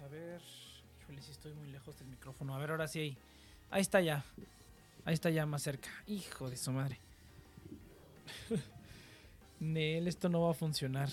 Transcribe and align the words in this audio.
a 0.00 0.08
ver. 0.08 0.40
Híjole, 1.00 1.22
si 1.22 1.30
estoy 1.30 1.52
muy 1.52 1.68
lejos 1.68 1.98
del 1.98 2.08
micrófono. 2.08 2.54
A 2.54 2.58
ver, 2.58 2.70
ahora 2.70 2.88
sí 2.88 3.00
ahí. 3.00 3.16
Ahí 3.70 3.82
está 3.82 4.00
ya. 4.00 4.24
Ahí 5.04 5.14
está 5.14 5.30
ya 5.30 5.46
más 5.46 5.62
cerca. 5.62 5.90
Hijo 6.06 6.48
de 6.48 6.56
su 6.56 6.72
madre. 6.72 6.98
Nel, 9.60 10.08
esto 10.08 10.28
no 10.28 10.42
va 10.42 10.50
a 10.50 10.54
funcionar. 10.54 11.08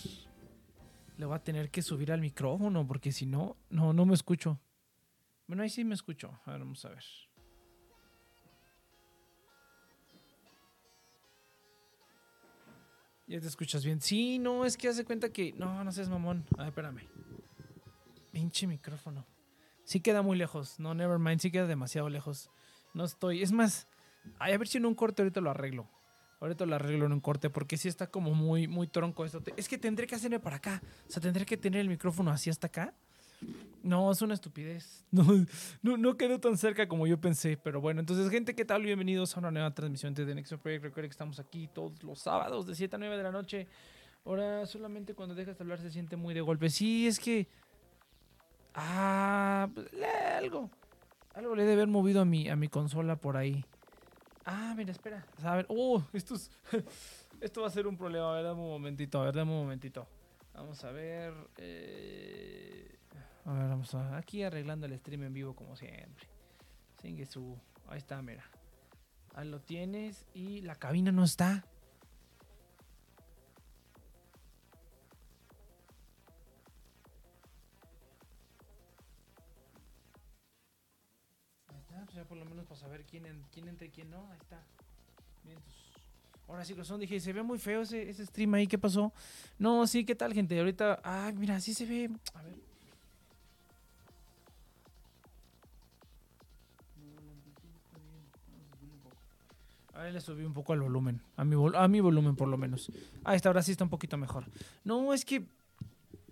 Le 1.17 1.25
voy 1.25 1.35
a 1.35 1.39
tener 1.39 1.69
que 1.69 1.81
subir 1.81 2.11
al 2.11 2.21
micrófono 2.21 2.87
porque 2.87 3.11
si 3.11 3.25
no, 3.25 3.57
no, 3.69 3.93
no 3.93 4.05
me 4.05 4.13
escucho. 4.13 4.59
Bueno, 5.47 5.63
ahí 5.63 5.69
sí 5.69 5.83
me 5.83 5.93
escucho. 5.93 6.39
A 6.45 6.51
ver, 6.51 6.59
vamos 6.61 6.83
a 6.85 6.89
ver. 6.89 7.03
¿Ya 13.27 13.39
te 13.39 13.47
escuchas 13.47 13.85
bien? 13.85 14.01
Sí, 14.01 14.39
no, 14.39 14.65
es 14.65 14.75
que 14.75 14.89
hace 14.89 15.05
cuenta 15.05 15.29
que... 15.29 15.53
No, 15.53 15.83
no 15.83 15.91
seas 15.91 16.09
mamón. 16.09 16.45
A 16.57 16.63
ver, 16.63 16.67
espérame. 16.69 17.01
Pinche 18.31 18.67
micrófono. 18.67 19.25
Sí 19.83 19.99
queda 19.99 20.21
muy 20.21 20.37
lejos. 20.37 20.79
No, 20.79 20.93
never 20.93 21.19
mind. 21.19 21.41
Sí 21.41 21.51
queda 21.51 21.67
demasiado 21.67 22.09
lejos. 22.09 22.49
No 22.93 23.03
estoy... 23.05 23.41
Es 23.41 23.51
más... 23.51 23.87
a 24.39 24.47
ver 24.57 24.67
si 24.67 24.77
en 24.77 24.85
un 24.85 24.95
corte 24.95 25.21
ahorita 25.21 25.41
lo 25.41 25.49
arreglo. 25.51 25.89
Ahorita 26.39 26.65
lo 26.65 26.75
arreglo 26.75 27.05
en 27.05 27.13
un 27.13 27.19
corte 27.19 27.49
porque 27.49 27.77
sí 27.77 27.87
está 27.87 28.07
como 28.07 28.33
muy, 28.33 28.67
muy 28.67 28.87
tronco 28.87 29.25
esto. 29.25 29.43
Es 29.57 29.67
que 29.69 29.77
tendré 29.77 30.07
que 30.07 30.15
hacerme 30.15 30.39
para 30.39 30.55
acá. 30.55 30.81
O 31.07 31.11
sea, 31.11 31.21
tendré 31.21 31.45
que 31.45 31.57
tener 31.57 31.81
el 31.81 31.89
micrófono 31.89 32.31
así 32.31 32.49
hasta 32.49 32.67
acá. 32.67 32.95
No, 33.83 34.11
es 34.11 34.21
una 34.21 34.33
estupidez. 34.33 35.05
No, 35.81 35.97
no, 35.97 36.17
quedó 36.17 36.39
tan 36.39 36.57
cerca 36.57 36.87
como 36.87 37.07
yo 37.07 37.19
pensé. 37.19 37.57
Pero 37.57 37.81
bueno, 37.81 37.99
entonces, 37.99 38.29
gente, 38.29 38.55
¿qué 38.55 38.65
tal? 38.65 38.83
Bienvenidos 38.83 39.35
a 39.35 39.39
una 39.39 39.51
nueva 39.51 39.73
transmisión 39.73 40.13
de 40.13 40.25
The 40.25 40.35
Next 40.35 40.53
Project. 40.53 40.83
Recuerden 40.83 41.09
que 41.09 41.13
estamos 41.13 41.39
aquí 41.39 41.67
todos 41.67 42.01
los 42.03 42.19
sábados 42.19 42.65
de 42.65 42.75
7 42.75 42.95
a 42.95 42.99
9 42.99 43.17
de 43.17 43.23
la 43.23 43.31
noche. 43.31 43.67
Ahora, 44.25 44.65
solamente 44.67 45.15
cuando 45.15 45.33
dejas 45.33 45.57
de 45.57 45.63
hablar 45.63 45.79
se 45.79 45.91
siente 45.91 46.15
muy 46.15 46.33
de 46.33 46.41
golpe. 46.41 46.69
Sí, 46.69 47.07
es 47.07 47.19
que. 47.19 47.47
Ah, 48.73 49.69
pues, 49.73 49.87
algo. 50.37 50.69
Algo 51.33 51.55
le 51.55 51.63
he 51.63 51.65
de 51.65 51.73
haber 51.73 51.87
movido 51.87 52.21
a 52.21 52.25
mi, 52.25 52.49
a 52.49 52.55
mi 52.55 52.67
consola 52.67 53.15
por 53.15 53.37
ahí. 53.37 53.65
Ah, 54.45 54.73
mira, 54.75 54.91
espera. 54.91 55.25
A 55.43 55.55
ver, 55.55 55.65
oh, 55.69 56.03
esto 56.13 56.35
es. 56.35 56.51
esto 57.41 57.61
va 57.61 57.67
a 57.67 57.71
ser 57.71 57.87
un 57.87 57.97
problema. 57.97 58.31
A 58.31 58.35
ver, 58.35 58.43
dame 58.43 58.61
un 58.61 58.69
momentito. 58.69 59.21
A 59.21 59.25
ver, 59.25 59.35
dame 59.35 59.51
un 59.51 59.59
momentito. 59.59 60.07
Vamos 60.53 60.83
a 60.83 60.91
ver. 60.91 61.33
eh, 61.57 62.97
A 63.45 63.53
ver, 63.53 63.69
vamos 63.69 63.93
a. 63.95 64.17
Aquí 64.17 64.43
arreglando 64.43 64.85
el 64.87 64.97
stream 64.99 65.23
en 65.23 65.33
vivo 65.33 65.55
como 65.55 65.75
siempre. 65.75 66.27
Sin 67.01 67.25
su. 67.25 67.57
Ahí 67.87 67.97
está, 67.97 68.21
mira. 68.21 68.43
Ahí 69.35 69.47
lo 69.49 69.61
tienes. 69.61 70.25
Y 70.33 70.61
la 70.61 70.75
cabina 70.75 71.11
no 71.11 71.23
está. 71.23 71.63
Pues 82.11 82.23
ya 82.23 82.27
por 82.27 82.37
lo 82.37 82.45
menos 82.45 82.65
para 82.65 82.79
saber 82.79 83.05
quién, 83.05 83.25
en- 83.25 83.43
quién 83.53 83.67
entra 83.69 83.87
y 83.87 83.89
quién 83.89 84.09
no. 84.09 84.29
Ahí 84.31 84.37
está. 84.41 84.61
Pues, 85.43 85.57
Ahora 86.47 86.65
sí, 86.65 86.73
corazón, 86.73 86.99
dije, 86.99 87.17
se 87.21 87.31
ve 87.31 87.43
muy 87.43 87.57
feo 87.57 87.81
ese, 87.81 88.13
stream 88.25 88.53
ahí, 88.55 88.67
¿qué 88.67 88.77
pasó? 88.77 89.13
No, 89.57 89.87
sí, 89.87 90.03
¿qué 90.03 90.15
tal, 90.15 90.33
gente? 90.33 90.59
Ahorita, 90.59 90.99
ah, 91.05 91.31
mira, 91.33 91.61
sí 91.61 91.73
se 91.73 91.85
ve. 91.85 92.09
A 92.33 92.41
ver. 92.43 92.55
A 99.93 100.03
ver, 100.03 100.13
le 100.13 100.21
subí 100.21 100.43
un 100.45 100.53
poco 100.53 100.73
al 100.73 100.81
volumen. 100.81 101.21
A 101.35 101.43
mi, 101.43 101.55
vol- 101.55 101.75
a 101.75 101.87
mi 101.87 101.99
volumen, 101.99 102.35
por 102.35 102.47
lo 102.47 102.57
menos. 102.57 102.91
Ah, 103.23 103.35
esta 103.35 103.49
ahora 103.49 103.61
sí 103.61 103.71
está 103.71 103.83
un 103.83 103.89
poquito 103.89 104.17
mejor. 104.17 104.45
No, 104.85 105.13
es 105.13 105.25
que 105.25 105.45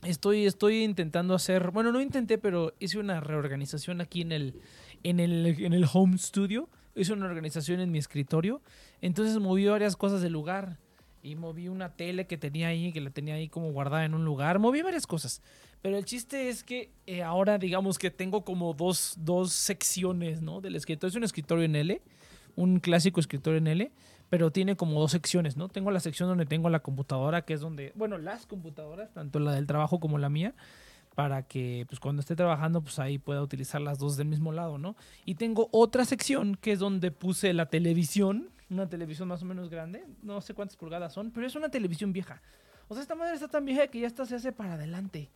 estoy, 0.03 0.45
estoy 0.45 0.83
intentando 0.83 1.33
hacer. 1.35 1.71
Bueno, 1.71 1.91
no 1.91 1.99
intenté, 2.01 2.37
pero 2.37 2.73
hice 2.79 2.99
una 2.99 3.19
reorganización 3.19 3.99
aquí 3.99 4.21
en 4.21 4.31
el, 4.31 4.61
en 5.03 5.19
el, 5.19 5.45
en 5.45 5.73
el 5.73 5.85
home 5.91 6.17
studio. 6.17 6.69
Hice 6.95 7.13
una 7.13 7.25
organización 7.25 7.79
en 7.79 7.91
mi 7.91 7.97
escritorio. 7.97 8.61
Entonces 9.01 9.37
moví 9.39 9.65
varias 9.65 9.95
cosas 9.95 10.21
del 10.21 10.33
lugar. 10.33 10.77
Y 11.21 11.35
moví 11.35 11.67
una 11.67 11.95
tele 11.95 12.27
que 12.27 12.37
tenía 12.37 12.69
ahí, 12.69 12.93
que 12.93 13.01
la 13.01 13.09
tenía 13.09 13.35
ahí 13.35 13.49
como 13.49 13.71
guardada 13.71 14.05
en 14.05 14.13
un 14.13 14.23
lugar. 14.23 14.57
Moví 14.59 14.81
varias 14.81 15.05
cosas. 15.05 15.41
Pero 15.81 15.97
el 15.97 16.05
chiste 16.05 16.49
es 16.49 16.63
que 16.63 16.91
eh, 17.07 17.23
ahora 17.23 17.57
digamos 17.57 17.97
que 17.97 18.11
tengo 18.11 18.43
como 18.43 18.73
dos, 18.73 19.15
dos 19.17 19.53
secciones, 19.53 20.41
¿no? 20.41 20.61
Del 20.61 20.75
escritorio. 20.75 21.09
Es 21.09 21.15
un 21.15 21.23
escritorio 21.23 21.63
en 21.65 21.75
L, 21.75 22.01
un 22.55 22.79
clásico 22.79 23.19
escritorio 23.19 23.57
en 23.57 23.67
L, 23.67 23.91
pero 24.29 24.51
tiene 24.51 24.75
como 24.75 24.99
dos 24.99 25.11
secciones, 25.11 25.57
¿no? 25.57 25.69
Tengo 25.69 25.91
la 25.91 25.99
sección 25.99 26.27
donde 26.29 26.45
tengo 26.45 26.69
la 26.69 26.81
computadora, 26.81 27.43
que 27.43 27.53
es 27.53 27.61
donde, 27.61 27.93
bueno, 27.95 28.17
las 28.17 28.45
computadoras, 28.45 29.13
tanto 29.13 29.39
la 29.39 29.53
del 29.53 29.67
trabajo 29.67 29.99
como 29.99 30.17
la 30.17 30.29
mía, 30.29 30.53
para 31.19 31.43
que 31.43 31.85
pues 31.89 31.99
cuando 31.99 32.21
esté 32.21 32.33
trabajando 32.33 32.81
pues 32.81 32.97
ahí 32.97 33.17
pueda 33.17 33.41
utilizar 33.41 33.81
las 33.81 33.99
dos 33.99 34.15
del 34.15 34.29
mismo 34.29 34.53
lado, 34.53 34.77
¿no? 34.77 34.95
Y 35.25 35.35
tengo 35.35 35.67
otra 35.73 36.05
sección 36.05 36.55
que 36.55 36.71
es 36.71 36.79
donde 36.79 37.11
puse 37.11 37.51
la 37.51 37.65
televisión, 37.65 38.51
una 38.69 38.87
televisión 38.87 39.27
más 39.27 39.41
o 39.43 39.45
menos 39.45 39.69
grande, 39.69 40.05
no 40.23 40.39
sé 40.39 40.53
cuántas 40.53 40.77
pulgadas 40.77 41.11
son, 41.11 41.31
pero 41.31 41.45
es 41.45 41.53
una 41.55 41.67
televisión 41.67 42.13
vieja. 42.13 42.41
O 42.87 42.93
sea, 42.93 43.01
esta 43.01 43.15
madre 43.15 43.33
está 43.33 43.49
tan 43.49 43.65
vieja 43.65 43.87
que 43.87 43.99
ya 43.99 44.07
hasta 44.07 44.25
se 44.25 44.35
hace 44.35 44.53
para 44.53 44.75
adelante. 44.75 45.29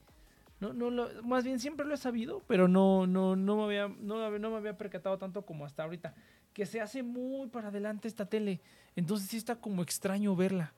No, 0.61 0.71
no 0.71 0.89
lo, 0.89 1.21
más 1.23 1.43
bien 1.43 1.59
siempre 1.59 1.85
lo 1.85 1.95
he 1.95 1.97
sabido, 1.97 2.41
pero 2.47 2.69
no, 2.69 3.05
no, 3.05 3.35
no, 3.35 3.57
me 3.57 3.63
había, 3.63 3.89
no, 3.89 4.39
no 4.39 4.51
me 4.51 4.55
había 4.55 4.77
percatado 4.77 5.17
tanto 5.17 5.45
como 5.45 5.65
hasta 5.65 5.83
ahorita. 5.83 6.15
Que 6.53 6.65
se 6.65 6.79
hace 6.79 7.03
muy 7.03 7.49
para 7.49 7.67
adelante 7.67 8.07
esta 8.07 8.25
tele. 8.25 8.61
Entonces 8.95 9.27
sí 9.27 9.35
está 9.35 9.57
como 9.57 9.83
extraño 9.83 10.33
verla. 10.33 10.73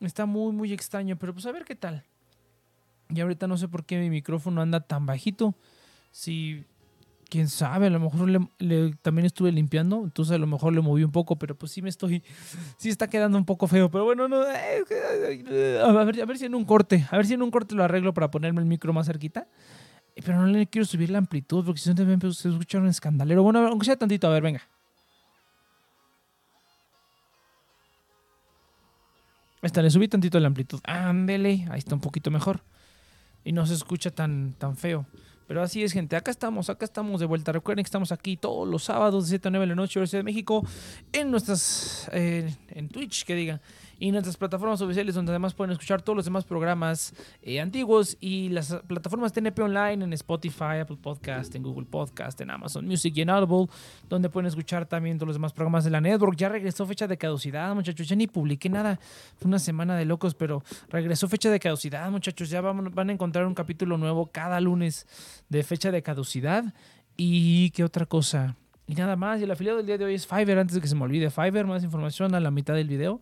Está 0.00 0.26
muy, 0.26 0.52
muy 0.52 0.74
extraño. 0.74 1.16
Pero 1.16 1.32
pues 1.32 1.46
a 1.46 1.52
ver 1.52 1.64
qué 1.64 1.74
tal. 1.74 2.04
Y 3.08 3.20
ahorita 3.20 3.46
no 3.46 3.56
sé 3.56 3.68
por 3.68 3.84
qué 3.84 3.98
mi 4.00 4.10
micrófono 4.10 4.60
anda 4.60 4.80
tan 4.80 5.06
bajito. 5.06 5.54
Si, 6.10 6.64
quién 7.28 7.48
sabe, 7.48 7.86
a 7.86 7.90
lo 7.90 8.00
mejor 8.00 8.48
también 9.02 9.26
estuve 9.26 9.52
limpiando. 9.52 10.02
Entonces 10.04 10.34
a 10.34 10.38
lo 10.38 10.46
mejor 10.46 10.72
le 10.72 10.80
moví 10.80 11.04
un 11.04 11.12
poco, 11.12 11.36
pero 11.36 11.56
pues 11.56 11.72
sí 11.72 11.82
me 11.82 11.88
estoy. 11.88 12.22
Sí 12.78 12.88
está 12.88 13.08
quedando 13.08 13.38
un 13.38 13.44
poco 13.44 13.66
feo. 13.66 13.90
Pero 13.90 14.04
bueno, 14.04 14.28
no. 14.28 14.42
eh, 14.44 14.84
eh, 14.90 15.82
a, 15.84 15.92
ver, 16.04 16.22
a 16.22 16.24
ver 16.24 16.38
si 16.38 16.46
en 16.46 16.54
un 16.54 16.64
corte. 16.64 17.06
A 17.10 17.16
ver 17.16 17.26
si 17.26 17.34
en 17.34 17.42
un 17.42 17.50
corte 17.50 17.74
lo 17.74 17.84
arreglo 17.84 18.14
para 18.14 18.30
ponerme 18.30 18.60
el 18.60 18.66
micro 18.66 18.92
más 18.92 19.06
cerquita. 19.06 19.48
Pero 20.14 20.40
no 20.40 20.46
le 20.46 20.66
quiero 20.66 20.86
subir 20.86 21.10
la 21.10 21.18
amplitud 21.18 21.64
porque 21.64 21.80
si 21.80 21.90
no 21.90 21.94
te 21.94 22.32
se 22.32 22.48
escucha 22.48 22.78
un 22.78 22.86
escandalero. 22.86 23.42
Bueno, 23.42 23.66
aunque 23.66 23.84
sea 23.84 23.96
tantito, 23.96 24.26
a 24.26 24.30
ver, 24.30 24.42
venga. 24.42 24.62
Está, 29.60 29.82
le 29.82 29.90
subí 29.90 30.08
tantito 30.08 30.38
la 30.40 30.46
amplitud. 30.46 30.80
Ándele, 30.84 31.66
ahí 31.70 31.78
está 31.78 31.94
un 31.94 32.00
poquito 32.00 32.30
mejor. 32.30 32.62
Y 33.46 33.52
no 33.52 33.64
se 33.64 33.74
escucha 33.74 34.10
tan, 34.10 34.54
tan 34.58 34.76
feo. 34.76 35.06
Pero 35.46 35.62
así 35.62 35.84
es, 35.84 35.92
gente. 35.92 36.16
Acá 36.16 36.32
estamos, 36.32 36.68
acá 36.68 36.84
estamos 36.84 37.20
de 37.20 37.26
vuelta. 37.26 37.52
Recuerden 37.52 37.84
que 37.84 37.86
estamos 37.86 38.10
aquí 38.10 38.36
todos 38.36 38.66
los 38.66 38.82
sábados 38.82 39.26
de 39.26 39.28
7 39.28 39.46
a 39.46 39.50
9 39.52 39.62
de 39.62 39.68
la 39.68 39.74
noche, 39.76 40.00
hora 40.00 40.10
de 40.10 40.24
México, 40.24 40.66
en 41.12 41.30
nuestras. 41.30 42.10
eh, 42.12 42.52
en 42.70 42.88
Twitch, 42.88 43.24
que 43.24 43.36
diga. 43.36 43.60
Y 43.98 44.12
nuestras 44.12 44.36
plataformas 44.36 44.80
oficiales, 44.82 45.14
donde 45.14 45.32
además 45.32 45.54
pueden 45.54 45.72
escuchar 45.72 46.02
todos 46.02 46.16
los 46.16 46.24
demás 46.26 46.44
programas 46.44 47.14
eh, 47.40 47.60
antiguos 47.60 48.18
y 48.20 48.50
las 48.50 48.74
plataformas 48.86 49.32
TNP 49.32 49.62
Online 49.62 50.04
en 50.04 50.12
Spotify, 50.12 50.80
Apple 50.82 50.98
Podcast, 51.00 51.54
en 51.54 51.62
Google 51.62 51.86
Podcast, 51.86 52.38
en 52.42 52.50
Amazon 52.50 52.86
Music 52.86 53.14
y 53.16 53.22
en 53.22 53.30
Audible, 53.30 53.72
donde 54.08 54.28
pueden 54.28 54.48
escuchar 54.48 54.84
también 54.84 55.16
todos 55.16 55.28
los 55.28 55.36
demás 55.36 55.54
programas 55.54 55.84
de 55.84 55.90
la 55.90 56.02
network. 56.02 56.36
Ya 56.36 56.50
regresó 56.50 56.84
fecha 56.84 57.06
de 57.06 57.16
caducidad, 57.16 57.74
muchachos. 57.74 58.06
Ya 58.06 58.16
ni 58.16 58.26
publiqué 58.26 58.68
nada. 58.68 59.00
Fue 59.38 59.48
una 59.48 59.58
semana 59.58 59.96
de 59.96 60.04
locos, 60.04 60.34
pero 60.34 60.62
regresó 60.90 61.26
fecha 61.28 61.50
de 61.50 61.58
caducidad, 61.58 62.10
muchachos. 62.10 62.50
Ya 62.50 62.60
van, 62.60 62.94
van 62.94 63.08
a 63.08 63.12
encontrar 63.12 63.46
un 63.46 63.54
capítulo 63.54 63.96
nuevo 63.96 64.26
cada 64.26 64.60
lunes 64.60 65.06
de 65.48 65.62
fecha 65.62 65.90
de 65.90 66.02
caducidad. 66.02 66.74
¿Y 67.16 67.70
qué 67.70 67.82
otra 67.82 68.04
cosa? 68.04 68.56
Y 68.86 68.94
nada 68.94 69.16
más. 69.16 69.40
Y 69.40 69.44
el 69.44 69.50
afiliado 69.50 69.78
del 69.78 69.86
día 69.86 69.98
de 69.98 70.04
hoy 70.04 70.14
es 70.14 70.26
Fiverr. 70.26 70.58
Antes 70.58 70.74
de 70.74 70.80
que 70.80 70.88
se 70.88 70.94
me 70.94 71.02
olvide, 71.02 71.30
Fiverr. 71.30 71.66
Más 71.66 71.82
información 71.82 72.34
a 72.34 72.40
la 72.40 72.50
mitad 72.50 72.74
del 72.74 72.88
video. 72.88 73.20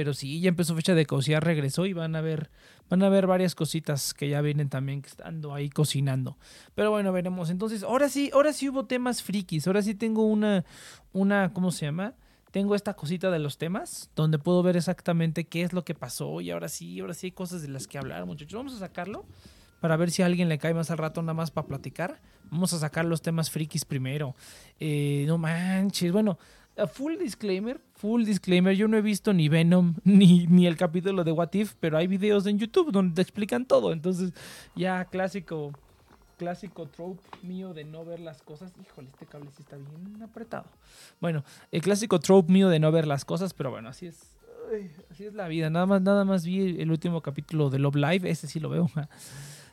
Pero 0.00 0.14
sí, 0.14 0.40
ya 0.40 0.48
empezó 0.48 0.74
fecha 0.74 0.94
de 0.94 1.04
caducidad, 1.04 1.42
regresó 1.42 1.84
y 1.84 1.92
van 1.92 2.16
a 2.16 2.22
ver, 2.22 2.50
van 2.88 3.02
a 3.02 3.10
ver 3.10 3.26
varias 3.26 3.54
cositas 3.54 4.14
que 4.14 4.30
ya 4.30 4.40
vienen 4.40 4.70
también 4.70 5.02
estando 5.04 5.52
ahí 5.52 5.68
cocinando. 5.68 6.38
Pero 6.74 6.90
bueno, 6.90 7.12
veremos. 7.12 7.50
Entonces, 7.50 7.82
ahora 7.82 8.08
sí, 8.08 8.30
ahora 8.32 8.54
sí 8.54 8.70
hubo 8.70 8.86
temas 8.86 9.22
frikis. 9.22 9.66
Ahora 9.66 9.82
sí 9.82 9.94
tengo 9.94 10.22
una, 10.24 10.64
una, 11.12 11.52
¿cómo 11.52 11.70
se 11.70 11.84
llama? 11.84 12.14
Tengo 12.50 12.74
esta 12.74 12.94
cosita 12.94 13.30
de 13.30 13.40
los 13.40 13.58
temas 13.58 14.08
donde 14.16 14.38
puedo 14.38 14.62
ver 14.62 14.78
exactamente 14.78 15.44
qué 15.44 15.64
es 15.64 15.74
lo 15.74 15.84
que 15.84 15.94
pasó 15.94 16.40
y 16.40 16.50
ahora 16.50 16.70
sí, 16.70 16.98
ahora 17.00 17.12
sí 17.12 17.26
hay 17.26 17.32
cosas 17.32 17.60
de 17.60 17.68
las 17.68 17.86
que 17.86 17.98
hablar, 17.98 18.24
muchachos. 18.24 18.56
Vamos 18.56 18.72
a 18.72 18.78
sacarlo 18.78 19.26
para 19.80 19.98
ver 19.98 20.10
si 20.10 20.22
a 20.22 20.26
alguien 20.26 20.48
le 20.48 20.56
cae 20.56 20.72
más 20.72 20.90
al 20.90 20.96
rato 20.96 21.20
nada 21.20 21.34
más 21.34 21.50
para 21.50 21.66
platicar. 21.66 22.22
Vamos 22.50 22.72
a 22.72 22.78
sacar 22.78 23.04
los 23.04 23.20
temas 23.20 23.50
frikis 23.50 23.84
primero. 23.84 24.34
Eh, 24.78 25.24
no 25.26 25.36
manches, 25.36 26.10
bueno, 26.10 26.38
full 26.86 27.16
disclaimer, 27.16 27.80
full 27.94 28.24
disclaimer, 28.24 28.74
yo 28.74 28.88
no 28.88 28.96
he 28.96 29.02
visto 29.02 29.32
ni 29.32 29.48
Venom 29.48 29.94
ni, 30.04 30.46
ni 30.46 30.66
el 30.66 30.76
capítulo 30.76 31.24
de 31.24 31.32
What 31.32 31.52
If, 31.52 31.74
pero 31.80 31.98
hay 31.98 32.06
videos 32.06 32.46
en 32.46 32.58
YouTube 32.58 32.92
donde 32.92 33.14
te 33.14 33.22
explican 33.22 33.66
todo. 33.66 33.92
Entonces, 33.92 34.32
ya 34.74 35.04
clásico, 35.06 35.72
clásico 36.38 36.86
trope 36.86 37.22
mío 37.42 37.74
de 37.74 37.84
no 37.84 38.04
ver 38.04 38.20
las 38.20 38.42
cosas. 38.42 38.72
Híjole, 38.80 39.08
este 39.10 39.26
cable 39.26 39.50
sí 39.50 39.62
está 39.62 39.76
bien 39.76 40.22
apretado. 40.22 40.66
Bueno, 41.20 41.44
el 41.70 41.82
clásico 41.82 42.20
trope 42.20 42.52
mío 42.52 42.68
de 42.68 42.80
no 42.80 42.90
ver 42.92 43.06
las 43.06 43.24
cosas, 43.24 43.54
pero 43.54 43.70
bueno, 43.70 43.88
así 43.88 44.06
es. 44.06 44.36
así 45.10 45.24
es 45.24 45.34
la 45.34 45.48
vida. 45.48 45.70
Nada 45.70 45.86
más, 45.86 46.02
nada 46.02 46.24
más 46.24 46.44
vi 46.44 46.80
el 46.80 46.90
último 46.90 47.20
capítulo 47.20 47.70
de 47.70 47.78
Love 47.78 47.96
Live, 47.96 48.30
ese 48.30 48.46
sí 48.46 48.60
lo 48.60 48.68
veo. 48.70 48.90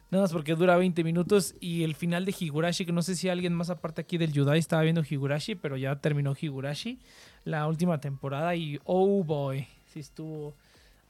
Nada 0.10 0.24
más 0.24 0.32
porque 0.32 0.56
dura 0.56 0.78
20 0.78 1.04
minutos 1.04 1.54
y 1.60 1.84
el 1.84 1.94
final 1.94 2.24
de 2.24 2.34
Higurashi, 2.38 2.86
que 2.86 2.94
no 2.94 3.02
sé 3.02 3.16
si 3.16 3.28
alguien 3.28 3.54
más 3.54 3.70
aparte 3.70 4.02
aquí 4.02 4.18
del 4.18 4.32
Yudai 4.32 4.58
estaba 4.58 4.84
viendo 4.84 5.04
Higurashi, 5.08 5.56
pero 5.56 5.76
ya 5.76 5.98
terminó 5.98 6.34
Higurashi, 6.40 6.98
la 7.44 7.68
última 7.68 8.00
temporada 8.00 8.56
y 8.56 8.80
oh 8.86 9.22
boy, 9.26 9.68
sí 9.92 10.00
estuvo, 10.00 10.56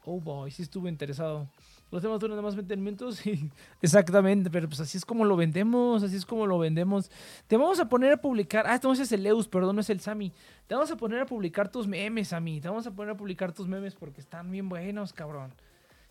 oh 0.04 0.20
boy, 0.20 0.50
sí 0.50 0.64
estuvo 0.64 0.88
interesado. 0.88 1.48
Los 1.92 2.02
temas 2.02 2.20
duran 2.20 2.44
más 2.44 2.56
20 2.56 2.76
minutos 2.76 3.24
y 3.28 3.52
exactamente, 3.84 4.50
pero 4.50 4.68
pues 4.68 4.80
así 4.80 4.98
es 4.98 5.06
como 5.06 5.26
lo 5.26 5.38
vendemos, 5.38 6.02
así 6.02 6.16
es 6.16 6.26
como 6.26 6.48
lo 6.48 6.58
vendemos. 6.58 7.12
Te 7.46 7.56
vamos 7.56 7.80
a 7.80 7.88
poner 7.88 8.14
a 8.14 8.18
publicar, 8.18 8.66
ah, 8.68 8.76
entonces 8.76 9.06
es 9.06 9.12
el 9.12 9.22
Leus, 9.22 9.48
perdón, 9.48 9.76
no 9.76 9.82
es 9.82 9.92
el 9.92 10.00
Sami. 10.00 10.34
Te 10.66 10.74
vamos 10.74 10.90
a 10.90 10.98
poner 10.98 11.22
a 11.22 11.28
publicar 11.28 11.72
tus 11.72 11.88
memes, 11.88 12.30
Sami, 12.30 12.60
te 12.62 12.68
vamos 12.68 12.88
a 12.88 12.92
poner 12.92 13.14
a 13.14 13.18
publicar 13.18 13.54
tus 13.54 13.68
memes 13.68 13.94
porque 13.94 14.22
están 14.22 14.50
bien 14.50 14.68
buenos, 14.68 15.14
cabrón. 15.14 15.54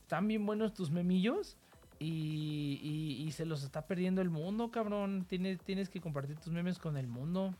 Están 0.03 0.29
bien 0.29 0.47
buenos 0.47 0.73
tus 0.73 0.89
memillos. 0.93 1.57
Y, 1.99 3.25
y- 3.27 3.33
se 3.33 3.45
los 3.47 3.63
está 3.63 3.87
perdiendo 3.87 4.23
el 4.23 4.31
mundo, 4.31 4.71
cabrón. 4.71 5.27
Tienes, 5.29 5.89
que 5.89 6.01
compartir 6.01 6.39
tus 6.39 6.53
memes 6.53 6.79
con 6.79 6.97
el 6.97 7.07
mundo. 7.07 7.55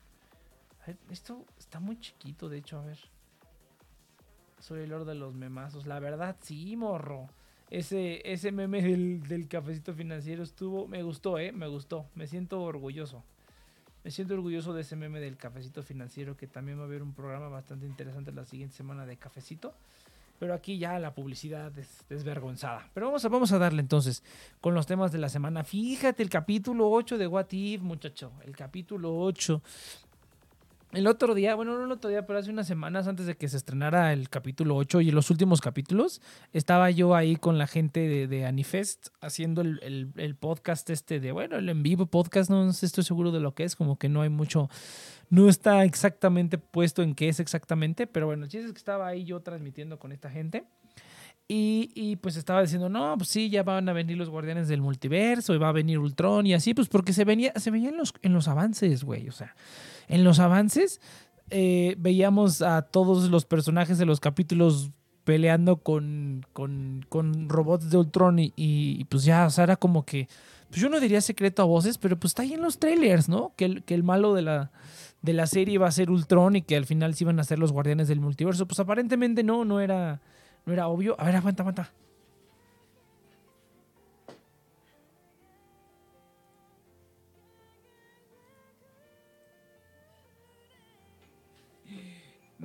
Ver, 0.87 0.97
esto 1.11 1.45
está 1.59 1.81
muy 1.81 1.99
chiquito, 1.99 2.49
de 2.49 2.59
hecho, 2.59 2.79
a 2.79 2.85
ver. 2.85 2.99
Soy 4.61 4.83
el 4.83 4.91
lord 4.91 5.07
de 5.07 5.15
los 5.15 5.35
memazos. 5.35 5.87
La 5.87 6.01
verdad, 6.01 6.37
sí, 6.41 6.77
morro. 6.77 7.29
Ese, 7.71 8.23
ese 8.31 8.53
meme 8.53 8.81
del, 8.81 9.23
del 9.23 9.49
cafecito 9.49 9.93
financiero 9.93 10.43
estuvo. 10.43 10.87
Me 10.87 11.03
gustó, 11.03 11.39
eh. 11.39 11.53
Me 11.53 11.67
gustó. 11.67 12.07
Me 12.15 12.27
siento 12.27 12.63
orgulloso. 12.63 13.25
Me 14.05 14.11
siento 14.11 14.35
orgulloso 14.35 14.73
de 14.73 14.83
ese 14.83 14.97
meme 14.97 15.21
del 15.21 15.37
cafecito 15.37 15.83
financiero. 15.83 16.37
Que 16.37 16.47
también 16.47 16.79
va 16.79 16.83
a 16.83 16.87
haber 16.87 17.03
un 17.03 17.13
programa 17.13 17.49
bastante 17.49 17.87
interesante 17.87 18.33
la 18.33 18.45
siguiente 18.45 18.77
semana 18.77 19.05
de 19.05 19.17
cafecito. 19.17 19.75
Pero 20.39 20.55
aquí 20.55 20.79
ya 20.79 20.99
la 20.99 21.15
publicidad 21.15 21.77
es 21.79 22.05
desvergonzada. 22.09 22.89
Pero 22.93 23.07
vamos 23.07 23.25
a, 23.25 23.29
vamos 23.29 23.53
a 23.53 23.59
darle 23.59 23.81
entonces 23.81 24.23
con 24.61 24.75
los 24.75 24.87
temas 24.87 25.13
de 25.13 25.19
la 25.19 25.29
semana. 25.29 25.65
Fíjate, 25.65 26.23
el 26.23 26.31
capítulo 26.31 26.91
8 26.91 27.19
de 27.19 27.27
What 27.27 27.53
If, 27.53 27.83
muchacho. 27.83 28.33
El 28.45 28.55
capítulo 28.57 29.17
8. 29.19 29.63
El 30.93 31.09
otro 31.09 31.35
día, 31.35 31.55
bueno, 31.57 31.77
no 31.77 31.85
el 31.85 31.93
otro 31.93 32.09
día, 32.09 32.27
pero 32.27 32.39
hace 32.39 32.51
unas 32.51 32.67
semanas 32.67 33.07
antes 33.09 33.27
de 33.27 33.37
que 33.37 33.49
se 33.49 33.57
estrenara 33.57 34.13
el 34.13 34.31
capítulo 34.31 34.77
8 34.77 35.01
y 35.01 35.11
los 35.11 35.31
últimos 35.31 35.61
capítulos, 35.61 36.23
estaba 36.53 36.91
yo 36.91 37.15
ahí 37.15 37.37
con 37.37 37.59
la 37.59 37.67
gente 37.67 38.01
de, 38.01 38.29
de 38.29 38.47
Anifest 38.47 39.09
haciendo 39.21 39.61
el, 39.63 39.81
el- 39.83 40.13
el 40.17 40.37
podcast 40.37 40.89
este 40.89 41.19
de, 41.21 41.33
bueno, 41.33 41.57
el 41.57 41.69
en 41.69 41.83
vivo 41.83 42.07
podcast, 42.07 42.51
no 42.51 42.71
estoy 42.71 43.03
seguro 43.05 43.31
de 43.33 43.41
lo 43.41 43.53
que 43.55 43.65
es, 43.65 43.75
como 43.77 43.99
que 43.99 44.09
no 44.09 44.23
hay 44.23 44.29
mucho, 44.31 44.71
no 45.29 45.49
está 45.49 45.85
exactamente 45.85 46.57
puesto 46.57 47.03
en 47.03 47.15
qué 47.15 47.29
es 47.29 47.41
exactamente, 47.41 48.07
pero 48.07 48.27
bueno, 48.27 48.45
el 48.45 48.51
chiste 48.51 48.67
es 48.69 48.73
que 48.73 48.79
estaba 48.79 49.09
ahí 49.09 49.25
yo 49.25 49.41
transmitiendo 49.41 49.99
con 49.99 50.13
esta 50.13 50.31
gente. 50.31 50.65
Y, 51.49 51.91
y, 51.95 52.17
pues 52.17 52.35
estaba 52.35 52.61
diciendo, 52.61 52.89
no, 52.89 53.17
pues 53.19 53.29
sí, 53.29 53.51
ya 53.51 53.63
van 53.63 53.89
a 53.89 53.93
venir 53.93 54.17
los 54.17 54.29
guardianes 54.31 54.67
del 54.67 54.81
multiverso 54.81 55.55
y 55.55 55.59
va 55.59 55.69
a 55.69 55.73
venir 55.73 56.01
Ultron 56.01 56.45
y 56.45 56.55
así, 56.55 56.75
pues 56.75 56.89
porque 56.89 57.13
se 57.13 57.25
venía, 57.25 57.53
se 57.55 57.71
veía 57.71 57.93
los, 57.93 58.13
en 58.23 58.33
los 58.33 58.49
avances, 58.49 59.05
güey. 59.05 59.29
O 59.29 59.33
sea, 59.33 59.55
en 60.09 60.25
los 60.25 60.39
avances 60.39 61.01
eh, 61.51 61.95
veíamos 61.99 62.63
a 62.63 62.83
todos 62.83 63.31
los 63.31 63.45
personajes 63.45 63.99
de 63.99 64.07
los 64.07 64.21
capítulos 64.21 64.91
peleando 65.25 65.79
con, 65.79 66.47
con, 66.53 67.05
con 67.09 67.49
robots 67.49 67.91
de 67.91 67.97
Ultron 67.97 68.37
y, 68.39 69.05
pues 69.07 69.25
ya, 69.25 69.47
o 69.47 69.51
sea, 69.51 69.65
era 69.65 69.77
como 69.77 70.05
que, 70.05 70.29
pues 70.69 70.81
yo 70.81 70.89
no 70.89 71.01
diría 71.01 71.21
secreto 71.21 71.63
a 71.63 71.67
voces, 71.67 71.99
pero 71.99 72.19
pues 72.19 72.31
está 72.31 72.43
ahí 72.43 72.55
en 72.55 72.63
los 72.63 72.79
trailers, 72.79 73.29
¿no? 73.29 73.53
Que 73.57 73.65
el, 73.65 73.83
que 73.83 73.95
el 73.95 74.05
malo 74.05 74.35
de 74.35 74.43
la, 74.43 74.71
de 75.23 75.33
la 75.33 75.47
serie 75.47 75.75
iba 75.75 75.89
a 75.89 75.93
ser 75.93 76.11
Ultron 76.11 76.57
y 76.57 76.63
que 76.63 76.77
al 76.77 76.87
final 76.87 77.15
se 77.15 77.25
iban 77.25 77.41
a 77.41 77.45
ser 77.45 77.59
los 77.59 77.73
guardianes 77.73 78.07
del 78.07 78.21
multiverso. 78.21 78.67
Pues 78.67 78.79
aparentemente 78.79 79.43
no, 79.43 79.65
no 79.65 79.81
era, 79.81 80.21
no 80.65 80.73
era 80.73 80.87
obvio. 80.89 81.17
A 81.19 81.25
ver, 81.25 81.37
aguanta, 81.37 81.63
aguanta. 81.63 81.93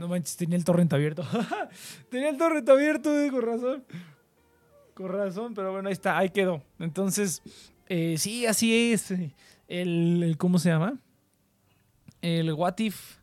No 0.02 0.08
manches, 0.08 0.36
tenía 0.36 0.58
el 0.58 0.66
torrent 0.66 0.92
abierto. 0.94 1.24
tenía 2.10 2.30
el 2.30 2.38
torrent 2.38 2.68
abierto, 2.68 3.16
eh, 3.22 3.30
con 3.30 3.44
razón. 3.44 3.84
Con 4.96 5.10
razón, 5.10 5.54
pero 5.54 5.72
bueno, 5.72 5.90
ahí 5.90 5.94
está, 5.94 6.18
ahí 6.18 6.32
quedó. 6.32 6.64
Entonces, 6.80 7.44
eh, 7.88 8.16
sí, 8.18 8.48
así 8.48 8.92
es. 8.94 9.12
El, 9.12 9.30
el- 10.24 10.38
¿Cómo 10.40 10.58
se 10.58 10.70
llama? 10.70 10.98
El 12.24 12.52
What 12.54 12.80
If. 12.80 13.18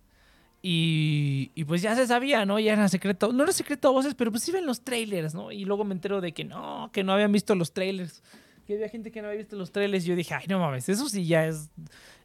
Y, 0.63 1.51
y 1.57 1.65
pues 1.65 1.83
ya 1.83 1.97
se 1.97 2.07
sabía, 2.07 2.47
¿no? 2.47 2.61
Ya 2.61 2.75
era 2.75 2.89
secreto. 2.89 3.33
No 3.33 3.43
era 3.43 3.53
secreto 3.53 3.89
a 3.89 3.91
voces, 3.91 4.15
pero 4.15 4.31
pues 4.31 4.49
iban 4.49 4.65
los 4.65 4.83
trailers, 4.83 5.35
¿no? 5.35 5.51
Y 5.51 5.65
luego 5.65 5.83
me 5.85 5.95
entero 5.95 6.21
de 6.21 6.31
que 6.33 6.45
no, 6.45 6.91
que 6.93 7.03
no 7.03 7.13
habían 7.13 7.33
visto 7.33 7.57
los 7.57 7.73
trailers. 7.73 8.23
Que 8.69 8.75
había 8.75 8.89
gente 8.89 9.11
que 9.11 9.21
no 9.21 9.27
había 9.27 9.39
visto 9.39 9.57
los 9.57 9.73
trailers. 9.73 10.05
Y 10.05 10.09
yo 10.11 10.15
dije, 10.15 10.33
ay, 10.35 10.47
no 10.49 10.61
mames, 10.61 10.89
eso 10.89 11.09
sí 11.09 11.27
ya 11.27 11.45
es. 11.45 11.71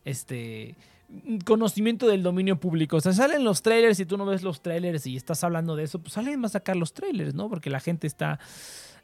Este 0.06 0.76
conocimiento 1.46 2.08
del 2.08 2.24
dominio 2.24 2.60
público. 2.60 2.98
O 2.98 3.02
sea, 3.02 3.14
salen 3.14 3.44
los 3.44 3.62
trailers 3.62 4.00
y 4.00 4.06
tú 4.06 4.18
no 4.18 4.26
ves 4.26 4.44
los 4.44 4.62
trailers 4.62 5.06
y 5.08 5.16
estás 5.16 5.44
hablando 5.44 5.76
de 5.76 5.84
eso, 5.84 6.00
pues 6.00 6.18
alguien 6.18 6.42
va 6.42 6.48
a 6.48 6.50
sacar 6.50 6.76
los 6.76 6.94
trailers, 6.94 7.34
¿no? 7.34 7.50
Porque 7.50 7.70
la 7.70 7.80
gente 7.80 8.08
está 8.08 8.40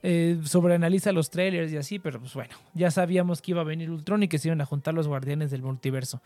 eh, 0.01 0.39
sobreanaliza 0.45 1.11
los 1.11 1.29
trailers 1.29 1.73
y 1.73 1.77
así, 1.77 1.99
pero 1.99 2.19
pues 2.19 2.33
bueno, 2.33 2.55
ya 2.73 2.89
sabíamos 2.89 3.41
que 3.41 3.51
iba 3.51 3.61
a 3.61 3.65
venir 3.65 3.91
Ultron 3.91 4.23
y 4.23 4.29
que 4.29 4.37
se 4.37 4.47
iban 4.47 4.61
a 4.61 4.65
juntar 4.65 4.93
los 4.93 5.07
guardianes 5.07 5.51
del 5.51 5.61
multiverso. 5.61 6.21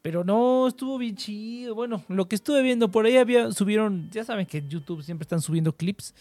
Pero 0.00 0.22
no, 0.22 0.68
estuvo 0.68 0.96
bien 0.98 1.16
chido. 1.16 1.74
Bueno, 1.74 2.04
lo 2.08 2.28
que 2.28 2.36
estuve 2.36 2.62
viendo 2.62 2.90
por 2.90 3.06
ahí 3.06 3.16
había 3.16 3.50
subieron, 3.50 4.08
ya 4.10 4.24
saben 4.24 4.46
que 4.46 4.62
YouTube 4.66 5.02
siempre 5.02 5.24
están 5.24 5.40
subiendo 5.40 5.72
clips. 5.72 6.14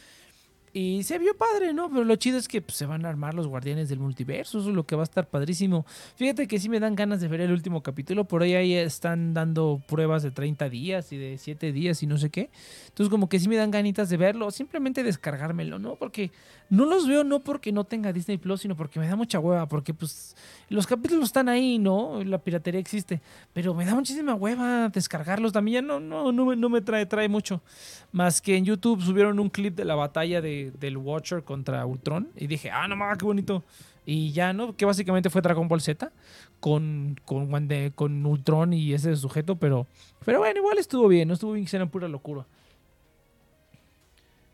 Y 0.78 1.04
se 1.04 1.18
vio 1.20 1.38
padre, 1.38 1.72
¿no? 1.72 1.90
Pero 1.90 2.04
lo 2.04 2.18
chido 2.18 2.38
es 2.38 2.50
que 2.50 2.62
pues, 2.62 2.76
se 2.76 2.86
van 2.86 3.06
a 3.06 3.10
armar 3.10 3.34
los 3.34 3.48
guardianes 3.48 3.88
del 3.88 4.00
multiverso. 4.00 4.60
Eso 4.60 4.70
es 4.72 4.76
lo 4.76 4.84
que 4.84 4.98
va 4.98 5.04
a 5.04 5.06
estar 5.06 5.26
padrísimo. 5.26 5.86
Fíjate 6.18 6.50
que 6.50 6.60
sí 6.60 6.68
me 6.68 6.82
dan 6.82 6.96
ganas 6.96 7.22
de 7.22 7.30
ver 7.30 7.40
el 7.40 7.54
último 7.54 7.82
capítulo. 7.82 8.26
Por 8.26 8.44
ahí, 8.44 8.56
ahí 8.56 8.74
están 8.74 9.34
dando 9.34 9.82
pruebas 9.88 10.22
de 10.22 10.32
30 10.32 10.68
días 10.68 11.14
y 11.14 11.18
de 11.18 11.38
7 11.38 11.72
días 11.72 12.04
y 12.04 12.08
no 12.08 12.18
sé 12.18 12.30
qué. 12.30 12.50
Entonces 12.90 13.10
como 13.10 13.30
que 13.30 13.40
sí 13.40 13.48
me 13.48 13.56
dan 13.56 13.72
ganitas 13.72 14.10
de 14.10 14.18
verlo. 14.18 14.52
Simplemente 14.52 15.02
descargármelo, 15.02 15.80
¿no? 15.80 15.96
Porque 15.96 16.32
no 16.70 16.84
los 16.84 17.08
veo 17.08 17.24
no 17.24 17.40
porque 17.40 17.72
no 17.72 17.86
tenga 17.86 18.12
Disney 18.12 18.38
Plus, 18.38 18.60
sino 18.60 18.76
porque 18.76 19.00
me 19.00 19.08
da 19.08 19.16
mucha 19.16 19.40
hueva. 19.40 19.70
Porque 19.70 19.94
pues 19.94 20.36
los 20.68 20.86
capítulos 20.88 21.24
están 21.24 21.48
ahí, 21.48 21.80
¿no? 21.80 22.22
La 22.26 22.40
piratería 22.40 22.82
existe. 22.82 23.22
Pero 23.54 23.74
me 23.74 23.86
da 23.86 23.96
muchísima 23.96 24.36
hueva 24.36 24.90
descargarlos. 24.90 25.54
También 25.54 25.76
ya 25.76 25.82
no, 25.88 26.02
no, 26.02 26.34
no, 26.34 26.54
no 26.54 26.70
me 26.70 26.82
trae, 26.82 27.06
trae 27.06 27.30
mucho. 27.30 27.62
Más 28.12 28.42
que 28.42 28.58
en 28.58 28.66
YouTube 28.66 29.02
subieron 29.02 29.40
un 29.40 29.50
clip 29.50 29.74
de 29.76 29.86
la 29.86 29.96
batalla 29.96 30.42
de, 30.42 30.65
del 30.72 30.98
Watcher 30.98 31.44
contra 31.44 31.86
Ultron. 31.86 32.30
Y 32.36 32.48
dije, 32.48 32.72
ah, 32.72 32.88
no 32.88 32.96
mames, 32.96 33.18
qué 33.18 33.26
bonito. 33.26 33.64
Y 34.06 34.32
ya, 34.32 34.54
¿no? 34.54 34.76
Que 34.76 34.86
básicamente 34.86 35.30
fue 35.30 35.42
Dragon 35.42 35.68
Ball 35.68 35.82
Z 35.82 36.12
con, 36.60 37.20
con, 37.26 37.50
con 37.96 38.26
Ultron 38.26 38.74
y 38.74 38.94
ese 38.94 39.16
sujeto. 39.16 39.56
Pero, 39.56 39.88
pero 40.24 40.40
bueno, 40.40 40.60
igual 40.60 40.78
estuvo 40.78 41.08
bien. 41.08 41.28
No 41.28 41.34
estuvo 41.34 41.54
bien 41.54 41.66
que 41.66 41.72
sea 41.72 41.86
pura 41.86 42.08
locura. 42.08 42.46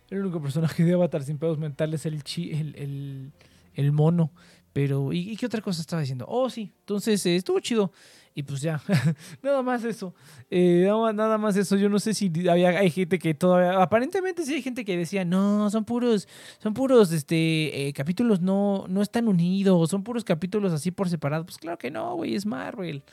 El 0.10 0.20
único 0.20 0.42
personaje 0.42 0.84
de 0.84 0.94
Avatar 0.94 1.24
sin 1.24 1.38
pedos 1.38 1.58
mentales 1.58 2.02
es 2.02 2.06
el, 2.06 2.24
chi, 2.24 2.52
el, 2.52 3.32
el, 3.76 3.92
mono. 3.92 4.30
Pero, 4.74 5.14
¿y, 5.14 5.32
y 5.32 5.38
qué 5.38 5.46
otra 5.46 5.62
cosa 5.62 5.82
estaba 5.82 6.02
diciendo? 6.02 6.26
Oh, 6.28 6.50
sí. 6.50 6.72
Entonces, 6.82 7.26
eh, 7.26 7.36
estuvo 7.36 7.60
chido. 7.60 7.92
Y 8.34 8.44
pues 8.44 8.62
ya, 8.62 8.82
nada 9.44 9.62
más 9.62 9.84
eso. 9.84 10.14
Eh, 10.50 10.88
nada, 11.14 11.38
más- 11.38 11.58
eso. 11.58 11.76
Yo 11.76 11.90
no 11.90 12.00
sé 12.00 12.14
si 12.14 12.32
había, 12.50 12.70
hay 12.70 12.90
gente 12.90 13.20
que 13.20 13.34
todavía. 13.34 13.82
Aparentemente 13.82 14.46
sí 14.46 14.54
hay 14.54 14.62
gente 14.62 14.86
que 14.86 14.96
decía, 14.98 15.26
no, 15.26 15.70
son 15.70 15.84
puros, 15.84 16.28
son 16.60 16.74
puros 16.74 17.12
este, 17.12 17.88
eh, 17.88 17.94
capítulos 17.94 18.40
no, 18.40 18.86
no 18.88 19.02
están 19.02 19.28
unidos, 19.28 19.90
son 19.90 20.04
puros 20.04 20.24
capítulos 20.24 20.72
así 20.72 20.92
por 20.92 21.10
separado. 21.10 21.44
Pues 21.46 21.58
claro 21.58 21.78
que 21.78 21.92
no, 21.92 22.16
güey, 22.16 22.36
es 22.36 22.46
Marvel. 22.46 23.04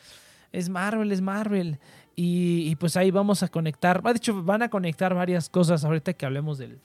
Es 0.52 0.68
Marvel, 0.68 1.11
es 1.12 1.20
Marvel. 1.20 1.78
Y, 2.14 2.68
y 2.68 2.76
pues 2.76 2.96
ahí 2.96 3.11
vamos 3.11 3.42
a 3.42 3.48
conectar. 3.48 4.02
De 4.02 4.11
hecho, 4.12 4.42
van 4.42 4.62
a 4.62 4.68
conectar 4.70 5.14
varias 5.14 5.48
cosas 5.48 5.85
ahorita 5.85 6.12
que 6.14 6.26
hablemos 6.26 6.59
del, 6.59 6.78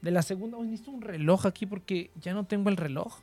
de 0.00 0.10
la 0.12 0.22
segunda. 0.22 0.56
Hoy 0.56 0.66
necesito 0.68 0.92
un 0.92 1.02
reloj 1.02 1.46
aquí 1.46 1.66
porque 1.66 2.10
ya 2.20 2.32
no 2.32 2.44
tengo 2.44 2.68
el 2.70 2.76
reloj. 2.76 3.18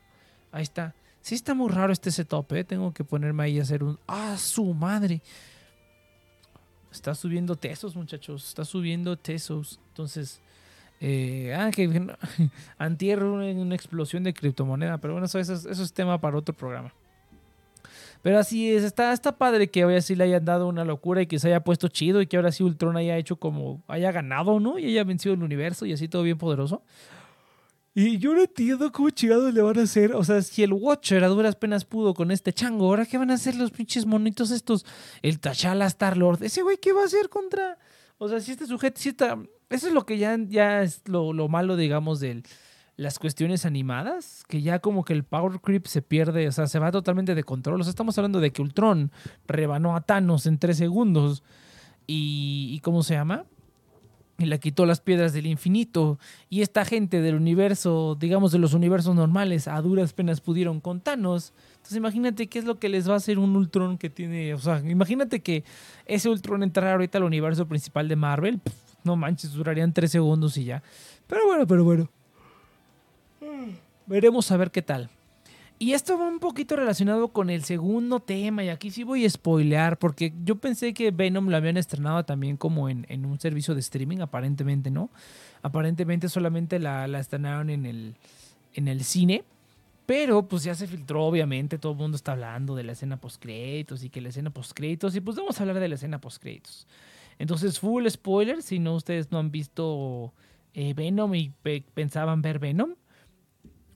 Ahí 0.51 0.63
está. 0.63 0.95
Sí 1.21 1.35
está 1.35 1.53
muy 1.53 1.69
raro 1.69 1.93
este 1.93 2.11
setup, 2.11 2.51
¿eh? 2.53 2.63
Tengo 2.63 2.93
que 2.93 3.03
ponerme 3.03 3.43
ahí 3.43 3.59
a 3.59 3.63
hacer 3.63 3.83
un... 3.83 3.99
¡Ah, 4.07 4.35
su 4.37 4.73
madre! 4.73 5.21
Está 6.91 7.13
subiendo 7.13 7.55
tesos, 7.55 7.95
muchachos. 7.95 8.47
Está 8.47 8.65
subiendo 8.65 9.17
tesos. 9.17 9.79
Entonces... 9.89 10.41
eh, 11.01 11.55
ah, 11.57 11.69
que 11.71 12.07
antier 12.77 13.23
una, 13.23 13.45
una 13.45 13.75
explosión 13.75 14.23
de 14.23 14.33
criptomoneda. 14.33 14.97
Pero 14.97 15.13
bueno, 15.13 15.25
eso, 15.25 15.39
eso 15.39 15.53
es- 15.53 15.93
tema 15.93 16.19
para 16.19 16.37
otro 16.37 16.55
programa. 16.55 16.93
Pero 18.21 18.37
así 18.37 18.69
es, 18.69 18.83
está, 18.83 19.13
está 19.13 19.37
padre 19.37 19.69
que 19.69 19.85
hoy 19.85 19.95
así 19.95 20.13
le 20.13 20.25
hayan 20.25 20.43
dado 20.43 20.67
una 20.67 20.83
locura 20.83 21.21
y 21.21 21.27
que 21.27 21.39
se 21.39 21.47
haya 21.47 21.61
puesto 21.63 21.87
chido 21.87 22.21
y 22.21 22.27
que 22.27 22.35
ahora 22.35 22.51
sí 22.51 22.63
Ultron 22.63 22.97
haya 22.97 23.15
hecho 23.15 23.37
como, 23.37 23.81
haya 23.87 24.11
ganado, 24.11 24.59
¿no? 24.59 24.77
Y 24.77 24.85
haya 24.87 25.05
vencido 25.05 25.35
el 25.35 25.43
universo 25.43 25.85
y 25.85 25.93
así 25.93 26.09
todo 26.09 26.23
bien 26.23 26.37
poderoso. 26.37 26.81
Y 28.01 28.17
yo 28.17 28.33
no 28.33 28.43
entiendo 28.43 28.93
cómo 28.93 29.09
chingados 29.09 29.53
le 29.53 29.61
van 29.61 29.77
a 29.77 29.81
hacer. 29.81 30.15
O 30.15 30.23
sea, 30.23 30.41
si 30.41 30.63
el 30.63 30.71
Watcher 30.71 31.21
a 31.21 31.27
duras 31.27 31.57
penas 31.57 31.83
pudo 31.83 32.13
con 32.13 32.31
este 32.31 32.53
chango, 32.53 32.85
¿ahora 32.85 33.05
qué 33.05 33.17
van 33.17 33.29
a 33.29 33.33
hacer 33.33 33.55
los 33.55 33.71
pinches 33.71 34.05
monitos 34.05 34.51
estos? 34.51 34.85
El 35.21 35.41
T'Challa 35.41 35.85
Star 35.87 36.15
Lord. 36.15 36.41
Ese 36.41 36.61
güey, 36.61 36.77
¿qué 36.77 36.93
va 36.93 37.01
a 37.01 37.05
hacer 37.07 37.27
contra.? 37.27 37.77
O 38.17 38.29
sea, 38.29 38.39
si 38.39 38.53
este 38.53 38.67
sujeto. 38.67 39.01
Si 39.01 39.09
está... 39.09 39.37
Eso 39.69 39.87
es 39.89 39.93
lo 39.93 40.05
que 40.05 40.17
ya, 40.17 40.37
ya 40.47 40.81
es 40.81 41.01
lo, 41.09 41.33
lo 41.33 41.49
malo, 41.49 41.75
digamos, 41.75 42.21
del. 42.21 42.43
las 42.95 43.19
cuestiones 43.19 43.65
animadas, 43.65 44.45
que 44.47 44.61
ya 44.61 44.79
como 44.79 45.03
que 45.03 45.11
el 45.11 45.25
power 45.25 45.59
creep 45.59 45.85
se 45.85 46.01
pierde, 46.01 46.47
o 46.47 46.53
sea, 46.53 46.67
se 46.67 46.79
va 46.79 46.91
totalmente 46.91 47.35
de 47.35 47.43
control. 47.43 47.81
O 47.81 47.83
sea, 47.83 47.89
estamos 47.89 48.17
hablando 48.17 48.39
de 48.39 48.53
que 48.53 48.61
Ultron 48.61 49.11
rebanó 49.45 49.97
a 49.97 49.99
Thanos 49.99 50.45
en 50.45 50.57
tres 50.57 50.77
segundos 50.77 51.43
y, 52.07 52.69
y 52.71 52.79
¿cómo 52.79 53.03
se 53.03 53.15
llama? 53.15 53.43
Y 54.39 54.45
le 54.45 54.59
quitó 54.59 54.85
las 54.85 55.01
piedras 55.01 55.33
del 55.33 55.45
infinito. 55.45 56.17
Y 56.49 56.61
esta 56.61 56.85
gente 56.85 57.21
del 57.21 57.35
universo, 57.35 58.17
digamos 58.19 58.51
de 58.51 58.59
los 58.59 58.73
universos 58.73 59.13
normales, 59.13 59.67
a 59.67 59.79
duras 59.81 60.13
penas 60.13 60.41
pudieron 60.41 60.79
con 60.79 61.01
Thanos. 61.01 61.53
Entonces 61.75 61.97
imagínate 61.97 62.47
qué 62.47 62.59
es 62.59 62.65
lo 62.65 62.79
que 62.79 62.89
les 62.89 63.07
va 63.07 63.13
a 63.13 63.17
hacer 63.17 63.37
un 63.37 63.55
Ultron 63.55 63.97
que 63.97 64.09
tiene, 64.09 64.53
o 64.53 64.59
sea, 64.59 64.79
imagínate 64.79 65.41
que 65.41 65.63
ese 66.05 66.29
Ultron 66.29 66.63
entrara 66.63 66.93
ahorita 66.93 67.17
al 67.17 67.25
universo 67.25 67.67
principal 67.67 68.07
de 68.07 68.15
Marvel. 68.15 68.59
Pff, 68.59 68.73
no 69.03 69.15
manches, 69.15 69.53
durarían 69.53 69.93
tres 69.93 70.11
segundos 70.11 70.57
y 70.57 70.63
ya. 70.63 70.81
Pero 71.27 71.45
bueno, 71.45 71.67
pero 71.67 71.83
bueno. 71.83 72.09
Veremos 74.05 74.51
a 74.51 74.57
ver 74.57 74.71
qué 74.71 74.81
tal. 74.81 75.09
Y 75.81 75.93
esto 75.93 76.19
va 76.19 76.27
un 76.27 76.39
poquito 76.39 76.75
relacionado 76.75 77.29
con 77.29 77.49
el 77.49 77.63
segundo 77.63 78.19
tema, 78.19 78.65
y 78.65 78.69
aquí 78.69 78.91
sí 78.91 79.05
voy 79.05 79.25
a 79.25 79.29
spoilear, 79.29 79.97
porque 79.97 80.33
yo 80.43 80.57
pensé 80.57 80.93
que 80.93 81.09
Venom 81.11 81.47
lo 81.47 81.55
habían 81.55 81.77
estrenado 81.77 82.25
también 82.25 82.57
como 82.57 82.89
en, 82.89 83.05
en 83.07 83.25
un 83.25 83.39
servicio 83.39 83.73
de 83.73 83.79
streaming, 83.79 84.17
aparentemente 84.17 84.91
no. 84.91 85.09
Aparentemente 85.61 86.27
solamente 86.27 86.79
la, 86.79 87.07
la 87.07 87.21
estrenaron 87.21 87.69
en 87.69 87.85
el, 87.85 88.15
en 88.73 88.89
el 88.89 89.05
cine, 89.05 89.45
pero 90.05 90.49
pues 90.49 90.65
ya 90.65 90.75
se 90.75 90.85
filtró, 90.85 91.23
obviamente, 91.25 91.77
todo 91.77 91.93
el 91.93 91.97
mundo 91.97 92.17
está 92.17 92.33
hablando 92.33 92.75
de 92.75 92.83
la 92.83 92.91
escena 92.91 93.15
post-créditos 93.15 94.03
y 94.03 94.09
que 94.09 94.19
la 94.19 94.29
escena 94.29 94.49
post-créditos, 94.49 95.15
y 95.15 95.21
pues 95.21 95.37
vamos 95.37 95.57
a 95.59 95.63
hablar 95.63 95.79
de 95.79 95.87
la 95.87 95.95
escena 95.95 96.19
post-créditos. 96.19 96.87
Entonces, 97.37 97.79
full 97.79 98.05
spoiler, 98.09 98.61
si 98.61 98.79
no 98.79 98.95
ustedes 98.95 99.31
no 99.31 99.39
han 99.39 99.49
visto 99.49 100.33
eh, 100.73 100.93
Venom 100.93 101.33
y 101.35 101.53
pe 101.63 101.85
pensaban 101.93 102.41
ver 102.41 102.59
Venom 102.59 102.95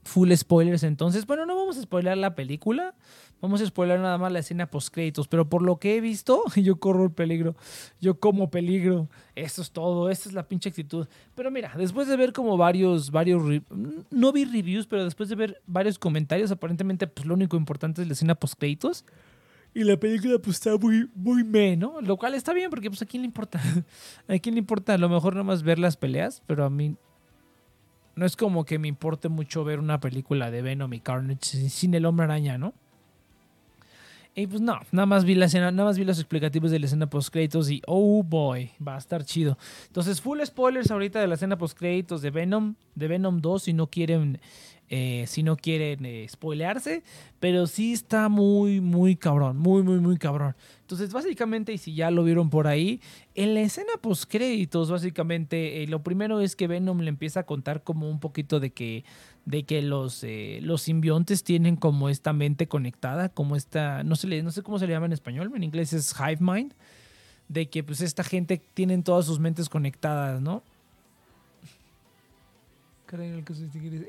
full 0.03 0.31
spoilers 0.33 0.83
entonces. 0.83 1.25
Bueno, 1.25 1.45
no 1.45 1.55
vamos 1.55 1.77
a 1.77 1.81
spoiler 1.81 2.17
la 2.17 2.35
película, 2.35 2.93
vamos 3.41 3.61
a 3.61 3.65
spoiler 3.65 3.99
nada 3.99 4.17
más 4.17 4.31
la 4.31 4.39
escena 4.39 4.67
post 4.67 4.93
créditos, 4.93 5.27
pero 5.27 5.49
por 5.49 5.61
lo 5.61 5.77
que 5.77 5.97
he 5.97 6.01
visto, 6.01 6.43
yo 6.55 6.77
corro 6.77 7.05
el 7.05 7.11
peligro, 7.11 7.55
yo 7.99 8.19
como 8.19 8.49
peligro. 8.49 9.09
Esto 9.35 9.61
es 9.61 9.71
todo, 9.71 10.09
esta 10.09 10.29
es 10.29 10.35
la 10.35 10.47
pinche 10.47 10.69
actitud. 10.69 11.07
Pero 11.35 11.51
mira, 11.51 11.73
después 11.77 12.07
de 12.07 12.17
ver 12.17 12.33
como 12.33 12.57
varios, 12.57 13.11
varios, 13.11 13.43
no 14.11 14.31
vi 14.31 14.45
reviews, 14.45 14.87
pero 14.87 15.03
después 15.03 15.29
de 15.29 15.35
ver 15.35 15.61
varios 15.65 15.97
comentarios, 15.97 16.51
aparentemente 16.51 17.07
pues 17.07 17.25
lo 17.25 17.33
único 17.33 17.57
importante 17.57 18.01
es 18.01 18.07
la 18.07 18.13
escena 18.13 18.35
post 18.35 18.55
créditos. 18.57 19.05
Y 19.75 19.83
la 19.83 19.97
película 19.97 20.37
pues 20.37 20.57
está 20.57 20.77
muy, 20.77 21.09
muy 21.15 21.43
me, 21.43 21.75
¿no? 21.75 21.99
Lo 22.01 22.15
cual 22.15 22.35
está 22.35 22.53
bien 22.53 22.69
porque 22.69 22.91
pues 22.91 23.01
a 23.01 23.07
quién 23.07 23.23
le 23.23 23.25
importa. 23.25 23.59
a 24.27 24.37
quién 24.37 24.53
le 24.53 24.59
importa 24.59 24.93
a 24.93 24.97
lo 24.99 25.09
mejor 25.09 25.33
nada 25.33 25.43
más 25.43 25.63
ver 25.63 25.79
las 25.79 25.97
peleas, 25.97 26.43
pero 26.45 26.63
a 26.63 26.69
mí 26.69 26.95
no 28.15 28.25
es 28.25 28.35
como 28.35 28.65
que 28.65 28.79
me 28.79 28.87
importe 28.87 29.29
mucho 29.29 29.63
ver 29.63 29.79
una 29.79 29.99
película 29.99 30.51
de 30.51 30.61
Venom 30.61 30.93
y 30.93 30.99
Carnage 30.99 31.69
sin 31.69 31.93
el 31.93 32.05
hombre 32.05 32.25
araña, 32.25 32.57
¿no? 32.57 32.73
Y 34.35 34.47
pues 34.47 34.61
no, 34.61 34.79
nada 34.91 35.05
más 35.05 35.25
vi 35.25 35.35
la 35.35 35.45
escena, 35.45 35.69
nada 35.69 35.89
más 35.89 35.97
vi 35.97 36.05
los 36.05 36.17
explicativos 36.17 36.71
de 36.71 36.79
la 36.79 36.87
escena 36.87 37.07
post 37.07 37.31
créditos 37.31 37.69
y 37.69 37.83
oh 37.85 38.23
boy, 38.23 38.71
va 38.85 38.95
a 38.95 38.97
estar 38.97 39.23
chido. 39.23 39.59
Entonces, 39.87 40.21
full 40.21 40.41
spoilers 40.43 40.89
ahorita 40.89 41.21
de 41.21 41.27
la 41.27 41.35
escena 41.35 41.57
post 41.57 41.77
créditos 41.77 42.23
de 42.23 42.31
Venom, 42.31 42.73
de 42.95 43.07
Venom 43.07 43.41
2 43.41 43.63
si 43.63 43.73
no 43.73 43.87
quieren 43.87 44.39
eh, 44.95 45.25
si 45.25 45.41
no 45.41 45.57
quieren 45.57 46.05
eh, 46.05 46.27
spoilearse, 46.29 47.01
pero 47.39 47.65
sí 47.65 47.93
está 47.93 48.29
muy, 48.29 48.79
muy 48.79 49.15
cabrón, 49.15 49.57
muy, 49.57 49.81
muy, 49.81 49.97
muy 49.97 50.17
cabrón. 50.17 50.55
Entonces, 50.81 51.11
básicamente, 51.11 51.73
y 51.73 51.79
si 51.79 51.95
ya 51.95 52.11
lo 52.11 52.23
vieron 52.23 52.51
por 52.51 52.67
ahí, 52.67 53.01
en 53.33 53.55
la 53.55 53.61
escena 53.61 53.93
post 53.99 54.25
créditos, 54.29 54.91
básicamente, 54.91 55.81
eh, 55.81 55.87
lo 55.87 56.03
primero 56.03 56.41
es 56.41 56.55
que 56.55 56.67
Venom 56.67 56.99
le 56.99 57.09
empieza 57.09 57.39
a 57.39 57.45
contar 57.47 57.81
como 57.81 58.07
un 58.07 58.19
poquito 58.19 58.59
de 58.59 58.69
que, 58.69 59.03
de 59.45 59.63
que 59.63 59.81
los, 59.81 60.23
los 60.61 60.83
simbiontes 60.83 61.43
tienen 61.43 61.75
como 61.75 62.07
esta 62.07 62.31
mente 62.31 62.67
conectada, 62.67 63.29
como 63.29 63.55
esta, 63.55 64.03
no 64.03 64.15
sé, 64.15 64.43
no 64.43 64.51
sé 64.51 64.61
cómo 64.61 64.77
se 64.77 64.85
le 64.85 64.93
llama 64.93 65.07
en 65.07 65.13
español, 65.13 65.51
en 65.55 65.63
inglés 65.63 65.91
es 65.93 66.13
hive 66.19 66.37
mind, 66.39 66.75
de 67.47 67.67
que 67.67 67.83
pues 67.83 68.01
esta 68.01 68.23
gente 68.23 68.61
tienen 68.75 69.01
todas 69.01 69.25
sus 69.25 69.39
mentes 69.39 69.69
conectadas, 69.69 70.39
¿no? 70.39 70.61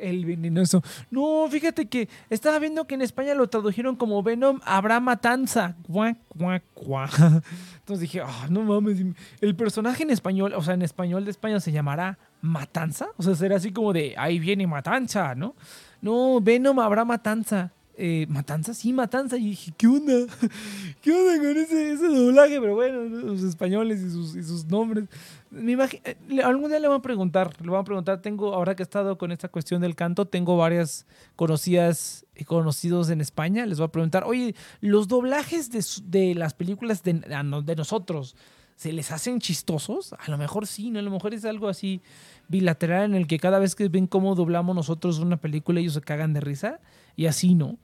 El 0.00 0.24
venenoso. 0.24 0.82
No, 1.10 1.46
fíjate 1.50 1.86
que 1.86 2.08
estaba 2.30 2.58
viendo 2.58 2.86
que 2.86 2.94
en 2.94 3.02
España 3.02 3.34
lo 3.34 3.48
tradujeron 3.48 3.96
como 3.96 4.22
Venom 4.22 4.60
habrá 4.64 5.00
matanza. 5.00 5.76
Entonces 7.78 8.00
dije, 8.00 8.22
oh, 8.22 8.48
no 8.50 8.62
mames. 8.62 9.04
El 9.40 9.54
personaje 9.54 10.02
en 10.02 10.10
español, 10.10 10.54
o 10.54 10.62
sea, 10.62 10.74
en 10.74 10.82
español 10.82 11.24
de 11.24 11.30
España 11.30 11.60
se 11.60 11.72
llamará 11.72 12.18
Matanza. 12.40 13.08
O 13.16 13.22
sea, 13.22 13.34
será 13.34 13.56
así 13.56 13.72
como 13.72 13.92
de 13.92 14.14
ahí 14.16 14.38
viene 14.38 14.66
Matanza, 14.66 15.34
¿no? 15.34 15.54
No, 16.00 16.40
Venom 16.40 16.78
habrá 16.80 17.04
matanza. 17.04 17.72
Eh, 17.96 18.26
¿Matanza? 18.28 18.74
Sí, 18.74 18.92
Matanza. 18.92 19.36
Y 19.36 19.50
dije, 19.50 19.72
¿qué 19.76 19.86
onda? 19.86 20.12
¿Qué 21.02 21.12
onda 21.12 21.36
con 21.38 21.56
ese, 21.56 21.96
doblaje? 21.96 22.60
Pero 22.60 22.74
bueno, 22.74 23.04
los 23.04 23.42
españoles 23.42 24.00
y 24.00 24.10
sus, 24.10 24.34
y 24.34 24.42
sus 24.42 24.64
nombres. 24.66 25.04
Me 25.50 25.72
imagino, 25.72 26.02
algún 26.42 26.70
día 26.70 26.80
le 26.80 26.88
van 26.88 26.98
a 26.98 27.02
preguntar, 27.02 27.52
le 27.62 27.70
van 27.70 27.82
a 27.82 27.84
preguntar, 27.84 28.20
tengo, 28.20 28.54
ahora 28.54 28.74
que 28.74 28.82
he 28.82 28.84
estado 28.84 29.16
con 29.16 29.30
esta 29.30 29.48
cuestión 29.48 29.80
del 29.80 29.94
canto, 29.94 30.26
tengo 30.26 30.56
varias 30.56 31.06
conocidas 31.36 32.26
y 32.34 32.44
conocidos 32.44 33.08
en 33.10 33.20
España, 33.20 33.64
les 33.64 33.78
voy 33.78 33.86
a 33.86 33.92
preguntar, 33.92 34.24
oye, 34.24 34.56
los 34.80 35.06
doblajes 35.06 35.70
de, 36.10 36.34
las 36.34 36.54
películas 36.54 37.04
de, 37.04 37.12
de 37.12 37.76
nosotros, 37.76 38.34
¿se 38.74 38.92
les 38.92 39.12
hacen 39.12 39.38
chistosos? 39.38 40.12
A 40.14 40.28
lo 40.28 40.38
mejor 40.38 40.66
sí, 40.66 40.90
¿no? 40.90 40.98
A 40.98 41.02
lo 41.02 41.12
mejor 41.12 41.34
es 41.34 41.44
algo 41.44 41.68
así 41.68 42.02
bilateral 42.48 43.04
en 43.04 43.14
el 43.14 43.26
que 43.26 43.38
cada 43.38 43.58
vez 43.58 43.74
que 43.74 43.88
ven 43.88 44.06
cómo 44.06 44.34
doblamos 44.34 44.74
nosotros 44.74 45.18
una 45.18 45.36
película 45.36 45.80
ellos 45.80 45.94
se 45.94 46.00
cagan 46.00 46.32
de 46.32 46.40
risa 46.40 46.80
y 47.16 47.26
así 47.26 47.54
no. 47.54 47.78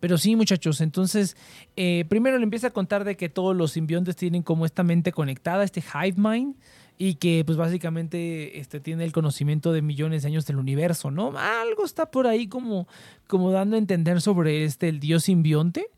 Pero 0.00 0.16
sí, 0.18 0.36
muchachos, 0.36 0.80
entonces 0.80 1.36
eh, 1.76 2.04
primero 2.08 2.38
le 2.38 2.44
empieza 2.44 2.68
a 2.68 2.70
contar 2.70 3.04
de 3.04 3.16
que 3.16 3.28
todos 3.28 3.56
los 3.56 3.72
simbiontes 3.72 4.16
tienen 4.16 4.42
como 4.42 4.64
esta 4.64 4.82
mente 4.84 5.12
conectada, 5.12 5.64
este 5.64 5.82
hive 5.82 6.16
mind, 6.16 6.54
y 6.98 7.14
que 7.14 7.44
pues 7.46 7.56
básicamente 7.56 8.58
este, 8.58 8.80
tiene 8.80 9.04
el 9.04 9.12
conocimiento 9.12 9.72
de 9.72 9.82
millones 9.82 10.22
de 10.22 10.28
años 10.28 10.46
del 10.46 10.56
universo, 10.56 11.12
¿no? 11.12 11.32
Algo 11.38 11.84
está 11.84 12.10
por 12.10 12.26
ahí 12.26 12.48
como, 12.48 12.88
como 13.28 13.52
dando 13.52 13.76
a 13.76 13.78
entender 13.78 14.20
sobre 14.20 14.64
este, 14.64 14.88
el 14.88 14.98
dios 14.98 15.24
simbionte. 15.24 15.90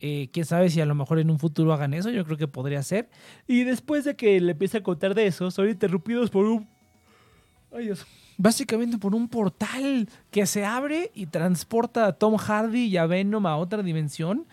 Eh, 0.00 0.28
quién 0.32 0.46
sabe 0.46 0.70
si 0.70 0.80
a 0.80 0.86
lo 0.86 0.94
mejor 0.94 1.20
en 1.20 1.30
un 1.30 1.38
futuro 1.38 1.72
hagan 1.72 1.94
eso, 1.94 2.10
yo 2.10 2.24
creo 2.24 2.36
que 2.36 2.48
podría 2.48 2.82
ser. 2.82 3.08
Y 3.46 3.62
después 3.62 4.04
de 4.04 4.16
que 4.16 4.40
le 4.40 4.52
empiece 4.52 4.78
a 4.78 4.82
contar 4.82 5.14
de 5.14 5.26
eso, 5.26 5.50
son 5.50 5.68
interrumpidos 5.68 6.30
por 6.30 6.46
un... 6.46 6.68
Ay 7.72 7.84
Dios 7.84 8.04
básicamente 8.40 8.96
por 8.96 9.14
un 9.14 9.28
portal 9.28 10.08
que 10.30 10.46
se 10.46 10.64
abre 10.64 11.10
y 11.14 11.26
transporta 11.26 12.06
a 12.06 12.12
Tom 12.14 12.36
Hardy 12.36 12.86
y 12.86 12.96
a 12.96 13.04
Venom 13.04 13.44
a 13.44 13.56
otra 13.56 13.82
dimensión. 13.82 14.46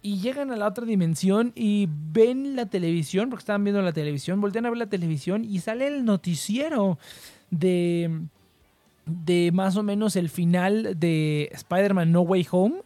Y 0.00 0.18
llegan 0.20 0.50
a 0.50 0.56
la 0.56 0.66
otra 0.66 0.86
dimensión 0.86 1.52
y 1.54 1.88
ven 2.12 2.56
la 2.56 2.66
televisión, 2.66 3.28
porque 3.28 3.42
estaban 3.42 3.64
viendo 3.64 3.82
la 3.82 3.92
televisión, 3.92 4.40
voltean 4.40 4.66
a 4.66 4.70
ver 4.70 4.78
la 4.78 4.86
televisión 4.86 5.44
y 5.44 5.60
sale 5.60 5.86
el 5.86 6.04
noticiero 6.04 6.98
de, 7.50 8.22
de 9.06 9.50
más 9.52 9.76
o 9.76 9.82
menos 9.82 10.16
el 10.16 10.30
final 10.30 10.98
de 10.98 11.50
Spider-Man 11.52 12.12
No 12.12 12.22
Way 12.22 12.46
Home. 12.50 12.76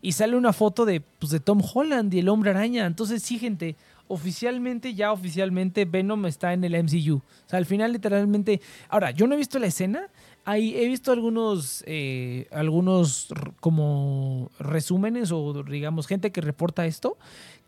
Y 0.00 0.12
sale 0.12 0.36
una 0.36 0.52
foto 0.52 0.84
de, 0.84 1.00
pues, 1.00 1.32
de 1.32 1.40
Tom 1.40 1.62
Holland 1.62 2.12
y 2.12 2.18
el 2.18 2.28
hombre 2.28 2.50
araña. 2.50 2.86
Entonces, 2.86 3.22
sí, 3.22 3.38
gente, 3.38 3.74
oficialmente, 4.08 4.94
ya 4.94 5.12
oficialmente, 5.12 5.84
Venom 5.84 6.26
está 6.26 6.52
en 6.52 6.64
el 6.64 6.82
MCU. 6.82 7.16
O 7.16 7.48
sea, 7.48 7.58
al 7.58 7.66
final 7.66 7.92
literalmente... 7.92 8.60
Ahora, 8.88 9.10
yo 9.10 9.26
no 9.26 9.34
he 9.34 9.38
visto 9.38 9.58
la 9.58 9.66
escena. 9.66 10.08
Ahí 10.44 10.76
he 10.76 10.86
visto 10.88 11.10
algunos, 11.10 11.82
eh, 11.86 12.48
algunos 12.50 13.28
como 13.60 14.50
resúmenes 14.58 15.32
o 15.32 15.62
digamos 15.62 16.06
gente 16.06 16.32
que 16.32 16.42
reporta 16.42 16.84
esto, 16.84 17.16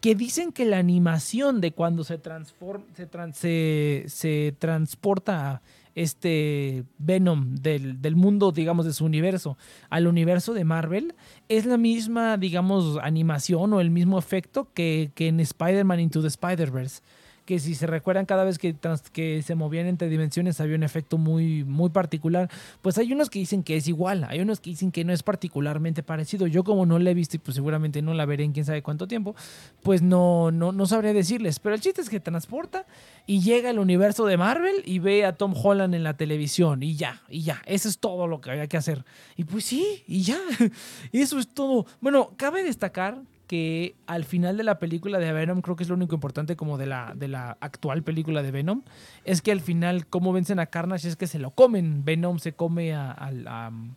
que 0.00 0.14
dicen 0.14 0.52
que 0.52 0.66
la 0.66 0.78
animación 0.78 1.62
de 1.62 1.72
cuando 1.72 2.04
se, 2.04 2.18
transforma, 2.18 2.84
se, 3.32 4.04
se 4.08 4.54
transporta 4.58 5.62
este 5.96 6.84
Venom 6.98 7.56
del, 7.56 8.00
del, 8.00 8.14
mundo, 8.14 8.52
digamos, 8.52 8.86
de 8.86 8.92
su 8.92 9.04
universo 9.04 9.58
al 9.90 10.06
universo 10.06 10.54
de 10.54 10.64
Marvel, 10.64 11.14
es 11.48 11.66
la 11.66 11.78
misma, 11.78 12.36
digamos, 12.36 12.98
animación 13.02 13.72
o 13.72 13.80
el 13.80 13.90
mismo 13.90 14.18
efecto 14.18 14.72
que, 14.72 15.10
que 15.14 15.26
en 15.28 15.40
Spider-Man 15.40 15.98
Into 15.98 16.20
the 16.20 16.28
Spider-Verse 16.28 17.02
que 17.46 17.58
si 17.60 17.74
se 17.74 17.86
recuerdan 17.86 18.26
cada 18.26 18.44
vez 18.44 18.58
que, 18.58 18.74
que 19.12 19.40
se 19.42 19.54
movían 19.54 19.86
entre 19.86 20.08
dimensiones 20.08 20.60
había 20.60 20.76
un 20.76 20.82
efecto 20.82 21.16
muy, 21.16 21.64
muy 21.64 21.90
particular. 21.90 22.50
Pues 22.82 22.98
hay 22.98 23.12
unos 23.12 23.30
que 23.30 23.38
dicen 23.38 23.62
que 23.62 23.76
es 23.76 23.88
igual, 23.88 24.24
hay 24.28 24.40
unos 24.40 24.60
que 24.60 24.70
dicen 24.70 24.92
que 24.92 25.04
no 25.04 25.12
es 25.12 25.22
particularmente 25.22 26.02
parecido. 26.02 26.46
Yo 26.46 26.64
como 26.64 26.84
no 26.84 26.98
la 26.98 27.10
he 27.10 27.14
visto 27.14 27.36
y 27.36 27.38
pues 27.38 27.54
seguramente 27.54 28.02
no 28.02 28.12
la 28.12 28.26
veré 28.26 28.44
en 28.44 28.52
quién 28.52 28.66
sabe 28.66 28.82
cuánto 28.82 29.06
tiempo, 29.06 29.34
pues 29.82 30.02
no, 30.02 30.50
no, 30.50 30.72
no 30.72 30.86
sabría 30.86 31.12
decirles. 31.12 31.60
Pero 31.60 31.74
el 31.74 31.80
chiste 31.80 32.02
es 32.02 32.10
que 32.10 32.20
transporta 32.20 32.84
y 33.26 33.40
llega 33.40 33.70
al 33.70 33.78
universo 33.78 34.26
de 34.26 34.36
Marvel 34.36 34.82
y 34.84 34.98
ve 34.98 35.24
a 35.24 35.36
Tom 35.36 35.54
Holland 35.56 35.94
en 35.94 36.02
la 36.02 36.16
televisión 36.16 36.82
y 36.82 36.96
ya, 36.96 37.22
y 37.28 37.42
ya. 37.42 37.62
Eso 37.64 37.88
es 37.88 37.98
todo 37.98 38.26
lo 38.26 38.40
que 38.40 38.50
había 38.50 38.66
que 38.66 38.76
hacer. 38.76 39.04
Y 39.36 39.44
pues 39.44 39.64
sí, 39.64 40.02
y 40.06 40.22
ya. 40.22 40.38
Eso 41.12 41.38
es 41.38 41.48
todo. 41.48 41.86
Bueno, 42.00 42.32
cabe 42.36 42.64
destacar 42.64 43.18
que 43.46 43.94
al 44.06 44.24
final 44.24 44.56
de 44.56 44.64
la 44.64 44.78
película 44.78 45.18
de 45.18 45.32
Venom, 45.32 45.60
creo 45.60 45.76
que 45.76 45.84
es 45.84 45.88
lo 45.88 45.94
único 45.94 46.14
importante 46.16 46.56
como 46.56 46.78
de 46.78 46.86
la, 46.86 47.12
de 47.14 47.28
la 47.28 47.56
actual 47.60 48.02
película 48.02 48.42
de 48.42 48.50
Venom, 48.50 48.82
es 49.24 49.40
que 49.40 49.52
al 49.52 49.60
final 49.60 50.06
cómo 50.06 50.32
vencen 50.32 50.58
a 50.58 50.66
Carnage 50.66 51.06
es 51.08 51.16
que 51.16 51.26
se 51.28 51.38
lo 51.38 51.52
comen. 51.52 52.04
Venom 52.04 52.38
se 52.40 52.52
come 52.54 52.94
a- 52.94 53.12
al, 53.12 53.94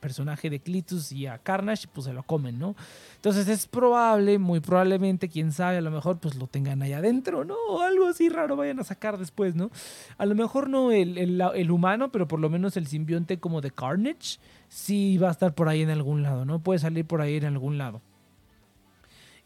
personaje 0.00 0.48
de 0.48 0.60
Clitus 0.60 1.10
y 1.12 1.26
a 1.26 1.38
Carnage, 1.38 1.88
pues 1.92 2.04
se 2.06 2.12
lo 2.12 2.22
comen, 2.22 2.58
¿no? 2.58 2.76
Entonces 3.16 3.48
es 3.48 3.66
probable, 3.66 4.38
muy 4.38 4.60
probablemente, 4.60 5.28
quién 5.28 5.50
sabe, 5.52 5.78
a 5.78 5.80
lo 5.80 5.90
mejor 5.90 6.18
pues 6.20 6.36
lo 6.36 6.46
tengan 6.46 6.80
ahí 6.82 6.92
adentro, 6.92 7.44
¿no? 7.44 7.56
O 7.68 7.80
algo 7.82 8.06
así 8.06 8.28
raro 8.28 8.54
vayan 8.56 8.78
a 8.78 8.84
sacar 8.84 9.18
después, 9.18 9.56
¿no? 9.56 9.70
A 10.18 10.24
lo 10.26 10.34
mejor 10.36 10.68
no 10.70 10.92
el, 10.92 11.18
el- 11.18 11.42
el 11.54 11.70
humano, 11.70 12.12
pero 12.12 12.28
por 12.28 12.38
lo 12.40 12.48
menos 12.48 12.76
el 12.76 12.86
simbionte 12.86 13.38
como 13.40 13.60
de 13.60 13.72
Carnage 13.72 14.38
sí 14.68 15.18
va 15.18 15.28
a 15.28 15.32
estar 15.32 15.54
por 15.54 15.68
ahí 15.68 15.82
en 15.82 15.90
algún 15.90 16.22
lado, 16.22 16.44
¿no? 16.44 16.60
Puede 16.60 16.78
salir 16.78 17.04
por 17.04 17.20
ahí 17.20 17.36
en 17.36 17.44
algún 17.46 17.76
lado. 17.78 18.00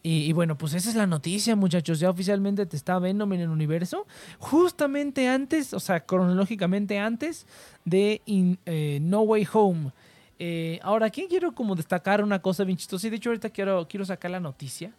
Y, 0.03 0.33
bueno, 0.33 0.57
pues 0.57 0.73
esa 0.73 0.89
es 0.89 0.97
la 0.97 1.07
noticia, 1.07 1.55
muchachos. 1.57 2.01
Ya 2.01 2.09
oficialmente 2.09 2.65
te 2.65 2.77
está 2.77 2.99
Venom 2.99 3.35
en 3.35 3.41
el 3.41 3.51
universo. 3.51 4.07
Justamente 4.39 5.29
antes, 5.29 5.75
o 5.75 5.81
sea, 5.81 6.01
cronológicamente 6.01 6.99
antes 6.99 7.47
de 7.85 8.23
eh, 8.27 8.99
No 9.03 9.21
Way 9.23 9.47
Home. 9.53 9.93
Eh, 10.39 10.81
ahora, 10.83 11.07
aquí 11.07 11.27
quiero 11.29 11.55
como 11.55 11.75
destacar 11.75 12.25
una 12.25 12.41
cosa 12.41 12.65
bien 12.65 12.79
chistosa. 12.79 13.07
Y 13.07 13.11
de 13.11 13.17
hecho, 13.17 13.29
ahorita 13.29 13.51
quiero, 13.51 13.87
quiero 13.89 14.07
sacar 14.07 14.31
la 14.31 14.41
noticia. 14.41 14.91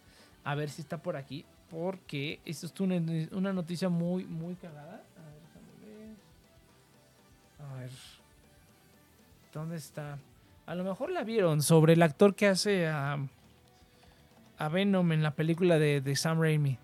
A 0.44 0.54
ver 0.54 0.70
si 0.70 0.82
está 0.82 0.98
por 0.98 1.16
aquí. 1.16 1.44
Porque 1.68 2.38
esto 2.44 2.66
es 2.66 2.80
una, 2.80 3.00
una 3.32 3.52
noticia 3.52 3.88
muy, 3.88 4.24
muy 4.24 4.54
cagada. 4.54 5.02
A 5.16 5.24
ver, 5.24 5.40
déjame 5.42 6.06
ver. 6.06 7.70
A 7.70 7.80
ver. 7.80 7.90
¿Dónde 9.52 9.76
está? 9.76 10.18
A 10.64 10.74
lo 10.76 10.84
mejor 10.84 11.10
la 11.10 11.24
vieron 11.24 11.60
sobre 11.60 11.94
el 11.94 12.02
actor 12.02 12.36
que 12.36 12.46
hace 12.46 12.86
a, 12.86 13.18
a 14.62 14.68
Venom 14.68 15.10
en 15.10 15.24
la 15.24 15.34
película 15.34 15.76
de, 15.76 16.00
de 16.00 16.14
Sam 16.14 16.40
Raimi. 16.40 16.78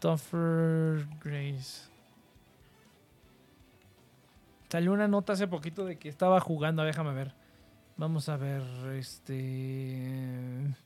Topher 0.00 1.08
Grace. 1.24 1.88
Salió 4.68 4.92
una 4.92 5.08
nota 5.08 5.32
hace 5.32 5.48
poquito 5.48 5.86
de 5.86 5.98
que 5.98 6.10
estaba 6.10 6.40
jugando. 6.40 6.82
Déjame 6.82 7.14
ver. 7.14 7.32
Vamos 7.96 8.28
a 8.28 8.36
ver. 8.36 8.62
Este. 8.98 10.76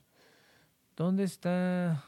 ¿Dónde 0.95 1.25
está? 1.25 2.05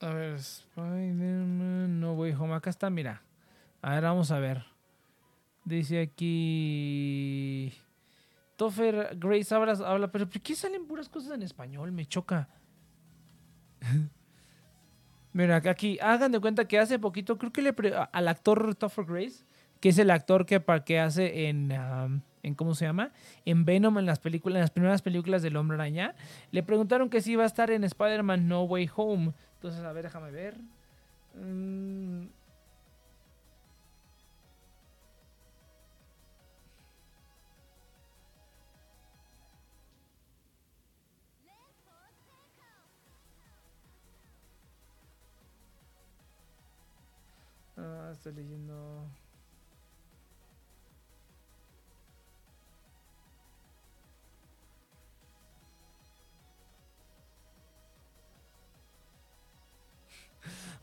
A 0.00 0.08
ver, 0.08 0.34
Spider-Man 0.34 2.00
No 2.00 2.14
Way 2.14 2.32
Home. 2.32 2.54
Acá 2.54 2.70
está, 2.70 2.90
mira. 2.90 3.22
A 3.80 3.94
ver, 3.94 4.02
vamos 4.02 4.32
a 4.32 4.40
ver. 4.40 4.64
Dice 5.64 6.00
aquí. 6.00 7.72
Topher 8.64 9.14
Grace 9.18 9.54
habla, 9.54 9.72
habla, 9.72 10.10
pero 10.10 10.26
¿por 10.26 10.40
qué 10.40 10.54
salen 10.54 10.86
puras 10.86 11.10
cosas 11.10 11.32
en 11.32 11.42
español? 11.42 11.92
Me 11.92 12.06
choca. 12.06 12.48
Mira, 15.34 15.56
aquí, 15.56 15.98
hagan 16.00 16.32
de 16.32 16.40
cuenta 16.40 16.66
que 16.66 16.78
hace 16.78 16.98
poquito, 16.98 17.36
creo 17.36 17.52
que 17.52 17.60
le 17.60 17.74
al 18.10 18.26
actor 18.26 18.74
Topher 18.74 19.04
Grace, 19.04 19.44
que 19.80 19.90
es 19.90 19.98
el 19.98 20.10
actor 20.10 20.46
que, 20.46 20.64
que 20.86 20.98
hace 20.98 21.50
en, 21.50 21.72
en, 22.42 22.54
¿cómo 22.54 22.74
se 22.74 22.86
llama? 22.86 23.12
En 23.44 23.66
Venom, 23.66 23.98
en 23.98 24.06
las 24.06 24.18
películas, 24.18 24.56
en 24.56 24.62
las 24.62 24.70
primeras 24.70 25.02
películas 25.02 25.42
del 25.42 25.56
Hombre 25.56 25.74
Araña, 25.74 26.14
le 26.50 26.62
preguntaron 26.62 27.10
que 27.10 27.20
si 27.20 27.32
iba 27.32 27.42
a 27.42 27.46
estar 27.46 27.70
en 27.70 27.84
Spider-Man 27.84 28.48
No 28.48 28.62
Way 28.62 28.88
Home. 28.96 29.34
Entonces, 29.56 29.84
a 29.84 29.92
ver, 29.92 30.04
déjame 30.04 30.30
ver. 30.30 30.56
Mm, 31.34 32.28
Ah, 47.86 48.10
estoy 48.12 48.32
leyendo. 48.32 49.10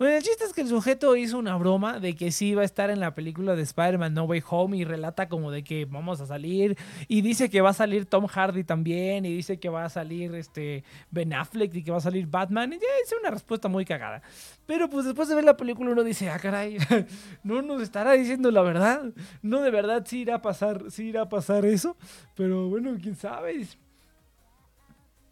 Bueno, 0.02 0.18
el 0.18 0.24
chiste 0.24 0.46
es 0.46 0.54
que 0.54 0.62
el 0.62 0.68
sujeto 0.68 1.16
hizo 1.16 1.38
una 1.38 1.56
broma 1.58 2.00
de 2.00 2.16
que 2.16 2.32
sí 2.32 2.48
iba 2.48 2.64
a 2.64 2.66
estar 2.66 2.90
en 2.90 3.00
la 3.00 3.14
película 3.14 3.56
de 3.56 3.62
Spider-Man 3.62 4.16
No 4.16 4.24
Way 4.24 4.42
Home 4.50 4.78
y 4.78 4.84
relata 4.84 5.30
como 5.30 5.52
de 5.52 5.64
que 5.64 5.86
vamos 5.86 6.20
a 6.22 6.26
salir 6.26 6.76
y 7.08 7.22
dice 7.22 7.52
que 7.52 7.62
va 7.62 7.70
a 7.70 7.74
salir 7.74 8.08
Tom 8.08 8.26
Hardy 8.26 8.64
también 8.64 9.26
y 9.26 9.32
dice 9.36 9.60
que 9.60 9.70
va 9.70 9.86
a 9.86 9.90
salir 9.90 10.34
este 10.34 10.84
Ben 11.12 11.32
Affleck 11.34 11.76
y 11.76 11.84
que 11.84 11.92
va 11.92 11.98
a 11.98 12.02
salir 12.02 12.26
Batman 12.26 12.74
y 12.74 12.80
ya 12.80 12.88
es 13.04 13.14
una 13.20 13.30
respuesta 13.30 13.68
muy 13.68 13.86
cagada. 13.86 14.24
Pero 14.66 14.90
pues 14.90 15.06
después 15.06 15.30
de 15.30 15.36
ver 15.36 15.44
la 15.44 15.56
película 15.56 15.92
uno 15.92 16.04
dice, 16.04 16.32
ah 16.32 16.40
caray, 16.40 16.80
no 17.44 17.62
nos 17.62 17.84
estará 17.84 18.14
diciendo 18.14 18.50
la 18.50 18.64
verdad, 18.64 19.04
no 19.44 19.62
de 19.62 19.70
verdad 19.70 20.04
sí 20.08 20.22
irá 20.22 20.38
a 20.38 20.42
pasar, 20.42 20.90
sí 20.90 21.10
irá 21.10 21.22
a 21.22 21.30
pasar 21.30 21.64
eso, 21.64 21.96
pero 22.34 22.70
bueno, 22.70 22.98
quién 23.00 23.16
sabe. 23.16 23.68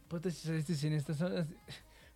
Pues 0.09 0.21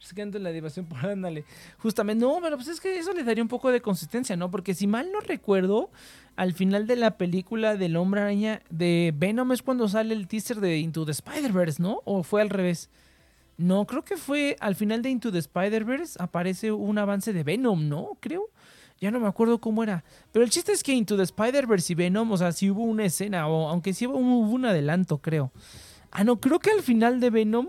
este 0.04 0.16
sin 0.16 0.30
estas 0.30 0.34
Buscando 0.34 0.40
la 0.40 0.52
diversión 0.52 0.86
por 0.88 1.06
ándale. 1.06 1.46
Justamente, 1.80 2.26
no, 2.26 2.40
pero 2.42 2.58
pues 2.58 2.68
es 2.68 2.80
que 2.80 2.98
eso 2.98 3.14
le 3.14 3.24
daría 3.24 3.44
un 3.44 3.50
poco 3.50 3.72
de 3.72 3.82
consistencia, 3.82 4.36
¿no? 4.36 4.52
Porque 4.52 4.74
si 4.74 4.88
mal 4.88 5.12
no 5.12 5.20
recuerdo, 5.20 5.90
al 6.36 6.54
final 6.54 6.88
de 6.88 6.96
la 6.96 7.18
película 7.18 7.76
del 7.76 7.96
Hombre 7.96 8.22
Araña 8.22 8.62
de 8.70 9.14
Venom 9.16 9.52
es 9.52 9.62
cuando 9.62 9.88
sale 9.88 10.14
el 10.14 10.28
teaser 10.28 10.60
de 10.60 10.80
Into 10.80 11.06
the 11.06 11.12
Spider-Verse, 11.12 11.82
¿no? 11.82 12.02
¿O 12.06 12.24
fue 12.24 12.42
al 12.42 12.50
revés? 12.50 12.90
No, 13.58 13.86
creo 13.86 14.04
que 14.04 14.18
fue 14.18 14.56
al 14.60 14.76
final 14.76 15.02
de 15.02 15.10
Into 15.10 15.32
the 15.32 15.40
Spider-Verse 15.40 16.18
aparece 16.22 16.72
un 16.72 16.98
avance 16.98 17.34
de 17.34 17.44
Venom, 17.44 17.88
¿no? 17.88 18.18
Creo. 18.20 18.50
Ya 19.00 19.12
no 19.12 19.20
me 19.20 19.28
acuerdo 19.28 19.60
cómo 19.60 19.84
era. 19.84 20.04
Pero 20.32 20.46
el 20.46 20.52
chiste 20.52 20.72
es 20.72 20.82
que 20.82 20.94
Into 20.94 21.18
the 21.18 21.24
Spider-Verse 21.24 21.92
y 21.92 21.96
Venom, 21.96 22.32
o 22.32 22.38
sea, 22.38 22.52
sí 22.52 22.70
hubo 22.70 22.84
una 22.84 23.06
escena, 23.06 23.48
o 23.48 23.68
aunque 23.68 23.94
sí 23.94 24.08
hubo 24.08 24.18
un 24.18 24.66
adelanto, 24.66 25.18
creo. 25.18 25.52
Ah, 26.12 26.24
no, 26.24 26.40
creo 26.40 26.60
que 26.60 26.72
al 26.72 26.82
final 26.82 27.20
de 27.20 27.30
Venom 27.30 27.68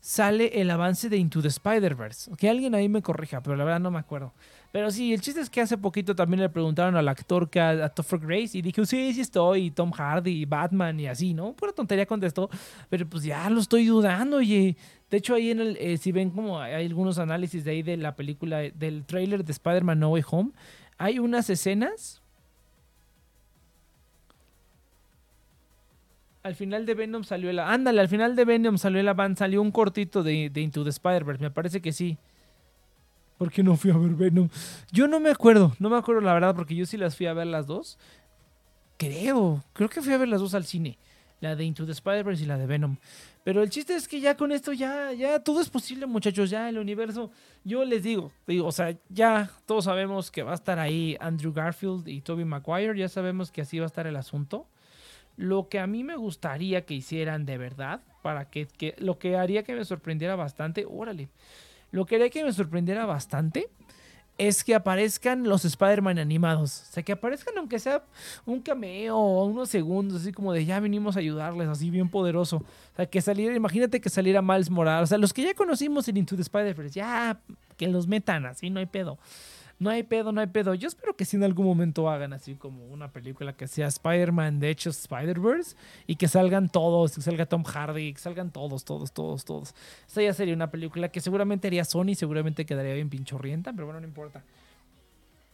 sale 0.00 0.60
el 0.60 0.70
avance 0.70 1.08
de 1.08 1.16
Into 1.16 1.42
the 1.42 1.48
Spider-Verse. 1.48 2.30
Que 2.36 2.48
alguien 2.48 2.74
ahí 2.74 2.88
me 2.88 3.02
corrija, 3.02 3.42
pero 3.42 3.56
la 3.56 3.64
verdad 3.64 3.80
no 3.80 3.90
me 3.90 3.98
acuerdo. 3.98 4.32
Pero 4.70 4.90
sí, 4.90 5.14
el 5.14 5.20
chiste 5.20 5.40
es 5.40 5.48
que 5.48 5.60
hace 5.60 5.78
poquito 5.78 6.14
también 6.14 6.40
le 6.40 6.48
preguntaron 6.48 6.94
al 6.96 7.08
actor 7.08 7.48
que 7.48 7.58
a, 7.58 7.70
a 7.86 7.88
Topher 7.88 8.18
Grace 8.20 8.56
y 8.56 8.62
dije, 8.62 8.84
sí, 8.84 9.14
sí 9.14 9.20
estoy, 9.22 9.66
y 9.66 9.70
Tom 9.70 9.90
Hardy, 9.90 10.42
y 10.42 10.44
Batman 10.44 11.00
y 11.00 11.06
así, 11.06 11.32
¿no? 11.32 11.54
Pura 11.54 11.72
tontería 11.72 12.06
contestó, 12.06 12.50
pero 12.90 13.08
pues 13.08 13.24
ya 13.24 13.48
lo 13.48 13.60
estoy 13.60 13.86
dudando, 13.86 14.36
oye. 14.38 14.76
De 15.10 15.16
hecho, 15.16 15.34
ahí 15.34 15.50
en 15.50 15.60
el, 15.60 15.76
eh, 15.78 15.96
si 15.96 16.12
ven 16.12 16.30
como 16.30 16.60
hay 16.60 16.84
algunos 16.84 17.18
análisis 17.18 17.64
de 17.64 17.70
ahí 17.70 17.82
de 17.82 17.96
la 17.96 18.14
película, 18.14 18.58
del 18.58 19.04
tráiler 19.06 19.42
de 19.42 19.52
Spider-Man 19.52 19.98
No 19.98 20.10
Way 20.10 20.24
Home, 20.30 20.50
hay 20.98 21.18
unas 21.18 21.48
escenas 21.48 22.20
al 26.42 26.54
final 26.54 26.86
de 26.86 26.94
Venom 26.94 27.24
salió 27.24 27.50
el... 27.50 27.58
Ándale, 27.58 28.00
al 28.00 28.08
final 28.08 28.36
de 28.36 28.44
Venom 28.44 28.78
salió 28.78 29.00
el 29.00 29.08
avance, 29.08 29.40
salió 29.40 29.60
un 29.60 29.70
cortito 29.70 30.22
de, 30.22 30.50
de 30.50 30.60
Into 30.60 30.84
the 30.84 30.90
Spider-Verse, 30.90 31.42
me 31.42 31.50
parece 31.50 31.80
que 31.80 31.92
sí. 31.92 32.18
¿Por 33.36 33.52
qué 33.52 33.62
no 33.62 33.76
fui 33.76 33.90
a 33.90 33.96
ver 33.96 34.10
Venom? 34.10 34.48
Yo 34.90 35.06
no 35.06 35.20
me 35.20 35.30
acuerdo, 35.30 35.74
no 35.78 35.88
me 35.88 35.96
acuerdo 35.96 36.20
la 36.20 36.34
verdad, 36.34 36.54
porque 36.54 36.74
yo 36.74 36.86
sí 36.86 36.96
las 36.96 37.16
fui 37.16 37.26
a 37.26 37.32
ver 37.32 37.46
las 37.46 37.66
dos. 37.66 37.98
Creo, 38.96 39.62
creo 39.72 39.88
que 39.88 40.02
fui 40.02 40.12
a 40.12 40.18
ver 40.18 40.28
las 40.28 40.40
dos 40.40 40.54
al 40.54 40.64
cine. 40.64 40.98
La 41.40 41.54
de 41.54 41.64
Into 41.64 41.86
the 41.86 41.92
Spider-Verse 41.92 42.42
y 42.42 42.46
la 42.46 42.58
de 42.58 42.66
Venom. 42.66 42.96
Pero 43.44 43.62
el 43.62 43.70
chiste 43.70 43.94
es 43.94 44.08
que 44.08 44.20
ya 44.20 44.36
con 44.36 44.50
esto 44.50 44.72
ya, 44.72 45.12
ya 45.12 45.38
todo 45.38 45.60
es 45.60 45.70
posible, 45.70 46.04
muchachos. 46.06 46.50
Ya 46.50 46.68
el 46.68 46.78
universo, 46.78 47.30
yo 47.62 47.84
les 47.84 48.02
digo, 48.02 48.32
digo, 48.46 48.66
o 48.66 48.72
sea, 48.72 48.96
ya 49.08 49.48
todos 49.64 49.84
sabemos 49.84 50.32
que 50.32 50.42
va 50.42 50.50
a 50.50 50.56
estar 50.56 50.80
ahí 50.80 51.16
Andrew 51.20 51.52
Garfield 51.52 52.08
y 52.08 52.20
Tobey 52.20 52.44
Maguire. 52.44 52.98
Ya 52.98 53.08
sabemos 53.08 53.52
que 53.52 53.60
así 53.60 53.78
va 53.78 53.84
a 53.84 53.86
estar 53.86 54.08
el 54.08 54.16
asunto. 54.16 54.66
Lo 55.38 55.68
que 55.68 55.78
a 55.78 55.86
mí 55.86 56.02
me 56.02 56.16
gustaría 56.16 56.84
que 56.84 56.94
hicieran 56.94 57.46
de 57.46 57.58
verdad, 57.58 58.00
para 58.22 58.50
que, 58.50 58.66
lo 58.98 59.20
que 59.20 59.36
haría 59.36 59.62
que 59.62 59.76
me 59.76 59.84
sorprendiera 59.84 60.34
bastante, 60.34 60.84
órale, 60.84 61.28
lo 61.92 62.06
que 62.06 62.16
haría 62.16 62.28
que 62.28 62.42
me 62.42 62.52
sorprendiera 62.52 63.06
bastante 63.06 63.70
es 64.36 64.64
que 64.64 64.74
aparezcan 64.74 65.44
los 65.44 65.64
Spider-Man 65.64 66.18
animados. 66.18 66.82
O 66.88 66.92
sea, 66.92 67.04
que 67.04 67.12
aparezcan 67.12 67.56
aunque 67.56 67.78
sea 67.78 68.02
un 68.46 68.60
cameo 68.60 69.16
o 69.16 69.44
unos 69.44 69.68
segundos, 69.68 70.22
así 70.22 70.32
como 70.32 70.52
de 70.52 70.64
ya 70.64 70.80
venimos 70.80 71.14
a 71.16 71.20
ayudarles, 71.20 71.68
así 71.68 71.88
bien 71.88 72.08
poderoso. 72.08 72.56
O 72.56 72.96
sea, 72.96 73.06
que 73.06 73.20
saliera, 73.20 73.54
imagínate 73.54 74.00
que 74.00 74.10
saliera 74.10 74.42
Miles 74.42 74.70
Morales. 74.70 75.04
O 75.04 75.06
sea, 75.06 75.18
los 75.18 75.32
que 75.32 75.42
ya 75.42 75.54
conocimos 75.54 76.08
en 76.08 76.16
Into 76.16 76.34
the 76.34 76.42
Spider-Verse, 76.42 76.94
ya 76.94 77.40
que 77.76 77.86
los 77.86 78.08
metan 78.08 78.44
así, 78.44 78.70
no 78.70 78.80
hay 78.80 78.86
pedo. 78.86 79.18
No 79.80 79.90
hay 79.90 80.02
pedo, 80.02 80.32
no 80.32 80.40
hay 80.40 80.48
pedo. 80.48 80.74
Yo 80.74 80.88
espero 80.88 81.14
que 81.14 81.24
sí 81.24 81.36
en 81.36 81.44
algún 81.44 81.64
momento 81.64 82.10
hagan 82.10 82.32
así 82.32 82.54
como 82.54 82.84
una 82.86 83.12
película 83.12 83.52
que 83.52 83.68
sea 83.68 83.86
Spider-Man, 83.86 84.58
de 84.58 84.70
hecho 84.70 84.90
Spider-Verse, 84.90 85.76
y 86.06 86.16
que 86.16 86.26
salgan 86.26 86.68
todos, 86.68 87.14
que 87.14 87.20
salga 87.20 87.46
Tom 87.46 87.62
Hardy, 87.62 88.12
que 88.12 88.18
salgan 88.20 88.50
todos, 88.50 88.84
todos, 88.84 89.12
todos, 89.12 89.44
todos. 89.44 89.74
Esa 90.08 90.22
ya 90.22 90.34
sería 90.34 90.54
una 90.54 90.70
película 90.70 91.10
que 91.10 91.20
seguramente 91.20 91.68
haría 91.68 91.84
Sony, 91.84 92.14
seguramente 92.16 92.66
quedaría 92.66 92.94
bien 92.94 93.08
pinchorrienta, 93.08 93.72
pero 93.72 93.86
bueno, 93.86 94.00
no 94.00 94.06
importa. 94.06 94.42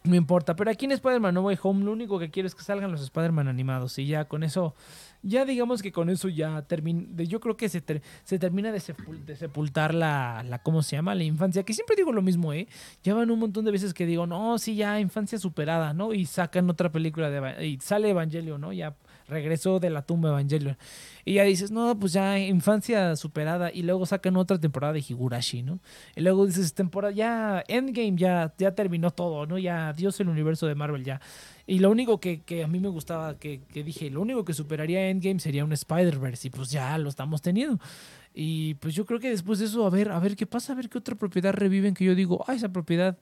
No 0.05 0.15
importa, 0.15 0.55
pero 0.55 0.69
aquí 0.69 0.85
en 0.85 0.91
Spider-Man 0.91 1.33
No 1.33 1.41
Way 1.41 1.57
Home 1.63 1.83
lo 1.83 1.91
único 1.91 2.19
que 2.19 2.29
quiero 2.29 2.45
es 2.47 2.53
que 2.53 2.61
salgan 2.61 2.91
los 2.91 3.01
Spider-Man 3.01 3.47
animados 3.47 3.97
y 3.97 4.05
ya 4.05 4.25
con 4.25 4.43
eso, 4.43 4.75
ya 5.23 5.45
digamos 5.45 5.81
que 5.81 5.91
con 5.91 6.09
eso 6.09 6.29
ya 6.29 6.61
termina, 6.61 7.23
yo 7.23 7.39
creo 7.39 7.57
que 7.57 7.69
se, 7.69 7.83
se 8.23 8.39
termina 8.39 8.71
de, 8.71 8.81
de 9.25 9.35
sepultar 9.35 9.95
la, 9.95 10.43
la, 10.47 10.59
¿cómo 10.59 10.83
se 10.83 10.95
llama? 10.95 11.15
La 11.15 11.23
infancia, 11.23 11.63
que 11.63 11.73
siempre 11.73 11.95
digo 11.95 12.11
lo 12.11 12.21
mismo, 12.21 12.53
¿eh? 12.53 12.67
Llevan 13.01 13.31
un 13.31 13.39
montón 13.39 13.65
de 13.65 13.71
veces 13.71 13.93
que 13.95 14.05
digo, 14.05 14.27
no, 14.27 14.59
sí, 14.59 14.75
ya 14.75 14.99
infancia 14.99 15.39
superada, 15.39 15.93
¿no? 15.93 16.13
Y 16.13 16.25
sacan 16.25 16.69
otra 16.69 16.91
película 16.91 17.31
de, 17.31 17.65
y 17.65 17.79
sale 17.79 18.09
Evangelio, 18.09 18.59
¿no? 18.59 18.73
Ya 18.73 18.95
regresó 19.27 19.79
de 19.79 19.89
la 19.89 20.01
tumba 20.01 20.29
Evangelio. 20.29 20.77
Y 21.23 21.35
ya 21.35 21.43
dices, 21.43 21.71
no, 21.71 21.97
pues 21.99 22.13
ya 22.13 22.37
infancia 22.39 23.15
superada 23.15 23.71
y 23.71 23.81
luego 23.83 24.05
sacan 24.05 24.37
otra 24.37 24.59
temporada 24.59 24.93
de 24.93 25.03
Higurashi, 25.07 25.63
¿no? 25.63 25.79
Y 26.15 26.21
luego 26.21 26.45
dices, 26.45 26.73
temporada, 26.73 27.13
ya 27.13 27.63
Endgame 27.67 28.15
ya, 28.15 28.53
ya 28.57 28.75
terminó 28.75 29.11
todo, 29.11 29.45
¿no? 29.45 29.57
Ya 29.57 29.93
Dios 29.93 30.19
el 30.19 30.29
universo 30.29 30.67
de 30.67 30.75
Marvel 30.75 31.03
ya. 31.03 31.21
Y 31.67 31.79
lo 31.79 31.89
único 31.89 32.19
que, 32.19 32.41
que 32.41 32.63
a 32.63 32.67
mí 32.67 32.79
me 32.79 32.89
gustaba, 32.89 33.39
que, 33.39 33.61
que 33.61 33.83
dije, 33.83 34.09
lo 34.09 34.21
único 34.21 34.45
que 34.45 34.53
superaría 34.53 35.09
Endgame 35.09 35.39
sería 35.39 35.65
un 35.65 35.73
Spider-Verse. 35.73 36.47
Y 36.47 36.51
pues 36.51 36.69
ya 36.69 36.97
lo 36.97 37.09
estamos 37.09 37.41
teniendo. 37.41 37.79
Y 38.37 38.75
pues 38.75 38.93
yo 38.93 39.05
creo 39.05 39.19
que 39.19 39.29
después 39.29 39.59
de 39.59 39.65
eso, 39.65 39.85
a 39.85 39.89
ver, 39.89 40.11
a 40.11 40.19
ver 40.19 40.35
qué 40.35 40.45
pasa, 40.45 40.73
a 40.73 40.75
ver 40.75 40.89
qué 40.89 40.97
otra 40.97 41.15
propiedad 41.15 41.53
reviven 41.53 41.93
que 41.93 42.03
yo 42.03 42.13
digo, 42.15 42.43
ah, 42.47 42.53
esa 42.53 42.69
propiedad 42.69 43.17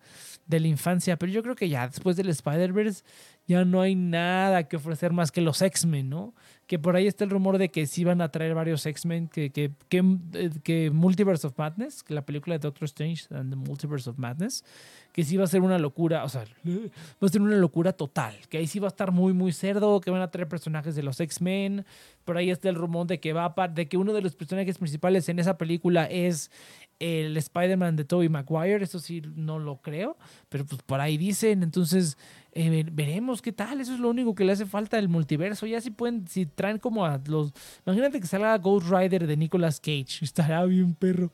de 0.48 0.60
la 0.60 0.68
infancia. 0.68 1.18
Pero 1.18 1.32
yo 1.32 1.44
creo 1.44 1.56
que 1.56 1.70
ya 1.70 1.88
después 1.88 2.18
del 2.18 2.30
Spider-Verse 2.30 3.04
ya 3.48 3.64
no 3.64 3.82
hay 3.82 3.96
nada 3.96 4.68
que 4.68 4.76
ofrecer 4.76 5.14
más 5.14 5.32
que 5.32 5.42
los 5.42 5.62
X-Men, 5.62 6.10
¿no? 6.10 6.34
Que 6.74 6.80
por 6.80 6.96
ahí 6.96 7.06
está 7.06 7.24
el 7.24 7.30
rumor 7.30 7.60
de 7.60 7.70
que 7.70 7.86
sí 7.86 8.04
van 8.04 8.20
a 8.20 8.30
traer 8.30 8.56
varios 8.56 8.84
X-Men, 8.84 9.28
que, 9.28 9.52
que, 9.52 9.70
eh, 9.92 10.50
que 10.64 10.90
Multiverse 10.90 11.46
of 11.46 11.54
Madness, 11.56 12.02
que 12.02 12.16
la 12.16 12.26
película 12.26 12.58
de 12.58 12.64
Doctor 12.64 12.86
Strange 12.86 13.28
and 13.30 13.52
the 13.52 13.56
Multiverse 13.56 14.10
of 14.10 14.18
Madness, 14.18 14.66
que 15.12 15.24
sí 15.24 15.38
va 15.38 15.44
a 15.44 15.48
ser 15.48 15.62
una 15.62 15.78
locura, 15.78 16.24
o 16.24 16.30
sea, 16.30 16.46
va 16.66 17.28
a 17.28 17.30
ser 17.30 17.44
una 17.44 17.58
locura 17.58 17.94
total, 17.94 18.36
que 18.50 18.58
ahí 18.58 18.66
sí 18.66 18.80
va 18.80 18.88
a 18.88 18.90
estar 18.90 19.12
muy, 19.12 19.34
muy 19.34 19.52
cerdo, 19.52 20.02
que 20.02 20.10
van 20.10 20.24
a 20.24 20.32
traer 20.32 20.48
personajes 20.48 20.96
de 20.96 21.04
los 21.04 21.20
X-Men, 21.20 21.86
por 22.26 22.38
ahí 22.38 22.50
está 22.50 22.70
el 22.70 22.76
rumor 22.76 23.06
de 23.06 23.20
que 23.20 23.34
va 23.34 23.54
a, 23.56 23.68
de 23.68 23.88
que 23.88 23.98
uno 23.98 24.12
de 24.12 24.24
los 24.24 24.36
personajes 24.36 24.80
principales 24.80 25.30
en 25.30 25.38
esa 25.38 25.60
película 25.60 26.06
es 26.06 26.50
el 26.98 27.38
Spider-Man 27.38 27.98
de 27.98 28.06
Tobey 28.06 28.30
Maguire, 28.30 28.84
eso 28.84 28.98
sí 28.98 29.22
no 29.36 29.60
lo 29.60 29.80
creo, 29.80 30.18
pero 30.50 30.66
pues 30.66 30.82
por 30.82 31.02
ahí 31.02 31.18
dicen, 31.18 31.62
entonces 31.62 32.18
eh, 32.56 32.70
ver- 32.70 32.92
veremos 32.92 33.42
qué 33.42 33.52
tal, 33.52 33.82
eso 33.82 33.94
es 33.94 34.00
lo 34.00 34.10
único 34.10 34.36
que 34.36 34.44
le 34.46 34.52
hace 34.52 34.66
falta 34.66 34.98
al 34.98 35.10
multiverso, 35.10 35.66
ya 35.66 35.82
si 35.82 35.90
pueden, 35.92 36.28
si 36.28 36.46
traen 36.46 36.78
como 36.78 37.06
a 37.06 37.20
los, 37.28 37.52
imagínate 37.86 38.20
que 38.20 38.28
salga 38.28 38.58
Ghost 38.58 38.88
Rider 38.90 39.26
de 39.28 39.38
Nicolas 39.38 39.80
Cage, 39.80 40.06
estará 40.22 40.64
bien 40.66 40.94
perro, 40.94 41.32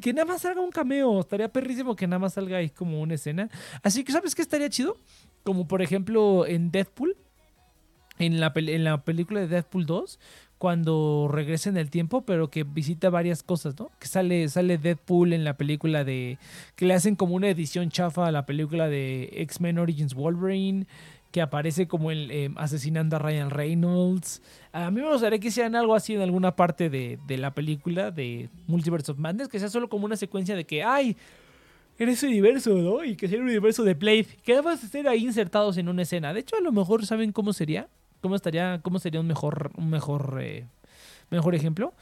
que 0.00 0.12
nada 0.12 0.24
más 0.26 0.42
salga 0.42 0.60
un 0.60 0.70
cameo, 0.70 1.20
estaría 1.20 1.48
perrísimo 1.52 1.94
que 1.96 2.06
nada 2.06 2.18
más 2.18 2.34
salga 2.34 2.56
ahí 2.58 2.70
como 2.70 3.00
una 3.00 3.14
escena, 3.14 3.48
así 3.82 4.02
que 4.04 4.12
¿sabes 4.12 4.34
qué 4.34 4.42
estaría 4.42 4.68
chido? 4.68 4.96
Como 5.44 5.66
por 5.68 5.80
ejemplo 5.80 6.44
en 6.46 6.70
Deadpool, 6.70 7.16
en 8.18 8.40
la, 8.40 8.52
en 8.56 8.82
la 8.84 9.04
película 9.04 9.38
de 9.40 9.46
Deadpool 9.46 9.86
2, 9.86 10.18
cuando 10.58 11.28
regresa 11.30 11.70
en 11.70 11.76
el 11.76 11.88
tiempo, 11.88 12.22
pero 12.22 12.50
que 12.50 12.64
visita 12.64 13.10
varias 13.10 13.42
cosas, 13.42 13.78
¿no? 13.78 13.90
Que 14.00 14.08
sale, 14.08 14.48
sale 14.48 14.76
Deadpool 14.76 15.32
en 15.32 15.44
la 15.44 15.56
película 15.56 16.04
de... 16.04 16.38
que 16.74 16.84
le 16.84 16.94
hacen 16.94 17.14
como 17.16 17.34
una 17.34 17.48
edición 17.48 17.90
chafa 17.90 18.26
a 18.26 18.32
la 18.32 18.44
película 18.44 18.88
de 18.88 19.30
X-Men 19.34 19.78
Origins 19.78 20.14
Wolverine, 20.14 20.86
que 21.30 21.40
aparece 21.42 21.86
como 21.86 22.10
el 22.10 22.30
eh, 22.30 22.50
asesinando 22.56 23.16
a 23.16 23.18
Ryan 23.18 23.50
Reynolds. 23.50 24.42
A 24.72 24.90
mí 24.90 25.00
me 25.00 25.12
gustaría 25.12 25.38
que 25.38 25.48
hicieran 25.48 25.76
algo 25.76 25.94
así 25.94 26.14
en 26.14 26.22
alguna 26.22 26.56
parte 26.56 26.90
de, 26.90 27.18
de 27.26 27.38
la 27.38 27.52
película 27.52 28.10
de 28.10 28.48
Multiverse 28.66 29.12
of 29.12 29.18
Madness, 29.18 29.48
que 29.48 29.60
sea 29.60 29.68
solo 29.68 29.88
como 29.88 30.06
una 30.06 30.16
secuencia 30.16 30.56
de 30.56 30.64
que, 30.64 30.82
¡ay! 30.82 31.16
En 31.98 32.08
ese 32.08 32.28
universo, 32.28 32.74
¿no? 32.76 33.04
Y 33.04 33.16
que 33.16 33.28
sea 33.28 33.38
el 33.38 33.44
universo 33.44 33.82
de 33.82 33.94
Blade. 33.94 34.26
Que 34.44 34.52
además 34.54 34.82
estén 34.82 35.06
ahí 35.08 35.24
insertados 35.24 35.76
en 35.78 35.88
una 35.88 36.02
escena. 36.02 36.32
De 36.32 36.40
hecho, 36.40 36.56
a 36.56 36.60
lo 36.60 36.70
mejor, 36.70 37.04
¿saben 37.04 37.32
cómo 37.32 37.52
sería? 37.52 37.88
¿Cómo 38.20 38.34
estaría, 38.34 38.80
cómo 38.82 38.98
sería 38.98 39.20
un 39.20 39.26
mejor, 39.26 39.70
un 39.76 39.90
mejor, 39.90 40.38
eh, 40.40 40.66
mejor 41.30 41.54
ejemplo? 41.54 41.92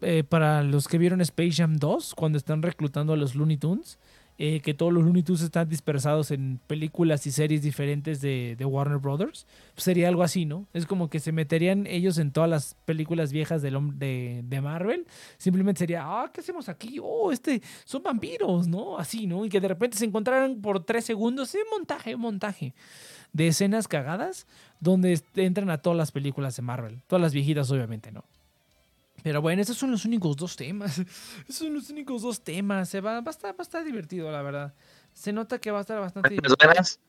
Eh, 0.00 0.22
para 0.22 0.62
los 0.62 0.88
que 0.88 0.98
vieron 0.98 1.20
Space 1.20 1.52
Jam 1.52 1.76
2, 1.76 2.14
cuando 2.14 2.36
están 2.36 2.62
reclutando 2.62 3.14
a 3.14 3.16
los 3.16 3.34
Looney 3.34 3.56
Tunes, 3.56 3.98
eh, 4.36 4.60
que 4.60 4.74
todos 4.74 4.92
los 4.92 5.04
Looney 5.04 5.22
Tunes 5.22 5.42
están 5.42 5.68
dispersados 5.68 6.32
en 6.32 6.58
películas 6.66 7.24
y 7.26 7.30
series 7.30 7.62
diferentes 7.62 8.20
de, 8.20 8.56
de 8.58 8.64
Warner 8.64 8.98
Brothers, 8.98 9.46
pues 9.74 9.84
sería 9.84 10.08
algo 10.08 10.24
así, 10.24 10.44
¿no? 10.44 10.66
Es 10.74 10.86
como 10.86 11.08
que 11.08 11.20
se 11.20 11.30
meterían 11.30 11.86
ellos 11.86 12.18
en 12.18 12.32
todas 12.32 12.50
las 12.50 12.74
películas 12.84 13.32
viejas 13.32 13.62
del 13.62 13.78
de, 13.96 14.42
de 14.44 14.60
Marvel. 14.60 15.06
Simplemente 15.38 15.78
sería, 15.78 16.02
ah, 16.04 16.30
¿qué 16.34 16.40
hacemos 16.40 16.68
aquí? 16.68 16.98
Oh, 17.00 17.30
este, 17.30 17.62
son 17.84 18.02
vampiros, 18.02 18.66
¿no? 18.66 18.98
Así, 18.98 19.28
¿no? 19.28 19.44
Y 19.44 19.48
que 19.48 19.60
de 19.60 19.68
repente 19.68 19.96
se 19.96 20.04
encontraran 20.04 20.60
por 20.60 20.84
tres 20.84 21.04
segundos, 21.04 21.50
sí, 21.50 21.58
montaje, 21.70 22.16
montaje 22.16 22.74
de 23.32 23.48
escenas 23.48 23.88
cagadas 23.88 24.46
donde 24.80 25.20
entran 25.36 25.70
a 25.70 25.78
todas 25.78 25.96
las 25.96 26.12
películas 26.12 26.56
de 26.56 26.62
Marvel. 26.62 27.00
Todas 27.06 27.22
las 27.22 27.32
viejitas, 27.32 27.70
obviamente, 27.70 28.12
¿no? 28.12 28.24
Pero 29.22 29.40
bueno, 29.40 29.62
esos 29.62 29.76
son 29.76 29.90
los 29.90 30.04
únicos 30.04 30.36
dos 30.36 30.54
temas. 30.56 30.98
Esos 31.48 31.66
son 31.66 31.74
los 31.74 31.88
únicos 31.88 32.20
dos 32.22 32.42
temas. 32.42 32.88
Se 32.90 33.00
va, 33.00 33.20
va, 33.20 33.28
a 33.28 33.30
estar, 33.30 33.52
va 33.52 33.56
a 33.60 33.62
estar 33.62 33.82
divertido, 33.84 34.30
la 34.30 34.42
verdad. 34.42 34.74
Se 35.14 35.32
nota 35.32 35.58
que 35.58 35.70
va 35.70 35.78
a 35.78 35.80
estar 35.80 35.98
bastante 35.98 36.28
divertido. 36.30 36.56
buenas, 36.62 37.00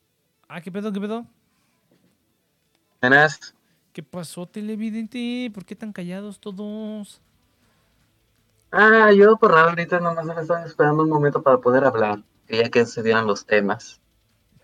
Ah, 0.47 0.62
¿qué 0.62 0.71
pedo, 0.71 0.93
qué 0.93 1.01
pedo? 1.01 1.25
buenas. 3.01 3.54
¿Qué 3.91 4.04
pasó, 4.04 4.45
televidente? 4.45 5.49
¿Por 5.54 5.65
qué 5.65 5.75
tan 5.75 5.91
callados 5.91 6.39
todos? 6.39 7.21
Ah, 8.71 9.12
yo 9.13 9.38
por 9.38 9.51
nada 9.51 9.69
ahorita 9.69 9.99
nomás 9.99 10.25
me 10.25 10.39
estaba 10.41 10.65
esperando 10.65 11.04
un 11.04 11.10
momento 11.10 11.41
para 11.41 11.60
poder 11.60 11.86
hablar, 11.86 12.23
que 12.47 12.58
ya 12.58 12.69
que 12.69 12.86
se 12.86 13.01
dieran 13.04 13.25
los 13.25 13.45
temas. 13.45 14.01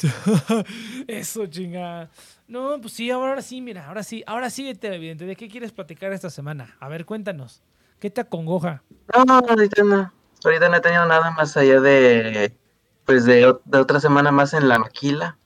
Eso, 1.07 1.47
chinga. 1.47 2.09
No, 2.47 2.79
pues 2.81 2.93
sí, 2.93 3.09
ahora 3.11 3.41
sí, 3.41 3.61
mira, 3.61 3.87
ahora 3.87 4.03
sí, 4.03 4.23
ahora 4.27 4.49
sí, 4.49 4.73
televidente. 4.75 5.25
¿De 5.25 5.35
qué 5.35 5.47
quieres 5.47 5.71
platicar 5.71 6.11
esta 6.13 6.29
semana? 6.29 6.75
A 6.79 6.87
ver, 6.89 7.05
cuéntanos. 7.05 7.61
¿Qué 7.99 8.09
te 8.09 8.21
acongoja? 8.21 8.83
No, 9.27 9.37
ahorita 9.47 9.83
no, 9.83 10.11
ahorita 10.43 10.69
no 10.69 10.75
he 10.77 10.81
tenido 10.81 11.05
nada 11.05 11.31
más 11.31 11.55
allá 11.57 11.79
de, 11.81 12.57
pues 13.05 13.25
de, 13.25 13.55
de 13.65 13.77
otra 13.77 13.99
semana 13.99 14.31
más 14.31 14.53
en 14.53 14.67
la 14.67 14.79
maquila. 14.79 15.37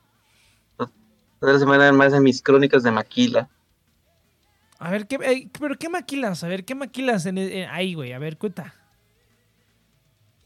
Ot- 0.78 0.92
Otra 1.42 1.60
semana 1.60 1.92
más 1.92 2.14
en 2.14 2.24
mis 2.24 2.42
crónicas 2.42 2.84
de 2.84 2.92
maquila. 2.92 3.50
A 4.80 4.92
ver, 4.92 5.08
¿qué, 5.08 5.16
eh, 5.22 5.50
pero 5.60 5.76
qué 5.78 5.90
maquilas? 5.90 6.44
A 6.44 6.48
ver, 6.48 6.66
¿qué 6.66 6.76
maquilas 6.76 7.26
en, 7.26 7.38
ahí, 7.70 7.94
güey? 7.94 8.14
A 8.14 8.20
ver, 8.20 8.38
cuenta. 8.38 8.74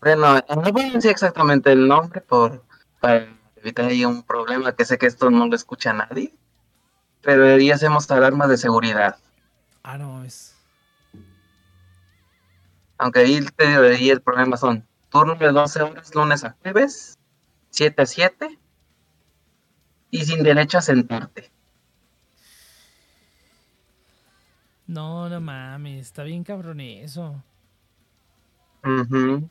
Bueno, 0.02 0.40
no 0.56 0.72
voy 0.72 0.84
a 0.84 0.92
decir 0.92 1.12
exactamente 1.12 1.72
el 1.72 1.88
nombre 1.88 2.22
por 2.22 2.64
para 3.02 3.28
evitar 3.60 3.86
ahí 3.86 4.06
un 4.06 4.24
problema, 4.24 4.74
que 4.76 4.86
sé 4.86 4.98
que 4.98 5.06
esto 5.08 5.30
no 5.30 5.48
lo 5.48 5.56
escucha 5.56 5.94
nadie. 5.94 6.34
Pero 7.22 7.46
ahí 7.46 7.72
hacemos 7.72 8.10
alarmas 8.12 8.50
de 8.50 8.58
seguridad. 8.58 9.18
Ah, 9.84 9.98
no, 9.98 10.24
es. 10.24 10.56
Aunque 12.98 13.20
ahí, 13.20 13.40
te- 13.56 13.66
ahí 13.66 14.10
el 14.10 14.22
problema 14.22 14.58
son 14.58 14.86
turnos 15.10 15.40
de 15.40 15.52
12 15.52 15.82
horas 15.82 16.14
lunes 16.14 16.44
a 16.44 16.56
jueves, 16.62 17.18
7 17.70 18.02
a 18.02 18.06
7, 18.06 18.60
y 20.12 20.26
sin 20.26 20.44
derecho 20.44 20.78
a 20.78 20.82
sentarte. 20.82 21.52
No, 24.88 25.30
no 25.30 25.40
mames, 25.40 26.08
está 26.08 26.24
bien 26.24 26.44
cabrón 26.44 26.80
eso. 26.82 27.44
Ujú. 28.84 29.50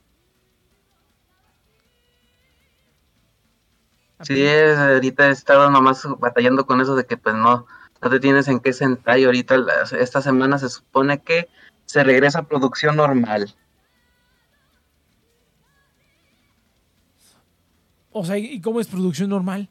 Sí, 4.22 4.42
es, 4.42 4.76
ahorita 4.78 5.28
he 5.28 5.30
estado 5.30 5.70
nomás 5.70 6.02
batallando 6.18 6.66
con 6.66 6.80
eso 6.80 6.96
de 6.96 7.06
que 7.06 7.16
pues 7.16 7.34
no, 7.34 7.66
no 8.02 8.10
te 8.10 8.18
tienes 8.20 8.48
en 8.48 8.60
qué 8.60 8.72
sentar 8.72 9.18
y 9.18 9.24
ahorita 9.24 9.56
la- 9.58 9.82
esta 9.98 10.20
semana 10.20 10.58
se 10.58 10.68
supone 10.68 11.22
que 11.22 11.48
se 11.86 12.02
regresa 12.04 12.40
a 12.40 12.48
producción 12.48 12.96
normal. 12.96 13.54
O 18.10 18.24
sea, 18.24 18.36
¿y 18.38 18.60
cómo 18.60 18.80
es 18.80 18.88
producción 18.88 19.30
normal? 19.30 19.68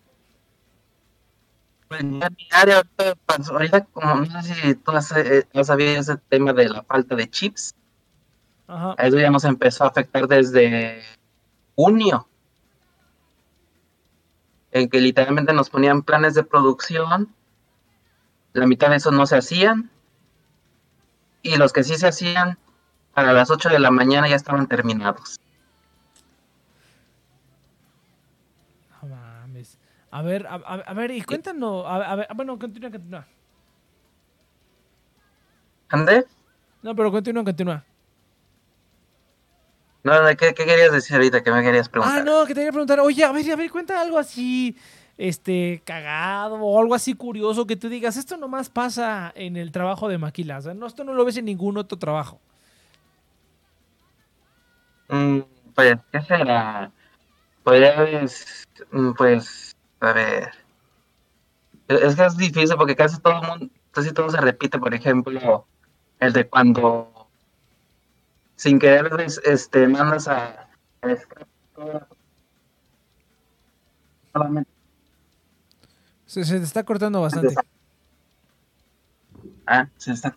Pues 1.88 2.02
ya 2.04 2.30
ahorita, 3.52 3.86
como 3.86 4.16
no 4.16 4.44
sé 4.44 4.54
si 4.56 4.76
tú 4.76 4.92
has, 4.92 5.12
eh, 5.16 5.48
has 5.54 5.68
sabido 5.68 5.92
ese 6.00 6.18
tema 6.30 6.54
de 6.54 6.70
la 6.70 6.84
falta 6.84 7.16
de 7.16 7.30
chips, 7.30 7.74
Ajá. 8.68 8.96
eso 8.98 9.18
ya 9.18 9.30
nos 9.30 9.46
empezó 9.46 9.86
a 9.86 9.88
afectar 9.88 10.28
desde 10.28 11.02
junio, 11.76 12.28
en 14.72 14.90
que 14.90 15.00
literalmente 15.02 15.54
nos 15.54 15.70
ponían 15.70 16.02
planes 16.04 16.34
de 16.34 16.44
producción, 16.44 17.34
la 18.54 18.68
mitad 18.68 18.90
de 18.90 18.98
eso 18.98 19.12
no 19.12 19.26
se 19.26 19.38
hacían, 19.38 19.90
y 21.42 21.56
los 21.58 21.72
que 21.74 21.84
sí 21.84 21.96
se 21.96 22.08
hacían, 22.08 22.58
para 23.14 23.34
las 23.34 23.50
8 23.50 23.70
de 23.70 23.80
la 23.80 23.92
mañana 23.92 24.28
ya 24.28 24.36
estaban 24.36 24.68
terminados. 24.68 25.40
No 29.02 29.08
mames. 29.10 29.78
A 30.12 30.22
ver, 30.22 30.48
a, 30.48 30.56
a- 30.56 30.84
a 30.86 30.94
ver, 30.94 31.12
y 31.12 31.22
cuéntanos. 31.22 31.86
A, 31.86 31.96
a 32.12 32.16
ver, 32.16 32.28
bueno, 32.36 32.58
continúa, 32.60 32.92
continúa. 32.92 33.28
¿Ande? 35.90 36.26
No, 36.82 36.96
pero 36.96 37.12
continúa, 37.12 37.44
continúa. 37.44 37.84
No, 40.08 40.24
no, 40.24 40.38
¿qué, 40.38 40.54
qué 40.54 40.66
querías 40.66 40.94
decir 40.94 41.18
ahorita? 41.18 41.44
¿Qué 41.44 41.52
me 41.52 41.62
querías 41.62 41.90
preguntar? 41.90 42.22
Ah, 42.22 42.24
no, 42.24 42.46
que 42.46 42.54
te 42.54 42.62
quería 42.62 42.72
preguntar, 42.72 43.02
oye, 43.02 43.26
a 43.26 43.32
ver, 43.34 43.52
a 43.52 43.58
ver, 43.58 43.70
cuenta 43.70 44.00
algo 44.00 44.18
así, 44.18 44.78
este, 45.18 45.82
cagado 45.84 46.56
o 46.56 46.80
algo 46.80 46.96
así 46.96 47.14
curioso 47.14 47.68
que 47.68 47.76
tú 47.76 47.90
digas, 47.90 48.16
esto 48.16 48.38
nomás 48.38 48.70
pasa 48.70 49.34
en 49.36 49.58
el 49.58 49.74
trabajo 49.74 50.08
de 50.08 50.18
Maquila, 50.18 50.60
o 50.60 50.62
sea, 50.62 50.74
no, 50.74 50.88
esto 50.88 51.04
no 51.04 51.12
lo 51.12 51.26
ves 51.26 51.36
en 51.36 51.44
ningún 51.44 51.78
otro 51.78 52.00
trabajo. 52.00 52.40
Mm, 55.10 55.40
pues, 55.76 55.98
¿qué 56.10 56.22
será? 56.22 56.90
Pues, 57.66 58.66
mm, 58.90 59.12
pues, 59.12 59.76
a 60.00 60.14
ver. 60.14 60.52
Es 61.90 62.02
es 62.02 62.16
que 62.16 62.26
es 62.28 62.38
difícil 62.38 62.78
porque 62.78 62.96
casi 62.96 63.20
todo 63.20 63.42
el 63.42 63.46
mundo, 63.46 63.68
casi 63.92 64.14
todo 64.14 64.30
se 64.30 64.40
repite, 64.40 64.80
por 64.80 64.94
ejemplo, 64.94 65.66
el 66.22 66.32
de 66.32 66.48
cuando 66.48 67.17
sin 68.58 68.80
querer 68.80 69.10
este 69.46 69.88
mandas 69.88 70.28
a, 70.28 70.68
Se, 76.26 76.44
se 76.44 76.58
te 76.58 76.66
está 76.66 76.84
cortando 76.84 77.22
bastante. 77.22 77.56
ah 79.66 79.88
se 79.98 80.12
está 80.12 80.36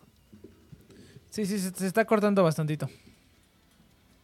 Sí, 1.29 1.45
sí, 1.45 1.59
se, 1.59 1.71
se 1.71 1.87
está 1.87 2.05
cortando 2.05 2.43
bastantito. 2.43 2.89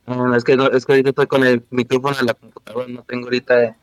no, 0.06 0.36
es 0.36 0.44
que 0.44 0.56
no, 0.56 0.68
es 0.68 0.86
que 0.86 0.94
ahorita 0.94 1.10
estoy 1.10 1.28
con 1.28 1.44
el 1.46 1.66
micrófono 1.70 2.18
de 2.18 2.24
la 2.24 2.34
computadora 2.34 2.88
no 2.88 3.04
tengo 3.04 3.26
ahorita 3.26 3.78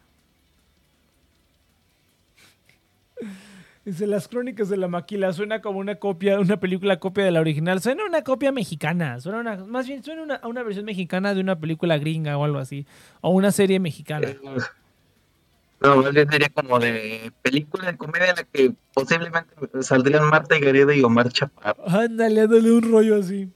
Dice, 3.85 4.07
las 4.07 4.29
crónicas 4.29 4.71
de 4.71 4.79
la 4.79 4.89
maquila 4.89 5.33
suena 5.35 5.61
como 5.61 5.79
una 5.79 5.97
copia, 5.97 6.41
una 6.41 6.59
película 6.59 6.99
copia 6.99 7.25
de 7.25 7.31
la 7.31 7.41
original. 7.41 7.83
Suena 7.83 8.05
una 8.05 8.23
copia 8.23 8.51
mexicana. 8.51 9.21
Suena 9.21 9.41
una, 9.41 9.57
más 9.57 9.87
bien 9.87 10.03
suena 10.03 10.23
una, 10.23 10.41
una 10.45 10.63
versión 10.63 10.87
mexicana 10.87 11.35
de 11.35 11.41
una 11.41 11.59
película 11.59 11.99
gringa 11.99 12.39
o 12.39 12.45
algo 12.45 12.59
así. 12.59 12.87
O 13.21 13.31
una 13.31 13.53
serie 13.53 13.81
mexicana. 13.81 14.29
no 14.43 15.97
más 15.97 16.15
bien 16.15 16.31
sería 16.31 16.49
como 16.49 16.79
de 16.79 17.31
película 17.43 17.91
de 17.91 17.99
comedia 17.99 18.31
en 18.31 18.37
la 18.37 18.45
que 18.45 18.73
posiblemente 18.95 19.55
saldrían 19.83 20.31
Marta 20.31 20.57
y 20.57 20.61
Gareda 20.61 20.95
y 20.95 21.03
Omar 21.03 21.31
Chaparro 21.31 21.87
Ándale, 21.87 22.41
ándale 22.41 22.73
un 22.73 22.91
rollo 22.91 23.17
así. 23.17 23.51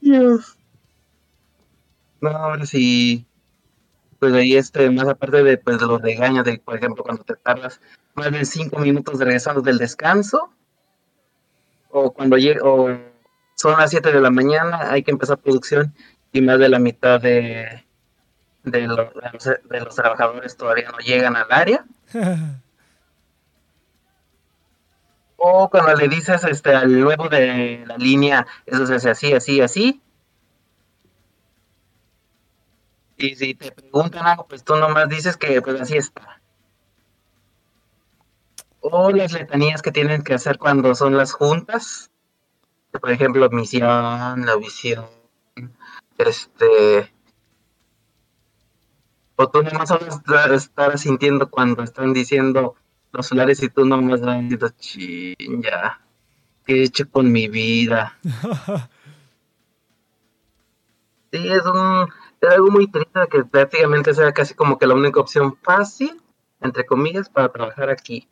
Dios. 0.00 0.56
No, 2.20 2.28
ahora 2.28 2.64
sí. 2.64 3.26
Pues 4.20 4.32
ahí 4.34 4.54
este, 4.54 4.88
más 4.90 5.08
aparte 5.08 5.42
de 5.42 5.58
pues, 5.58 5.80
los 5.80 6.00
regaños 6.00 6.44
de, 6.44 6.58
por 6.58 6.76
ejemplo, 6.76 7.02
cuando 7.02 7.24
te 7.24 7.34
tardas 7.34 7.80
más 8.14 8.30
de 8.30 8.44
cinco 8.44 8.78
minutos 8.78 9.18
regresando 9.18 9.62
del 9.62 9.78
descanso, 9.78 10.52
o 11.90 12.12
cuando 12.12 12.36
llega, 12.36 12.60
o 12.62 12.96
son 13.56 13.78
las 13.78 13.90
7 13.90 14.12
de 14.12 14.20
la 14.20 14.30
mañana, 14.30 14.90
hay 14.90 15.02
que 15.02 15.10
empezar 15.10 15.38
producción 15.38 15.94
y 16.32 16.40
más 16.40 16.58
de 16.58 16.68
la 16.68 16.78
mitad 16.78 17.20
de, 17.20 17.84
de, 18.62 18.80
de 18.80 18.86
los, 18.86 19.08
de 19.68 19.80
los 19.80 19.94
trabajadores 19.94 20.56
todavía 20.56 20.90
no 20.90 20.98
llegan 20.98 21.36
al 21.36 21.50
área. 21.50 21.84
O 25.42 25.70
cuando 25.70 25.94
le 25.94 26.06
dices 26.06 26.44
este, 26.44 26.74
al 26.74 27.00
nuevo 27.00 27.30
de 27.30 27.82
la 27.86 27.96
línea, 27.96 28.46
eso 28.66 28.84
se 28.84 28.96
hace 28.96 29.08
así, 29.08 29.32
así, 29.32 29.62
así. 29.62 30.02
Y 33.20 33.36
si 33.36 33.54
te 33.54 33.70
preguntan 33.70 34.26
algo, 34.26 34.46
pues 34.48 34.64
tú 34.64 34.76
nomás 34.76 35.08
dices 35.08 35.36
que 35.36 35.60
pues 35.60 35.78
así 35.78 35.96
está. 35.98 36.40
O 38.80 39.10
las 39.10 39.32
letanías 39.32 39.82
que 39.82 39.92
tienen 39.92 40.22
que 40.22 40.32
hacer 40.32 40.58
cuando 40.58 40.94
son 40.94 41.16
las 41.16 41.32
juntas. 41.32 42.10
Por 42.98 43.10
ejemplo, 43.10 43.50
misión, 43.50 44.46
la 44.46 44.56
visión. 44.56 45.06
Este. 46.16 47.12
O 49.36 49.50
tú 49.50 49.62
nomás 49.62 49.90
solo 49.90 50.06
estar, 50.06 50.52
estar 50.52 50.98
sintiendo 50.98 51.50
cuando 51.50 51.82
están 51.82 52.14
diciendo 52.14 52.74
los 53.12 53.26
solares 53.26 53.62
y 53.62 53.68
tú 53.68 53.84
nomás 53.84 54.22
vas 54.22 54.40
diciendo, 54.40 54.70
chin, 54.78 55.62
ya. 55.62 56.00
¿Qué 56.64 56.80
he 56.80 56.82
hecho 56.84 57.08
con 57.10 57.30
mi 57.30 57.48
vida? 57.48 58.18
Sí, 61.32 61.48
es 61.48 61.64
un 61.64 62.08
es 62.40 62.48
algo 62.50 62.70
muy 62.70 62.86
triste 62.90 63.20
que 63.30 63.44
prácticamente 63.44 64.14
sea 64.14 64.32
casi 64.32 64.54
como 64.54 64.78
que 64.78 64.86
la 64.86 64.94
única 64.94 65.20
opción 65.20 65.56
fácil, 65.62 66.20
entre 66.60 66.84
comillas, 66.86 67.28
para 67.28 67.50
trabajar 67.52 67.90
aquí. 67.90 68.26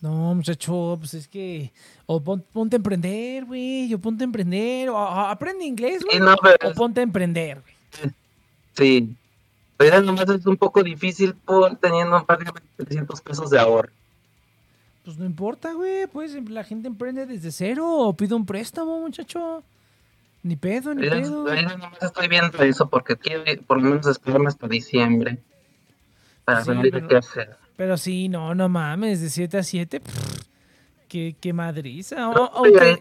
No, 0.00 0.34
muchacho, 0.34 0.96
pues 0.98 1.14
es 1.14 1.28
que. 1.28 1.72
O 2.06 2.22
pon- 2.22 2.44
ponte 2.52 2.76
a 2.76 2.78
emprender, 2.78 3.46
güey. 3.46 3.92
O 3.94 3.98
ponte 3.98 4.22
a 4.24 4.26
emprender. 4.26 4.90
O, 4.90 4.94
o 4.94 4.98
aprende 4.98 5.64
inglés, 5.64 6.04
güey. 6.04 6.18
Sí, 6.18 6.22
no, 6.22 6.34
pero 6.42 6.70
O 6.70 6.74
ponte 6.74 7.00
a 7.00 7.02
emprender, 7.02 7.62
güey. 7.62 8.12
sí. 8.74 9.16
Pero 9.76 10.00
nomás 10.02 10.28
es 10.28 10.46
un 10.46 10.56
poco 10.56 10.82
difícil 10.84 11.34
por 11.34 11.74
teniendo 11.76 12.24
prácticamente 12.24 12.68
300 12.76 13.20
pesos 13.22 13.50
de 13.50 13.58
ahorro. 13.58 13.90
Pues 15.04 15.16
no 15.18 15.24
importa, 15.24 15.72
güey. 15.72 16.06
Pues 16.06 16.34
la 16.48 16.62
gente 16.64 16.86
emprende 16.86 17.26
desde 17.26 17.50
cero. 17.50 17.90
O 17.90 18.12
pide 18.14 18.34
un 18.34 18.44
préstamo, 18.46 19.00
muchacho. 19.00 19.62
Ni 20.44 20.56
pedo, 20.56 20.94
ni 20.94 21.08
pedo. 21.08 21.46
nomás 21.78 22.02
estoy 22.02 22.28
viendo 22.28 22.62
eso 22.62 22.86
porque 22.90 23.16
quiero 23.16 23.44
por 23.66 23.78
lo 23.82 23.88
menos 23.88 24.06
esperarme 24.06 24.48
hasta 24.48 24.68
diciembre. 24.68 25.38
Para 26.44 26.62
Sí, 26.62 26.72
pero- 26.92 27.08
qué 27.08 27.16
hacer. 27.16 27.56
Pero 27.76 27.96
sí, 27.96 28.28
no, 28.28 28.54
no 28.54 28.68
mames. 28.68 29.22
De 29.22 29.30
7 29.30 29.56
a 29.56 29.62
7. 29.62 30.00
pff, 30.00 30.42
qué, 31.08 31.34
qué 31.40 31.54
madriza. 31.54 32.16
No, 32.16 32.52
pues, 32.58 32.98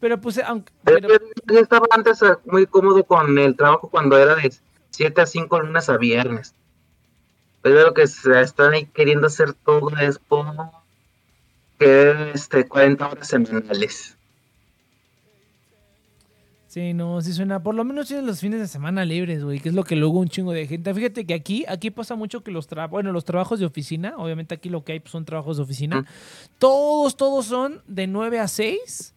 pero 0.00 0.18
pues, 0.18 0.38
aunque. 0.38 0.72
Pero, 0.82 1.08
yo 1.46 1.58
estaba 1.60 1.86
antes 1.90 2.22
eh, 2.22 2.36
muy 2.46 2.66
cómodo 2.66 3.04
con 3.04 3.38
el 3.38 3.54
trabajo 3.54 3.90
cuando 3.90 4.16
era 4.18 4.34
de 4.34 4.50
7 4.90 5.20
a 5.20 5.26
5 5.26 5.60
lunes 5.60 5.90
a 5.90 5.98
viernes. 5.98 6.54
Pero 7.60 7.82
lo 7.82 7.92
que 7.92 8.06
se 8.06 8.40
están 8.40 8.72
ahí 8.72 8.86
queriendo 8.86 9.26
hacer 9.26 9.52
todo 9.52 9.90
es 9.98 10.18
por 10.18 10.46
que 11.78 12.30
este 12.32 12.66
40 12.66 13.08
horas 13.08 13.28
semanales. 13.28 14.16
Sí, 16.74 16.92
no, 16.92 17.20
sí 17.20 17.32
suena. 17.32 17.62
Por 17.62 17.76
lo 17.76 17.84
menos 17.84 18.08
tienes 18.08 18.26
los 18.26 18.40
fines 18.40 18.58
de 18.58 18.66
semana 18.66 19.04
libres, 19.04 19.44
güey, 19.44 19.60
que 19.60 19.68
es 19.68 19.76
lo 19.76 19.84
que 19.84 19.94
luego 19.94 20.18
un 20.18 20.28
chingo 20.28 20.50
de 20.50 20.66
gente. 20.66 20.92
Fíjate 20.92 21.24
que 21.24 21.32
aquí, 21.32 21.64
aquí 21.68 21.92
pasa 21.92 22.16
mucho 22.16 22.42
que 22.42 22.50
los 22.50 22.66
trabajos, 22.66 22.90
bueno, 22.90 23.12
los 23.12 23.24
trabajos 23.24 23.60
de 23.60 23.66
oficina, 23.66 24.14
obviamente 24.16 24.56
aquí 24.56 24.68
lo 24.68 24.82
que 24.82 24.94
hay 24.94 24.98
pues, 24.98 25.12
son 25.12 25.24
trabajos 25.24 25.56
de 25.58 25.62
oficina. 25.62 26.00
Mm. 26.00 26.06
Todos, 26.58 27.16
todos 27.16 27.46
son 27.46 27.80
de 27.86 28.08
9 28.08 28.40
a 28.40 28.48
6, 28.48 29.14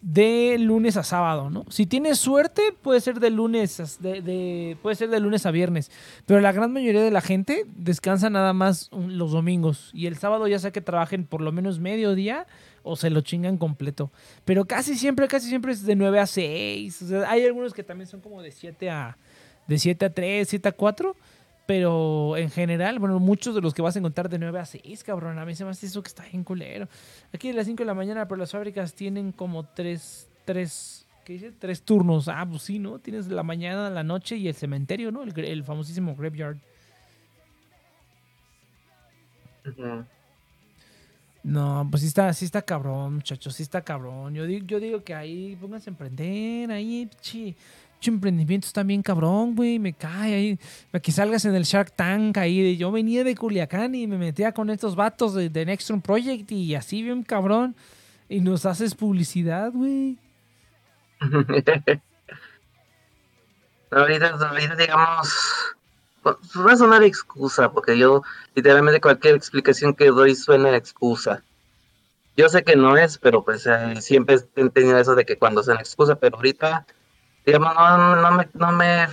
de 0.00 0.56
lunes 0.58 0.96
a 0.96 1.04
sábado, 1.04 1.50
¿no? 1.50 1.64
Si 1.68 1.86
tienes 1.86 2.18
suerte, 2.18 2.60
puede 2.82 3.00
ser 3.00 3.20
de 3.20 3.30
lunes, 3.30 3.78
a- 3.78 4.02
de, 4.02 4.20
de- 4.20 4.76
puede 4.82 4.96
ser 4.96 5.08
de 5.08 5.20
lunes 5.20 5.46
a 5.46 5.52
viernes. 5.52 5.92
Pero 6.26 6.40
la 6.40 6.50
gran 6.50 6.72
mayoría 6.72 7.02
de 7.02 7.12
la 7.12 7.20
gente 7.20 7.64
descansa 7.76 8.28
nada 8.28 8.52
más 8.54 8.90
los 8.92 9.30
domingos. 9.30 9.92
Y 9.94 10.06
el 10.08 10.16
sábado 10.16 10.48
ya 10.48 10.58
sea 10.58 10.72
que 10.72 10.80
trabajen 10.80 11.26
por 11.26 11.42
lo 11.42 11.52
menos 11.52 11.78
medio 11.78 12.16
día 12.16 12.48
o 12.82 12.96
se 12.96 13.10
lo 13.10 13.20
chingan 13.20 13.58
completo. 13.58 14.10
Pero 14.44 14.64
casi 14.64 14.96
siempre, 14.96 15.28
casi 15.28 15.48
siempre 15.48 15.72
es 15.72 15.84
de 15.84 15.96
9 15.96 16.20
a 16.20 16.26
6. 16.26 17.02
O 17.02 17.06
sea, 17.08 17.30
hay 17.30 17.44
algunos 17.44 17.72
que 17.72 17.82
también 17.82 18.08
son 18.08 18.20
como 18.20 18.42
de 18.42 18.50
7 18.50 18.90
a, 18.90 19.16
de 19.66 19.78
7 19.78 20.04
a 20.06 20.12
3, 20.12 20.48
7 20.48 20.68
a 20.68 20.72
4. 20.72 21.16
Pero 21.64 22.36
en 22.36 22.50
general, 22.50 22.98
bueno, 22.98 23.18
muchos 23.20 23.54
de 23.54 23.60
los 23.60 23.72
que 23.72 23.82
vas 23.82 23.94
a 23.94 24.00
encontrar 24.00 24.28
de 24.28 24.38
9 24.38 24.58
a 24.58 24.66
6, 24.66 25.04
cabrón. 25.04 25.38
A 25.38 25.44
mí 25.44 25.54
se 25.54 25.64
me 25.64 25.70
hace 25.70 25.86
eso 25.86 26.02
que 26.02 26.08
está 26.08 26.24
bien 26.24 26.42
culero. 26.42 26.88
Aquí 27.32 27.50
a 27.50 27.54
las 27.54 27.66
5 27.66 27.78
de 27.78 27.86
la 27.86 27.94
mañana, 27.94 28.26
pero 28.26 28.38
las 28.38 28.50
fábricas 28.50 28.94
tienen 28.94 29.30
como 29.32 29.64
3, 29.64 30.28
3, 30.44 31.06
¿qué 31.24 31.32
dice? 31.34 31.52
Tres 31.52 31.82
turnos. 31.82 32.28
Ah, 32.28 32.44
pues 32.48 32.62
sí, 32.62 32.78
¿no? 32.80 32.98
Tienes 32.98 33.28
la 33.28 33.44
mañana, 33.44 33.90
la 33.90 34.02
noche 34.02 34.36
y 34.36 34.48
el 34.48 34.54
cementerio, 34.54 35.12
¿no? 35.12 35.22
El, 35.22 35.38
el 35.38 35.62
famosísimo 35.62 36.16
graveyard. 36.16 36.56
Ujú. 39.64 40.04
No, 41.44 41.88
pues 41.90 42.02
sí 42.02 42.08
está, 42.08 42.32
sí 42.32 42.44
está 42.44 42.62
cabrón, 42.62 43.16
muchachos, 43.16 43.56
sí 43.56 43.64
está 43.64 43.82
cabrón. 43.82 44.34
Yo 44.34 44.46
digo, 44.46 44.64
yo 44.66 44.78
digo 44.78 45.02
que 45.02 45.14
ahí 45.14 45.56
pónganse 45.60 45.90
a 45.90 45.92
emprender, 45.92 46.70
ahí, 46.70 47.08
chi, 47.20 47.56
chi 47.98 48.10
emprendimiento 48.10 48.66
está 48.66 48.84
bien 48.84 49.02
cabrón, 49.02 49.56
güey, 49.56 49.80
me 49.80 49.92
cae 49.92 50.34
ahí. 50.34 50.58
Que 51.02 51.10
salgas 51.10 51.44
en 51.44 51.54
el 51.56 51.64
Shark 51.64 51.90
Tank 51.96 52.38
ahí, 52.38 52.76
yo 52.76 52.92
venía 52.92 53.24
de 53.24 53.34
Culiacán 53.34 53.94
y 53.96 54.06
me 54.06 54.18
metía 54.18 54.52
con 54.52 54.70
estos 54.70 54.94
vatos 54.94 55.34
de, 55.34 55.48
de 55.50 55.66
Nextron 55.66 56.00
Project 56.00 56.52
y 56.52 56.76
así 56.76 57.02
bien 57.02 57.24
cabrón. 57.24 57.74
Y 58.28 58.40
nos 58.40 58.64
haces 58.64 58.94
publicidad, 58.94 59.72
güey. 59.72 60.16
ahorita, 63.90 64.28
ahorita 64.28 64.76
digamos, 64.76 65.28
va 66.24 66.72
a 66.72 66.76
sonar 66.76 67.02
excusa, 67.02 67.70
porque 67.72 67.98
yo 67.98 68.22
literalmente 68.54 69.00
cualquier 69.00 69.34
explicación 69.34 69.94
que 69.94 70.08
doy 70.08 70.34
suena 70.34 70.76
excusa. 70.76 71.42
Yo 72.36 72.48
sé 72.48 72.62
que 72.64 72.76
no 72.76 72.96
es, 72.96 73.18
pero 73.18 73.44
pues 73.44 73.66
eh, 73.66 74.00
siempre 74.00 74.36
he 74.56 74.70
tenido 74.70 74.98
eso 74.98 75.14
de 75.14 75.24
que 75.24 75.36
cuando 75.36 75.62
suena 75.62 75.80
excusa, 75.80 76.14
pero 76.14 76.36
ahorita, 76.36 76.86
digamos, 77.44 77.74
no, 77.74 78.16
no 78.16 78.32
me, 78.32 78.48
no 78.54 78.72
me 78.72 79.04
he 79.04 79.08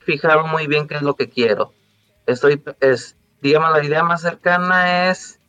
fijado 0.00 0.46
muy 0.46 0.66
bien 0.66 0.86
qué 0.86 0.96
es 0.96 1.02
lo 1.02 1.14
que 1.16 1.30
quiero. 1.30 1.72
Estoy, 2.26 2.62
es, 2.80 3.16
digamos, 3.40 3.70
la 3.70 3.84
idea 3.84 4.02
más 4.02 4.20
cercana 4.20 5.10
es 5.10 5.40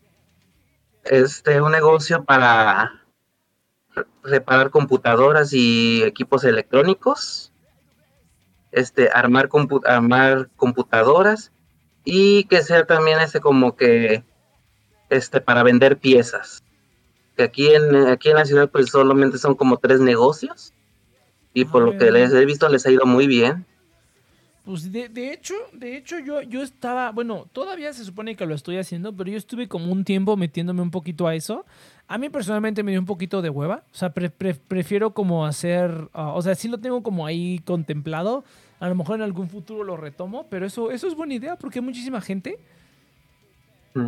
este 1.03 1.61
un 1.61 1.71
negocio 1.71 2.23
para 2.23 3.01
reparar 4.23 4.69
computadoras 4.69 5.51
y 5.51 6.03
equipos 6.03 6.43
electrónicos, 6.43 7.50
este, 8.71 9.09
armar, 9.13 9.49
compu- 9.49 9.81
armar 9.85 10.49
computadoras 10.55 11.51
y 12.03 12.45
que 12.45 12.61
sea 12.63 12.85
también 12.85 13.19
este 13.19 13.39
como 13.39 13.75
que 13.75 14.23
este 15.09 15.41
para 15.41 15.63
vender 15.63 15.97
piezas. 15.97 16.63
Que 17.37 17.43
aquí 17.43 17.67
en 17.73 17.95
aquí 18.07 18.29
en 18.29 18.35
la 18.35 18.45
ciudad 18.45 18.69
pues 18.69 18.89
solamente 18.89 19.37
son 19.37 19.55
como 19.55 19.77
tres 19.77 19.99
negocios 19.99 20.73
y 21.53 21.65
por 21.65 21.83
lo 21.83 21.97
que 21.97 22.07
Ah. 22.09 22.11
les 22.11 22.33
he 22.33 22.45
visto 22.45 22.67
les 22.69 22.85
ha 22.85 22.91
ido 22.91 23.05
muy 23.05 23.27
bien. 23.27 23.65
Pues 24.63 24.91
de, 24.91 25.09
de 25.09 25.33
hecho, 25.33 25.55
de 25.73 25.97
hecho 25.97 26.19
yo, 26.19 26.41
yo 26.43 26.61
estaba, 26.61 27.09
bueno, 27.11 27.47
todavía 27.51 27.91
se 27.93 28.05
supone 28.05 28.35
que 28.35 28.45
lo 28.45 28.53
estoy 28.53 28.77
haciendo, 28.77 29.11
pero 29.11 29.31
yo 29.31 29.37
estuve 29.37 29.67
como 29.67 29.91
un 29.91 30.03
tiempo 30.05 30.37
metiéndome 30.37 30.83
un 30.83 30.91
poquito 30.91 31.25
a 31.27 31.33
eso. 31.33 31.65
A 32.13 32.17
mí 32.17 32.29
personalmente 32.29 32.83
me 32.83 32.91
dio 32.91 32.99
un 32.99 33.05
poquito 33.05 33.41
de 33.41 33.49
hueva, 33.49 33.83
o 33.91 33.95
sea, 33.95 34.09
pre- 34.09 34.29
pre- 34.29 34.53
prefiero 34.55 35.13
como 35.13 35.45
hacer, 35.45 36.09
ah, 36.13 36.33
o 36.33 36.41
sea, 36.41 36.55
sí 36.55 36.67
lo 36.67 36.77
tengo 36.77 37.03
como 37.03 37.25
ahí 37.25 37.59
contemplado, 37.63 38.43
a 38.81 38.89
lo 38.89 38.95
mejor 38.95 39.15
en 39.15 39.21
algún 39.21 39.47
futuro 39.47 39.83
lo 39.83 39.95
retomo, 39.95 40.45
pero 40.49 40.65
eso, 40.65 40.91
eso 40.91 41.07
es 41.07 41.15
buena 41.15 41.35
idea 41.35 41.55
porque 41.55 41.79
hay 41.79 41.85
muchísima 41.85 42.19
gente. 42.19 42.57
Mm. 43.93 44.07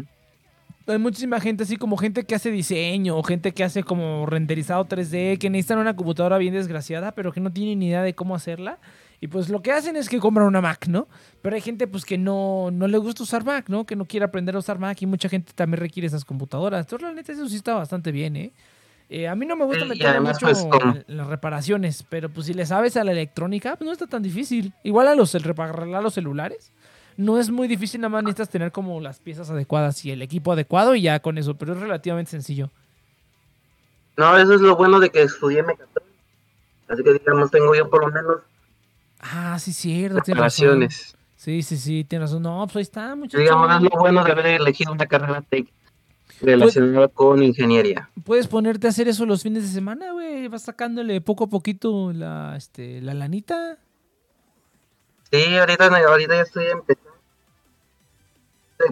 Hay 0.85 0.97
muchísima 0.97 1.39
gente, 1.39 1.63
así 1.63 1.77
como 1.77 1.95
gente 1.95 2.25
que 2.25 2.35
hace 2.35 2.51
diseño, 2.51 3.17
o 3.17 3.23
gente 3.23 3.53
que 3.53 3.63
hace 3.63 3.83
como 3.83 4.25
renderizado 4.25 4.83
3D, 4.85 5.37
que 5.37 5.49
necesitan 5.49 5.77
una 5.79 5.95
computadora 5.95 6.37
bien 6.37 6.53
desgraciada, 6.53 7.13
pero 7.13 7.31
que 7.31 7.39
no 7.39 7.53
tienen 7.53 7.79
ni 7.79 7.87
idea 7.87 8.01
de 8.03 8.13
cómo 8.15 8.35
hacerla. 8.35 8.79
Y 9.23 9.27
pues 9.29 9.47
lo 9.47 9.61
que 9.61 9.71
hacen 9.71 9.95
es 9.95 10.09
que 10.09 10.19
compran 10.19 10.45
una 10.45 10.59
Mac, 10.59 10.87
¿no? 10.89 11.07
Pero 11.41 11.55
hay 11.55 11.61
gente 11.61 11.87
pues 11.87 12.03
que 12.03 12.17
no, 12.17 12.71
no 12.73 12.89
le 12.89 12.97
gusta 12.97 13.23
usar 13.23 13.45
Mac, 13.45 13.69
¿no? 13.69 13.85
Que 13.85 13.95
no 13.95 14.03
quiere 14.03 14.25
aprender 14.25 14.53
a 14.53 14.59
usar 14.59 14.79
Mac 14.79 15.01
y 15.01 15.05
mucha 15.05 15.29
gente 15.29 15.53
también 15.55 15.79
requiere 15.79 16.07
esas 16.07 16.25
computadoras. 16.25 16.81
Entonces, 16.81 17.07
la 17.07 17.13
neta, 17.13 17.31
eso 17.31 17.47
sí 17.47 17.55
está 17.55 17.73
bastante 17.73 18.11
bien, 18.11 18.35
¿eh? 18.35 18.51
Eh, 19.09 19.29
a 19.29 19.35
mí 19.35 19.45
no 19.45 19.55
me 19.55 19.63
gusta 19.63 19.85
además, 19.85 20.43
mucho 20.43 20.45
pues, 20.45 20.67
en 21.07 21.15
las 21.15 21.27
reparaciones, 21.27 22.03
pero 22.09 22.27
pues 22.27 22.47
si 22.47 22.53
le 22.53 22.65
sabes 22.65 22.97
a 22.97 23.05
la 23.05 23.13
electrónica, 23.13 23.77
pues 23.77 23.85
no 23.85 23.93
está 23.93 24.07
tan 24.07 24.23
difícil. 24.23 24.73
Igual 24.83 25.07
a 25.07 25.15
los 25.15 25.33
el 25.35 25.43
reparar 25.43 25.87
los 26.03 26.13
celulares, 26.13 26.73
no 27.15 27.39
es 27.39 27.49
muy 27.49 27.69
difícil, 27.69 28.01
nada 28.01 28.09
más 28.09 28.23
necesitas 28.23 28.49
tener 28.49 28.73
como 28.73 28.99
las 28.99 29.21
piezas 29.21 29.49
adecuadas 29.49 30.03
y 30.03 30.11
el 30.11 30.21
equipo 30.21 30.51
adecuado 30.51 30.95
y 30.95 31.01
ya 31.01 31.21
con 31.21 31.37
eso, 31.37 31.55
pero 31.55 31.71
es 31.71 31.79
relativamente 31.79 32.31
sencillo. 32.31 32.71
No, 34.17 34.37
eso 34.37 34.53
es 34.53 34.59
lo 34.59 34.75
bueno 34.75 34.99
de 34.99 35.09
que 35.09 35.21
estudié 35.21 35.63
mecatrónica. 35.63 36.11
Así 36.89 37.01
que 37.05 37.13
digamos 37.13 37.51
tengo 37.51 37.73
yo 37.73 37.89
por 37.89 38.01
lo 38.01 38.11
menos 38.11 38.41
Ah, 39.25 39.57
sí, 39.59 39.71
cierto, 39.71 40.19
reparaciones. 40.25 41.15
Sí, 41.37 41.61
sí, 41.61 41.77
sí, 41.77 42.03
tienes 42.03 42.29
razón. 42.29 42.43
No, 42.43 42.63
pues 42.67 42.75
ahí 42.77 42.81
está, 42.83 43.15
muchachos. 43.15 43.39
Digamos, 43.41 43.73
es 43.75 43.81
lo 43.81 43.89
bueno 43.99 44.23
de 44.23 44.31
haber 44.31 44.45
elegido 44.47 44.91
una 44.91 45.05
carrera 45.05 45.41
tech 45.41 45.67
relacionada 46.41 47.07
con 47.07 47.41
ingeniería. 47.41 48.09
Puedes 48.25 48.47
ponerte 48.47 48.87
a 48.87 48.89
hacer 48.89 49.07
eso 49.07 49.25
los 49.25 49.43
fines 49.43 49.63
de 49.63 49.69
semana, 49.69 50.11
güey. 50.11 50.47
Vas 50.49 50.63
sacándole 50.63 51.21
poco 51.21 51.45
a 51.45 51.47
poquito 51.47 52.11
la, 52.13 52.55
este, 52.57 53.01
la 53.01 53.13
lanita. 53.13 53.77
Sí, 55.31 55.57
ahorita, 55.57 55.87
ahorita 55.87 56.35
ya 56.35 56.41
estoy 56.41 56.65
empezando. 56.67 57.11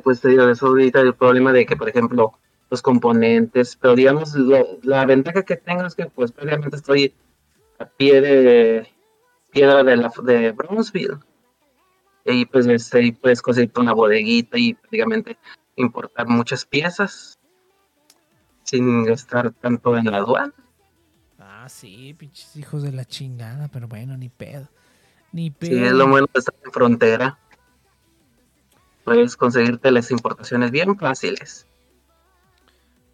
Pues 0.04 0.22
te 0.22 0.30
digo, 0.30 0.48
eso 0.48 0.68
ahorita 0.68 1.02
el 1.02 1.14
problema 1.14 1.52
de 1.52 1.66
que, 1.66 1.76
por 1.76 1.90
ejemplo, 1.90 2.34
los 2.70 2.82
componentes, 2.82 3.76
pero 3.76 3.96
digamos, 3.96 4.34
lo- 4.36 4.80
la 4.84 5.06
ventaja 5.06 5.44
que 5.44 5.58
tengo 5.58 5.86
es 5.86 5.96
que 5.96 6.06
pues 6.06 6.32
previamente 6.32 6.78
estoy 6.78 7.14
a 7.80 7.86
pie 7.86 8.22
de 8.22 8.88
piedra 9.52 9.84
de, 9.84 9.98
la, 9.98 10.12
de 10.24 10.52
Brownsville. 10.52 11.20
Y 12.26 12.46
pues 12.46 12.68
este, 12.68 13.00
ahí 13.00 13.12
puedes 13.12 13.42
conseguir 13.42 13.72
una 13.78 13.94
bodeguita 13.94 14.58
y 14.58 14.74
prácticamente 14.74 15.38
importar 15.76 16.28
muchas 16.28 16.66
piezas 16.66 17.40
sin 18.64 19.04
gastar 19.04 19.52
tanto 19.52 19.98
en 19.98 20.06
la 20.06 20.18
aduana. 20.18 20.54
Ah, 21.40 21.68
sí, 21.68 22.14
pinches 22.18 22.56
hijos 22.56 22.84
de 22.84 22.92
la 22.92 23.06
chingada, 23.06 23.68
pero 23.68 23.88
bueno, 23.88 24.18
ni 24.18 24.30
pedo. 24.30 24.70
Ni 25.32 25.52
pedo. 25.52 25.72
Sí, 25.72 25.84
es 25.84 25.92
lo 25.92 26.08
bueno 26.08 26.28
de 26.34 26.40
estar 26.40 26.56
en 26.64 26.72
frontera. 26.72 27.40
Puedes 29.04 29.36
conseguirte 29.36 29.92
las 29.92 30.12
importaciones 30.12 30.72
bien 30.72 30.98
fáciles. 30.98 31.66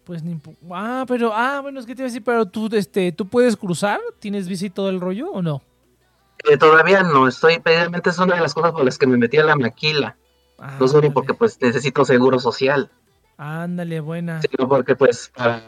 Pues 0.04 0.22
ni 0.22 0.40
Ah, 0.70 1.04
pero 1.06 1.32
ah, 1.34 1.60
bueno, 1.60 1.80
es 1.80 1.86
que 1.86 1.94
te 1.94 2.02
iba 2.02 2.06
a 2.06 2.10
decir, 2.10 2.22
pero 2.24 2.46
tú 2.46 2.68
este, 2.72 3.12
tú 3.12 3.28
puedes 3.28 3.56
cruzar, 3.56 4.00
¿tienes 4.18 4.48
bici 4.48 4.66
y 4.66 4.70
todo 4.70 4.90
el 4.90 5.00
rollo 5.00 5.30
o 5.30 5.42
no? 5.42 5.62
Eh, 6.44 6.56
todavía 6.56 7.02
no 7.02 7.26
estoy, 7.28 7.58
precisamente 7.58 8.10
es 8.10 8.18
una 8.18 8.36
de 8.36 8.40
las 8.40 8.54
cosas 8.54 8.72
por 8.72 8.84
las 8.84 8.98
que 8.98 9.06
me 9.06 9.16
metí 9.16 9.38
a 9.38 9.44
la 9.44 9.56
maquila. 9.56 10.16
No 10.80 10.88
solo 10.88 11.12
porque 11.12 11.34
pues 11.34 11.60
necesito 11.60 12.04
seguro 12.04 12.40
social, 12.40 12.90
Ándale, 13.36 14.00
buena. 14.00 14.42
sino 14.42 14.68
porque 14.68 14.96
pues 14.96 15.30
para 15.36 15.62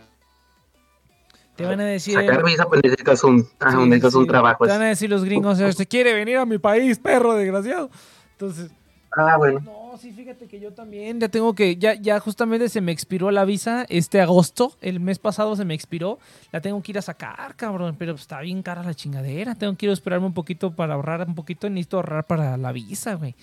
Te 1.55 1.64
van 1.64 1.81
a 1.81 1.85
decir 1.85 2.14
sacar 2.14 2.43
visa 2.43 2.66
pues 2.66 2.81
necesitas 2.83 3.23
un, 3.23 3.49
ah, 3.61 3.71
sí, 3.71 3.77
necesitas 3.77 4.12
sí, 4.12 4.18
un 4.18 4.27
trabajo. 4.27 4.64
Te 4.64 4.73
van 4.73 4.83
a 4.83 4.87
decir 4.89 5.09
los 5.09 5.25
gringos, 5.25 5.59
se 5.59 5.87
quiere 5.87 6.12
venir 6.12 6.39
a 6.39 6.47
mi 6.47 6.59
país, 6.59 6.99
perro 6.99 7.35
desgraciado. 7.35 7.91
Entonces, 8.33 8.73
Ah, 9.12 9.36
bueno. 9.36 9.61
No, 9.61 9.98
sí, 9.98 10.12
fíjate 10.12 10.46
que 10.46 10.61
yo 10.61 10.72
también 10.72 11.18
ya 11.18 11.28
tengo 11.28 11.54
que, 11.54 11.76
ya, 11.76 11.94
ya 11.94 12.20
justamente 12.20 12.68
se 12.68 12.80
me 12.80 12.92
expiró 12.92 13.30
la 13.30 13.44
visa 13.44 13.84
este 13.88 14.20
agosto, 14.20 14.76
el 14.80 15.00
mes 15.00 15.18
pasado 15.18 15.56
se 15.56 15.64
me 15.64 15.74
expiró, 15.74 16.18
la 16.52 16.61
tengo 16.61 16.80
que 16.80 16.92
ir 16.92 16.98
a 16.98 17.02
sacar, 17.02 17.56
cabrón, 17.56 17.96
pero 17.98 18.14
está 18.14 18.40
bien 18.40 18.62
cara 18.62 18.84
la 18.84 18.94
chingadera, 18.94 19.56
tengo 19.56 19.76
que 19.76 19.86
ir 19.86 19.90
a 19.90 19.94
esperarme 19.94 20.26
un 20.26 20.34
poquito 20.34 20.70
para 20.70 20.94
ahorrar 20.94 21.26
un 21.26 21.34
poquito, 21.34 21.68
necesito 21.68 21.96
ahorrar 21.96 22.24
para 22.24 22.56
la 22.56 22.70
visa, 22.70 23.14
güey. 23.14 23.34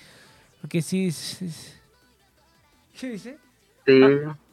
Porque 0.61 0.81
sí, 0.81 1.11
sí, 1.11 1.49
sí. 1.49 1.73
¿Qué 2.99 3.09
dice? 3.11 3.37
Sí. 3.85 4.01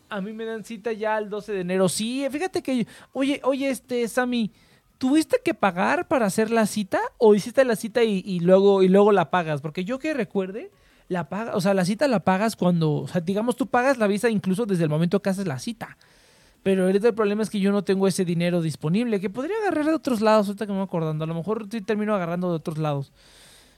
A 0.08 0.20
mí 0.20 0.32
me 0.32 0.44
dan 0.44 0.64
cita 0.64 0.92
ya 0.92 1.16
el 1.18 1.30
12 1.30 1.52
de 1.52 1.60
enero. 1.60 1.88
Sí, 1.88 2.26
fíjate 2.30 2.62
que, 2.62 2.86
oye, 3.12 3.40
oye, 3.44 3.70
este, 3.70 4.06
Sammy, 4.08 4.50
¿tuviste 4.98 5.40
que 5.44 5.54
pagar 5.54 6.08
para 6.08 6.26
hacer 6.26 6.50
la 6.50 6.66
cita 6.66 7.00
o 7.18 7.34
hiciste 7.34 7.64
la 7.64 7.76
cita 7.76 8.02
y, 8.02 8.22
y 8.24 8.40
luego, 8.40 8.82
y 8.82 8.88
luego 8.88 9.12
la 9.12 9.30
pagas? 9.30 9.60
Porque 9.60 9.84
yo 9.84 9.98
que 9.98 10.12
recuerde, 10.12 10.70
la 11.08 11.28
paga, 11.28 11.54
o 11.54 11.60
sea, 11.60 11.74
la 11.74 11.84
cita 11.84 12.08
la 12.08 12.20
pagas 12.20 12.56
cuando, 12.56 12.92
o 12.92 13.08
sea, 13.08 13.20
digamos, 13.20 13.56
tú 13.56 13.66
pagas 13.66 13.98
la 13.98 14.06
visa 14.06 14.30
incluso 14.30 14.66
desde 14.66 14.84
el 14.84 14.90
momento 14.90 15.20
que 15.20 15.30
haces 15.30 15.46
la 15.46 15.58
cita. 15.58 15.96
Pero 16.62 16.86
ahorita 16.86 17.08
el 17.08 17.14
problema 17.14 17.42
es 17.42 17.50
que 17.50 17.60
yo 17.60 17.72
no 17.72 17.84
tengo 17.84 18.08
ese 18.08 18.24
dinero 18.24 18.62
disponible, 18.62 19.20
que 19.20 19.28
podría 19.28 19.56
agarrar 19.58 19.84
de 19.84 19.94
otros 19.94 20.22
lados, 20.22 20.46
ahorita 20.46 20.66
que 20.66 20.72
me 20.72 20.78
voy 20.78 20.86
acordando. 20.86 21.24
A 21.24 21.26
lo 21.26 21.34
mejor 21.34 21.68
sí 21.70 21.82
termino 21.82 22.14
agarrando 22.14 22.48
de 22.48 22.56
otros 22.56 22.78
lados. 22.78 23.12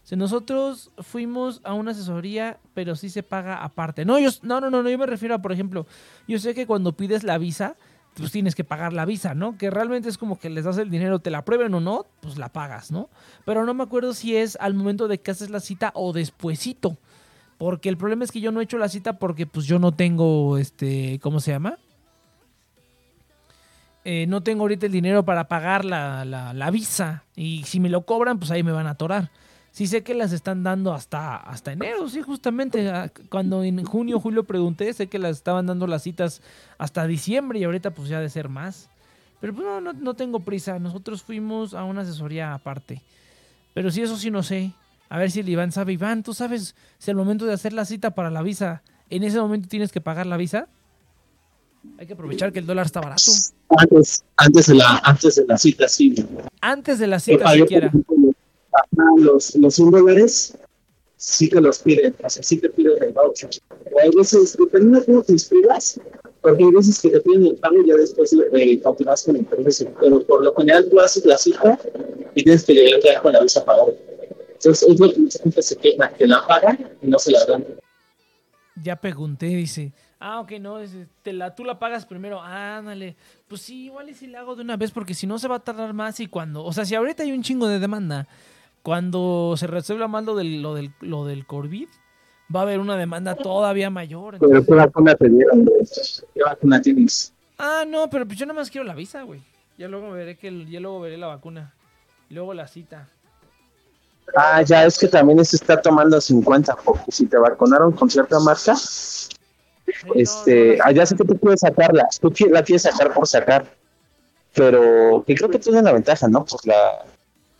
O 0.04 0.08
sea, 0.08 0.16
nosotros 0.16 0.92
fuimos 0.98 1.60
a 1.64 1.74
una 1.74 1.90
asesoría, 1.90 2.58
pero 2.74 2.94
sí 2.94 3.10
se 3.10 3.24
paga 3.24 3.64
aparte. 3.64 4.04
No, 4.04 4.20
yo, 4.20 4.30
no, 4.42 4.60
no, 4.60 4.70
no, 4.70 4.88
yo 4.88 4.98
me 4.98 5.06
refiero 5.06 5.34
a, 5.34 5.38
por 5.42 5.50
ejemplo, 5.50 5.84
yo 6.28 6.38
sé 6.38 6.54
que 6.54 6.64
cuando 6.64 6.92
pides 6.92 7.24
la 7.24 7.38
visa, 7.38 7.74
pues 8.16 8.32
tienes 8.32 8.54
que 8.54 8.64
pagar 8.64 8.92
la 8.92 9.04
visa, 9.04 9.34
¿no? 9.34 9.58
Que 9.58 9.70
realmente 9.70 10.08
es 10.08 10.16
como 10.16 10.38
que 10.38 10.48
les 10.48 10.64
das 10.64 10.78
el 10.78 10.90
dinero, 10.90 11.18
te 11.18 11.30
la 11.30 11.44
prueben 11.44 11.74
o 11.74 11.80
no, 11.80 12.06
pues 12.20 12.38
la 12.38 12.48
pagas, 12.48 12.90
¿no? 12.90 13.10
Pero 13.44 13.64
no 13.66 13.74
me 13.74 13.82
acuerdo 13.82 14.14
si 14.14 14.36
es 14.36 14.56
al 14.60 14.74
momento 14.74 15.06
de 15.06 15.18
que 15.18 15.30
haces 15.30 15.50
la 15.50 15.60
cita 15.60 15.90
o 15.94 16.12
despuesito. 16.12 16.96
Porque 17.58 17.88
el 17.88 17.96
problema 17.96 18.24
es 18.24 18.32
que 18.32 18.40
yo 18.40 18.52
no 18.52 18.60
he 18.60 18.64
hecho 18.64 18.78
la 18.78 18.88
cita 18.88 19.18
porque 19.18 19.46
pues 19.46 19.66
yo 19.66 19.78
no 19.78 19.92
tengo, 19.92 20.56
este, 20.58 21.18
¿cómo 21.22 21.40
se 21.40 21.52
llama? 21.52 21.78
Eh, 24.04 24.26
no 24.28 24.42
tengo 24.42 24.62
ahorita 24.62 24.86
el 24.86 24.92
dinero 24.92 25.24
para 25.24 25.48
pagar 25.48 25.84
la, 25.84 26.24
la, 26.24 26.54
la 26.54 26.70
visa. 26.70 27.24
Y 27.34 27.64
si 27.64 27.80
me 27.80 27.90
lo 27.90 28.06
cobran, 28.06 28.38
pues 28.38 28.50
ahí 28.50 28.62
me 28.62 28.72
van 28.72 28.86
a 28.86 28.90
atorar. 28.90 29.30
Sí 29.76 29.86
sé 29.86 30.02
que 30.02 30.14
las 30.14 30.32
están 30.32 30.62
dando 30.62 30.94
hasta, 30.94 31.36
hasta 31.36 31.70
enero, 31.70 32.08
sí, 32.08 32.22
justamente. 32.22 33.10
Cuando 33.28 33.62
en 33.62 33.84
junio, 33.84 34.18
julio 34.18 34.44
pregunté, 34.44 34.90
sé 34.94 35.08
que 35.08 35.18
las 35.18 35.36
estaban 35.36 35.66
dando 35.66 35.86
las 35.86 36.02
citas 36.02 36.40
hasta 36.78 37.06
diciembre 37.06 37.58
y 37.58 37.64
ahorita 37.64 37.90
pues 37.90 38.08
ya 38.08 38.18
de 38.18 38.30
ser 38.30 38.48
más. 38.48 38.88
Pero 39.38 39.52
pues 39.52 39.66
no, 39.66 39.82
no, 39.82 39.92
no 39.92 40.14
tengo 40.14 40.40
prisa. 40.40 40.78
Nosotros 40.78 41.22
fuimos 41.22 41.74
a 41.74 41.84
una 41.84 42.00
asesoría 42.00 42.54
aparte. 42.54 43.02
Pero 43.74 43.90
sí, 43.90 44.00
eso 44.00 44.16
sí 44.16 44.30
no 44.30 44.42
sé. 44.42 44.72
A 45.10 45.18
ver 45.18 45.30
si 45.30 45.40
el 45.40 45.48
Iván 45.50 45.72
sabe. 45.72 45.92
Iván, 45.92 46.22
¿tú 46.22 46.32
sabes 46.32 46.74
si 46.96 47.10
al 47.10 47.18
momento 47.18 47.44
de 47.44 47.52
hacer 47.52 47.74
la 47.74 47.84
cita 47.84 48.12
para 48.12 48.30
la 48.30 48.40
visa, 48.40 48.80
en 49.10 49.24
ese 49.24 49.38
momento 49.38 49.68
tienes 49.68 49.92
que 49.92 50.00
pagar 50.00 50.24
la 50.24 50.38
visa? 50.38 50.68
Hay 51.98 52.06
que 52.06 52.14
aprovechar 52.14 52.50
que 52.50 52.60
el 52.60 52.66
dólar 52.66 52.86
está 52.86 53.02
barato. 53.02 53.30
Antes, 53.76 54.24
antes, 54.38 54.68
de, 54.68 54.74
la, 54.74 55.02
antes 55.04 55.34
de 55.36 55.44
la 55.46 55.58
cita, 55.58 55.86
sí. 55.86 56.14
Antes 56.62 56.98
de 56.98 57.08
la 57.08 57.20
cita 57.20 57.44
por 57.44 57.52
siquiera. 57.52 57.92
Los, 59.18 59.54
los 59.56 59.74
100 59.74 59.90
dólares, 59.90 60.56
sí 61.16 61.48
te 61.48 61.60
los 61.60 61.78
piden, 61.80 62.14
o 62.22 62.30
sea, 62.30 62.42
sí 62.42 62.58
te 62.58 62.68
piden 62.70 63.02
el 63.02 63.12
voucher. 63.12 63.50
O 63.92 64.00
hay 64.00 64.10
veces, 64.10 64.56
dependiendo 64.56 65.00
de 65.00 65.06
cómo 65.06 65.22
te 65.22 65.32
inscribas, 65.32 66.00
porque 66.40 66.64
hay 66.64 66.70
veces 66.70 67.00
que 67.00 67.10
te 67.10 67.20
piden 67.20 67.46
el 67.46 67.56
pago 67.56 67.82
y 67.82 67.88
ya 67.88 67.96
después 67.96 68.32
eh, 68.32 68.80
continúas 68.82 69.24
con 69.24 69.36
el 69.36 69.48
servicio. 69.48 69.92
Pero 70.00 70.22
por 70.24 70.44
lo 70.44 70.54
general 70.54 70.88
tú 70.90 71.00
haces 71.00 71.24
la 71.24 71.38
cita 71.38 71.78
y 72.34 72.44
tienes 72.44 72.64
que 72.64 72.74
llegar 72.74 73.00
ya 73.02 73.20
con 73.20 73.32
la 73.32 73.40
visa 73.40 73.64
pagada. 73.64 73.92
Entonces 74.52 74.88
es 74.88 75.00
lo 75.00 75.12
que 75.12 75.18
mucha 75.18 75.38
gente 75.42 75.62
se 75.62 75.76
queja, 75.76 76.08
que 76.10 76.26
la 76.26 76.46
pagan 76.46 76.90
y 77.02 77.06
no 77.08 77.18
se 77.18 77.32
la 77.32 77.44
dan. 77.46 77.64
Ya 78.82 78.96
pregunté, 78.96 79.46
dice. 79.46 79.92
Ah, 80.18 80.40
ok, 80.40 80.52
no, 80.60 80.78
te 81.22 81.32
la, 81.32 81.54
tú 81.54 81.64
la 81.64 81.78
pagas 81.78 82.06
primero. 82.06 82.40
Ándale. 82.40 83.16
Pues 83.48 83.62
sí, 83.62 83.86
igual 83.86 84.08
y 84.10 84.14
si 84.14 84.26
la 84.26 84.40
hago 84.40 84.54
de 84.54 84.62
una 84.62 84.76
vez, 84.76 84.90
porque 84.90 85.14
si 85.14 85.26
no 85.26 85.38
se 85.38 85.48
va 85.48 85.56
a 85.56 85.64
tardar 85.64 85.92
más 85.94 86.20
y 86.20 86.26
cuando. 86.26 86.64
O 86.64 86.72
sea, 86.72 86.84
si 86.84 86.94
ahorita 86.94 87.22
hay 87.22 87.32
un 87.32 87.42
chingo 87.42 87.68
de 87.68 87.78
demanda, 87.78 88.28
cuando 88.86 89.56
se 89.56 89.66
resuelva 89.66 90.06
más 90.06 90.22
lo 90.22 90.36
del, 90.36 90.62
lo 90.62 90.76
del, 90.76 90.92
lo 91.00 91.24
del 91.24 91.44
COVID, 91.44 91.88
va 92.54 92.60
a 92.60 92.62
haber 92.62 92.78
una 92.78 92.96
demanda 92.96 93.34
todavía 93.34 93.90
mayor. 93.90 94.36
Pero 94.38 94.64
¿qué 94.64 94.74
vacuna 94.74 95.16
te 95.16 95.28
dieron? 95.28 95.68
¿Qué 96.32 96.42
vacuna 96.44 96.80
tienes? 96.80 97.32
Ah, 97.58 97.82
no, 97.84 98.08
pero 98.08 98.24
pues 98.24 98.38
yo 98.38 98.46
nada 98.46 98.60
más 98.60 98.70
quiero 98.70 98.86
la 98.86 98.94
visa, 98.94 99.22
güey. 99.22 99.42
Ya 99.76 99.88
luego 99.88 100.12
veré 100.12 100.36
que 100.36 100.66
ya 100.66 100.78
luego 100.78 101.00
veré 101.00 101.16
la 101.16 101.26
vacuna. 101.26 101.74
Luego 102.30 102.54
la 102.54 102.68
cita. 102.68 103.08
Ah, 104.36 104.62
ya 104.62 104.84
es 104.84 104.96
que 105.00 105.08
también 105.08 105.40
eso 105.40 105.56
está 105.56 105.82
tomando 105.82 106.20
50, 106.20 106.76
porque 106.84 107.10
si 107.10 107.26
te 107.26 107.38
vacunaron 107.38 107.90
con 107.90 108.08
cierta 108.08 108.38
marca, 108.38 108.76
Sí, 108.76 109.92
no, 110.04 110.14
no, 110.14 110.20
este, 110.20 110.76
la 110.76 110.84
allá 110.84 111.06
sí 111.06 111.16
que 111.16 111.24
tú 111.24 111.36
puedes 111.36 111.58
sacarla, 111.58 112.06
tú 112.20 112.32
la 112.50 112.62
quieres 112.62 112.82
sacar 112.82 113.12
por 113.12 113.26
sacar, 113.26 113.66
pero 114.54 115.24
que 115.26 115.34
creo 115.34 115.50
que 115.50 115.58
tiene 115.58 115.82
la 115.82 115.92
ventaja, 115.92 116.28
¿no? 116.28 116.44
Por 116.44 116.64
la, 116.68 117.04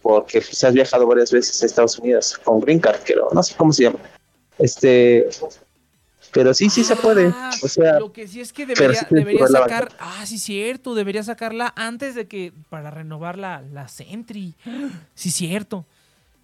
porque 0.07 0.41
pues, 0.41 0.63
has 0.65 0.75
viajado 0.75 1.07
varias 1.07 1.33
veces 1.33 1.63
a 1.63 1.67
Estados 1.67 1.99
Unidos 1.99 2.39
con 2.45 2.61
Green 2.61 2.79
Card, 2.79 3.01
creo, 3.05 3.29
no 3.33 3.43
sé 3.43 3.55
cómo 3.57 3.73
se 3.73 3.85
llama. 3.85 3.99
Este, 4.59 5.29
pero 6.37 6.53
sí, 6.53 6.69
sí 6.69 6.85
se 6.85 6.97
puede, 6.97 7.33
Ah, 7.35 7.51
o 7.63 7.69
sea, 7.69 7.99
lo 7.99 8.13
que 8.13 8.29
sí 8.29 8.43
es 8.43 8.53
que 8.53 8.67
debería, 8.67 9.07
sí 9.09 9.39
sacar. 9.51 9.89
Ah, 9.99 10.25
sí, 10.27 10.39
cierto. 10.39 10.95
Debería 10.95 11.23
sacarla 11.23 11.73
antes 11.77 12.15
de 12.15 12.29
que. 12.29 12.53
Para 12.69 12.91
renovar 12.91 13.39
la, 13.39 13.63
la 13.63 13.89
Sentry. 13.89 14.55
Sí, 15.15 15.31
cierto. 15.31 15.87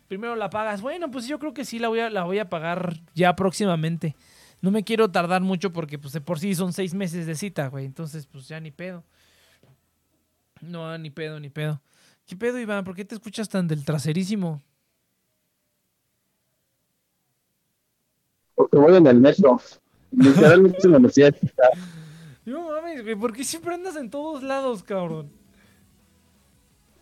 Primero 0.08 0.34
la 0.34 0.48
pagas. 0.48 0.80
Bueno, 0.80 1.10
pues 1.10 1.26
yo 1.26 1.38
creo 1.38 1.52
que 1.52 1.66
sí 1.66 1.78
la 1.78 1.88
voy 1.88 2.00
a, 2.00 2.08
la 2.08 2.24
voy 2.24 2.38
a 2.38 2.48
pagar 2.48 3.00
ya 3.14 3.36
próximamente. 3.36 4.16
No 4.62 4.70
me 4.70 4.82
quiero 4.82 5.10
tardar 5.10 5.42
mucho 5.42 5.72
porque, 5.72 5.98
pues, 5.98 6.14
de 6.14 6.20
por 6.22 6.38
sí 6.38 6.54
son 6.54 6.72
seis 6.72 6.94
meses 6.94 7.26
de 7.26 7.34
cita, 7.34 7.66
güey. 7.68 7.84
Entonces, 7.84 8.26
pues 8.26 8.48
ya 8.48 8.60
ni 8.60 8.70
pedo. 8.70 9.04
No, 10.62 10.96
ni 10.96 11.10
pedo, 11.10 11.38
ni 11.38 11.50
pedo. 11.50 11.82
¿Qué 12.26 12.36
pedo, 12.36 12.58
Iván? 12.58 12.84
¿Por 12.84 12.94
qué 12.94 13.04
te 13.04 13.14
escuchas 13.14 13.48
tan 13.48 13.68
del 13.68 13.84
traserísimo? 13.84 14.62
porque 18.62 18.76
voy 18.76 18.96
en 18.96 19.06
el 19.06 19.20
metro, 19.20 19.60
literalmente 20.12 20.88
me 20.88 21.08
quitar. 21.10 21.70
No 22.44 22.70
mames, 22.70 23.04
güey. 23.04 23.14
¿Por 23.14 23.32
qué 23.32 23.44
siempre 23.44 23.72
andas 23.72 23.94
en 23.94 24.10
todos 24.10 24.42
lados, 24.42 24.82
cabrón? 24.82 25.30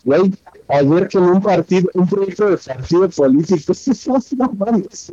Güey, 0.05 0.35
ayer 0.69 1.09
que 1.09 1.17
en 1.17 1.25
un 1.25 1.41
partido, 1.41 1.89
un 1.95 2.07
proyecto 2.07 2.51
de 2.51 2.59
partido 2.59 3.09
político, 3.09 3.73
no 4.37 4.53
mames. 4.53 5.11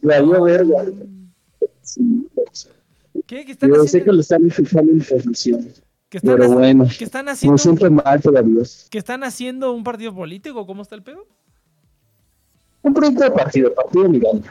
Valió 0.00 0.44
verga. 0.44 0.84
¿Qué? 3.26 3.44
¿Qué 3.44 3.50
están 3.50 3.68
yo 3.70 3.74
sé 3.74 3.82
haciendo? 3.82 4.04
que 4.04 4.12
lo 4.12 4.20
están 4.20 4.46
escuchando 4.46 4.92
en 4.92 5.00
¿Qué 6.12 6.18
están, 6.18 6.36
pero 6.36 6.50
bueno, 6.50 6.86
¿Qué 6.98 7.04
están 7.04 7.22
como 7.24 7.32
haciendo? 7.32 7.56
siempre 7.58 7.88
mal 7.88 8.20
todavía. 8.20 8.62
¿Que 8.90 8.98
están 8.98 9.24
haciendo 9.24 9.72
un 9.72 9.82
partido 9.82 10.14
político? 10.14 10.66
¿Cómo 10.66 10.82
está 10.82 10.94
el 10.94 11.02
pedo? 11.02 11.26
Un 12.82 12.92
proyecto 12.92 13.24
de 13.24 13.30
partido, 13.30 13.74
partido 13.74 14.08
legal. 14.08 14.42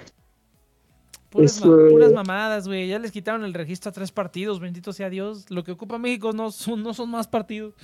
Puras, 1.30 1.64
ma- 1.64 1.68
puras 1.92 2.14
mamadas, 2.14 2.68
güey. 2.68 2.88
Ya 2.88 2.98
les 2.98 3.12
quitaron 3.12 3.44
el 3.44 3.54
registro 3.54 3.90
a 3.90 3.92
tres 3.92 4.12
partidos, 4.12 4.60
bendito 4.60 4.92
sea 4.92 5.12
Dios. 5.12 5.52
Lo 5.52 5.64
que 5.64 5.74
ocupa 5.74 6.00
México 6.00 6.34
no 6.34 6.50
son, 6.50 6.82
no 6.82 6.96
son 6.96 7.12
más 7.12 7.28
partidos. 7.28 7.76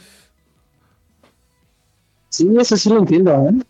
Sí, 2.30 2.50
eso 2.60 2.76
sí 2.78 2.90
lo 2.90 2.98
entiendo, 2.98 3.32
¿eh? 3.48 3.64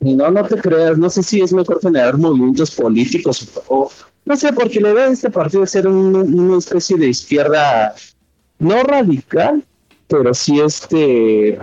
Y 0.00 0.14
no, 0.14 0.30
no 0.30 0.44
te 0.46 0.56
creas, 0.60 0.98
no 0.98 1.08
sé 1.08 1.22
si 1.22 1.40
es 1.40 1.54
mejor 1.54 1.80
generar 1.80 2.18
movimientos 2.18 2.70
políticos 2.72 3.48
o, 3.68 3.90
no 4.26 4.36
sé, 4.36 4.52
porque 4.52 4.78
la 4.78 4.90
idea 4.92 5.06
de 5.06 5.14
este 5.14 5.30
partido 5.30 5.64
es 5.64 5.70
ser 5.70 5.86
un- 5.88 6.14
una 6.38 6.58
especie 6.58 6.98
de 6.98 7.08
izquierda 7.08 7.94
no 8.64 8.82
radical, 8.82 9.62
pero 10.08 10.34
sí 10.34 10.60
este, 10.60 11.58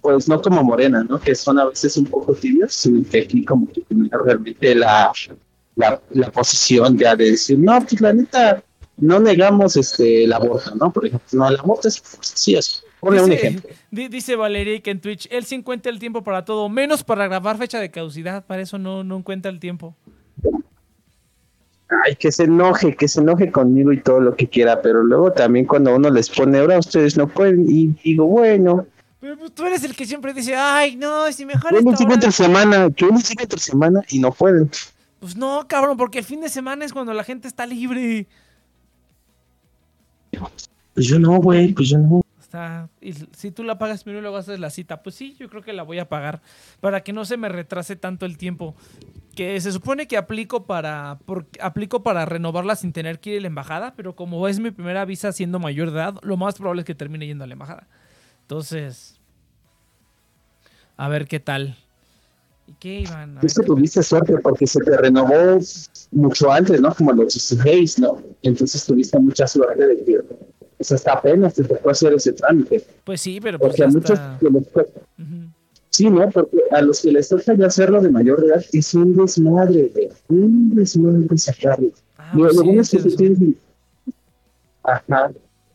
pues 0.00 0.28
no 0.28 0.40
como 0.42 0.62
Morena, 0.62 1.04
¿no? 1.04 1.18
Que 1.20 1.34
son 1.34 1.58
a 1.58 1.64
veces 1.66 1.96
un 1.96 2.06
poco 2.06 2.34
tibios, 2.34 2.72
sino 2.74 3.02
que 3.08 3.20
aquí 3.22 3.44
como 3.44 3.66
que 3.72 3.82
realmente 4.24 4.74
la, 4.74 5.12
la, 5.76 6.00
la 6.10 6.30
posición 6.30 6.98
ya 6.98 7.16
de 7.16 7.30
decir, 7.32 7.58
no, 7.58 7.78
pues 7.80 8.00
la 8.00 8.12
neta, 8.12 8.62
no 8.96 9.18
negamos 9.18 9.76
este 9.76 10.24
el 10.24 10.32
aborto, 10.32 10.74
¿no? 10.74 10.92
Por 10.92 11.06
ejemplo, 11.06 11.26
no, 11.32 11.48
el 11.48 11.58
aborto 11.58 11.88
es, 11.88 12.02
sí 12.20 12.54
es, 12.54 12.82
ponle 13.00 13.22
un 13.22 13.30
Dice, 13.30 13.46
ejemplo. 13.46 13.70
di- 13.90 14.08
dice 14.08 14.36
Valeria 14.36 14.80
que 14.80 14.90
en 14.90 15.00
Twitch, 15.00 15.26
él 15.30 15.44
sí 15.46 15.54
encuentra 15.54 15.90
el 15.90 15.98
tiempo 15.98 16.22
para 16.22 16.44
todo, 16.44 16.68
menos 16.68 17.02
para 17.02 17.26
grabar 17.26 17.56
fecha 17.56 17.78
de 17.80 17.90
caducidad. 17.90 18.44
Para 18.44 18.60
eso 18.62 18.78
no, 18.78 19.02
no 19.04 19.16
encuentra 19.16 19.50
el 19.50 19.58
tiempo. 19.58 19.94
Ay, 22.04 22.14
que 22.16 22.30
se 22.30 22.44
enoje, 22.44 22.94
que 22.94 23.08
se 23.08 23.20
enoje 23.20 23.50
conmigo 23.50 23.92
y 23.92 24.00
todo 24.00 24.20
lo 24.20 24.36
que 24.36 24.48
quiera, 24.48 24.80
pero 24.80 25.02
luego 25.02 25.32
también 25.32 25.66
cuando 25.66 25.94
uno 25.94 26.08
les 26.08 26.30
pone, 26.30 26.58
ahora 26.58 26.78
ustedes 26.78 27.16
no 27.16 27.26
pueden, 27.26 27.66
y 27.68 27.88
digo, 28.04 28.26
bueno, 28.26 28.86
Pero 29.20 29.36
pues, 29.36 29.52
tú 29.52 29.66
eres 29.66 29.82
el 29.84 29.94
que 29.94 30.06
siempre 30.06 30.32
dice, 30.32 30.54
ay, 30.56 30.96
no, 30.96 31.30
si 31.32 31.44
mejor 31.44 31.72
yo 31.72 31.80
les 31.80 31.98
digo 31.98 32.10
hora". 32.10 32.14
entre 32.14 32.32
semana, 32.32 32.88
yo 32.96 33.08
les 33.08 33.30
entre 33.30 33.58
semana 33.58 34.02
y 34.08 34.18
no 34.18 34.32
pueden. 34.32 34.70
Pues 35.18 35.36
no, 35.36 35.66
cabrón, 35.68 35.96
porque 35.98 36.18
el 36.18 36.24
fin 36.24 36.40
de 36.40 36.48
semana 36.48 36.84
es 36.84 36.92
cuando 36.92 37.12
la 37.12 37.24
gente 37.24 37.46
está 37.46 37.66
libre. 37.66 38.26
Pues 40.94 41.06
yo 41.06 41.18
no, 41.18 41.38
güey, 41.40 41.72
pues 41.74 41.88
yo 41.90 41.98
no. 41.98 42.22
Está, 42.50 42.88
y 43.00 43.12
si 43.12 43.52
tú 43.52 43.62
la 43.62 43.78
pagas 43.78 44.02
primero 44.02 44.18
y 44.18 44.22
luego 44.22 44.36
haces 44.36 44.58
la 44.58 44.70
cita, 44.70 45.04
pues 45.04 45.14
sí, 45.14 45.36
yo 45.38 45.48
creo 45.48 45.62
que 45.62 45.72
la 45.72 45.84
voy 45.84 46.00
a 46.00 46.08
pagar 46.08 46.42
para 46.80 47.04
que 47.04 47.12
no 47.12 47.24
se 47.24 47.36
me 47.36 47.48
retrase 47.48 47.94
tanto 47.94 48.26
el 48.26 48.36
tiempo. 48.38 48.74
Que 49.36 49.60
se 49.60 49.70
supone 49.70 50.08
que 50.08 50.16
aplico 50.16 50.66
para 50.66 51.20
por- 51.26 51.46
aplico 51.60 52.02
para 52.02 52.24
renovarla 52.26 52.74
sin 52.74 52.92
tener 52.92 53.20
que 53.20 53.30
ir 53.30 53.38
a 53.38 53.42
la 53.42 53.46
embajada, 53.46 53.94
pero 53.94 54.16
como 54.16 54.48
es 54.48 54.58
mi 54.58 54.72
primera 54.72 55.04
visa 55.04 55.30
siendo 55.30 55.60
mayor 55.60 55.92
de 55.92 55.98
edad, 56.00 56.14
lo 56.22 56.36
más 56.36 56.56
probable 56.56 56.80
es 56.82 56.86
que 56.86 56.96
termine 56.96 57.24
yendo 57.24 57.44
a 57.44 57.46
la 57.46 57.52
embajada. 57.52 57.86
Entonces, 58.42 59.20
a 60.96 61.08
ver 61.08 61.28
qué 61.28 61.38
tal. 61.38 61.76
¿Y 62.66 62.72
qué, 62.80 63.00
Iván? 63.02 63.38
A 63.38 63.42
ver 63.42 63.44
Es 63.46 63.54
que 63.54 63.60
qué 63.60 63.66
tal. 63.68 63.76
tuviste 63.76 64.02
suerte 64.02 64.36
porque 64.38 64.66
se 64.66 64.80
te 64.80 64.96
renovó 64.96 65.60
mucho 66.10 66.50
antes, 66.50 66.80
¿no? 66.80 66.92
Como 66.96 67.12
los 67.12 67.32
16, 67.32 68.00
¿no? 68.00 68.20
Entonces 68.42 68.84
tuviste 68.84 69.20
mucha 69.20 69.46
suerte 69.46 69.86
de 69.86 70.04
que, 70.04 70.20
pues 70.80 70.92
hasta 70.92 71.12
apenas 71.12 71.52
te 71.52 71.62
tocó 71.64 71.90
hacer 71.90 72.14
ese 72.14 72.32
trámite. 72.32 72.82
Pues 73.04 73.20
sí, 73.20 73.38
pero 73.38 73.58
pues 73.58 73.68
Porque 73.72 73.84
a 73.84 73.88
muchos, 73.88 74.18
que 74.40 74.48
les 74.48 74.72
toca- 74.72 74.90
sí, 75.90 76.08
¿no? 76.08 76.30
Porque 76.30 76.56
a 76.70 76.80
los 76.80 77.02
que 77.02 77.12
les 77.12 77.28
toca 77.28 77.52
ya 77.54 77.66
hacerlo 77.66 78.00
de 78.00 78.08
mayor 78.08 78.42
edad 78.42 78.64
es 78.72 78.94
un 78.94 79.14
desmadre, 79.14 79.90
güey. 79.94 80.08
Un 80.28 80.74
desmadre 80.74 81.36
sacarlo. 81.36 81.90
Ah, 82.16 82.30
Lo, 82.32 82.44
pues 82.44 82.54
lo 82.56 82.60
sí, 82.62 82.66
bueno 82.66 82.80
es 82.80 82.90
que 82.90 82.98
se 82.98 83.10
tienen- 83.10 83.56
Ajá. 84.82 85.30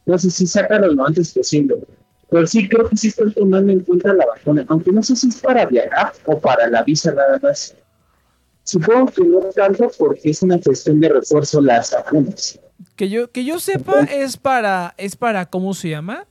Entonces 0.08 0.34
sí, 0.34 0.48
sácalo 0.48 0.88
lo 0.92 1.06
antes 1.06 1.32
posible. 1.34 1.76
Pero 2.32 2.48
sí, 2.48 2.68
creo 2.68 2.90
que 2.90 2.98
sí 2.98 3.10
están 3.10 3.32
tomando 3.32 3.72
en 3.72 3.82
cuenta 3.82 4.12
la 4.12 4.26
vacuna. 4.26 4.66
Aunque 4.70 4.92
no 4.92 5.04
sé 5.04 5.16
si 5.16 5.30
es 5.30 5.36
para 5.40 5.68
viajar 5.68 6.14
o 6.26 6.40
para 6.40 6.68
la 6.68 6.82
visa 6.82 7.14
nada 7.14 7.40
más. 7.44 7.76
Supongo 8.64 9.06
que 9.12 9.24
no 9.24 9.40
tanto 9.56 9.92
porque 10.00 10.32
es 10.32 10.42
una 10.42 10.60
cuestión 10.60 11.00
de 11.00 11.10
refuerzo 11.10 11.62
las 11.62 11.92
vacunas. 11.92 12.60
Que 12.96 13.10
yo, 13.10 13.32
que 13.32 13.46
yo 13.46 13.60
sepa, 13.60 14.02
es 14.02 14.38
para, 14.38 14.94
es 14.98 15.16
para, 15.16 15.50
¿cómo 15.50 15.74
se 15.74 15.90
llama? 15.90 16.26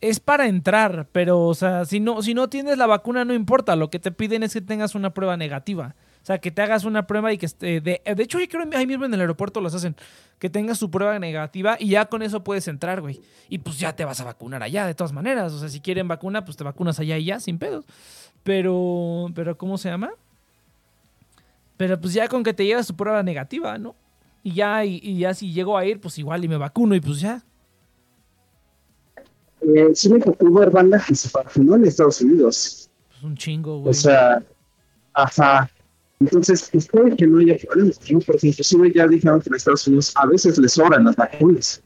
Es 0.00 0.20
para 0.20 0.46
entrar, 0.46 1.08
pero, 1.10 1.40
o 1.46 1.54
sea, 1.54 1.86
si 1.86 2.00
no, 2.00 2.20
si 2.22 2.34
no 2.34 2.48
tienes 2.48 2.76
la 2.76 2.86
vacuna, 2.86 3.24
no 3.24 3.32
importa. 3.32 3.76
Lo 3.76 3.90
que 3.90 3.98
te 3.98 4.12
piden 4.12 4.42
es 4.42 4.52
que 4.52 4.60
tengas 4.60 4.94
una 4.94 5.14
prueba 5.14 5.36
negativa. 5.36 5.94
O 6.22 6.26
sea, 6.26 6.38
que 6.38 6.50
te 6.50 6.60
hagas 6.60 6.84
una 6.84 7.06
prueba 7.06 7.32
y 7.32 7.38
que 7.38 7.46
esté. 7.46 7.80
De, 7.80 8.02
de 8.04 8.22
hecho, 8.22 8.40
yo 8.40 8.48
creo 8.48 8.68
que 8.68 8.76
ahí 8.76 8.86
mismo 8.86 9.04
en 9.04 9.14
el 9.14 9.20
aeropuerto 9.20 9.60
los 9.60 9.74
hacen. 9.74 9.94
Que 10.40 10.50
tengas 10.50 10.78
tu 10.78 10.90
prueba 10.90 11.18
negativa 11.18 11.76
y 11.78 11.90
ya 11.90 12.06
con 12.06 12.20
eso 12.20 12.42
puedes 12.42 12.66
entrar, 12.68 13.00
güey. 13.00 13.20
Y 13.48 13.58
pues 13.58 13.78
ya 13.78 13.94
te 13.94 14.04
vas 14.04 14.20
a 14.20 14.24
vacunar 14.24 14.62
allá, 14.62 14.86
de 14.86 14.94
todas 14.94 15.12
maneras. 15.12 15.52
O 15.52 15.60
sea, 15.60 15.68
si 15.68 15.80
quieren 15.80 16.08
vacuna, 16.08 16.44
pues 16.44 16.56
te 16.56 16.64
vacunas 16.64 16.98
allá 16.98 17.16
y 17.16 17.26
ya, 17.26 17.40
sin 17.40 17.58
pedos. 17.58 17.84
Pero, 18.42 19.30
pero, 19.34 19.56
¿cómo 19.56 19.78
se 19.78 19.88
llama? 19.88 20.10
Pero 21.76 22.00
pues 22.00 22.12
ya 22.12 22.28
con 22.28 22.42
que 22.42 22.52
te 22.52 22.64
llevas 22.64 22.86
tu 22.86 22.96
prueba 22.96 23.22
negativa, 23.22 23.78
¿no? 23.78 23.94
Y 24.42 24.54
ya, 24.54 24.84
y, 24.84 25.00
y 25.02 25.18
ya 25.18 25.34
si 25.34 25.52
llego 25.52 25.76
a 25.76 25.84
ir, 25.84 26.00
pues 26.00 26.18
igual 26.18 26.44
y 26.44 26.48
me 26.48 26.56
vacuno 26.56 26.94
y 26.94 27.00
pues 27.00 27.20
ya. 27.20 27.42
Eh, 29.62 29.90
sí 29.94 30.08
me 30.08 30.20
tocó 30.20 30.52
ver 30.52 30.70
banda 30.70 31.02
que 31.06 31.14
se 31.14 31.28
vacunó 31.32 31.74
en 31.76 31.84
Estados 31.86 32.20
Unidos. 32.20 32.88
Pues 33.08 33.22
un 33.24 33.36
chingo, 33.36 33.78
güey. 33.80 33.90
O 33.90 33.94
sea, 33.94 34.42
ajá. 35.14 35.68
Entonces, 36.20 36.68
pues 36.72 36.86
puede 36.88 37.16
que 37.16 37.26
no 37.26 37.38
haya 37.38 37.56
problemas, 37.66 37.98
¿no? 38.10 38.20
Porque 38.20 38.46
inclusive 38.48 38.92
ya 38.94 39.06
dijeron 39.06 39.40
que 39.40 39.48
en 39.48 39.56
Estados 39.56 39.86
Unidos 39.86 40.12
a 40.16 40.26
veces 40.26 40.56
les 40.58 40.72
sobran 40.72 41.04
las 41.04 41.16
vacunas. 41.16 41.82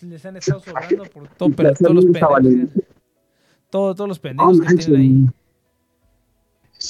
Pues, 0.00 0.02
les 0.10 0.26
han 0.26 0.36
estado 0.36 0.60
sobrando 0.60 1.04
por 1.04 1.28
todo, 1.28 1.48
pero 1.56 1.72
todos 1.74 1.94
los 1.94 2.04
pendejos. 2.06 2.40
que- 2.40 2.82
todo- 3.70 3.94
todos 3.94 4.08
los 4.08 4.18
pendejos 4.18 4.58
que 4.60 4.64
manches. 4.66 4.86
tienen 4.86 5.00
ahí. 5.00 5.30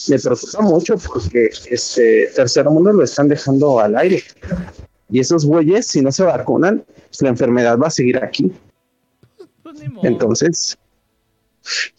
Me 0.09 0.19
preocupa 0.19 0.61
mucho 0.63 0.97
porque 0.99 1.51
este 1.71 2.29
tercer 2.35 2.65
mundo 2.69 2.93
lo 2.93 3.05
están 3.05 3.29
dejando 3.29 3.79
al 3.79 3.95
aire. 3.97 4.23
Y 5.15 5.21
esos 5.21 5.47
güeyes, 5.47 5.87
si 5.87 6.01
no 6.01 6.11
se 6.11 6.25
vacunan, 6.25 6.83
pues 7.07 7.23
la 7.23 7.29
enfermedad 7.29 7.79
va 7.79 7.87
a 7.87 7.91
seguir 7.91 8.17
aquí. 8.19 8.51
Pues 9.63 9.81
ni 9.81 9.89
modo. 9.89 10.05
Entonces, 10.09 10.77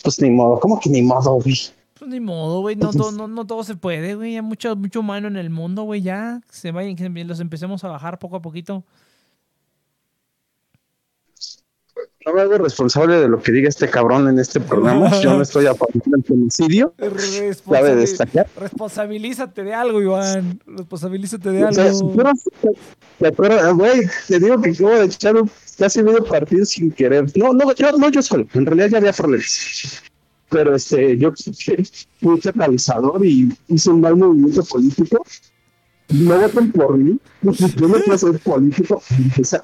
pues 0.03 0.21
ni 0.21 0.29
modo, 0.29 0.59
¿cómo 0.59 0.81
que 0.81 0.89
ni 0.89 1.01
modo, 1.01 1.35
güey? 1.35 1.55
Pues 1.97 2.11
ni 2.11 2.19
modo, 2.19 2.59
güey. 2.59 2.75
No, 2.75 2.91
todo- 2.91 3.13
no, 3.13 3.29
no 3.29 3.47
todo 3.47 3.63
se 3.63 3.75
puede, 3.75 4.15
güey. 4.15 4.35
Hay 4.35 4.41
mucho, 4.41 4.75
mucho 4.75 4.99
humano 4.99 5.29
en 5.29 5.37
el 5.37 5.49
mundo, 5.49 5.83
güey. 5.83 6.01
Ya 6.01 6.41
se 6.51 6.71
vayan, 6.71 6.97
que 6.97 7.07
los 7.23 7.39
empecemos 7.39 7.85
a 7.85 7.87
bajar 7.87 8.19
poco 8.19 8.35
a 8.35 8.41
poquito. 8.41 8.83
No 12.25 12.33
me 12.33 12.41
hago 12.41 12.57
responsable 12.57 13.17
de 13.17 13.27
lo 13.27 13.39
que 13.41 13.51
diga 13.51 13.69
este 13.69 13.89
cabrón 13.89 14.27
en 14.27 14.39
este 14.39 14.59
programa. 14.59 15.11
Yo 15.21 15.35
no 15.35 15.41
estoy 15.43 15.67
a 15.67 15.75
favor 15.75 15.93
del 16.05 16.23
femicidio. 16.23 16.93
Cabe 17.71 17.95
destacar. 17.95 18.47
Responsabilízate 18.57 19.63
de 19.63 19.73
algo, 19.73 20.01
Iván. 20.01 20.59
Responsabilízate 20.65 21.49
de 21.51 21.63
O 21.65 21.71
sea, 21.71 21.85
algo. 21.85 22.15
pero- 23.19 23.75
güey, 23.75 24.01
te 24.27 24.39
digo 24.39 24.59
que 24.61 24.71
acabo 24.71 24.89
de 24.95 25.05
echar 25.05 25.35
un 25.35 25.49
casi 25.77 26.01
medio 26.01 26.23
partido 26.23 26.65
sin 26.65 26.91
querer. 26.91 27.25
No, 27.35 27.53
no, 27.53 27.73
yo, 27.73 27.91
no 27.93 28.09
yo 28.09 28.21
solo. 28.21 28.47
En 28.53 28.65
realidad 28.65 28.89
ya 28.89 28.97
había 28.97 29.13
problemas. 29.13 30.01
Pero 30.49 30.75
este, 30.75 31.17
yo 31.17 31.31
fui 32.21 32.39
catalizador 32.39 33.23
y 33.25 33.49
hice 33.67 33.89
un 33.89 34.01
mal 34.01 34.15
movimiento 34.15 34.63
político. 34.63 35.23
No 36.09 36.39
voten 36.39 36.71
por 36.71 36.97
mí. 36.97 37.19
Yo 37.41 37.87
no 37.87 37.95
quiero 37.95 38.17
ser 38.17 38.39
político. 38.39 39.01
Esa- 39.37 39.63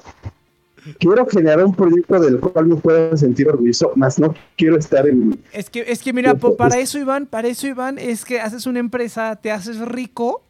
Quiero 0.98 1.26
generar 1.26 1.64
un 1.64 1.74
proyecto 1.74 2.18
del 2.20 2.40
cual 2.40 2.66
me 2.66 2.76
pueda 2.76 3.16
sentir 3.16 3.48
orgulloso, 3.48 3.92
más 3.96 4.18
no 4.18 4.34
quiero 4.56 4.76
estar 4.76 5.06
en. 5.08 5.38
Es 5.52 5.70
que, 5.70 5.84
es 5.86 6.02
que 6.02 6.12
mira, 6.12 6.34
po- 6.34 6.56
para 6.56 6.78
eso, 6.78 6.98
Iván, 6.98 7.26
para 7.26 7.48
eso, 7.48 7.66
Iván, 7.66 7.98
es 7.98 8.24
que 8.24 8.40
haces 8.40 8.66
una 8.66 8.80
empresa, 8.80 9.36
te 9.36 9.52
haces 9.52 9.78
rico 9.78 10.42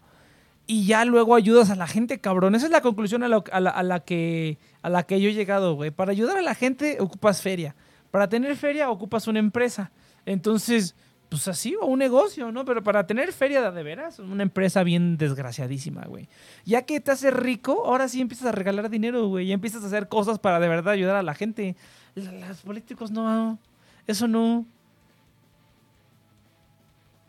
y 0.67 0.87
ya 0.87 1.05
luego 1.05 1.35
ayudas 1.35 1.71
a 1.71 1.75
la 1.77 1.87
gente, 1.87 2.19
cabrón. 2.21 2.55
Esa 2.55 2.67
es 2.67 2.73
la 2.73 2.81
conclusión 2.81 3.23
a, 3.23 3.29
lo- 3.29 3.45
a 3.53 3.61
la, 3.61 3.71
a 3.71 3.83
la 3.83 4.01
que, 4.01 4.59
a 4.81 4.89
la 4.89 5.03
que 5.03 5.21
yo 5.21 5.29
he 5.29 5.35
llegado, 5.35 5.75
güey. 5.75 5.91
Para 5.91 6.13
ayudar 6.13 6.39
a 6.39 6.43
la 6.43 6.55
gente 6.55 6.97
ocupas 7.01 7.43
feria. 7.43 7.75
Para 8.11 8.29
tener 8.29 8.57
feria 8.57 8.91
ocupas 8.91 9.27
una 9.27 9.39
empresa. 9.39 9.91
Entonces, 10.25 10.95
pues 11.33 11.49
así, 11.49 11.75
o 11.81 11.87
un 11.87 11.99
negocio, 11.99 12.53
¿no? 12.53 12.65
Pero 12.67 12.83
para 12.83 13.07
tener 13.07 13.33
feria 13.33 13.71
de, 13.71 13.83
veras, 13.83 14.19
una 14.19 14.43
empresa 14.43 14.83
bien 14.83 15.17
desgraciadísima, 15.17 16.03
güey. 16.05 16.29
Ya 16.67 16.83
que 16.83 17.01
te 17.01 17.11
haces 17.11 17.33
rico, 17.33 17.85
ahora 17.87 18.07
sí 18.09 18.21
empiezas 18.21 18.49
a 18.49 18.53
regalar 18.53 18.91
dinero, 18.91 19.27
güey. 19.29 19.47
Ya 19.47 19.55
empiezas 19.55 19.83
a 19.83 19.87
hacer 19.87 20.09
cosas 20.09 20.39
para 20.39 20.61
de 20.61 20.69
verdad 20.69 20.93
ayudar 20.93 21.17
a 21.17 21.23
la 21.23 21.35
gente. 21.35 21.75
Los 22.15 22.61
políticos 22.61 23.11
no, 23.11 23.59
eso 24.07 24.29
no. 24.29 24.67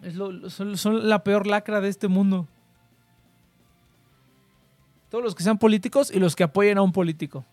Es 0.01 0.15
lo- 0.15 0.49
son, 0.49 0.75
son 0.77 1.07
la 1.07 1.23
peor 1.23 1.47
lacra 1.47 1.79
de 1.79 1.87
este 1.87 2.09
mundo. 2.09 2.45
Todos 5.09 5.23
los 5.23 5.33
que 5.33 5.43
sean 5.43 5.57
políticos 5.59 6.11
y 6.13 6.19
los 6.19 6.35
que 6.35 6.43
apoyen 6.43 6.77
a 6.77 6.81
un 6.81 6.91
político. 6.91 7.45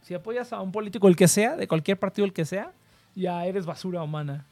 Si 0.00 0.14
apoyas 0.14 0.52
a 0.52 0.60
un 0.60 0.72
político, 0.72 1.06
el 1.06 1.14
que 1.14 1.28
sea, 1.28 1.54
de 1.54 1.68
cualquier 1.68 1.96
partido 1.98 2.24
el 2.26 2.32
que 2.32 2.44
sea, 2.44 2.72
ya 3.14 3.44
eres 3.46 3.66
basura 3.66 4.02
humana. 4.02 4.46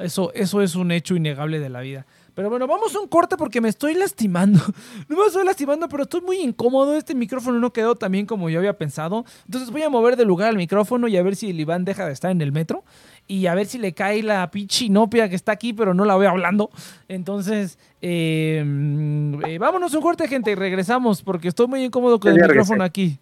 Eso, 0.00 0.32
eso 0.34 0.62
es 0.62 0.74
un 0.74 0.90
hecho 0.92 1.14
innegable 1.14 1.58
de 1.58 1.68
la 1.68 1.80
vida. 1.80 2.06
Pero 2.34 2.48
bueno, 2.48 2.66
vamos 2.66 2.94
a 2.94 3.00
un 3.00 3.08
corte 3.08 3.36
porque 3.36 3.60
me 3.60 3.68
estoy 3.68 3.94
lastimando. 3.94 4.60
No 5.08 5.16
me 5.16 5.26
estoy 5.26 5.44
lastimando, 5.44 5.88
pero 5.88 6.04
estoy 6.04 6.20
muy 6.20 6.38
incómodo. 6.38 6.96
Este 6.96 7.14
micrófono 7.14 7.58
no 7.58 7.72
quedó 7.72 7.96
tan 7.96 8.12
bien 8.12 8.26
como 8.26 8.48
yo 8.48 8.58
había 8.58 8.78
pensado. 8.78 9.24
Entonces 9.44 9.70
voy 9.70 9.82
a 9.82 9.90
mover 9.90 10.16
de 10.16 10.24
lugar 10.24 10.48
al 10.48 10.56
micrófono 10.56 11.08
y 11.08 11.16
a 11.16 11.22
ver 11.22 11.36
si 11.36 11.50
el 11.50 11.60
Iván 11.60 11.84
deja 11.84 12.06
de 12.06 12.12
estar 12.12 12.30
en 12.30 12.40
el 12.40 12.52
metro. 12.52 12.84
Y 13.26 13.46
a 13.46 13.54
ver 13.54 13.66
si 13.66 13.78
le 13.78 13.92
cae 13.92 14.22
la 14.22 14.50
pinche 14.50 14.86
inopia 14.86 15.28
que 15.28 15.36
está 15.36 15.52
aquí, 15.52 15.72
pero 15.72 15.94
no 15.94 16.04
la 16.04 16.16
veo 16.16 16.30
hablando. 16.30 16.70
Entonces, 17.08 17.78
eh, 18.00 18.62
mm, 18.64 19.44
eh, 19.44 19.58
vámonos 19.58 19.92
un 19.94 20.00
corte, 20.00 20.28
gente, 20.28 20.52
y 20.52 20.54
regresamos 20.54 21.22
porque 21.22 21.48
estoy 21.48 21.66
muy 21.66 21.84
incómodo 21.84 22.20
con 22.20 22.32
el 22.32 22.40
micrófono 22.40 22.84
aquí. 22.84 23.18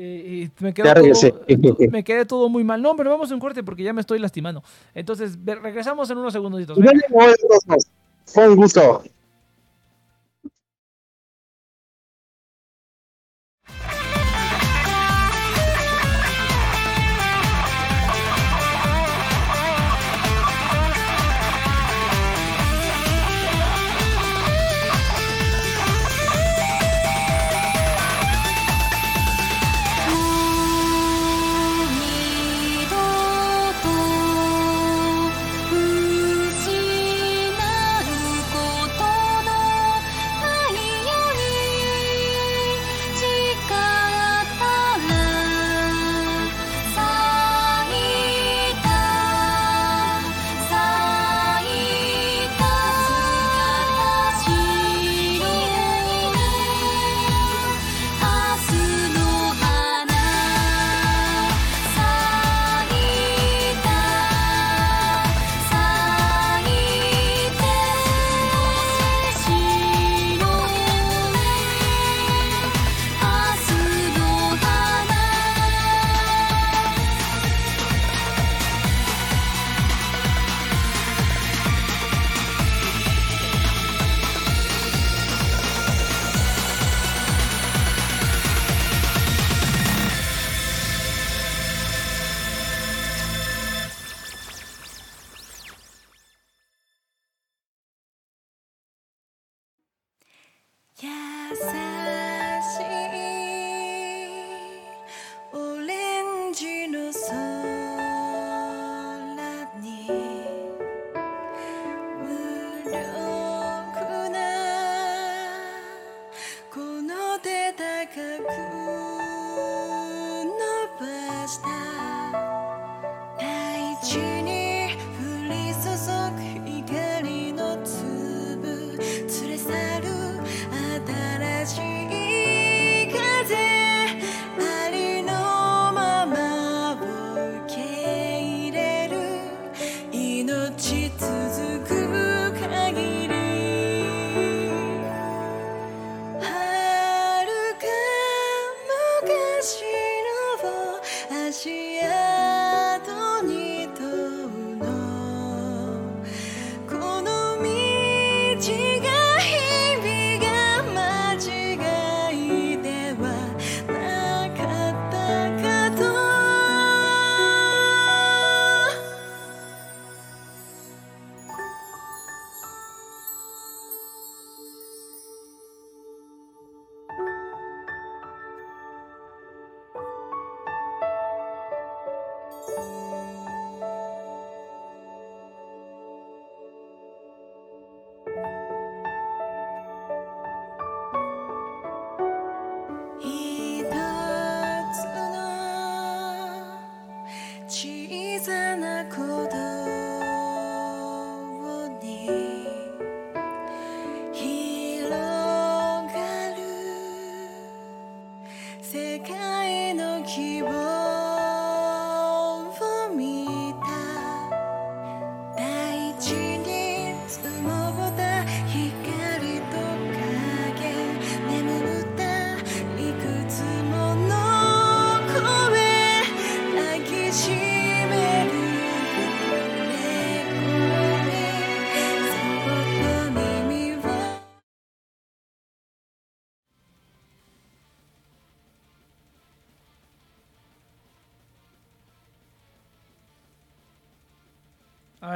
Eh, 0.00 0.48
y 0.48 0.62
me, 0.62 0.72
quedó 0.72 0.94
todo, 0.94 1.34
me 1.90 2.04
quedé 2.04 2.24
todo 2.24 2.48
muy 2.48 2.62
mal. 2.62 2.80
No, 2.80 2.94
pero 2.94 3.10
vamos 3.10 3.32
a 3.32 3.34
un 3.34 3.40
corte 3.40 3.64
porque 3.64 3.82
ya 3.82 3.92
me 3.92 4.00
estoy 4.00 4.20
lastimando. 4.20 4.62
Entonces, 4.94 5.36
regresamos 5.44 6.08
en 6.10 6.18
unos 6.18 6.36
Cosmos. 7.48 7.86
Fue 8.24 8.48
un 8.48 8.54
gusto. 8.54 9.02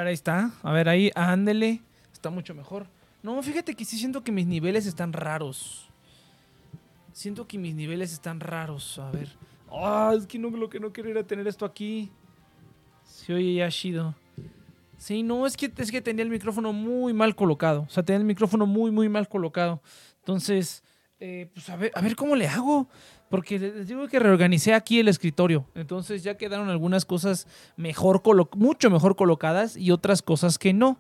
Ahí 0.07 0.15
está. 0.15 0.53
A 0.63 0.73
ver, 0.73 0.89
ahí, 0.89 1.11
ándele. 1.15 1.83
Está 2.13 2.31
mucho 2.31 2.55
mejor. 2.55 2.87
No, 3.23 3.41
fíjate 3.43 3.75
que 3.75 3.85
sí 3.85 3.99
siento 3.99 4.25
que 4.25 4.33
mis 4.33 4.47
niveles 4.47 4.87
están 4.87 5.13
raros. 5.13 5.89
Siento 7.13 7.47
que 7.47 7.59
mis 7.59 7.75
niveles 7.75 8.13
están 8.13 8.41
raros. 8.41 8.99
A 8.99 9.11
ver. 9.11 9.29
Ah, 9.71 10.13
es 10.17 10.27
que 10.27 10.39
no, 10.39 10.51
lo 10.51 10.69
que 10.69 10.81
no 10.81 10.93
quiero 10.93 11.11
era 11.11 11.23
tener 11.23 11.47
esto 11.47 11.65
aquí. 11.65 12.11
Se 13.05 13.35
oye 13.35 13.55
ya 13.55 13.69
chido. 13.71 14.15
Sí, 14.99 15.23
no, 15.23 15.47
es 15.47 15.57
que, 15.57 15.73
es 15.77 15.91
que 15.91 16.01
tenía 16.01 16.23
el 16.23 16.31
micrófono 16.31 16.73
muy 16.73 17.13
mal 17.13 17.35
colocado. 17.35 17.83
O 17.83 17.89
sea, 17.89 18.03
tenía 18.03 18.19
el 18.19 18.25
micrófono 18.25 18.67
muy, 18.67 18.91
muy 18.91 19.09
mal 19.09 19.29
colocado. 19.29 19.83
Entonces, 20.21 20.85
eh, 21.25 21.49
pues 21.55 21.69
a 21.71 21.77
ver, 21.77 21.93
a 21.95 22.01
ver 22.01 22.17
cómo 22.17 22.35
le 22.37 22.49
hago. 22.49 22.89
Porque 23.31 23.59
les 23.59 23.89
digo 23.89 24.07
que 24.09 24.19
reorganicé 24.19 24.75
aquí 24.75 25.01
el 25.01 25.09
escritorio. 25.09 25.65
Entonces 25.75 26.23
ya 26.23 26.37
quedaron 26.37 26.69
algunas 26.69 27.07
cosas 27.07 27.47
mejor 27.79 28.21
mucho 28.57 28.91
mejor 28.91 29.17
colocadas 29.17 29.75
y 29.77 29.91
otras 29.91 30.21
cosas 30.21 30.59
que 30.59 30.75
no. 30.75 30.99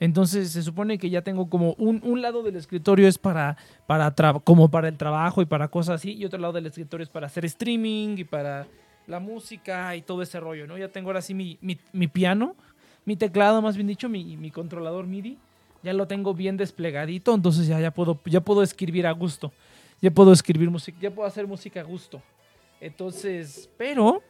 Entonces 0.00 0.50
se 0.50 0.62
supone 0.62 0.96
que 0.98 1.10
ya 1.10 1.20
tengo 1.22 1.50
como 1.50 1.74
un, 1.74 2.00
un 2.02 2.22
lado 2.22 2.42
del 2.42 2.56
escritorio 2.56 3.06
es 3.06 3.18
para, 3.18 3.56
para 3.86 4.12
como 4.44 4.70
para 4.70 4.88
el 4.88 4.96
trabajo 4.96 5.42
y 5.42 5.44
para 5.44 5.68
cosas 5.68 5.96
así, 5.96 6.12
y 6.14 6.24
otro 6.24 6.38
lado 6.38 6.54
del 6.54 6.66
escritorio 6.66 7.04
es 7.04 7.10
para 7.10 7.26
hacer 7.26 7.44
streaming 7.44 8.16
y 8.18 8.24
para 8.24 8.66
la 9.06 9.20
música 9.20 9.94
y 9.94 10.00
todo 10.02 10.22
ese 10.22 10.40
rollo, 10.40 10.66
¿no? 10.66 10.78
Ya 10.78 10.88
tengo 10.88 11.10
ahora 11.10 11.20
sí 11.22 11.34
mi, 11.34 11.58
mi- 11.60 11.78
mi 11.92 12.08
piano, 12.08 12.56
mi 13.04 13.16
teclado, 13.16 13.60
más 13.60 13.76
bien 13.76 13.86
dicho, 13.86 14.08
mi, 14.08 14.36
mi 14.38 14.50
controlador 14.50 15.06
MIDI, 15.06 15.36
ya 15.82 15.92
lo 15.92 16.06
tengo 16.08 16.32
bien 16.32 16.56
desplegadito, 16.56 17.34
entonces 17.34 17.66
ya, 17.66 17.78
ya, 17.78 17.90
puedo, 17.92 18.18
ya 18.24 18.40
puedo 18.40 18.62
escribir 18.62 19.06
a 19.06 19.12
gusto, 19.12 19.52
ya 20.00 20.10
puedo 20.10 20.32
escribir 20.32 20.70
música, 20.70 20.98
ya 21.00 21.10
puedo 21.10 21.26
hacer 21.28 21.46
música 21.46 21.80
a 21.80 21.84
gusto. 21.84 22.22
Entonces, 22.80 23.68
pero, 23.78 24.22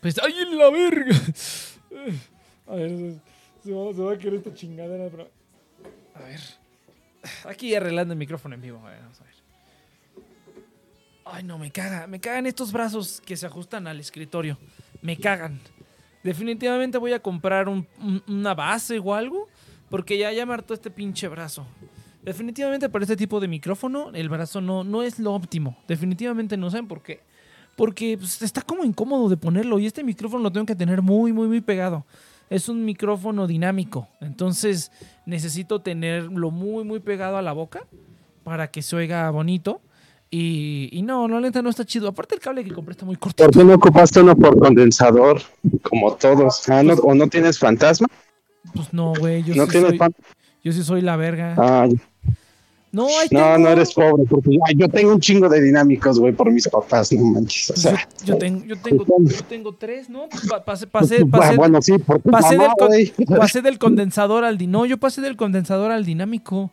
pues, 0.00 0.18
¡ay, 0.22 0.34
en 0.40 0.58
la 0.58 0.70
verga! 0.70 1.16
A 2.68 2.74
ver, 2.74 3.14
se- 3.62 3.72
va, 3.72 4.12
a 4.12 4.18
querer 4.18 4.34
esta 4.40 4.52
chingadera. 4.52 5.06
A 6.14 6.18
ver. 6.20 6.40
Aquí 7.44 7.74
arreglando 7.74 8.12
el 8.12 8.18
micrófono 8.18 8.54
en 8.56 8.60
vivo. 8.60 8.84
A 8.86 8.90
ver, 8.90 9.00
vamos 9.00 9.20
a 9.20 9.24
ver. 9.24 9.34
Ay, 11.24 11.42
no, 11.44 11.58
me 11.58 11.70
caga. 11.70 12.06
Me 12.06 12.20
cagan 12.20 12.46
estos 12.46 12.72
brazos 12.72 13.20
que 13.24 13.36
se 13.36 13.46
ajustan 13.46 13.86
al 13.86 13.98
escritorio. 14.00 14.58
Me 15.02 15.16
cagan. 15.16 15.60
Definitivamente 16.22 16.98
voy 16.98 17.12
a 17.12 17.20
comprar 17.20 17.68
un- 17.68 17.86
una 18.28 18.54
base 18.54 18.98
o 18.98 19.14
algo. 19.14 19.48
Porque 19.88 20.18
ya, 20.18 20.32
ya 20.32 20.44
me 20.44 20.52
hartó 20.54 20.74
este 20.74 20.90
pinche 20.90 21.28
brazo. 21.28 21.66
Definitivamente 22.26 22.88
para 22.88 23.04
este 23.04 23.16
tipo 23.16 23.38
de 23.38 23.46
micrófono, 23.46 24.10
el 24.12 24.28
brazo 24.28 24.60
no, 24.60 24.82
no 24.82 25.04
es 25.04 25.20
lo 25.20 25.32
óptimo. 25.32 25.76
Definitivamente 25.86 26.56
no 26.56 26.68
saben 26.68 26.88
por 26.88 27.00
qué. 27.00 27.20
Porque 27.76 28.18
pues, 28.18 28.42
está 28.42 28.62
como 28.62 28.84
incómodo 28.84 29.28
de 29.28 29.36
ponerlo. 29.36 29.78
Y 29.78 29.86
este 29.86 30.02
micrófono 30.02 30.42
lo 30.42 30.50
tengo 30.50 30.66
que 30.66 30.74
tener 30.74 31.02
muy, 31.02 31.32
muy, 31.32 31.46
muy 31.46 31.60
pegado. 31.60 32.04
Es 32.50 32.68
un 32.68 32.84
micrófono 32.84 33.46
dinámico. 33.46 34.08
Entonces 34.20 34.90
necesito 35.24 35.82
tenerlo 35.82 36.50
muy, 36.50 36.82
muy 36.82 36.98
pegado 36.98 37.36
a 37.36 37.42
la 37.42 37.52
boca 37.52 37.86
para 38.42 38.72
que 38.72 38.82
se 38.82 38.96
oiga 38.96 39.30
bonito. 39.30 39.80
Y, 40.28 40.88
y 40.90 41.02
no, 41.02 41.28
no, 41.28 41.40
neta 41.40 41.62
no 41.62 41.70
está 41.70 41.84
chido. 41.84 42.08
Aparte 42.08 42.34
el 42.34 42.40
cable 42.40 42.64
que 42.64 42.72
compré 42.72 42.90
está 42.94 43.06
muy 43.06 43.14
corto. 43.14 43.44
¿Por 43.44 43.54
qué 43.54 43.62
no 43.62 43.74
ocupaste 43.74 44.20
uno 44.20 44.34
por 44.34 44.58
condensador? 44.58 45.40
Como 45.88 46.16
todos. 46.16 46.68
Ah, 46.68 46.82
¿no? 46.82 46.94
¿O 46.94 47.14
no 47.14 47.28
tienes 47.28 47.56
fantasma? 47.56 48.08
Pues 48.74 48.92
no, 48.92 49.12
güey. 49.16 49.44
Yo, 49.44 49.54
¿No 49.54 49.66
sí 49.66 49.70
tienes 49.70 49.96
soy, 49.96 50.08
yo 50.64 50.72
sí 50.72 50.82
soy 50.82 51.02
la 51.02 51.14
verga. 51.14 51.54
Ah, 51.56 51.86
No, 52.92 53.06
ahí 53.08 53.26
no, 53.30 53.40
tengo. 53.40 53.58
no 53.58 53.68
eres 53.68 53.92
pobre. 53.92 54.24
Porque 54.28 54.50
ay, 54.66 54.74
yo 54.76 54.88
tengo 54.88 55.12
un 55.12 55.20
chingo 55.20 55.48
de 55.48 55.60
dinámicos, 55.60 56.18
güey, 56.18 56.32
por 56.32 56.50
mis 56.50 56.66
papás, 56.68 57.12
no 57.12 57.22
manches. 57.24 57.70
O 57.70 57.72
Pues 57.74 57.82
sea, 57.82 58.08
yo, 58.24 58.34
yo 58.34 58.38
tengo, 58.38 58.64
yo 58.64 58.76
tengo, 58.76 59.04
yo 59.06 59.44
tengo 59.48 59.74
tres, 59.74 60.08
¿no? 60.08 60.28
Pues 60.30 60.46
pa- 60.46 60.64
pasé, 60.64 60.86
pasé, 60.86 61.18
ah, 61.22 61.26
pasé, 61.30 61.56
bueno, 61.56 61.82
sí, 61.82 61.98
por 61.98 62.20
tu 62.22 62.30
pasé 62.30 62.56
mamá, 62.56 62.74
del 62.88 63.12
con- 63.12 63.36
pasé 63.38 63.60
del 63.62 63.78
condensador 63.78 64.44
al 64.44 64.56
di- 64.56 64.66
no, 64.66 64.86
yo 64.86 64.96
pasé 64.98 65.20
del 65.20 65.36
condensador 65.36 65.90
al 65.90 66.04
dinámico. 66.06 66.70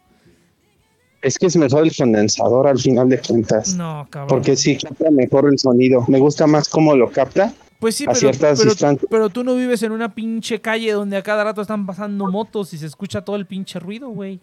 Es 1.21 1.37
que 1.37 1.45
es 1.47 1.55
mejor 1.55 1.83
el 1.83 1.95
condensador 1.95 2.67
al 2.67 2.77
final 2.79 3.07
de 3.09 3.17
cuentas. 3.19 3.75
No, 3.75 4.05
cabrón. 4.09 4.27
Porque 4.29 4.55
sí 4.57 4.77
capta 4.77 5.09
mejor 5.09 5.47
el 5.49 5.57
sonido. 5.57 6.05
Me 6.09 6.19
gusta 6.19 6.47
más 6.47 6.67
cómo 6.67 6.95
lo 6.95 7.09
capta. 7.11 7.53
Pues 7.79 7.95
sí, 7.95 8.03
a 8.03 8.07
pero, 8.07 8.19
ciertas 8.19 8.59
pero, 8.61 8.97
pero 9.09 9.29
tú 9.29 9.43
no 9.43 9.55
vives 9.55 9.83
en 9.83 9.91
una 9.93 10.13
pinche 10.13 10.59
calle 10.61 10.91
donde 10.93 11.17
a 11.17 11.21
cada 11.23 11.43
rato 11.45 11.61
están 11.61 11.85
pasando 11.85 12.27
motos 12.29 12.73
y 12.73 12.77
se 12.77 12.85
escucha 12.85 13.21
todo 13.23 13.35
el 13.37 13.45
pinche 13.45 13.79
ruido, 13.79 14.09
güey. 14.09 14.39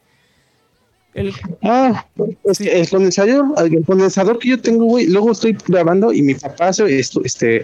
El, 1.14 1.32
Ah, 1.62 2.06
es 2.44 2.58
Sí. 2.58 2.64
que 2.64 2.80
el 2.80 2.88
condensador, 2.88 3.44
el 3.58 3.84
condensador 3.84 4.38
que 4.38 4.50
yo 4.50 4.60
tengo, 4.60 4.84
güey, 4.84 5.06
luego 5.08 5.32
estoy 5.32 5.56
grabando 5.66 6.12
y 6.12 6.22
mi 6.22 6.34
papá 6.34 6.72
se- 6.72 6.98
esto- 6.98 7.20
este, 7.24 7.62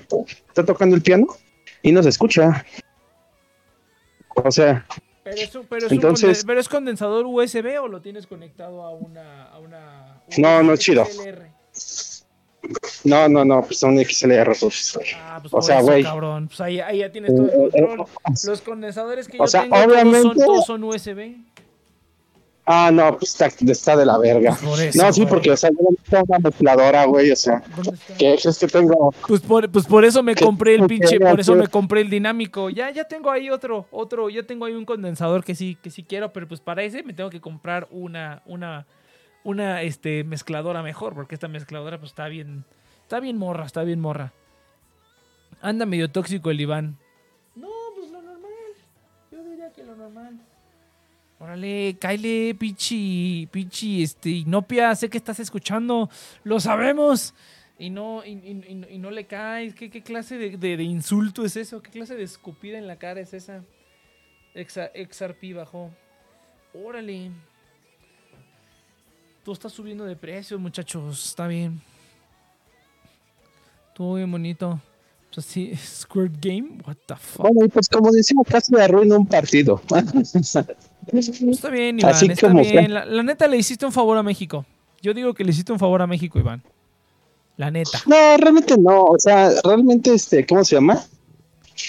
está 0.48 0.64
tocando 0.64 0.96
el 0.96 1.02
piano 1.02 1.26
y 1.82 1.92
no 1.92 2.02
se 2.02 2.08
escucha. 2.08 2.64
O 4.34 4.50
sea, 4.50 4.84
pero, 5.22 5.36
es, 5.36 5.50
pero, 5.68 5.86
Entonces- 5.90 6.44
pero 6.46 6.60
es 6.60 6.68
condensador 6.68 7.24
USB 7.26 7.78
o 7.80 7.88
lo 7.88 8.00
tienes 8.00 8.26
conectado 8.26 8.82
a 8.82 8.90
una. 8.94 9.44
A 9.44 9.58
una 9.58 10.22
No, 10.38 10.62
no 10.62 10.76
chido. 10.76 11.04
XLR? 11.04 11.50
no, 13.04 13.28
no, 13.28 13.44
no, 13.44 13.62
pues 13.62 13.78
son 13.78 13.98
XLR. 13.98 14.54
pues. 14.58 14.98
Ah, 15.16 15.38
pues 15.40 15.54
O 15.54 15.62
sea, 15.62 15.80
güey. 15.82 16.02
cabrón. 16.02 16.48
Pues 16.48 16.60
ahí, 16.60 16.80
ahí 16.80 16.98
ya 16.98 17.12
tienes 17.12 17.34
todo 17.34 17.46
el 17.46 17.70
control. 17.70 18.06
Los 18.44 18.60
condensadores 18.60 19.28
que 19.28 19.36
O 19.38 19.44
yo 19.44 19.46
sea, 19.46 19.62
tengo 19.62 19.76
todos 19.76 20.22
son, 20.22 20.36
todos 20.36 20.66
son 20.66 20.84
USB. 20.84 21.36
Ah, 22.68 22.90
no, 22.92 23.16
pues 23.16 23.30
está, 23.30 23.46
está 23.46 23.96
de 23.96 24.04
la 24.04 24.18
verga. 24.18 24.56
Por 24.56 24.80
eso, 24.80 25.00
No, 25.00 25.12
sí, 25.12 25.20
güey. 25.20 25.30
porque, 25.30 25.52
o 25.52 25.56
sea, 25.56 25.70
yo 25.70 25.76
no 25.88 25.96
tengo 26.10 26.24
una 26.26 26.38
mezcladora, 26.40 27.04
güey, 27.04 27.30
o 27.30 27.36
sea, 27.36 27.62
¿Dónde 27.76 27.92
está? 27.92 28.16
que 28.16 28.34
es 28.34 28.58
que 28.58 28.66
tengo, 28.66 29.14
Pues 29.28 29.40
por, 29.40 29.70
pues 29.70 29.86
por 29.86 30.04
eso 30.04 30.20
me 30.24 30.34
compré 30.34 30.74
el 30.74 30.84
pinche, 30.88 31.20
por 31.20 31.38
eso 31.38 31.54
me 31.54 31.68
compré 31.68 32.00
el 32.00 32.10
dinámico. 32.10 32.68
Ya, 32.68 32.90
ya 32.90 33.04
tengo 33.04 33.30
ahí 33.30 33.50
otro, 33.50 33.86
otro, 33.92 34.28
ya 34.30 34.42
tengo 34.42 34.64
ahí 34.64 34.74
un 34.74 34.84
condensador 34.84 35.44
que 35.44 35.54
sí, 35.54 35.78
que 35.80 35.90
sí 35.90 36.02
quiero, 36.02 36.32
pero 36.32 36.48
pues 36.48 36.60
para 36.60 36.82
ese 36.82 37.04
me 37.04 37.12
tengo 37.12 37.30
que 37.30 37.40
comprar 37.40 37.86
una, 37.92 38.42
una, 38.46 38.84
una 39.44 39.82
este 39.82 40.24
mezcladora 40.24 40.82
mejor, 40.82 41.14
porque 41.14 41.36
esta 41.36 41.46
mezcladora 41.46 41.98
pues 42.00 42.10
está 42.10 42.26
bien, 42.26 42.64
está 43.02 43.20
bien 43.20 43.38
morra, 43.38 43.64
está 43.64 43.84
bien 43.84 44.00
morra. 44.00 44.32
Anda 45.62 45.86
medio 45.86 46.10
tóxico 46.10 46.50
el 46.50 46.60
Iván. 46.60 46.98
No, 47.54 47.68
pues 47.94 48.10
lo 48.10 48.20
normal. 48.22 48.50
Yo 49.30 49.44
diría 49.44 49.72
que 49.72 49.84
lo 49.84 49.94
normal. 49.94 50.40
Órale, 51.38 51.98
Kyle, 52.00 52.54
pichi, 52.54 53.46
pichi, 53.50 54.02
este, 54.02 54.30
Inopia, 54.30 54.94
sé 54.94 55.10
que 55.10 55.18
estás 55.18 55.38
escuchando, 55.38 56.08
lo 56.44 56.60
sabemos. 56.60 57.34
Y 57.78 57.90
no, 57.90 58.24
y, 58.24 58.98
no 58.98 59.10
le 59.10 59.26
caes. 59.26 59.74
¿Qué, 59.74 59.90
clase 60.02 60.38
de, 60.38 60.82
insulto 60.82 61.44
es 61.44 61.56
eso? 61.56 61.82
¿Qué 61.82 61.90
clase 61.90 62.14
de 62.14 62.22
escupida 62.22 62.78
en 62.78 62.86
la 62.86 62.96
cara 62.96 63.20
es 63.20 63.34
esa? 63.34 63.62
Exa, 64.54 64.90
XRP 64.94 65.54
bajó. 65.54 65.90
Órale. 66.72 67.30
Tú 69.44 69.52
estás 69.52 69.72
subiendo 69.72 70.06
de 70.06 70.16
precio, 70.16 70.58
muchachos. 70.58 71.26
Está 71.26 71.46
bien. 71.46 71.82
Todo 73.94 74.14
bien 74.14 74.30
bonito. 74.30 74.80
Pues 75.36 75.46
así, 75.48 75.76
Squirt 75.76 76.32
Game. 76.40 76.78
What 76.86 76.96
the 77.04 77.14
fuck. 77.14 77.42
bueno, 77.42 77.66
y 77.66 77.68
pues 77.68 77.88
como 77.88 78.10
decimos, 78.10 78.46
casi 78.48 78.72
me 78.72 78.86
un 78.86 79.26
partido. 79.26 79.82
Está 81.12 81.68
bien, 81.70 81.98
Iván. 81.98 82.10
Así 82.10 82.26
está 82.26 82.48
como 82.48 82.62
bien. 82.62 82.94
la 82.94 83.22
neta 83.22 83.46
le 83.46 83.58
hiciste 83.58 83.84
un 83.84 83.92
favor 83.92 84.16
a 84.16 84.22
México. 84.22 84.64
Yo 85.02 85.12
digo 85.12 85.34
que 85.34 85.44
le 85.44 85.50
hiciste 85.50 85.72
un 85.72 85.78
favor 85.78 86.00
a 86.00 86.06
México, 86.06 86.38
Iván. 86.38 86.62
La 87.58 87.70
neta. 87.70 88.02
No, 88.06 88.36
realmente 88.38 88.76
no. 88.78 89.04
O 89.04 89.18
sea, 89.18 89.50
realmente, 89.62 90.14
este, 90.14 90.46
¿cómo 90.46 90.64
se 90.64 90.76
llama? 90.76 91.04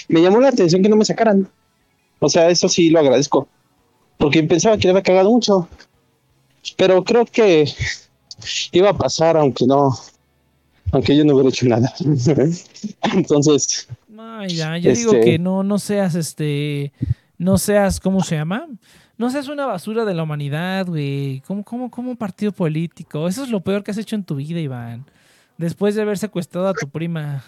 Me 0.08 0.20
llamó 0.20 0.40
la 0.40 0.48
atención 0.48 0.82
que 0.82 0.90
no 0.90 0.96
me 0.96 1.06
sacaran. 1.06 1.48
O 2.18 2.28
sea, 2.28 2.50
eso 2.50 2.68
sí 2.68 2.90
lo 2.90 2.98
agradezco. 2.98 3.48
Porque 4.18 4.42
pensaba 4.42 4.76
que 4.76 4.88
le 4.88 4.90
había 4.90 5.02
cagado 5.02 5.30
mucho. 5.30 5.68
Pero 6.76 7.02
creo 7.02 7.24
que 7.24 7.66
iba 8.72 8.90
a 8.90 8.98
pasar, 8.98 9.38
aunque 9.38 9.66
no, 9.66 9.96
aunque 10.92 11.16
yo 11.16 11.24
no 11.24 11.34
hubiera 11.34 11.48
hecho 11.50 11.66
nada. 11.66 11.92
Entonces, 13.14 13.88
No, 14.08 14.46
ya, 14.46 14.76
yo 14.78 14.92
digo 14.92 15.12
Este- 15.12 15.24
que 15.24 15.38
no, 15.38 15.62
no 15.62 15.78
seas 15.78 16.14
este. 16.14 16.92
No 17.38 17.56
seas, 17.58 18.00
¿cómo 18.00 18.22
se 18.22 18.34
llama? 18.36 18.66
No 19.16 19.30
seas 19.30 19.48
una 19.48 19.66
basura 19.66 20.04
de 20.04 20.14
la 20.14 20.22
humanidad, 20.24 20.86
güey. 20.86 21.40
¿Cómo, 21.46 21.64
cómo, 21.64 21.90
cómo 21.90 22.16
partido 22.16 22.52
político? 22.52 23.28
Eso 23.28 23.44
es 23.44 23.50
lo 23.50 23.60
peor 23.60 23.82
que 23.84 23.90
has 23.90 23.98
hecho 23.98 24.16
en 24.16 24.24
tu 24.24 24.36
vida, 24.36 24.60
Iván. 24.60 25.04
Después 25.56 25.94
de 25.94 26.02
haber 26.02 26.18
secuestrado 26.18 26.68
a 26.68 26.74
tu 26.74 26.88
prima. 26.88 27.44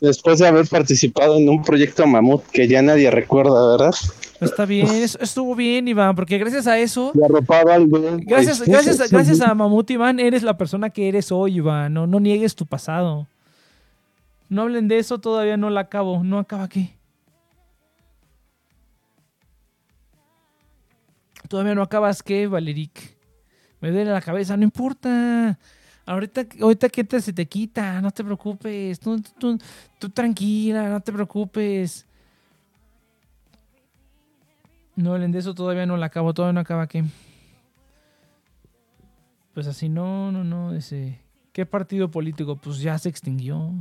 Después 0.00 0.38
de 0.38 0.46
haber 0.46 0.66
participado 0.66 1.36
en 1.36 1.48
un 1.48 1.62
proyecto 1.62 2.06
mamut 2.06 2.42
que 2.46 2.66
ya 2.66 2.80
nadie 2.80 3.10
recuerda, 3.10 3.76
¿verdad? 3.76 3.94
Está 4.40 4.64
bien, 4.64 4.88
estuvo 4.88 5.54
bien, 5.54 5.86
Iván, 5.86 6.16
porque 6.16 6.38
gracias 6.38 6.66
a 6.66 6.78
eso. 6.78 7.12
Arropaba 7.22 7.74
al 7.74 7.86
güey. 7.86 8.24
Gracias, 8.24 8.62
gracias, 8.62 8.96
sí, 8.96 9.04
gracias 9.10 9.40
a 9.42 9.54
Mamut 9.54 9.90
Iván, 9.90 10.18
eres 10.18 10.42
la 10.42 10.56
persona 10.56 10.88
que 10.88 11.08
eres 11.08 11.30
hoy, 11.30 11.56
Iván. 11.56 11.92
No, 11.92 12.06
no 12.06 12.20
niegues 12.20 12.54
tu 12.54 12.64
pasado. 12.64 13.28
No 14.48 14.62
hablen 14.62 14.88
de 14.88 14.98
eso, 14.98 15.18
todavía 15.18 15.58
no 15.58 15.68
la 15.68 15.82
acabo. 15.82 16.24
¿No 16.24 16.38
acaba 16.38 16.68
qué? 16.68 16.96
Todavía 21.48 21.74
no 21.74 21.82
acabas 21.82 22.22
qué, 22.22 22.46
Valeric. 22.46 23.16
Me 23.80 23.90
duele 23.90 24.10
la 24.10 24.22
cabeza, 24.22 24.56
no 24.56 24.64
importa. 24.64 25.58
Ahorita, 26.06 26.44
ahorita 26.60 26.88
que 26.88 27.04
te, 27.04 27.20
se 27.20 27.32
te 27.32 27.46
quita, 27.46 28.00
no 28.00 28.10
te 28.10 28.24
preocupes. 28.24 28.98
Tú, 28.98 29.20
tú- 29.38 29.58
tú 29.98 30.08
tranquila, 30.08 30.88
no 30.88 31.00
te 31.00 31.12
preocupes. 31.12 32.06
No 34.96 35.12
hablen 35.14 35.32
de 35.32 35.38
eso, 35.38 35.54
todavía 35.54 35.86
no 35.86 35.96
la 35.96 36.06
acabo, 36.06 36.34
todavía 36.34 36.52
no 36.54 36.60
acaba 36.60 36.86
qué. 36.86 37.04
Pues 39.54 39.66
así, 39.66 39.88
no, 39.88 40.30
no, 40.32 40.44
no, 40.44 40.74
ese... 40.74 41.20
¿Qué 41.52 41.66
partido 41.66 42.10
político? 42.10 42.56
Pues 42.56 42.78
ya 42.80 42.96
se 42.98 43.08
extinguió. 43.08 43.72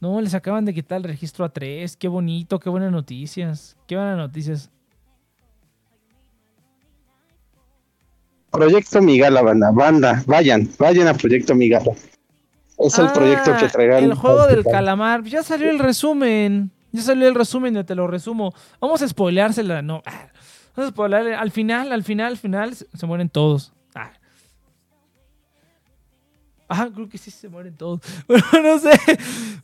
No, 0.00 0.20
les 0.20 0.34
acaban 0.34 0.64
de 0.64 0.74
quitar 0.74 0.98
el 0.98 1.04
registro 1.04 1.44
a 1.44 1.48
tres. 1.52 1.96
Qué 1.96 2.08
bonito, 2.08 2.58
qué 2.58 2.68
buenas 2.68 2.92
noticias. 2.92 3.76
Qué 3.86 3.96
buenas 3.96 4.18
noticias. 4.18 4.70
Proyecto 8.52 9.00
Migala, 9.02 9.42
banda, 9.42 9.70
banda, 9.72 10.22
vayan, 10.26 10.68
vayan 10.78 11.08
a 11.08 11.14
Proyecto 11.14 11.54
Migala. 11.54 11.92
Es 12.78 12.98
el 12.98 13.06
Ah, 13.06 13.12
proyecto 13.12 13.56
que 13.58 13.68
traerán. 13.68 14.04
El 14.04 14.14
juego 14.14 14.46
del 14.46 14.64
calamar. 14.64 15.22
Ya 15.24 15.42
salió 15.42 15.70
el 15.70 15.78
resumen. 15.78 16.70
Ya 16.90 17.02
salió 17.02 17.28
el 17.28 17.34
resumen, 17.34 17.74
ya 17.74 17.84
te 17.84 17.94
lo 17.94 18.06
resumo. 18.06 18.52
Vamos 18.80 19.00
a 19.02 19.08
spoileársela. 19.08 19.82
No. 19.82 20.02
Vamos 20.76 20.88
a 20.88 20.92
spoilearle. 20.92 21.34
Al 21.34 21.50
final, 21.50 21.92
al 21.92 22.02
final, 22.02 22.32
al 22.32 22.38
final, 22.38 22.74
se 22.74 22.86
se 22.94 23.06
mueren 23.06 23.28
todos. 23.28 23.72
Ah. 23.94 24.10
Ah, 26.68 26.88
creo 26.92 27.08
que 27.08 27.18
sí 27.18 27.30
se 27.30 27.48
mueren 27.48 27.76
todos. 27.76 28.00
Bueno, 28.26 28.44
no 28.62 28.78
sé. 28.78 28.90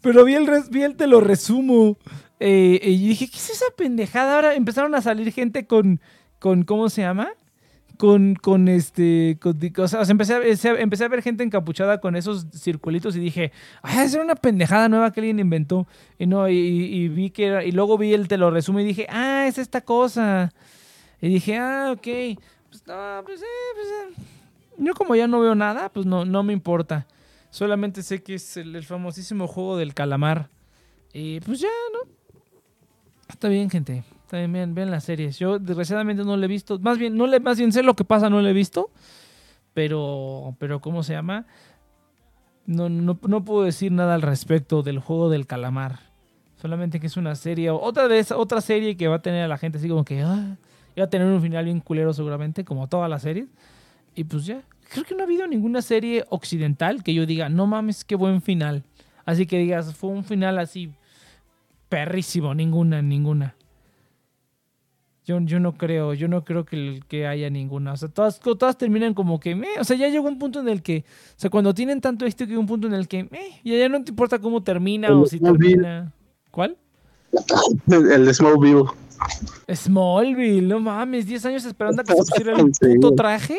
Pero 0.01 0.24
vi 0.24 0.34
el, 0.34 0.47
res- 0.47 0.70
vi 0.70 0.82
el 0.82 0.97
te 0.97 1.07
lo 1.07 1.20
resumo. 1.20 1.97
Eh, 2.41 2.78
y 2.82 3.09
dije, 3.09 3.28
¿qué 3.28 3.36
es 3.36 3.51
esa 3.51 3.64
pendejada? 3.76 4.36
Ahora 4.36 4.55
empezaron 4.55 4.95
a 4.95 5.03
salir 5.03 5.32
gente 5.32 5.66
con. 5.66 6.01
con 6.39 6.62
¿Cómo 6.64 6.89
se 6.89 7.03
llama? 7.03 7.28
Con, 7.99 8.34
con 8.36 8.68
este, 8.68 9.36
con, 9.40 9.59
empecé, 9.61 10.34
a, 10.34 10.80
empecé 10.80 11.05
a- 11.05 11.09
ver 11.09 11.22
gente 11.22 11.44
encapuchada 11.44 12.01
con 12.01 12.16
esos 12.16 12.46
circulitos 12.55 13.16
y 13.16 13.20
dije, 13.20 13.53
ah, 13.82 14.05
esa 14.05 14.16
era 14.16 14.24
una 14.24 14.36
pendejada 14.36 14.88
nueva 14.88 15.12
que 15.12 15.20
alguien 15.20 15.40
inventó. 15.40 15.86
Y 16.18 16.26
no, 16.26 16.49
y, 16.49 17.09
vi 17.09 17.30
que 17.30 17.46
era, 17.46 17.64
y 17.64 17.72
luego 17.72 17.99
vi 17.99 18.14
el 18.14 18.28
te 18.28 18.38
lo 18.38 18.51
resumo 18.51 18.80
y 18.80 18.84
dije, 18.84 19.07
ah, 19.11 19.46
es 19.46 19.59
esta 19.59 19.82
cosa. 19.82 20.53
Y 21.20 21.28
dije, 21.28 21.59
ah, 21.59 21.92
ok. 21.92 22.38
Pues 22.70 22.86
no, 22.86 23.22
pues, 23.24 23.42
eh, 23.42 23.44
pues 23.74 23.86
eh. 23.88 24.22
Yo 24.78 24.94
como 24.94 25.16
ya 25.16 25.26
no 25.26 25.40
veo 25.40 25.55
nada, 25.55 25.88
pues 25.88 26.07
no, 26.07 26.24
no 26.24 26.42
me 26.42 26.53
importa. 26.53 27.07
Solamente 27.51 28.03
sé 28.03 28.22
que 28.22 28.34
es 28.34 28.57
el, 28.57 28.76
el 28.76 28.84
famosísimo 28.84 29.49
juego 29.49 29.76
del 29.76 29.92
calamar. 29.92 30.49
Y 31.12 31.40
pues 31.40 31.61
ya, 31.61 31.68
¿no? 31.92 32.11
Está 33.28 33.49
bien, 33.49 33.68
gente. 33.68 34.05
Bien, 34.31 34.53
vean, 34.53 34.74
vean 34.74 34.91
las 34.91 35.05
series. 35.05 35.39
Yo 35.39 35.59
desgraciadamente 35.59 36.24
no 36.24 36.37
lo 36.37 36.45
he 36.45 36.49
visto. 36.49 36.79
Más 36.79 36.99
bien, 36.99 37.16
no 37.16 37.26
le, 37.26 37.41
más 37.41 37.59
bien 37.59 37.72
sé 37.72 37.83
lo 37.83 37.95
que 37.95 38.05
pasa, 38.05 38.29
no 38.29 38.41
lo 38.41 38.49
he 38.49 38.53
visto. 38.53 38.91
Pero, 39.74 40.57
pero 40.59 40.81
¿cómo 40.81 41.03
se 41.03 41.14
llama? 41.14 41.47
No, 42.66 42.89
no, 42.89 43.18
no 43.22 43.45
puedo 43.45 43.62
decir 43.64 43.93
nada 43.93 44.14
al 44.14 44.22
respecto 44.22 44.83
del 44.83 44.99
juego 44.99 45.31
del 45.31 45.47
calamar. 45.47 46.01
Solamente 46.61 47.01
que 47.01 47.07
es 47.07 47.16
una 47.16 47.35
serie. 47.35 47.70
Otra 47.70 48.09
vez, 48.09 48.33
otra 48.33 48.61
serie 48.61 48.97
que 48.97 49.09
va 49.09 49.16
a 49.16 49.22
tener 49.22 49.45
a 49.45 49.49
la 49.49 49.59
gente 49.59 49.79
así 49.79 49.89
como 49.89 50.05
que. 50.05 50.22
Ah, 50.22 50.57
va 50.99 51.05
a 51.05 51.11
tener 51.11 51.26
un 51.26 51.41
final 51.41 51.64
bien 51.64 51.81
culero 51.81 52.12
seguramente, 52.12 52.64
como 52.64 52.89
todas 52.89 53.09
las 53.09 53.22
series. 53.22 53.49
Y 54.14 54.24
pues 54.24 54.47
ya. 54.47 54.62
Creo 54.91 55.05
que 55.05 55.14
no 55.14 55.20
ha 55.20 55.24
habido 55.24 55.47
ninguna 55.47 55.83
serie 55.83 56.24
occidental 56.31 57.03
que 57.03 57.12
yo 57.12 57.26
diga, 57.26 57.51
no 57.51 57.66
mames, 57.66 58.05
qué 58.05 58.14
buen 58.14 58.41
final. 58.41 58.85
Así 59.26 59.47
que 59.47 59.59
digas, 59.59 59.95
fue 59.95 60.11
un 60.11 60.24
final 60.24 60.59
así 60.59 60.91
perrísimo. 61.91 62.55
Ninguna, 62.55 63.03
ninguna. 63.03 63.55
Yo, 65.29 65.39
yo 65.41 65.61
no 65.61 65.76
creo, 65.76 66.14
yo 66.14 66.26
no 66.26 66.43
creo 66.43 66.64
que, 66.64 67.01
que 67.07 67.26
haya 67.26 67.51
ninguna. 67.51 67.93
O 67.93 67.97
sea, 67.99 68.09
todas, 68.09 68.41
todas 68.41 68.79
terminan 68.79 69.12
como 69.12 69.39
que, 69.39 69.55
meh. 69.55 69.79
o 69.79 69.85
sea, 69.85 69.95
ya 69.95 70.09
llegó 70.09 70.26
un 70.26 70.39
punto 70.39 70.61
en 70.61 70.70
el 70.70 70.83
que, 70.83 71.05
o 71.07 71.35
sea, 71.37 71.51
cuando 71.51 71.74
tienen 71.74 72.01
tanto 72.01 72.24
éxito, 72.24 72.47
llega 72.47 72.59
un 72.59 72.66
punto 72.66 72.87
en 72.87 72.95
el 72.95 73.07
que, 73.09 73.24
meh, 73.24 73.61
ya, 73.62 73.76
ya 73.76 73.91
no 73.91 74.03
te 74.03 74.11
importa 74.11 74.39
cómo 74.39 74.62
termina 74.62 75.14
o 75.14 75.26
si 75.26 75.39
termina. 75.39 76.11
¿Cuál? 76.51 76.79
El, 77.89 78.11
el 78.11 78.24
de 78.24 78.33
Smallville. 78.33 78.85
Smallville, 79.70 80.66
no 80.66 80.81
mames, 80.81 81.26
10 81.26 81.45
años 81.45 81.64
esperando 81.66 82.01
a 82.01 82.05
que 82.07 82.14
se 82.14 82.18
pusiera 82.26 82.57
el 82.59 82.70
puto 82.95 83.14
traje 83.14 83.59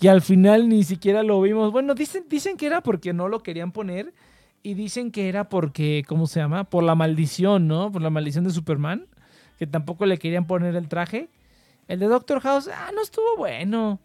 y 0.00 0.06
al 0.06 0.22
final 0.22 0.66
ni 0.66 0.82
siquiera 0.82 1.22
lo 1.22 1.42
vimos. 1.42 1.72
Bueno, 1.72 1.94
dicen, 1.94 2.24
dicen 2.26 2.56
que 2.56 2.64
era 2.64 2.80
porque 2.80 3.12
no 3.12 3.28
lo 3.28 3.42
querían 3.42 3.72
poner 3.72 4.14
y 4.62 4.72
dicen 4.72 5.10
que 5.10 5.28
era 5.28 5.50
porque, 5.50 6.04
¿cómo 6.08 6.26
se 6.26 6.40
llama? 6.40 6.64
Por 6.64 6.84
la 6.84 6.94
maldición, 6.94 7.68
¿no? 7.68 7.92
Por 7.92 8.00
la 8.00 8.08
maldición 8.08 8.44
de 8.44 8.50
Superman, 8.50 9.08
que 9.58 9.66
tampoco 9.66 10.06
le 10.06 10.18
querían 10.18 10.46
poner 10.46 10.74
el 10.76 10.88
traje. 10.88 11.28
El 11.88 12.00
de 12.00 12.06
Doctor 12.06 12.40
House, 12.40 12.68
ah, 12.68 12.90
no 12.94 13.02
estuvo 13.02 13.36
bueno. 13.36 14.00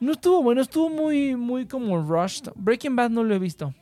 No 0.00 0.12
estuvo 0.12 0.42
bueno, 0.42 0.60
estuvo 0.60 0.88
muy, 0.88 1.36
muy 1.36 1.66
como 1.66 2.00
rushed. 2.00 2.52
Breaking 2.54 2.94
Bad 2.94 3.10
no 3.10 3.24
lo 3.24 3.34
he 3.34 3.38
visto. 3.38 3.74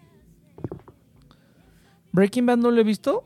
Breaking 2.13 2.47
Bad 2.47 2.59
no 2.59 2.71
lo 2.71 2.81
he 2.81 2.85
visto. 2.85 3.25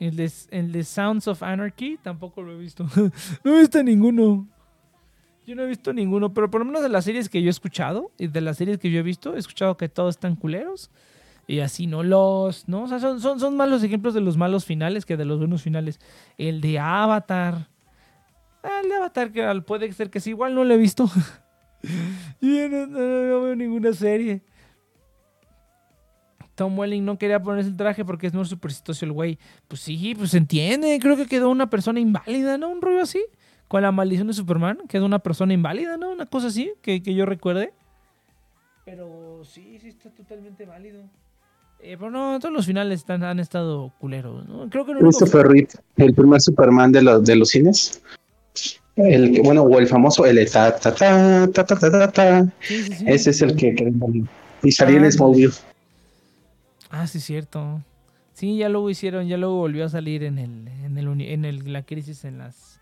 El 0.00 0.16
de, 0.16 0.32
el 0.50 0.72
de 0.72 0.82
Sounds 0.82 1.28
of 1.28 1.42
Anarchy 1.42 1.98
tampoco 2.02 2.42
lo 2.42 2.52
he 2.52 2.58
visto. 2.58 2.86
no 3.44 3.56
he 3.56 3.60
visto 3.60 3.82
ninguno. 3.82 4.48
Yo 5.46 5.54
no 5.54 5.62
he 5.62 5.66
visto 5.66 5.92
ninguno, 5.92 6.32
pero 6.32 6.50
por 6.50 6.60
lo 6.60 6.64
menos 6.64 6.82
de 6.82 6.88
las 6.88 7.04
series 7.04 7.28
que 7.28 7.42
yo 7.42 7.48
he 7.48 7.50
escuchado 7.50 8.10
y 8.18 8.28
de 8.28 8.40
las 8.40 8.56
series 8.56 8.78
que 8.78 8.90
yo 8.90 9.00
he 9.00 9.02
visto, 9.02 9.34
he 9.34 9.38
escuchado 9.38 9.76
que 9.76 9.88
todos 9.88 10.16
están 10.16 10.36
culeros. 10.36 10.90
Y 11.50 11.58
así, 11.58 11.88
¿no? 11.88 12.04
Los, 12.04 12.68
¿no? 12.68 12.84
O 12.84 12.86
sea, 12.86 13.00
son, 13.00 13.20
son, 13.20 13.40
son 13.40 13.56
malos 13.56 13.82
ejemplos 13.82 14.14
de 14.14 14.20
los 14.20 14.36
malos 14.36 14.64
finales 14.64 15.04
que 15.04 15.16
de 15.16 15.24
los 15.24 15.40
buenos 15.40 15.62
finales. 15.62 15.98
El 16.38 16.60
de 16.60 16.78
Avatar. 16.78 17.66
Ah, 18.62 18.80
el 18.84 18.88
de 18.88 18.94
Avatar, 18.94 19.32
que 19.32 19.62
puede 19.66 19.92
ser 19.92 20.10
que 20.10 20.20
sí, 20.20 20.30
igual 20.30 20.54
no 20.54 20.62
lo 20.62 20.72
he 20.74 20.76
visto. 20.76 21.10
yo 22.40 22.68
no- 22.68 22.86
no 22.86 22.98
veo 22.98 23.56
ninguna 23.56 23.92
serie. 23.92 24.42
Tom 26.54 26.78
Welling 26.78 27.04
no 27.04 27.18
quería 27.18 27.42
ponerse 27.42 27.70
el 27.70 27.76
traje 27.76 28.04
porque 28.04 28.28
es 28.28 28.32
muy 28.32 28.44
supersticioso 28.44 29.04
el 29.06 29.10
güey. 29.10 29.36
Pues 29.66 29.80
sí, 29.80 30.14
pues 30.16 30.30
se 30.30 30.38
entiende. 30.38 30.96
Creo 31.02 31.16
que 31.16 31.26
quedó 31.26 31.50
una 31.50 31.68
persona 31.68 31.98
inválida, 31.98 32.58
¿no? 32.58 32.68
Un 32.68 32.80
rollo 32.80 33.02
así. 33.02 33.24
Con 33.66 33.82
la 33.82 33.90
maldición 33.90 34.28
de 34.28 34.34
Superman. 34.34 34.78
Quedó 34.88 35.04
una 35.04 35.18
persona 35.18 35.52
inválida, 35.52 35.96
¿no? 35.96 36.12
Una 36.12 36.26
cosa 36.26 36.46
así 36.46 36.74
que, 36.80 37.02
que 37.02 37.14
yo 37.14 37.26
recuerde. 37.26 37.74
Pero 38.84 39.42
sí, 39.44 39.78
sí 39.80 39.88
está 39.88 40.10
totalmente 40.10 40.64
válido. 40.64 41.02
Eh, 41.82 41.96
pero 41.98 42.10
no, 42.10 42.38
todos 42.38 42.52
los 42.54 42.66
finales 42.66 43.00
están, 43.00 43.24
han 43.24 43.40
estado 43.40 43.92
culeros, 43.98 44.46
¿no? 44.48 44.68
Creo 44.68 44.84
que 44.84 44.92
lo 44.92 45.00
único- 45.00 45.18
Christopher 45.18 45.46
Reeve, 45.48 45.68
el 45.96 46.14
primer 46.14 46.40
Superman 46.40 46.92
de, 46.92 47.02
los 47.02 47.24
de 47.24 47.36
los 47.36 47.48
cines. 47.48 48.02
El 48.96 49.32
que, 49.32 49.40
bueno, 49.40 49.62
o 49.62 49.78
el 49.78 49.86
famoso, 49.86 50.26
el 50.26 50.36
de 50.36 50.46
ta 50.46 50.76
ta 50.76 50.94
ta 50.94 51.48
ta 51.50 51.64
ta 51.64 51.76
ta 51.78 51.90
ta, 51.90 52.12
ta. 52.12 52.44
Sí, 52.60 52.82
sí, 52.82 52.92
sí. 52.92 53.04
Ese 53.06 53.30
es 53.30 53.40
el 53.40 53.56
que. 53.56 53.74
Y 54.62 54.72
salía 54.72 55.00
Ah, 55.00 55.04
en 55.06 55.12
Smallville. 55.12 55.54
Ah, 56.90 57.06
sí, 57.06 57.18
cierto. 57.20 57.80
Sí, 58.34 58.58
ya 58.58 58.68
luego 58.68 58.90
hicieron, 58.90 59.26
ya 59.26 59.36
luego 59.38 59.56
volvió 59.56 59.86
a 59.86 59.88
salir 59.88 60.22
en 60.24 60.38
el, 60.38 60.68
en 60.84 60.98
el, 60.98 61.20
en 61.22 61.44
el- 61.46 61.72
la 61.72 61.82
crisis 61.82 62.24
en 62.24 62.38
las, 62.38 62.78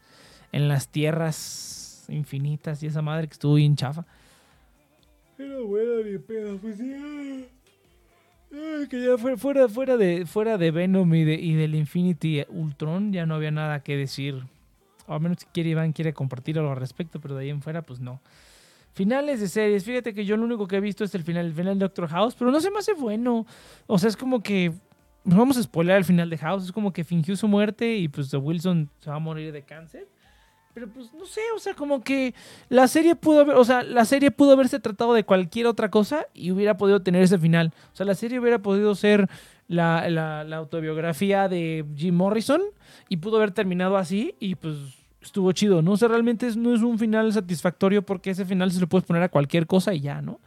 en 0.51 0.67
las 0.67 0.89
tierras 0.89 2.05
infinitas 2.09 2.83
y 2.83 2.87
esa 2.87 3.03
madre 3.03 3.29
que 3.29 3.35
estuvo 3.35 3.55
bien 3.55 3.77
chafa. 3.77 4.05
Era 5.39 5.61
buena 5.61 6.05
mi 6.05 6.19
pedo, 6.19 6.57
pues 6.59 6.79
sí. 6.79 7.47
Que 8.51 9.05
ya 9.05 9.19
fuera, 9.19 9.69
fuera, 9.69 9.97
de, 9.97 10.25
fuera 10.25 10.57
de 10.57 10.71
Venom 10.71 11.15
y, 11.15 11.25
de, 11.25 11.35
y 11.35 11.55
del 11.55 11.75
Infinity 11.75 12.45
Ultron 12.49 13.13
ya 13.13 13.27
no 13.27 13.35
había 13.35 13.51
nada 13.51 13.81
que 13.81 13.97
decir. 13.97 14.43
O 15.07 15.15
a 15.15 15.19
menos 15.19 15.39
que 15.39 15.51
quiere 15.53 15.71
Iván 15.71 15.93
quiere 15.93 16.15
compartir 16.15 16.59
algo 16.59 16.71
al 16.71 16.77
respecto, 16.77 17.21
pero 17.21 17.35
de 17.35 17.45
ahí 17.45 17.51
en 17.51 17.61
fuera, 17.61 17.83
pues 17.83 18.01
no. 18.01 18.21
Finales 18.95 19.41
de 19.41 19.49
series, 19.49 19.85
fíjate 19.85 20.15
que 20.15 20.25
yo 20.25 20.37
lo 20.37 20.45
único 20.45 20.67
que 20.67 20.77
he 20.77 20.81
visto 20.81 21.05
es 21.05 21.15
el 21.15 21.23
final, 21.23 21.47
el 21.47 21.53
final 21.53 21.79
de 21.79 21.85
Doctor 21.85 22.09
House, 22.09 22.35
pero 22.35 22.51
no 22.51 22.61
se 22.61 22.71
me 22.71 22.79
hace 22.79 22.95
bueno. 22.95 23.47
O 23.87 23.99
sea, 23.99 24.09
es 24.09 24.17
como 24.17 24.43
que. 24.43 24.73
Vamos 25.25 25.59
a 25.59 25.63
spoiler 25.63 25.97
el 25.97 26.05
final 26.05 26.31
de 26.31 26.39
House. 26.39 26.65
Es 26.65 26.73
como 26.73 26.93
que 26.93 27.05
fingió 27.05 27.37
su 27.37 27.49
muerte 27.49 27.97
y 27.97 28.09
pues 28.09 28.33
Wilson 28.33 28.89
se 28.99 29.11
va 29.11 29.17
a 29.17 29.21
morir 29.21 29.53
de 29.53 29.63
cáncer. 29.63 30.09
Pero 30.75 30.87
pues 30.89 31.13
no 31.15 31.27
sé, 31.27 31.41
o 31.57 31.59
sea, 31.59 31.75
como 31.75 32.03
que 32.03 32.35
la 32.69 32.87
serie 32.87 33.17
pudo 33.17 33.41
haber, 33.41 33.57
o 33.57 33.65
sea, 33.65 33.83
la 33.83 34.05
serie 34.05 34.31
pudo 34.31 34.53
haberse 34.53 34.79
tratado 34.79 35.13
de 35.15 35.25
cualquier 35.25 35.67
otra 35.67 35.91
cosa 35.91 36.27
y 36.35 36.51
hubiera 36.53 36.77
podido 36.77 37.03
tener 37.03 37.23
ese 37.23 37.39
final. 37.39 37.73
O 37.93 37.97
sea, 37.97 38.07
la 38.07 38.15
serie 38.15 38.39
hubiera 38.39 38.61
podido 38.61 38.95
ser 38.95 39.29
la, 39.67 40.09
la- 40.09 40.57
autobiografía 40.57 41.49
de 41.49 41.85
Jim 41.97 42.15
Morrison 42.15 42.63
y 43.09 43.17
pudo 43.17 43.39
haber 43.39 43.51
terminado 43.51 43.97
así 43.97 44.35
y 44.39 44.55
pues 44.55 44.77
estuvo 45.21 45.51
chido, 45.53 45.83
¿no? 45.83 45.93
O 45.93 45.97
sea, 45.97 46.09
realmente 46.09 46.49
no 46.57 46.73
es 46.75 46.83
un 46.83 46.99
final 46.99 47.33
satisfactorio 47.33 48.03
porque 48.03 48.31
ese 48.31 48.45
final 48.45 48.71
se 48.71 48.81
lo 48.81 48.87
puedes 48.89 49.05
poner 49.07 49.23
a 49.25 49.29
cualquier 49.29 49.67
cosa 49.67 49.93
y 49.95 50.01
ya, 50.01 50.23
¿no? 50.23 50.41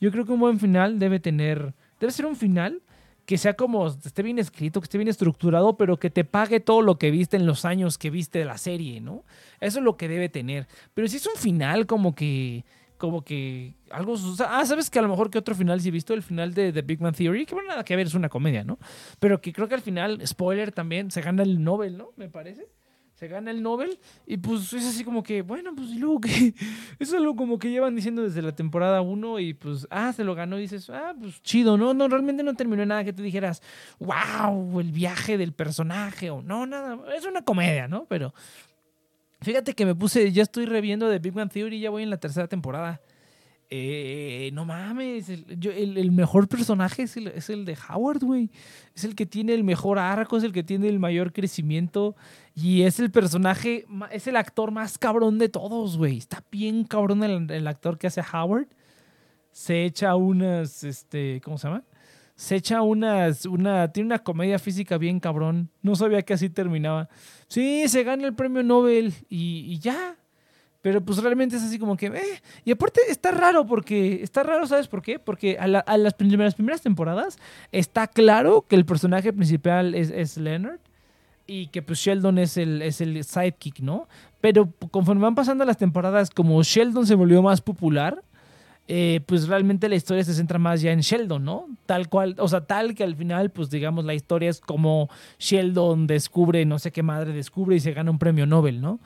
Yo 0.00 0.10
creo 0.10 0.26
que 0.26 0.32
un 0.32 0.40
buen 0.40 0.58
final 0.58 0.98
debe 0.98 1.20
tener, 1.20 1.72
debe 2.00 2.12
ser 2.12 2.26
un 2.26 2.36
final 2.36 2.82
que 3.26 3.38
sea 3.38 3.54
como, 3.54 3.88
esté 3.88 4.22
bien 4.22 4.38
escrito, 4.38 4.80
que 4.80 4.84
esté 4.84 4.98
bien 4.98 5.08
estructurado, 5.08 5.76
pero 5.76 5.98
que 5.98 6.10
te 6.10 6.24
pague 6.24 6.60
todo 6.60 6.80
lo 6.80 6.96
que 6.96 7.10
viste 7.10 7.36
en 7.36 7.44
los 7.44 7.64
años 7.64 7.98
que 7.98 8.08
viste 8.08 8.38
de 8.38 8.44
la 8.44 8.56
serie, 8.56 9.00
¿no? 9.00 9.24
Eso 9.60 9.80
es 9.80 9.84
lo 9.84 9.96
que 9.96 10.08
debe 10.08 10.28
tener. 10.28 10.68
Pero 10.94 11.08
si 11.08 11.16
es 11.16 11.26
un 11.26 11.34
final 11.34 11.86
como 11.86 12.14
que, 12.14 12.64
como 12.98 13.22
que 13.22 13.74
algo, 13.90 14.14
ah, 14.48 14.64
sabes 14.64 14.90
que 14.90 15.00
a 15.00 15.02
lo 15.02 15.08
mejor 15.08 15.30
que 15.30 15.38
otro 15.38 15.56
final 15.56 15.80
sí 15.80 15.88
he 15.88 15.92
visto, 15.92 16.14
el 16.14 16.22
final 16.22 16.54
de 16.54 16.72
The 16.72 16.82
Big 16.82 17.00
Man 17.00 17.14
Theory, 17.14 17.46
que 17.46 17.54
bueno, 17.54 17.70
nada 17.70 17.84
que 17.84 17.96
ver, 17.96 18.06
es 18.06 18.14
una 18.14 18.28
comedia, 18.28 18.62
¿no? 18.62 18.78
Pero 19.18 19.40
que 19.40 19.52
creo 19.52 19.66
que 19.68 19.74
al 19.74 19.82
final, 19.82 20.24
spoiler 20.24 20.70
también, 20.70 21.10
se 21.10 21.20
gana 21.20 21.42
el 21.42 21.62
Nobel, 21.62 21.98
¿no? 21.98 22.12
Me 22.16 22.28
parece. 22.28 22.68
Se 23.16 23.28
gana 23.28 23.50
el 23.50 23.62
Nobel 23.62 23.98
y 24.26 24.36
pues 24.36 24.72
es 24.74 24.84
así 24.86 25.02
como 25.02 25.22
que, 25.22 25.40
bueno, 25.40 25.74
pues 25.74 25.88
y 25.88 25.98
luego 25.98 26.20
que 26.20 26.52
es 26.98 27.14
algo 27.14 27.34
como 27.34 27.58
que 27.58 27.70
llevan 27.70 27.96
diciendo 27.96 28.22
desde 28.22 28.42
la 28.42 28.54
temporada 28.54 29.00
1 29.00 29.40
y 29.40 29.54
pues, 29.54 29.86
ah, 29.90 30.12
se 30.12 30.22
lo 30.22 30.34
ganó 30.34 30.58
y 30.58 30.62
dices, 30.62 30.90
ah, 30.90 31.14
pues 31.18 31.42
chido, 31.42 31.78
¿no? 31.78 31.94
No, 31.94 32.08
realmente 32.08 32.42
no 32.42 32.52
terminó 32.54 32.84
nada 32.84 33.04
que 33.04 33.14
tú 33.14 33.22
dijeras, 33.22 33.62
wow, 34.00 34.80
el 34.80 34.92
viaje 34.92 35.38
del 35.38 35.52
personaje 35.54 36.28
o 36.30 36.42
no, 36.42 36.66
nada, 36.66 36.98
es 37.16 37.24
una 37.24 37.40
comedia, 37.42 37.88
¿no? 37.88 38.04
Pero 38.04 38.34
fíjate 39.40 39.72
que 39.72 39.86
me 39.86 39.94
puse, 39.94 40.30
ya 40.30 40.42
estoy 40.42 40.66
reviendo 40.66 41.08
de 41.08 41.18
Big 41.18 41.32
Bang 41.32 41.50
Theory, 41.50 41.80
ya 41.80 41.88
voy 41.90 42.02
en 42.02 42.10
la 42.10 42.18
tercera 42.18 42.46
temporada. 42.48 43.00
Eh, 43.68 44.50
no 44.52 44.64
mames, 44.64 45.28
el, 45.28 45.58
yo- 45.58 45.72
el- 45.72 45.98
el 45.98 46.12
mejor 46.12 46.46
personaje 46.48 47.02
es 47.02 47.16
el, 47.16 47.26
es 47.28 47.50
el 47.50 47.64
de 47.64 47.76
Howard, 47.88 48.20
güey. 48.22 48.48
Es 48.94 49.02
el 49.02 49.16
que 49.16 49.26
tiene 49.26 49.54
el 49.54 49.64
mejor 49.64 49.98
arco, 49.98 50.36
es 50.36 50.44
el 50.44 50.52
que 50.52 50.62
tiene 50.62 50.88
el 50.88 51.00
mayor 51.00 51.32
crecimiento. 51.32 52.14
Y 52.58 52.84
es 52.84 52.98
el 53.00 53.10
personaje, 53.10 53.84
es 54.10 54.26
el 54.26 54.36
actor 54.36 54.70
más 54.70 54.96
cabrón 54.96 55.38
de 55.38 55.50
todos, 55.50 55.98
güey. 55.98 56.16
Está 56.16 56.42
bien 56.50 56.84
cabrón 56.84 57.22
el, 57.22 57.66
actor 57.66 57.98
que 57.98 58.06
hace 58.06 58.22
Howard. 58.32 58.66
Se 59.52 59.84
echa 59.84 60.16
unas, 60.16 60.82
este, 60.82 61.42
¿cómo 61.44 61.58
se 61.58 61.68
llama? 61.68 61.84
Se 62.34 62.56
echa 62.56 62.80
unas, 62.80 63.44
una, 63.44 63.92
tiene 63.92 64.06
una 64.06 64.20
comedia 64.20 64.58
física 64.58 64.96
bien 64.96 65.20
cabrón. 65.20 65.68
No 65.82 65.96
sabía 65.96 66.22
que 66.22 66.32
así 66.32 66.48
terminaba. 66.48 67.10
Sí, 67.46 67.88
se 67.88 68.04
gana 68.04 68.26
el 68.26 68.34
premio 68.34 68.62
Nobel 68.62 69.12
y, 69.28 69.78
ya. 69.78 70.16
Pero 70.80 71.04
pues 71.04 71.18
realmente 71.18 71.56
es 71.56 71.62
así 71.62 71.78
como 71.78 71.94
que... 71.94 72.06
eh. 72.06 72.42
Y 72.64 72.72
aparte 72.72 73.02
está 73.10 73.32
raro 73.32 73.66
porque... 73.66 74.22
Está 74.22 74.42
raro, 74.44 74.66
¿sabes 74.66 74.88
por 74.88 75.02
qué? 75.02 75.18
Porque 75.18 75.58
a 75.58 75.66
las 75.98 76.14
primeras, 76.14 76.54
primeras 76.54 76.80
temporadas 76.80 77.36
está 77.70 78.06
claro 78.06 78.62
que 78.62 78.76
el 78.76 78.86
personaje 78.86 79.34
principal 79.34 79.94
es, 79.94 80.08
es 80.08 80.38
Leonard 80.38 80.80
y 81.46 81.68
que 81.68 81.82
pues 81.82 81.98
Sheldon 81.98 82.38
es 82.38 82.56
el, 82.56 82.82
es 82.82 83.00
el 83.00 83.22
sidekick, 83.24 83.80
¿no? 83.80 84.08
Pero 84.40 84.72
conforme 84.90 85.22
van 85.22 85.34
pasando 85.34 85.64
las 85.64 85.76
temporadas, 85.76 86.30
como 86.30 86.62
Sheldon 86.62 87.06
se 87.06 87.14
volvió 87.14 87.42
más 87.42 87.60
popular, 87.60 88.22
eh, 88.88 89.20
pues 89.26 89.48
realmente 89.48 89.88
la 89.88 89.96
historia 89.96 90.22
se 90.22 90.34
centra 90.34 90.58
más 90.58 90.80
ya 90.80 90.92
en 90.92 91.00
Sheldon, 91.00 91.44
¿no? 91.44 91.66
Tal 91.86 92.08
cual, 92.08 92.36
o 92.38 92.46
sea, 92.48 92.60
tal 92.60 92.94
que 92.94 93.04
al 93.04 93.16
final, 93.16 93.50
pues 93.50 93.70
digamos, 93.70 94.04
la 94.04 94.14
historia 94.14 94.50
es 94.50 94.60
como 94.60 95.08
Sheldon 95.38 96.06
descubre, 96.06 96.64
no 96.64 96.78
sé 96.78 96.92
qué 96.92 97.02
madre 97.02 97.32
descubre 97.32 97.76
y 97.76 97.80
se 97.80 97.92
gana 97.92 98.10
un 98.10 98.18
premio 98.18 98.46
Nobel, 98.46 98.80
¿no? 98.80 99.00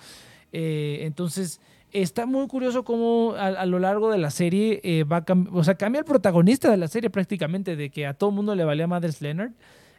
Eh, 0.53 1.01
entonces, 1.03 1.61
está 1.93 2.27
muy 2.27 2.47
curioso 2.47 2.85
cómo 2.85 3.35
a, 3.37 3.67
lo 3.67 3.79
largo 3.79 4.11
de 4.11 4.19
la 4.19 4.31
serie 4.31 4.81
eh, 4.85 5.05
va 5.05 5.25
o 5.53 5.65
sea, 5.65 5.75
cambia 5.75 6.01
el 6.01 6.05
protagonista 6.05 6.71
de 6.71 6.77
la 6.77 6.89
serie 6.89 7.11
prácticamente, 7.11 7.77
de 7.77 7.91
que 7.91 8.07
a 8.07 8.15
todo 8.15 8.31
mundo 8.31 8.55
le 8.55 8.65
valía 8.65 8.87
madres 8.87 9.21
Leonard, 9.21 9.53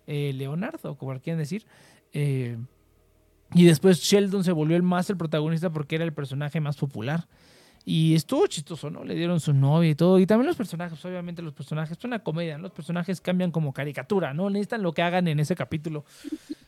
eh, 0.08 0.32
Leonard, 0.34 0.80
o 0.84 0.96
como 0.96 1.20
quieran 1.20 1.39
decir. 1.39 1.66
Eh, 2.14 2.57
y 3.53 3.66
después 3.66 3.99
Sheldon 3.99 4.43
se 4.43 4.51
volvió 4.51 4.78
el 4.78 4.84
más 4.84 5.09
el 5.09 5.18
protagonista 5.18 5.70
porque 5.70 5.95
era 5.95 6.05
el 6.05 6.14
personaje 6.14 6.59
más 6.59 6.78
popular. 6.78 7.28
Y 7.84 8.14
estuvo 8.14 8.45
chistoso, 8.45 8.91
¿no? 8.91 9.03
Le 9.03 9.16
dieron 9.16 9.39
su 9.39 9.53
novia 9.53 9.89
y 9.89 9.95
todo. 9.95 10.20
Y 10.20 10.28
también 10.28 10.47
los 10.47 10.55
personajes, 10.55 11.03
obviamente 11.03 11.41
los 11.41 11.53
personajes, 11.53 11.97
es 11.97 12.03
una 12.05 12.20
comedia, 12.20 12.57
¿no? 12.57 12.64
Los 12.64 12.72
personajes 12.72 13.20
cambian 13.20 13.51
como 13.51 13.74
caricatura, 13.74 14.34
¿no? 14.34 14.49
Necesitan 14.49 14.84
lo 14.84 14.93
que 14.93 15.01
hagan 15.01 15.28
en 15.28 15.39
ese 15.39 15.55
capítulo. 15.55 16.05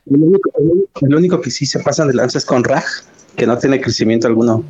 El 0.06 1.14
único, 1.14 1.40
que 1.40 1.50
sí 1.50 1.66
se 1.66 1.78
pasa 1.80 2.04
de 2.04 2.14
lanza 2.14 2.38
es 2.38 2.44
con 2.44 2.64
Raj, 2.64 2.84
que 3.36 3.46
no 3.46 3.56
tiene 3.58 3.80
crecimiento 3.80 4.26
alguno. 4.26 4.64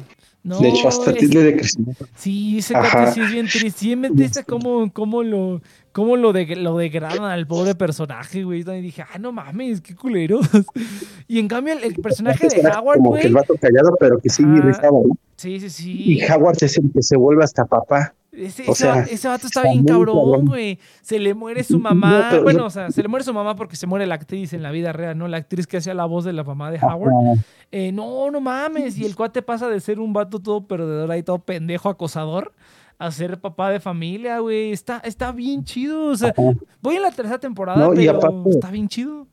No, 0.44 0.60
de 0.60 0.68
hecho, 0.68 0.88
hasta 0.88 1.10
es- 1.10 1.18
tiene 1.18 1.40
de 1.40 1.56
crecimiento. 1.56 2.06
Sí, 2.14 2.58
ese 2.58 2.76
Ajá. 2.76 3.10
sí 3.12 3.20
es 3.22 3.32
bien 3.32 3.46
triste. 3.48 3.80
Sí, 3.80 3.96
me 3.96 4.10
dice 4.10 4.44
cómo, 4.46 4.92
cómo 4.92 5.22
lo, 5.22 5.62
cómo 5.92 6.16
lo, 6.16 6.32
de, 6.34 6.44
lo 6.56 6.76
degradan 6.76 7.24
al 7.24 7.46
pobre 7.46 7.74
personaje, 7.74 8.44
güey. 8.44 8.60
Y 8.60 8.80
dije, 8.82 9.02
ah, 9.02 9.18
no 9.18 9.32
mames, 9.32 9.80
qué 9.80 9.94
culeros. 9.96 10.46
Y 11.26 11.38
en 11.38 11.48
cambio, 11.48 11.72
el, 11.72 11.82
el 11.84 11.94
personaje 11.94 12.46
de 12.48 12.60
Howard, 12.68 12.98
como 12.98 13.12
que 13.12 13.20
güey. 13.20 13.26
el 13.26 13.32
vato 13.32 13.54
callado, 13.58 13.96
pero 13.98 14.18
que 14.18 14.28
sí 14.28 14.42
Ajá. 14.44 14.60
rifaba, 14.60 14.98
¿no? 15.08 15.16
Sí, 15.36 15.58
sí, 15.58 15.70
sí. 15.70 15.92
Y 16.20 16.22
Howard 16.30 16.58
es 16.62 16.76
el 16.76 16.92
que 16.92 17.02
se 17.02 17.16
vuelve 17.16 17.42
hasta 17.42 17.64
papá. 17.64 18.14
Ese, 18.36 18.62
O 18.68 18.72
ese 18.72 18.74
sea, 18.74 18.94
va- 18.94 19.00
ese 19.02 19.28
vato 19.28 19.46
está 19.46 19.60
está 19.60 19.70
bien 19.72 19.84
cabrón, 19.84 20.46
güey. 20.46 20.78
Se 21.02 21.18
le 21.18 21.34
muere 21.34 21.62
su 21.64 21.78
mamá. 21.78 22.40
bueno, 22.42 22.66
o 22.66 22.70
sea, 22.70 22.90
se 22.90 23.02
le 23.02 23.08
muere 23.08 23.24
su 23.24 23.32
mamá 23.34 23.54
porque 23.56 23.76
se 23.76 23.86
muere 23.86 24.06
la 24.06 24.14
actriz 24.16 24.52
en 24.52 24.62
la 24.62 24.70
vida 24.70 24.92
real, 24.92 25.16
¿no? 25.16 25.28
La 25.28 25.36
actriz 25.38 25.66
que 25.66 25.76
hacía 25.76 25.94
la 25.94 26.04
voz 26.04 26.24
de 26.24 26.32
la 26.32 26.44
mamá 26.44 26.70
de 26.70 26.78
Howard. 26.78 27.38
Eh, 27.70 27.92
no, 27.92 28.30
no 28.30 28.40
mames. 28.40 28.98
Y 28.98 29.04
el 29.04 29.14
cuate 29.16 29.42
pasa 29.42 29.68
de 29.68 29.80
ser 29.80 30.00
un 30.00 30.12
vato 30.12 30.40
todo 30.40 30.66
perdedor 30.66 31.10
ahí, 31.10 31.22
todo 31.22 31.38
pendejo, 31.40 31.88
acosador, 31.88 32.52
a 32.98 33.10
ser 33.10 33.40
papá 33.40 33.70
de 33.70 33.80
familia, 33.80 34.38
güey. 34.38 34.72
Está, 34.72 34.98
está 35.04 35.32
bien 35.32 35.64
chido. 35.64 36.06
O 36.06 36.16
sea, 36.16 36.30
Ajá. 36.30 36.52
voy 36.80 36.96
en 36.96 37.02
la 37.02 37.10
tercera 37.10 37.38
temporada, 37.38 37.86
No, 37.88 37.92
pero 37.94 38.16
aparte- 38.18 38.50
está 38.50 38.70
bien 38.70 38.88
chido. 38.88 39.26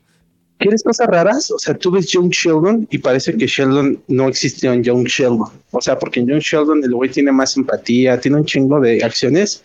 ¿Quieres 0.61 0.83
cosas 0.83 1.07
raras? 1.07 1.49
O 1.49 1.57
sea, 1.57 1.73
tú 1.73 1.89
ves 1.89 2.05
Young 2.09 2.29
Sheldon 2.29 2.87
y 2.91 2.99
parece 2.99 3.35
que 3.35 3.47
Sheldon 3.47 3.99
no 4.07 4.27
existió 4.27 4.71
en 4.71 4.83
Young 4.83 5.07
Sheldon. 5.07 5.49
O 5.71 5.81
sea, 5.81 5.97
porque 5.97 6.19
en 6.19 6.27
Young 6.27 6.39
Sheldon 6.39 6.83
el 6.83 6.93
güey 6.93 7.09
tiene 7.09 7.31
más 7.31 7.57
empatía, 7.57 8.19
tiene 8.19 8.37
un 8.37 8.45
chingo 8.45 8.79
de 8.79 9.03
acciones 9.03 9.63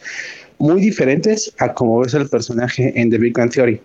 muy 0.59 0.81
diferentes 0.81 1.53
a 1.59 1.75
como 1.75 2.01
ves 2.01 2.15
el 2.15 2.31
personaje 2.31 2.99
en 2.99 3.11
The 3.11 3.19
Big 3.19 3.35
Bang 3.35 3.51
Theory. 3.51 3.79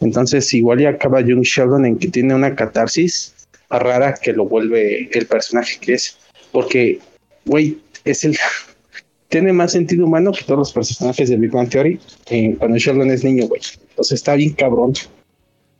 Entonces, 0.00 0.52
igual 0.52 0.80
ya 0.80 0.88
acaba 0.88 1.20
Young 1.20 1.42
Sheldon 1.42 1.86
en 1.86 1.96
que 1.96 2.08
tiene 2.08 2.34
una 2.34 2.56
catarsis 2.56 3.34
rara 3.70 4.14
que 4.14 4.32
lo 4.32 4.44
vuelve 4.46 5.08
el 5.12 5.26
personaje 5.26 5.78
que 5.80 5.94
es. 5.94 6.18
Porque, 6.50 6.98
güey, 7.44 7.78
es 8.04 8.24
el. 8.24 8.36
Tiene 9.28 9.52
más 9.52 9.72
sentido 9.72 10.06
humano 10.06 10.32
que 10.32 10.42
todos 10.42 10.58
los 10.58 10.72
personajes 10.72 11.30
de 11.30 11.36
Big 11.36 11.52
Bang 11.52 11.70
Theory 11.70 12.00
eh, 12.30 12.56
cuando 12.58 12.76
Sheldon 12.78 13.12
es 13.12 13.22
niño, 13.22 13.46
güey. 13.46 13.62
Entonces 13.90 14.16
está 14.16 14.34
bien 14.34 14.54
cabrón. 14.54 14.92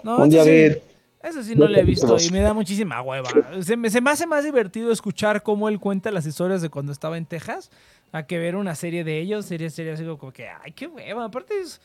No, 0.03 0.19
Un 0.19 0.33
eso 0.33 0.45
día 0.45 0.73
sí, 0.73 0.79
eso 1.23 1.43
sí 1.43 1.55
no 1.55 1.69
lo 1.69 1.79
he 1.79 1.85
visto 1.85 2.17
y 2.19 2.31
me 2.31 2.41
da 2.41 2.53
muchísima 2.53 3.01
hueva. 3.01 3.31
Se 3.63 3.77
me, 3.77 3.91
se 3.91 4.01
me 4.01 4.11
hace 4.11 4.27
más 4.27 4.45
divertido 4.45 4.91
escuchar 4.91 5.43
cómo 5.43 5.69
él 5.69 5.79
cuenta 5.79 6.11
las 6.11 6.27
historias 6.27 6.63
de 6.63 6.69
cuando 6.69 6.91
estaba 6.91 7.17
en 7.17 7.27
Texas 7.27 7.71
a 8.11 8.27
que 8.27 8.39
ver 8.39 8.57
una 8.57 8.75
serie 8.75 9.05
de 9.05 9.21
ellos. 9.21 9.47
Sería, 9.47 9.71
sería 9.71 9.95
así 9.95 10.05
como 10.05 10.33
que, 10.33 10.49
ay, 10.49 10.73
qué 10.73 10.89
hueva. 10.89 11.25
Aparte 11.25 11.59
es, 11.61 11.81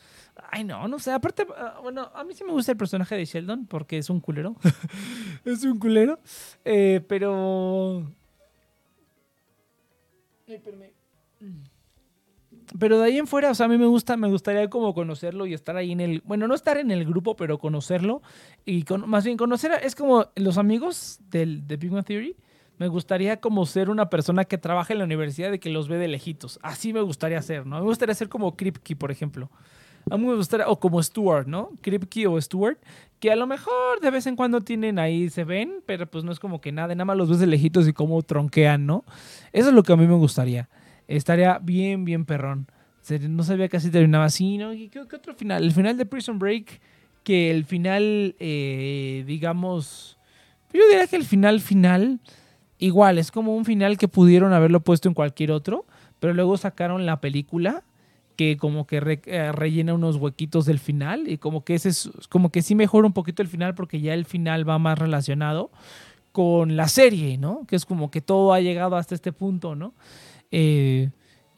ay, 0.50 0.64
no, 0.64 0.88
no 0.88 0.98
sé. 0.98 1.12
Aparte, 1.12 1.46
ah, 1.56 1.78
bueno, 1.82 2.10
a 2.14 2.24
mí 2.24 2.34
sí 2.34 2.42
me 2.44 2.52
gusta 2.52 2.72
el 2.72 2.78
personaje 2.78 3.14
de 3.14 3.24
Sheldon 3.24 3.66
porque 3.66 3.98
es 3.98 4.10
un 4.10 4.20
culero. 4.20 4.56
es 5.44 5.62
un 5.64 5.78
culero. 5.78 6.18
Eh, 6.64 7.00
pero... 7.06 8.10
Ay. 10.48 10.60
Pero 12.78 12.98
de 12.98 13.06
ahí 13.06 13.18
en 13.18 13.26
fuera, 13.26 13.50
o 13.50 13.54
sea, 13.54 13.66
a 13.66 13.68
mí 13.68 13.78
me 13.78 13.86
gusta, 13.86 14.16
me 14.16 14.28
gustaría 14.28 14.68
como 14.68 14.92
conocerlo 14.94 15.46
y 15.46 15.54
estar 15.54 15.76
ahí 15.76 15.92
en 15.92 16.00
el, 16.00 16.22
bueno, 16.26 16.46
no 16.48 16.54
estar 16.54 16.76
en 16.76 16.90
el 16.90 17.04
grupo, 17.06 17.34
pero 17.36 17.58
conocerlo 17.58 18.20
y 18.64 18.82
con- 18.82 19.08
más 19.08 19.24
bien 19.24 19.36
conocer, 19.38 19.72
a- 19.72 19.76
es 19.76 19.94
como 19.94 20.26
los 20.36 20.58
amigos 20.58 21.18
del, 21.30 21.66
de 21.66 21.76
Big 21.76 21.90
Bang 21.90 22.04
Theory, 22.04 22.36
me 22.78 22.88
gustaría 22.88 23.38
como 23.40 23.64
ser 23.66 23.88
una 23.90 24.10
persona 24.10 24.44
que 24.44 24.58
trabaja 24.58 24.92
en 24.92 24.98
la 24.98 25.04
universidad 25.04 25.52
y 25.52 25.58
que 25.58 25.70
los 25.70 25.88
ve 25.88 25.96
de 25.98 26.08
lejitos. 26.08 26.60
Así 26.62 26.92
me 26.92 27.00
gustaría 27.00 27.40
ser, 27.42 27.66
¿no? 27.66 27.76
Me 27.78 27.84
gustaría 27.84 28.14
ser 28.14 28.28
como 28.28 28.54
Kripke, 28.56 28.94
por 28.96 29.10
ejemplo. 29.10 29.50
A 30.10 30.16
mí 30.16 30.24
me 30.26 30.34
gustaría, 30.36 30.68
o 30.68 30.78
como 30.78 31.02
Stuart, 31.02 31.46
¿no? 31.48 31.70
Kripke 31.80 32.26
o 32.28 32.40
Stuart, 32.40 32.78
que 33.18 33.32
a 33.32 33.36
lo 33.36 33.46
mejor 33.46 34.00
de 34.00 34.10
vez 34.10 34.26
en 34.26 34.36
cuando 34.36 34.60
tienen 34.60 34.98
ahí, 34.98 35.28
se 35.28 35.42
ven, 35.44 35.82
pero 35.86 36.06
pues 36.06 36.22
no 36.22 36.30
es 36.32 36.38
como 36.38 36.60
que 36.60 36.70
nada, 36.70 36.94
nada 36.94 37.04
más 37.04 37.16
los 37.16 37.28
ves 37.28 37.40
de 37.40 37.46
lejitos 37.48 37.88
y 37.88 37.92
cómo 37.92 38.22
tronquean, 38.22 38.86
¿no? 38.86 39.04
Eso 39.52 39.68
es 39.70 39.74
lo 39.74 39.82
que 39.82 39.92
a 39.92 39.96
mí 39.96 40.06
me 40.06 40.14
gustaría. 40.14 40.68
Estaría 41.08 41.58
bien, 41.58 42.04
bien 42.04 42.24
perrón. 42.24 42.68
No 43.28 43.42
sabía 43.42 43.68
así 43.72 43.90
terminaba 43.90 44.26
así, 44.26 44.58
¿no? 44.58 44.74
¿Y 44.74 44.88
qué, 44.88 45.00
otro 45.00 45.34
final? 45.34 45.64
El 45.64 45.72
final 45.72 45.96
de 45.96 46.04
Prison 46.04 46.38
Break, 46.38 46.80
que 47.24 47.50
el 47.50 47.64
final, 47.64 48.36
eh, 48.38 49.24
digamos, 49.26 50.18
yo 50.72 50.86
diría 50.88 51.06
que 51.06 51.16
el 51.16 51.24
final 51.24 51.60
final, 51.60 52.20
igual, 52.78 53.16
es 53.16 53.30
como 53.30 53.56
un 53.56 53.64
final 53.64 53.96
que 53.96 54.08
pudieron 54.08 54.52
haberlo 54.52 54.80
puesto 54.80 55.08
en 55.08 55.14
cualquier 55.14 55.52
otro, 55.52 55.86
pero 56.20 56.34
luego 56.34 56.58
sacaron 56.58 57.06
la 57.06 57.20
película 57.20 57.82
que 58.36 58.56
como 58.56 58.86
que 58.86 59.20
eh, 59.26 59.52
rellena 59.52 59.94
unos 59.94 60.16
huequitos 60.16 60.64
del 60.66 60.78
final 60.78 61.26
y 61.28 61.38
como 61.38 61.64
que 61.64 61.74
ese 61.74 61.88
es 61.88 62.08
como 62.28 62.50
que 62.50 62.62
sí 62.62 62.76
mejora 62.76 63.06
un 63.06 63.12
poquito 63.12 63.42
el 63.42 63.48
final 63.48 63.74
porque 63.74 64.00
ya 64.00 64.14
el 64.14 64.26
final 64.26 64.68
va 64.68 64.78
más 64.78 64.96
relacionado 64.96 65.70
con 66.30 66.76
la 66.76 66.86
serie, 66.86 67.36
¿no? 67.36 67.66
Que 67.66 67.74
es 67.74 67.84
como 67.84 68.12
que 68.12 68.20
todo 68.20 68.52
ha 68.52 68.60
llegado 68.60 68.94
hasta 68.94 69.16
este 69.16 69.32
punto, 69.32 69.74
¿no? 69.74 69.92
Eh, 70.50 71.10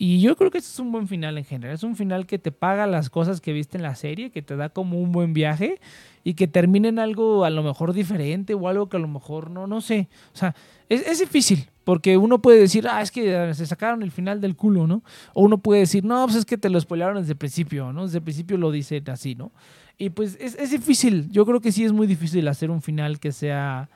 Y 0.03 0.21
yo 0.23 0.35
creo 0.35 0.51
que 0.51 0.57
este 0.59 0.71
es 0.71 0.79
un 0.79 0.93
buen 0.93 1.09
final 1.09 1.37
en 1.37 1.45
general. 1.45 1.75
Es 1.75 1.83
un 1.83 1.95
final 1.95 2.27
que 2.27 2.39
te 2.39 2.53
paga 2.53 2.87
las 2.87 3.11
cosas 3.11 3.43
que 3.43 3.53
viste 3.53 3.77
en 3.77 3.83
la 3.83 3.95
serie, 3.95 4.31
que 4.31 4.41
te 4.41 4.57
da 4.57 4.71
como 4.71 4.99
un 4.99 5.13
buen 5.13 5.35
viaje 5.35 5.79
y 6.25 6.35
que 6.35 6.49
termine 6.49 6.89
en 6.89 6.99
algo 6.99 7.45
a 7.45 7.51
lo 7.51 7.63
mejor 7.63 7.93
diferente 7.93 8.55
o 8.55 8.67
algo 8.69 8.89
que 8.89 8.97
a 8.97 9.01
lo 9.01 9.09
mejor 9.09 9.51
no, 9.51 9.67
no 9.67 9.83
sé. 9.83 10.09
O 10.33 10.37
sea, 10.39 10.55
es, 10.89 11.07
es 11.07 11.19
difícil 11.21 11.69
porque 11.85 12.17
uno 12.17 12.41
puede 12.41 12.61
decir, 12.61 12.87
ah, 12.89 13.03
es 13.03 13.11
que 13.11 13.53
se 13.53 13.67
sacaron 13.67 14.03
el 14.03 14.11
final 14.11 14.41
del 14.41 14.57
culo, 14.57 14.87
¿no? 14.87 15.03
O 15.35 15.43
uno 15.43 15.59
puede 15.59 15.81
decir, 15.81 16.03
no, 16.03 16.25
pues 16.25 16.37
es 16.39 16.45
que 16.47 16.57
te 16.57 16.71
lo 16.71 16.81
spoilaron 16.81 17.19
desde 17.19 17.33
el 17.33 17.39
principio, 17.39 17.93
¿no? 17.93 18.05
Desde 18.05 18.19
el 18.19 18.25
principio 18.25 18.57
lo 18.57 18.71
dicen 18.71 19.05
así, 19.11 19.35
¿no? 19.35 19.53
Y 19.99 20.09
pues 20.11 20.39
es, 20.41 20.55
es 20.55 20.71
difícil. 20.71 21.29
Yo 21.31 21.45
creo 21.45 21.61
que 21.61 21.73
sí 21.73 21.85
es 21.85 21.93
muy 21.93 22.07
difícil 22.07 22.49
hacer 22.49 22.71
un 22.71 22.81
final 22.81 23.21
que 23.21 23.33
sea 23.33 23.91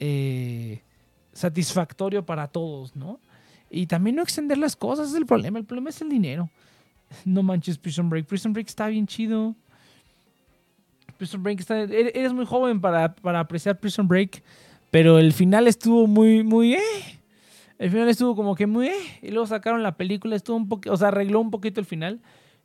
eh, 0.00 0.82
satisfactorio 1.32 2.24
para 2.26 2.48
todos, 2.48 2.96
¿no? 2.96 3.20
Y 3.74 3.86
también 3.86 4.16
no 4.16 4.22
extender 4.22 4.56
las 4.56 4.76
cosas 4.76 5.08
es 5.08 5.14
el 5.16 5.26
problema. 5.26 5.58
El 5.58 5.64
problema 5.64 5.90
es 5.90 6.00
el 6.00 6.08
dinero. 6.08 6.48
No 7.24 7.42
manches 7.42 7.76
Prison 7.76 8.08
Break. 8.08 8.26
Prison 8.26 8.52
Break 8.52 8.68
está 8.68 8.86
bien 8.86 9.06
chido. 9.06 9.56
Prison 11.18 11.42
Break 11.42 11.60
está... 11.60 11.82
e-, 11.82 12.12
Eres 12.14 12.32
muy 12.32 12.46
joven 12.46 12.80
para, 12.80 13.14
para 13.16 13.40
apreciar 13.40 13.78
Prison 13.80 14.06
Break. 14.06 14.42
Pero 14.92 15.18
el 15.18 15.32
final 15.32 15.66
estuvo 15.66 16.06
muy, 16.06 16.44
muy... 16.44 16.74
Eh. 16.74 17.20
El 17.78 17.90
final 17.90 18.08
estuvo 18.08 18.36
como 18.36 18.54
que 18.54 18.68
muy... 18.68 18.86
Eh. 18.86 19.18
Y 19.22 19.30
luego 19.30 19.46
sacaron 19.48 19.82
la 19.82 19.96
película. 19.96 20.36
Estuvo 20.36 20.56
un 20.56 20.68
poquito... 20.68 20.92
O 20.92 20.96
sea, 20.96 21.08
arregló 21.08 21.40
un 21.40 21.50
poquito 21.50 21.80
el 21.80 21.86
final. 21.86 22.20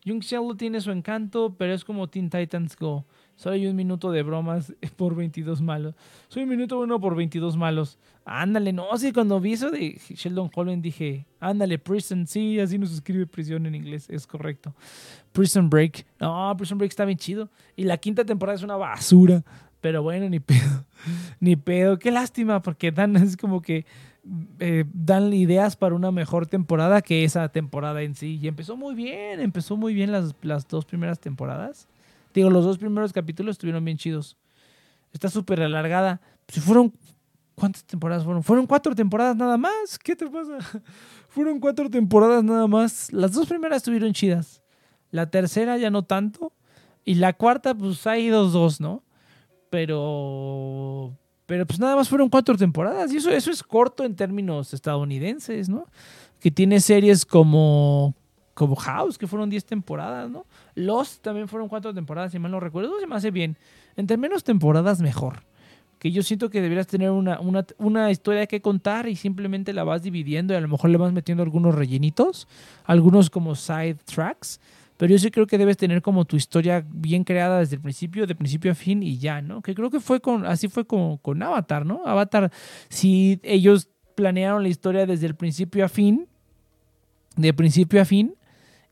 Young 0.06 0.22
Sheldon 0.22 0.58
tiene 0.58 0.80
su 0.80 0.92
encanto, 0.92 1.56
pero 1.58 1.74
es 1.74 1.84
como 1.84 2.08
Teen 2.08 2.30
Titans 2.30 2.78
Go. 2.78 3.06
Solo 3.36 3.56
hay 3.56 3.68
un 3.68 3.76
minuto 3.76 4.12
de 4.12 4.22
bromas 4.22 4.74
por 4.96 5.16
22 5.16 5.62
malos. 5.62 5.96
Soy 6.28 6.44
un 6.44 6.50
minuto 6.50 6.78
bueno 6.78 7.00
por 7.00 7.16
22 7.16 7.58
malos. 7.58 7.98
Ándale, 8.32 8.72
no, 8.72 8.96
sí, 8.96 9.12
cuando 9.12 9.40
vi 9.40 9.54
eso 9.54 9.72
de 9.72 10.00
Sheldon 10.10 10.52
Holland 10.54 10.84
dije, 10.84 11.26
ándale, 11.40 11.80
Prison, 11.80 12.28
sí, 12.28 12.60
así 12.60 12.78
nos 12.78 12.94
escribe 12.94 13.26
prisión 13.26 13.66
en 13.66 13.74
inglés, 13.74 14.08
es 14.08 14.28
correcto. 14.28 14.76
Prison 15.32 15.68
Break, 15.68 16.06
no, 16.20 16.56
Prison 16.56 16.78
Break 16.78 16.92
está 16.92 17.06
bien 17.06 17.18
chido. 17.18 17.50
Y 17.76 17.86
la 17.86 17.98
quinta 17.98 18.24
temporada 18.24 18.56
es 18.56 18.62
una 18.62 18.76
basura, 18.76 19.44
pero 19.82 20.04
bueno, 20.04 20.30
ni 20.30 20.40
pedo, 20.40 20.86
ni 21.40 21.56
pedo. 21.56 21.98
Qué 21.98 22.12
lástima, 22.12 22.62
porque 22.62 22.92
dan, 22.92 23.16
es 23.16 23.36
como 23.36 23.64
que 23.64 23.88
eh, 24.60 24.86
dan 24.94 25.34
ideas 25.34 25.76
para 25.76 25.96
una 25.96 26.12
mejor 26.12 26.46
temporada 26.46 27.02
que 27.02 27.24
esa 27.24 27.50
temporada 27.50 28.04
en 28.04 28.14
sí. 28.14 28.38
Y 28.40 28.48
empezó 28.48 28.78
muy 28.78 28.94
bien, 28.94 29.40
empezó 29.40 29.76
muy 29.76 29.96
bien 29.96 30.12
las, 30.12 30.36
las 30.44 30.68
dos 30.68 30.86
primeras 30.86 31.20
temporadas. 31.20 31.88
Digo, 32.36 32.52
los 32.52 32.64
dos 32.64 32.78
primeros 32.78 33.12
capítulos 33.12 33.54
estuvieron 33.54 33.84
bien 33.84 33.98
chidos. 33.98 34.38
Está 35.14 35.30
súper 35.30 35.62
alargada. 35.62 36.22
Si 36.48 36.60
fueron. 36.60 36.94
¿Cuántas 37.60 37.84
temporadas 37.84 38.24
fueron? 38.24 38.42
Fueron 38.42 38.66
cuatro 38.66 38.96
temporadas 38.96 39.36
nada 39.36 39.58
más. 39.58 40.00
¿Qué 40.02 40.16
te 40.16 40.28
pasa? 40.28 40.58
fueron 41.30 41.60
cuatro 41.60 41.90
temporadas 41.90 42.44
nada 42.44 42.68
más. 42.68 43.12
Las 43.12 43.34
dos 43.34 43.48
primeras 43.48 43.78
estuvieron 43.78 44.14
chidas. 44.14 44.62
La 45.12 45.30
tercera 45.30 45.78
ya 45.78 45.90
no 45.90 46.04
tanto. 46.04 46.54
Y 47.04 47.16
la 47.16 47.34
cuarta, 47.34 47.76
pues 47.76 48.06
hay 48.08 48.30
dos, 48.30 48.54
dos, 48.54 48.80
¿no? 48.80 49.04
Pero. 49.70 51.18
Pero 51.46 51.66
pues 51.66 51.80
nada 51.80 51.96
más 51.96 52.08
fueron 52.08 52.30
cuatro 52.30 52.56
temporadas. 52.56 53.12
Y 53.12 53.18
eso, 53.18 53.32
eso 53.32 53.52
es 53.52 53.62
corto 53.64 54.04
en 54.04 54.16
términos 54.16 54.74
estadounidenses, 54.74 55.68
¿no? 55.68 55.86
Que 56.40 56.52
tiene 56.52 56.80
series 56.80 57.26
como 57.26 58.16
como 58.60 58.76
House, 58.76 59.18
que 59.18 59.26
fueron 59.26 59.50
10 59.50 59.66
temporadas, 59.66 60.30
¿no? 60.30 60.46
Lost 60.76 61.24
también 61.24 61.48
fueron 61.48 61.70
4 61.70 61.94
temporadas, 61.94 62.34
si 62.34 62.40
mal 62.40 62.52
no 62.52 62.60
recuerdo. 62.60 63.00
Se 63.00 63.08
me 63.08 63.16
hace 63.16 63.32
bien. 63.32 63.58
Entre 63.96 64.18
menos 64.18 64.44
temporadas, 64.44 65.00
mejor. 65.00 65.44
Que 66.00 66.12
yo 66.12 66.24
siento 66.24 66.50
que 66.50 66.62
deberías 66.62 66.88
tener 66.88 67.12
una, 67.12 67.40
una, 67.40 67.66
una, 67.78 68.10
historia 68.10 68.48
que 68.48 68.62
contar 68.62 69.08
y 69.08 69.16
simplemente 69.16 69.74
la 69.74 69.84
vas 69.84 70.02
dividiendo 70.02 70.54
y 70.54 70.58
a 70.58 70.62
lo 70.62 70.68
mejor 70.68 70.90
le 70.90 70.98
vas 70.98 71.12
metiendo 71.12 71.44
algunos 71.44 71.76
rellenitos, 71.76 72.48
algunos 72.86 73.30
como 73.30 73.54
side 73.56 73.98
tracks. 74.06 74.60
Pero 74.98 75.12
yo 75.12 75.20
sí 75.20 75.32
creo 75.32 75.48
que 75.48 75.58
debes 75.58 75.78
tener 75.78 76.02
como 76.02 76.26
tu 76.26 76.36
historia 76.36 76.86
bien 76.90 77.24
creada 77.24 77.60
desde 77.60 77.76
el 77.76 77.82
principio, 77.82 78.28
de 78.28 78.36
principio 78.36 78.72
a 78.72 78.76
fin 78.76 79.04
y 79.04 79.18
ya, 79.18 79.42
¿no? 79.42 79.62
Que 79.62 79.76
creo 79.76 79.90
que 79.90 80.00
fue 80.00 80.20
con, 80.20 80.46
así 80.46 80.68
fue 80.68 80.86
con, 80.86 81.18
con 81.18 81.42
Avatar, 81.42 81.86
¿no? 81.86 82.02
Avatar, 82.06 82.52
si 82.90 83.40
ellos 83.44 83.88
planearon 84.16 84.64
la 84.64 84.68
historia 84.68 85.06
desde 85.06 85.28
el 85.28 85.36
principio 85.36 85.86
a 85.86 85.90
fin, 85.90 86.28
de 87.38 87.54
principio 87.54 88.02
a 88.02 88.06
fin, 88.06 88.36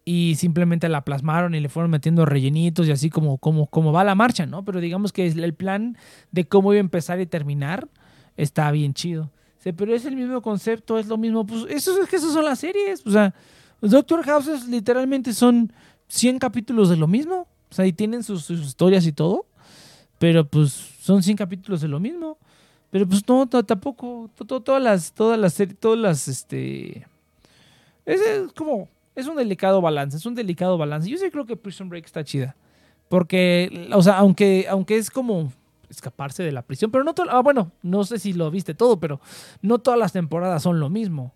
y 0.09 0.35
simplemente 0.35 0.87
la 0.87 1.03
plasmaron 1.03 1.53
y 1.53 1.59
le 1.59 1.67
fueron 1.67 1.91
metiendo 1.91 2.25
rellenitos 2.25 2.87
y 2.87 2.91
así 2.91 3.09
como, 3.09 3.39
como, 3.39 3.67
como 3.67 3.91
va 3.91 4.05
la 4.05 4.15
marcha, 4.15 4.45
¿no? 4.45 4.63
Pero 4.63 4.79
digamos 4.79 5.11
que 5.11 5.27
el 5.27 5.53
plan 5.53 5.97
de 6.31 6.47
cómo 6.47 6.71
iba 6.71 6.79
a 6.79 6.79
empezar 6.79 7.19
y 7.19 7.25
terminar 7.25 7.89
está 8.37 8.71
bien 8.71 8.93
chido. 8.93 9.29
Pero 9.61 9.93
es 9.93 10.05
el 10.05 10.15
mismo 10.15 10.41
concepto, 10.41 10.97
es 10.97 11.07
lo 11.07 11.17
mismo. 11.17 11.45
Pues 11.45 11.65
eso 11.69 12.01
es 12.01 12.07
que 12.07 12.15
esas 12.15 12.31
son 12.31 12.45
las 12.45 12.59
series. 12.59 13.05
O 13.05 13.11
sea, 13.11 13.33
Doctor 13.81 14.23
House 14.23 14.65
literalmente 14.69 15.33
son 15.33 15.73
100 16.07 16.39
capítulos 16.39 16.87
de 16.87 16.95
lo 16.95 17.07
mismo. 17.07 17.45
O 17.69 17.75
sea, 17.75 17.85
y 17.85 17.91
tienen 17.91 18.23
sus, 18.23 18.45
sus 18.45 18.65
historias 18.65 19.05
y 19.05 19.11
todo. 19.11 19.45
Pero 20.19 20.47
pues 20.47 20.71
son 21.01 21.21
100 21.21 21.35
capítulos 21.35 21.81
de 21.81 21.89
lo 21.89 21.99
mismo. 21.99 22.37
Pero 22.91 23.05
pues 23.05 23.27
no, 23.27 23.45
tampoco. 23.45 24.29
Todas 24.37 24.81
las, 24.81 25.11
todas 25.11 25.37
las 25.37 25.53
series, 25.53 25.77
todas 25.77 25.99
las, 25.99 26.29
este... 26.29 27.05
Es 28.05 28.21
como 28.55 28.87
es 29.17 29.25
un 29.25 29.35
delicado 29.35 29.81
balance, 29.81 30.15
es 30.15 30.25
un 30.27 30.35
delicado 30.35 30.77
balance. 30.77 31.09
Yo 31.09 31.17
sí 31.17 31.31
creo 31.31 31.45
que 31.47 31.57
Prison 31.57 31.89
Break 31.89 32.05
está 32.05 32.23
chida. 32.23 32.55
Porque, 33.09 33.89
o 33.91 34.03
sea, 34.03 34.19
aunque, 34.19 34.67
aunque 34.69 34.95
es 34.95 35.09
como 35.09 35.51
escaparse 35.89 36.43
de 36.43 36.51
la 36.51 36.61
prisión, 36.61 36.91
pero 36.91 37.03
no 37.03 37.15
todo, 37.15 37.27
ah, 37.31 37.41
bueno, 37.41 37.71
no 37.81 38.03
sé 38.03 38.19
si 38.19 38.33
lo 38.33 38.51
viste 38.51 38.75
todo, 38.75 38.99
pero 38.99 39.19
no 39.63 39.79
todas 39.79 39.99
las 39.99 40.13
temporadas 40.13 40.61
son 40.61 40.79
lo 40.79 40.89
mismo. 40.89 41.33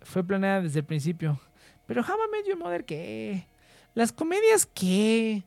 Fue 0.00 0.24
planeada 0.24 0.62
desde 0.62 0.80
el 0.80 0.84
principio. 0.84 1.38
Pero 1.86 2.00
I 2.00 2.04
Met 2.32 2.48
Your 2.48 2.58
Mother, 2.58 2.84
¿qué? 2.84 3.46
Las 3.94 4.10
comedias, 4.10 4.66
¿qué? 4.66 5.44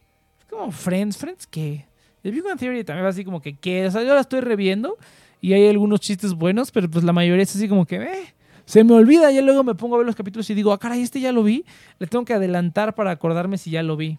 Como 0.49 0.71
Friends, 0.71 1.17
Friends, 1.17 1.45
¿qué? 1.45 1.87
The 2.21 2.31
Big 2.31 2.43
Bang 2.43 2.57
Theory 2.57 2.85
también 2.85 3.03
va 3.03 3.09
así 3.09 3.25
como 3.25 3.41
que, 3.41 3.57
¿qué? 3.57 3.85
O 3.85 3.91
sea, 3.91 4.01
yo 4.03 4.13
la 4.13 4.21
estoy 4.21 4.39
reviendo 4.39 4.97
y 5.41 5.51
hay 5.51 5.67
algunos 5.67 5.99
chistes 5.99 6.33
buenos, 6.33 6.71
pero 6.71 6.89
pues 6.89 7.03
la 7.03 7.11
mayoría 7.11 7.43
es 7.43 7.53
así 7.53 7.67
como 7.67 7.85
que, 7.85 7.97
eh 7.97 8.33
se 8.65 8.83
me 8.83 8.93
olvida, 8.93 9.31
ya 9.31 9.41
luego 9.41 9.63
me 9.63 9.75
pongo 9.75 9.95
a 9.95 9.97
ver 9.99 10.07
los 10.07 10.15
capítulos 10.15 10.49
y 10.49 10.53
digo, 10.53 10.71
ah, 10.71 10.79
caray, 10.79 11.01
este 11.01 11.19
ya 11.19 11.31
lo 11.31 11.43
vi. 11.43 11.65
Le 11.99 12.07
tengo 12.07 12.25
que 12.25 12.33
adelantar 12.33 12.95
para 12.95 13.11
acordarme 13.11 13.57
si 13.57 13.71
ya 13.71 13.83
lo 13.83 13.97
vi. 13.97 14.17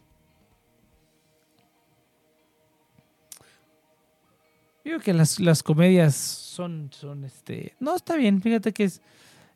Digo 4.84 4.98
que 4.98 5.12
las, 5.12 5.38
las 5.38 5.62
comedias 5.62 6.14
son, 6.16 6.90
son 6.92 7.24
este. 7.24 7.74
No, 7.78 7.94
está 7.94 8.16
bien, 8.16 8.42
fíjate 8.42 8.72
que 8.72 8.84
es. 8.84 9.00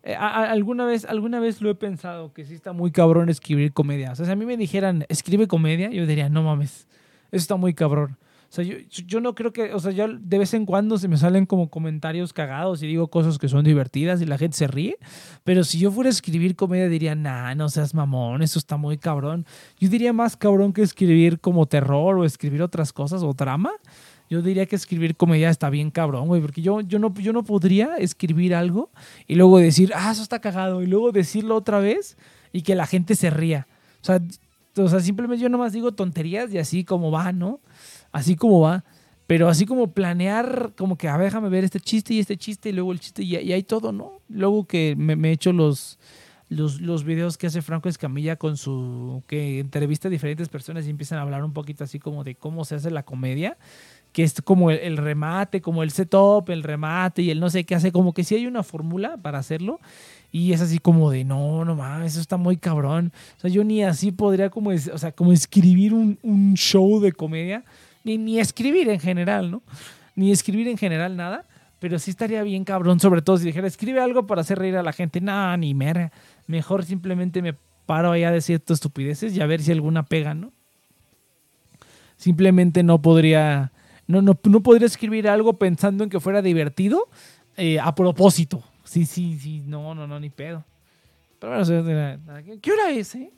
Eh, 0.02 0.14
alguna, 0.14 0.84
vez, 0.84 1.04
alguna 1.04 1.40
vez 1.40 1.60
lo 1.60 1.68
he 1.68 1.74
pensado 1.74 2.32
que 2.32 2.44
sí 2.44 2.54
está 2.54 2.72
muy 2.72 2.92
cabrón 2.92 3.28
escribir 3.28 3.72
comedia. 3.72 4.12
O 4.12 4.14
sea, 4.14 4.24
si 4.24 4.30
a 4.30 4.36
mí 4.36 4.46
me 4.46 4.56
dijeran, 4.56 5.04
escribe 5.08 5.48
comedia, 5.48 5.90
yo 5.90 6.06
diría, 6.06 6.28
no 6.28 6.44
mames, 6.44 6.86
eso 7.32 7.42
está 7.42 7.56
muy 7.56 7.74
cabrón. 7.74 8.16
O 8.48 8.52
sea, 8.56 8.64
yo, 8.64 8.76
yo 9.06 9.20
no 9.20 9.34
creo 9.34 9.52
que, 9.52 9.74
o 9.74 9.80
sea, 9.80 9.92
ya 9.92 10.08
de 10.08 10.38
vez 10.38 10.54
en 10.54 10.66
cuando 10.66 10.98
se 10.98 11.08
me 11.08 11.16
salen 11.16 11.46
como 11.46 11.68
comentarios 11.68 12.32
cagados 12.32 12.82
y 12.82 12.86
digo 12.86 13.08
cosas 13.08 13.38
que 13.38 13.48
son 13.48 13.64
divertidas 13.64 14.22
y 14.22 14.26
la 14.26 14.38
gente 14.38 14.56
se 14.56 14.66
ríe, 14.66 14.98
pero 15.44 15.64
si 15.64 15.78
yo 15.78 15.90
fuera 15.90 16.08
a 16.08 16.12
escribir 16.12 16.56
comedia 16.56 16.88
diría, 16.88 17.14
nah, 17.14 17.54
no 17.54 17.68
seas 17.68 17.94
mamón, 17.94 18.42
eso 18.42 18.58
está 18.58 18.76
muy 18.76 18.98
cabrón. 18.98 19.46
Yo 19.78 19.88
diría 19.88 20.12
más 20.12 20.36
cabrón 20.36 20.72
que 20.72 20.82
escribir 20.82 21.40
como 21.40 21.66
terror 21.66 22.18
o 22.18 22.24
escribir 22.24 22.62
otras 22.62 22.92
cosas 22.92 23.22
o 23.22 23.32
drama. 23.34 23.72
Yo 24.28 24.42
diría 24.42 24.66
que 24.66 24.74
escribir 24.74 25.16
comedia 25.16 25.50
está 25.50 25.70
bien 25.70 25.90
cabrón, 25.90 26.26
güey, 26.26 26.40
porque 26.40 26.60
yo, 26.60 26.80
yo, 26.80 26.98
no, 26.98 27.14
yo 27.14 27.32
no 27.32 27.44
podría 27.44 27.96
escribir 27.96 28.54
algo 28.54 28.90
y 29.28 29.36
luego 29.36 29.58
decir, 29.58 29.92
ah, 29.94 30.10
eso 30.10 30.22
está 30.22 30.40
cagado, 30.40 30.82
y 30.82 30.86
luego 30.86 31.12
decirlo 31.12 31.54
otra 31.54 31.78
vez 31.78 32.16
y 32.52 32.62
que 32.62 32.74
la 32.74 32.86
gente 32.86 33.14
se 33.14 33.30
ría. 33.30 33.68
O 34.02 34.04
sea, 34.04 34.20
o 34.76 34.88
sea 34.88 35.00
simplemente 35.00 35.42
yo 35.42 35.48
nomás 35.48 35.72
digo 35.72 35.92
tonterías 35.92 36.52
y 36.52 36.58
así 36.58 36.84
como 36.84 37.10
va, 37.10 37.32
¿no? 37.32 37.60
Así 38.16 38.34
como 38.36 38.60
va. 38.60 38.84
Pero 39.26 39.48
así 39.48 39.66
como 39.66 39.92
planear, 39.92 40.72
como 40.76 40.96
que, 40.96 41.08
a 41.08 41.16
ver, 41.16 41.26
déjame 41.26 41.48
ver 41.48 41.64
este 41.64 41.80
chiste 41.80 42.14
y 42.14 42.20
este 42.20 42.36
chiste 42.36 42.68
y 42.68 42.72
luego 42.72 42.92
el 42.92 43.00
chiste 43.00 43.24
y, 43.24 43.36
y 43.36 43.52
hay 43.52 43.62
todo, 43.64 43.90
¿no? 43.90 44.20
Luego 44.28 44.66
que 44.66 44.94
me, 44.96 45.16
me 45.16 45.32
echo 45.32 45.52
los, 45.52 45.98
los, 46.48 46.80
los, 46.80 47.02
videos 47.02 47.36
que 47.36 47.48
hace 47.48 47.60
Franco 47.60 47.88
Escamilla 47.88 48.36
con 48.36 48.56
su, 48.56 49.24
que 49.26 49.58
entrevista 49.58 50.06
a 50.06 50.12
diferentes 50.12 50.48
personas 50.48 50.86
y 50.86 50.90
empiezan 50.90 51.18
a 51.18 51.22
hablar 51.22 51.42
un 51.42 51.52
poquito 51.52 51.82
así 51.82 51.98
como 51.98 52.22
de 52.22 52.36
cómo 52.36 52.64
se 52.64 52.76
hace 52.76 52.88
la 52.92 53.02
comedia, 53.02 53.56
que 54.12 54.22
es 54.22 54.40
como 54.42 54.70
el, 54.70 54.78
el 54.78 54.96
remate, 54.96 55.60
como 55.60 55.82
el 55.82 55.90
setup, 55.90 56.48
el 56.50 56.62
remate 56.62 57.22
y 57.22 57.30
el 57.30 57.40
no 57.40 57.50
sé 57.50 57.64
qué 57.64 57.74
hace, 57.74 57.90
como 57.90 58.14
que 58.14 58.22
sí 58.22 58.36
hay 58.36 58.46
una 58.46 58.62
fórmula 58.62 59.16
para 59.16 59.40
hacerlo 59.40 59.80
y 60.30 60.52
es 60.52 60.60
así 60.60 60.78
como 60.78 61.10
de, 61.10 61.24
no, 61.24 61.64
no 61.64 61.74
mames, 61.74 62.12
eso 62.12 62.20
está 62.20 62.36
muy 62.36 62.58
cabrón. 62.58 63.12
O 63.38 63.40
sea, 63.40 63.50
yo 63.50 63.64
ni 63.64 63.82
así 63.82 64.12
podría 64.12 64.50
como, 64.50 64.70
o 64.70 64.98
sea, 64.98 65.10
como 65.10 65.32
escribir 65.32 65.92
un, 65.92 66.16
un 66.22 66.54
show 66.54 67.00
de 67.00 67.10
comedia 67.10 67.64
ni, 68.14 68.38
escribir 68.38 68.88
en 68.88 69.00
general, 69.00 69.50
¿no? 69.50 69.62
Ni 70.14 70.30
escribir 70.30 70.68
en 70.68 70.78
general 70.78 71.16
nada, 71.16 71.46
pero 71.78 71.98
sí 71.98 72.10
estaría 72.10 72.42
bien 72.42 72.64
cabrón, 72.64 73.00
sobre 73.00 73.22
todo 73.22 73.36
si 73.36 73.44
dijera, 73.44 73.66
escribe 73.66 74.00
algo 74.00 74.26
para 74.26 74.42
hacer 74.42 74.58
reír 74.58 74.76
a 74.76 74.82
la 74.82 74.92
gente. 74.92 75.20
No, 75.20 75.56
ni 75.56 75.74
merda. 75.74 76.12
Mejor 76.46 76.84
simplemente 76.84 77.42
me 77.42 77.54
paro 77.86 78.12
allá 78.12 78.30
de 78.30 78.40
ciertas 78.40 78.76
estupideces 78.76 79.36
y 79.36 79.40
a 79.40 79.46
ver 79.46 79.62
si 79.62 79.72
alguna 79.72 80.04
pega, 80.04 80.34
¿no? 80.34 80.52
Simplemente 82.16 82.82
no 82.82 83.02
podría, 83.02 83.72
no, 84.06 84.22
no, 84.22 84.38
no 84.42 84.62
podría 84.62 84.86
escribir 84.86 85.28
algo 85.28 85.58
pensando 85.58 86.04
en 86.04 86.10
que 86.10 86.20
fuera 86.20 86.40
divertido 86.40 87.08
eh, 87.56 87.78
a 87.78 87.94
propósito. 87.94 88.62
Sí, 88.84 89.04
sí, 89.04 89.38
sí, 89.38 89.62
no, 89.66 89.94
no, 89.94 90.06
no, 90.06 90.18
ni 90.20 90.30
pedo. 90.30 90.64
Pero 91.38 91.64
bueno, 91.64 92.60
¿qué 92.62 92.72
hora 92.72 92.90
es, 92.90 93.14
eh? 93.14 93.32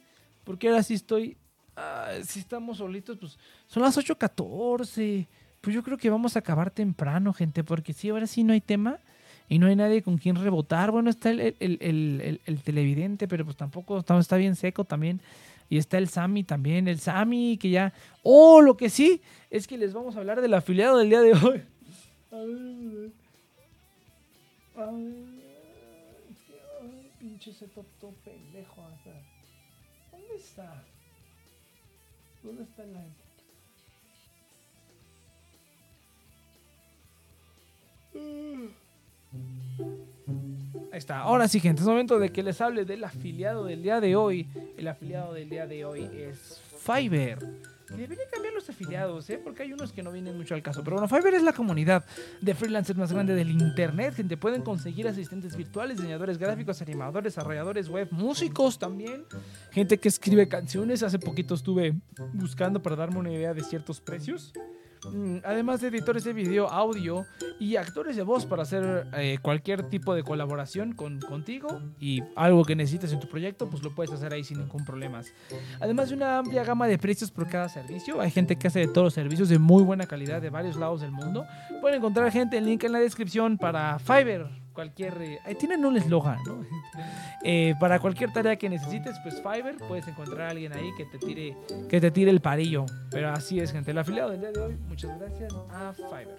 Porque 0.45 0.69
ahora 0.69 0.83
sí 0.83 0.95
estoy. 0.95 1.37
Ah, 1.79 2.11
si 2.25 2.41
estamos 2.41 2.79
solitos, 2.79 3.17
pues 3.19 3.39
son 3.69 3.83
las 3.83 3.97
8:14. 3.97 5.27
Pues 5.61 5.75
yo 5.75 5.83
creo 5.83 5.99
que 5.99 6.11
vamos 6.11 6.37
a 6.37 6.41
acabar 6.41 6.71
temprano, 6.71 7.33
gente, 7.33 7.65
porque 7.65 7.93
sí, 7.93 8.09
ahora 8.11 8.27
sí 8.27 8.45
no 8.45 8.53
hay 8.53 8.61
tema 8.61 8.99
y 9.49 9.59
no 9.59 9.67
hay 9.67 9.77
nadie 9.77 10.03
con 10.03 10.19
quien 10.19 10.37
rebotar. 10.37 10.91
Bueno, 10.91 11.11
está 11.11 11.31
el, 11.31 11.41
el- 11.41 11.57
el- 11.61 12.21
el- 12.21 12.41
el 12.47 12.63
televidente, 12.63 13.27
pero 13.27 13.45
pues 13.45 13.57
tampoco 13.57 13.99
está, 13.99 14.37
bien 14.37 14.57
seco 14.57 14.85
también. 14.85 15.21
Y 15.71 15.77
está 15.79 15.99
el 15.99 16.09
Sami 16.09 16.45
también, 16.45 16.89
el 16.89 16.99
Sami 16.99 17.59
que 17.59 17.69
ya... 17.71 17.93
Oh, 18.23 18.61
lo 18.63 18.77
que 18.77 18.89
sí 18.89 19.21
es 19.51 19.67
que 19.67 19.77
les 19.77 19.93
vamos 19.93 20.17
a 20.17 20.21
hablar 20.21 20.41
del 20.41 20.55
afiliado 20.55 20.99
del 20.99 21.11
día 21.11 21.21
de 21.21 21.33
hoy. 21.33 21.63
A 22.31 22.37
ver, 22.37 23.11
a 24.77 24.85
ver. 24.87 24.87
Ay, 24.91 25.43
pinche 27.19 27.53
setup 27.53 27.85
todo 28.01 28.13
pendejo. 28.25 28.81
o 28.81 29.03
sea, 29.05 29.21
¿Dónde 30.13 30.37
está? 30.37 30.85
¿Dónde 32.43 32.63
está 32.63 32.85
la 32.87 33.01
Ahí 40.91 40.99
está. 40.99 41.19
Ahora 41.21 41.47
sí, 41.49 41.61
gente, 41.61 41.83
es 41.83 41.87
momento 41.87 42.19
de 42.19 42.31
que 42.31 42.43
les 42.43 42.61
hable 42.61 42.85
del 42.85 43.05
afiliado 43.05 43.65
del 43.65 43.83
día 43.83 44.01
de 44.01 44.17
hoy. 44.17 44.49
El 44.77 44.89
afiliado 44.89 45.35
del 45.35 45.49
día 45.49 45.67
de 45.67 45.85
hoy 45.85 46.09
es 46.13 46.61
Fiverr. 46.79 47.39
Que 47.97 48.07
cambiar 48.31 48.55
los 48.55 48.69
afiliados, 48.69 49.29
¿eh? 49.31 49.41
Porque 49.43 49.63
hay 49.63 49.73
unos 49.73 49.93
que 49.93 50.03
no 50.03 50.13
vienen 50.13 50.37
mucho 50.37 50.55
al 50.55 50.63
caso. 50.63 50.85
Pero 50.85 50.97
bueno, 50.97 51.09
Fiverr 51.09 51.35
es 51.35 51.43
la 51.43 51.53
comunidad 51.53 52.05
de 52.41 52.55
freelancers 52.55 52.99
más 52.99 53.13
grande 53.13 53.35
del 53.35 53.51
internet. 53.51 54.15
Gente, 54.15 54.37
pueden 54.37 54.63
conseguir 54.63 55.09
asistentes 55.09 55.57
virtuales, 55.57 55.97
diseñadores 55.97 56.39
gráficos, 56.39 56.83
animadores, 56.83 57.35
desarrolladores 57.35 57.89
web, 57.89 58.09
músicos 58.11 58.79
también. 58.79 59.25
Gente 59.71 59.99
que 59.99 60.09
escribe 60.09 60.49
canciones. 60.49 61.03
Hace 61.03 61.19
poquito 61.19 61.55
estuve 61.55 61.95
buscando 62.35 62.83
para 62.83 62.97
darme 62.97 63.19
una 63.19 63.33
idea 63.33 63.55
de 63.55 63.63
ciertos 63.63 64.01
precios. 64.01 64.53
Mm, 65.13 65.39
Además 65.45 65.81
de 65.81 65.89
editores 65.89 66.25
de 66.25 66.33
video, 66.33 66.69
audio 66.69 67.27
y 67.59 67.77
actores 67.77 68.17
de 68.17 68.23
voz 68.23 68.47
para 68.47 68.63
hacer 68.63 69.07
eh, 69.15 69.39
cualquier 69.41 69.83
tipo 69.85 70.15
de 70.15 70.23
colaboración 70.23 70.93
con, 70.93 71.21
contigo 71.21 71.81
y 72.01 72.23
algo 72.37 72.65
que 72.65 72.77
necesites 72.77 73.13
en 73.13 73.21
tu 73.21 73.29
proyecto, 73.29 73.69
pues 73.69 73.83
lo 73.83 73.95
puedes 73.95 74.13
hacer 74.13 74.33
ahí 74.33 74.45
sin 74.45 74.59
ningún 74.59 74.85
problema. 74.85 75.23
Además 75.81 76.09
de 76.09 76.17
una 76.17 76.39
amplia 76.39 76.65
gama 76.65 76.87
de 76.87 76.99
precios 76.99 77.31
por 77.31 77.49
cada 77.49 77.69
servicio, 77.69 78.21
hay 78.21 78.31
gente 78.31 78.57
que 78.57 78.69
hace 78.69 78.81
de 78.81 78.89
todos 78.89 79.07
los 79.07 79.15
servicios 79.15 79.49
de 79.49 79.59
muy 79.59 79.83
buena 79.83 80.07
calidad 80.07 80.41
de 80.43 80.51
varios 80.51 80.77
lados 80.77 81.01
del 81.01 81.13
mundo. 81.13 81.47
Pueden 81.81 81.99
encontrar 81.99 82.31
gente 82.31 82.59
el 82.59 82.67
link 82.67 82.85
en 82.85 82.93
la 82.93 83.01
descripción 83.01 83.59
para 83.59 83.99
Fiverr. 83.99 84.49
Cualquier. 84.79 85.21
eh, 85.23 85.41
ahí 85.45 85.57
tienen 85.57 85.85
un 85.85 85.97
eslogan, 85.97 86.39
¿no? 86.47 86.65
Eh, 87.43 87.75
para 87.81 87.99
cualquier 87.99 88.33
tarea 88.33 88.57
que 88.57 88.69
necesites, 88.69 89.17
pues 89.25 89.43
Fiverr, 89.43 89.77
puedes 89.89 90.07
encontrar 90.07 90.49
a 90.49 90.51
alguien 90.51 90.73
ahí 90.73 90.91
que 90.97 91.05
te 91.05 91.19
tire, 91.19 91.57
que 91.89 92.01
te 92.01 92.11
tire 92.13 92.31
el 92.31 92.41
parillo. 92.41 92.85
Pero 93.11 93.31
así 93.31 93.59
es, 93.59 93.73
gente. 93.73 93.91
El 93.91 93.99
afiliado 93.99 94.31
del 94.31 94.41
día 94.41 94.53
de 94.53 94.61
hoy, 94.61 94.77
muchas 94.89 95.19
gracias 95.19 95.53
a 95.71 95.93
Fiverr. 95.93 96.39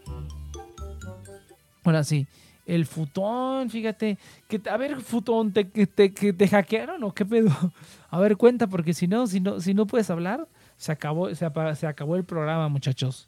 Ahora 1.83 2.03
sí, 2.05 2.27
el 2.65 2.85
futón, 2.85 3.69
fíjate. 3.69 4.17
Que, 4.47 4.61
a 4.69 4.77
ver, 4.77 5.01
futón, 5.01 5.51
¿te, 5.51 5.65
te, 5.65 6.13
que 6.13 6.31
te 6.31 6.47
hackearon 6.47 7.03
o 7.03 7.13
qué 7.13 7.25
pedo? 7.25 7.49
A 8.09 8.19
ver, 8.19 8.37
cuenta, 8.37 8.67
porque 8.67 8.93
si 8.93 9.07
no, 9.07 9.27
si 9.27 9.41
no, 9.41 9.59
si 9.59 9.73
no 9.73 9.85
puedes 9.85 10.09
hablar, 10.09 10.47
se 10.77 10.93
acabó, 10.93 11.33
se 11.35 11.45
acabó 11.87 12.15
el 12.15 12.23
programa, 12.23 12.69
muchachos. 12.69 13.27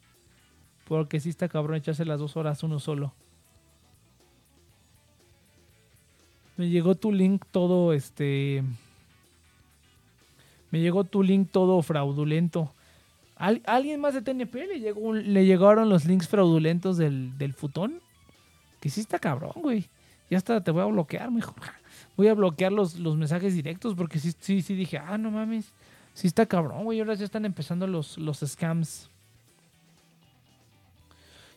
Porque 0.86 1.20
sí 1.20 1.28
está 1.28 1.48
cabrón 1.48 1.76
echarse 1.76 2.06
las 2.06 2.18
dos 2.18 2.34
horas 2.36 2.62
uno 2.62 2.78
solo. 2.78 3.14
Me 6.62 6.68
llegó 6.68 6.94
tu 6.94 7.10
link 7.10 7.44
todo, 7.50 7.92
este... 7.92 8.62
Me 10.70 10.78
llegó 10.78 11.02
tu 11.02 11.24
link 11.24 11.48
todo 11.50 11.82
fraudulento. 11.82 12.72
¿Al- 13.34 13.62
¿Alguien 13.66 14.00
más 14.00 14.14
de 14.14 14.22
TNP 14.22 14.54
le, 14.68 14.78
llegó 14.78 15.12
le 15.12 15.44
llegaron 15.44 15.88
los 15.88 16.04
links 16.04 16.28
fraudulentos 16.28 16.98
del, 16.98 17.36
del 17.36 17.52
futón? 17.52 17.98
Que 18.80 18.90
sí 18.90 19.00
está 19.00 19.18
cabrón, 19.18 19.54
güey. 19.56 19.86
Ya 20.30 20.38
hasta 20.38 20.62
te 20.62 20.70
voy 20.70 20.82
a 20.82 20.84
bloquear, 20.84 21.32
mejor. 21.32 21.56
Voy 22.16 22.28
a 22.28 22.34
bloquear 22.34 22.70
los, 22.70 22.94
los 22.96 23.16
mensajes 23.16 23.54
directos 23.54 23.96
porque 23.96 24.20
sí, 24.20 24.32
sí, 24.38 24.62
sí 24.62 24.76
dije, 24.76 24.98
ah, 24.98 25.18
no 25.18 25.32
mames. 25.32 25.72
Sí 26.14 26.28
está 26.28 26.46
cabrón, 26.46 26.84
güey. 26.84 27.00
Ahora 27.00 27.14
ya 27.14 27.24
están 27.24 27.44
empezando 27.44 27.88
los, 27.88 28.18
los 28.18 28.38
scams. 28.38 29.10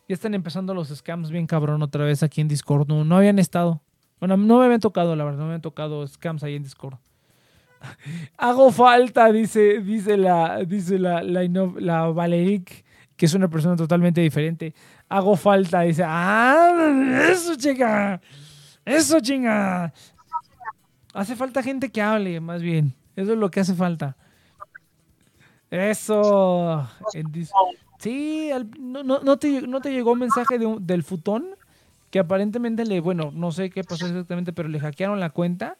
Ya 0.09 0.15
están 0.15 0.33
empezando 0.33 0.73
los 0.73 0.87
scams 0.89 1.29
bien 1.29 1.45
cabrón 1.45 1.83
otra 1.83 2.05
vez 2.05 2.23
aquí 2.23 2.41
en 2.41 2.47
Discord. 2.47 2.87
No, 2.87 3.05
no 3.05 3.17
habían 3.17 3.37
estado. 3.37 3.81
Bueno, 4.19 4.37
no 4.37 4.59
me 4.59 4.65
habían 4.65 4.79
tocado, 4.79 5.15
la 5.15 5.23
verdad. 5.23 5.39
No 5.39 5.45
me 5.45 5.51
habían 5.51 5.61
tocado 5.61 6.07
scams 6.07 6.43
ahí 6.43 6.55
en 6.55 6.63
Discord. 6.63 6.97
Hago 8.37 8.71
falta, 8.71 9.31
dice, 9.31 9.81
dice 9.81 10.17
la, 10.17 10.63
dice 10.63 10.97
la, 10.99 11.21
la, 11.23 11.43
la 11.77 12.07
Valeric, 12.07 12.85
que 13.15 13.25
es 13.25 13.33
una 13.33 13.49
persona 13.49 13.75
totalmente 13.75 14.21
diferente. 14.21 14.73
Hago 15.09 15.35
falta, 15.35 15.81
dice, 15.81 16.03
ah, 16.05 16.91
eso 17.29 17.55
chica, 17.55 18.21
eso 18.83 19.19
chinga. 19.19 19.93
Hace 21.13 21.35
falta 21.35 21.63
gente 21.63 21.89
que 21.91 22.01
hable, 22.01 22.39
más 22.39 22.61
bien. 22.61 22.93
Eso 23.15 23.33
es 23.33 23.37
lo 23.37 23.49
que 23.49 23.61
hace 23.61 23.73
falta. 23.73 24.17
Eso. 25.69 26.87
Sí, 27.99 28.49
no, 28.79 29.03
no, 29.03 29.19
no 29.21 29.37
te, 29.37 29.61
no 29.61 29.79
te 29.79 29.91
llegó 29.91 30.11
un 30.11 30.19
mensaje 30.19 30.59
del 30.59 31.03
futón 31.03 31.55
que 32.15 32.19
aparentemente 32.19 32.85
le, 32.85 33.01
bueno, 33.01 33.29
no 33.35 33.51
sé 33.51 33.69
qué 33.69 33.83
pasó 33.83 34.05
exactamente, 34.05 34.53
pero 34.53 34.69
le 34.69 34.79
hackearon 34.79 35.19
la 35.19 35.31
cuenta 35.31 35.75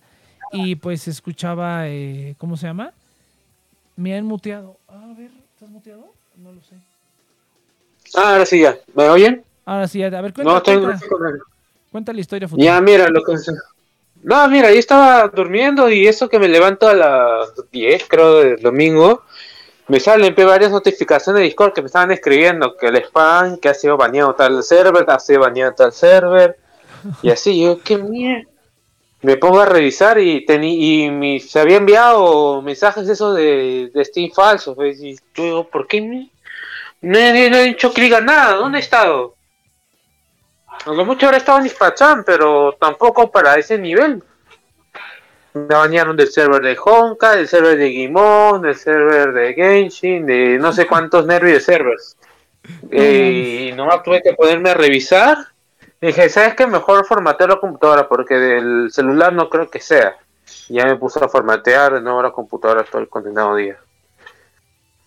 y 0.52 0.76
pues 0.76 1.04
se 1.04 1.12
escuchaba, 1.12 1.88
eh, 1.88 2.36
¿cómo 2.38 2.58
se 2.58 2.68
llama? 2.68 2.92
Me 3.96 4.18
han 4.18 4.26
muteado. 4.26 4.78
A 4.90 5.14
ver, 5.18 5.32
¿estás 5.54 5.70
muteado? 5.70 6.12
No 6.36 6.52
lo 6.52 6.62
sé. 6.62 6.76
Ah, 8.18 8.34
ahora 8.34 8.46
sí 8.46 8.60
ya. 8.60 8.78
¿Me 8.94 9.08
oyen? 9.08 9.46
Ahora 9.64 9.88
sí, 9.88 10.04
a 10.04 10.10
ver, 10.10 10.34
cuenta, 10.34 10.44
No, 10.44 10.62
tengo 10.62 10.88
cuenta, 10.88 11.06
cuenta 11.90 12.12
la 12.12 12.20
historia 12.20 12.50
futón. 12.50 12.66
Ya, 12.66 12.82
mira, 12.82 13.08
lo 13.08 13.24
que... 13.24 13.32
No, 14.22 14.50
mira, 14.50 14.74
yo 14.74 14.80
estaba 14.80 15.30
durmiendo 15.30 15.90
y 15.90 16.06
eso 16.06 16.28
que 16.28 16.40
me 16.40 16.50
levanto 16.50 16.90
a 16.90 16.96
las 16.96 17.72
10, 17.72 18.08
creo, 18.10 18.40
del 18.42 18.62
domingo, 18.62 19.24
me 19.88 20.00
salen 20.00 20.34
varias 20.36 20.72
notificaciones 20.72 21.40
de 21.40 21.46
Discord 21.46 21.74
que 21.74 21.82
me 21.82 21.88
estaban 21.88 22.12
escribiendo 22.12 22.76
que 22.76 22.88
el 22.88 22.96
spam, 22.98 23.58
que 23.58 23.70
ha 23.70 23.74
sido 23.74 23.98
baneado 23.98 24.34
tal 24.36 24.64
server, 24.64 25.06
ha 25.08 25.20
sido 25.20 25.42
baneado 25.42 25.74
tal 25.74 25.92
server, 25.94 26.58
y 27.22 27.30
así, 27.30 27.62
yo, 27.62 27.80
qué 27.84 27.98
mierda. 27.98 28.50
Me 29.22 29.38
pongo 29.38 29.60
a 29.60 29.66
revisar 29.66 30.20
y, 30.20 30.46
y 30.48 31.10
mi- 31.10 31.40
se 31.40 31.60
había 31.60 31.78
enviado 31.78 32.62
mensajes 32.62 33.08
esos 33.10 33.36
de, 33.36 33.90
de 33.94 34.06
Steam 34.06 34.32
falsos, 34.32 34.76
pues, 34.76 35.02
y 35.02 35.18
yo 35.36 35.68
¿por 35.72 35.88
qué 35.88 36.02
me- 36.02 36.30
no, 37.02 37.18
he- 37.18 37.50
no 37.50 37.58
he 37.58 37.70
hecho 37.70 37.92
clic 37.94 38.14
a 38.14 38.22
nada? 38.22 38.56
¿Dónde 38.56 38.78
he 38.80 38.82
estado? 38.82 39.36
A 40.86 40.92
lo 40.92 41.06
mucho 41.06 41.26
ahora 41.26 41.38
estaba 41.38 41.60
en 41.60 41.64
pero 42.26 42.74
tampoco 42.80 43.32
para 43.32 43.56
ese 43.56 43.78
nivel. 43.78 44.22
Me 45.56 45.74
bañaron 45.74 46.18
del 46.18 46.28
server 46.28 46.62
de 46.62 46.78
Honka, 46.84 47.38
del 47.38 47.48
server 47.48 47.78
de 47.78 47.90
Gimon, 47.90 48.62
del 48.62 48.76
server 48.76 49.32
de 49.32 49.54
Genshin, 49.54 50.26
de 50.26 50.58
no 50.60 50.74
sé 50.74 50.86
cuántos 50.86 51.26
nervios 51.26 51.60
de 51.60 51.74
servers. 51.74 52.18
Eh, 52.90 53.70
y 53.70 53.72
nomás 53.74 54.02
tuve 54.02 54.24
que 54.24 54.34
ponerme 54.34 54.72
a 54.72 54.74
revisar. 54.74 55.38
Y 56.02 56.08
dije, 56.08 56.30
¿sabes 56.30 56.56
qué? 56.56 56.66
Mejor 56.66 57.06
formatear 57.06 57.50
la 57.50 57.60
computadora 57.60 58.10
porque 58.10 58.34
del 58.34 58.92
celular 58.92 59.34
no 59.34 59.52
creo 59.52 59.70
que 59.70 59.80
sea. 59.80 60.18
Y 60.68 60.74
ya 60.76 60.86
me 60.86 60.96
puse 60.96 61.24
a 61.24 61.30
formatear 61.30 61.94
de 61.94 62.02
nuevo 62.02 62.24
la 62.24 62.32
computadora 62.32 62.84
todo 62.84 63.04
el 63.04 63.08
condenado 63.08 63.56
día. 63.56 63.78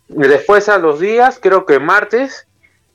Y 0.08 0.22
después 0.22 0.68
a 0.68 0.78
los 0.78 1.00
días, 1.00 1.40
creo 1.42 1.66
que 1.66 1.80
martes, 1.80 2.46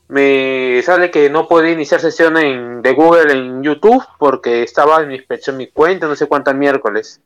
me 0.08 0.82
sale 0.82 1.12
que 1.12 1.30
no 1.30 1.50
podía 1.50 1.72
iniciar 1.72 2.00
sesión 2.00 2.38
en, 2.38 2.82
de 2.82 2.94
Google 2.94 3.34
en 3.34 3.64
YouTube 3.64 4.06
porque 4.18 4.64
estaba 4.64 5.02
en 5.02 5.10
mi, 5.10 5.22
en 5.30 5.58
mi 5.58 5.68
cuenta, 5.68 6.08
no 6.08 6.16
sé 6.16 6.28
cuántas 6.28 6.56
miércoles. 6.56 7.20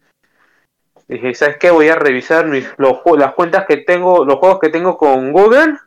Dije, 1.07 1.33
¿sabes 1.35 1.57
qué? 1.57 1.71
Voy 1.71 1.87
a 1.87 1.95
revisar 1.95 2.47
mis, 2.47 2.67
los, 2.77 2.97
las 3.17 3.33
cuentas 3.33 3.65
que 3.65 3.77
tengo, 3.77 4.25
los 4.25 4.39
juegos 4.39 4.59
que 4.59 4.69
tengo 4.69 4.97
con 4.97 5.31
Google 5.31 5.77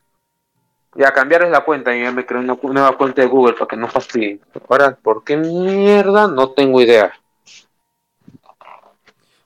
y 0.96 1.04
a 1.04 1.12
cambiarles 1.12 1.50
la 1.50 1.64
cuenta. 1.64 1.94
Y 1.94 2.02
ya 2.02 2.10
me 2.10 2.24
creé 2.24 2.40
una 2.40 2.56
nueva 2.62 2.96
cuenta 2.96 3.20
de 3.22 3.28
Google 3.28 3.52
para 3.54 3.66
que 3.68 3.76
no 3.76 3.86
fastidien. 3.88 4.40
Ahora, 4.68 4.96
¿por 5.02 5.22
qué 5.24 5.36
mierda? 5.36 6.26
No 6.26 6.50
tengo 6.50 6.80
idea. 6.80 7.12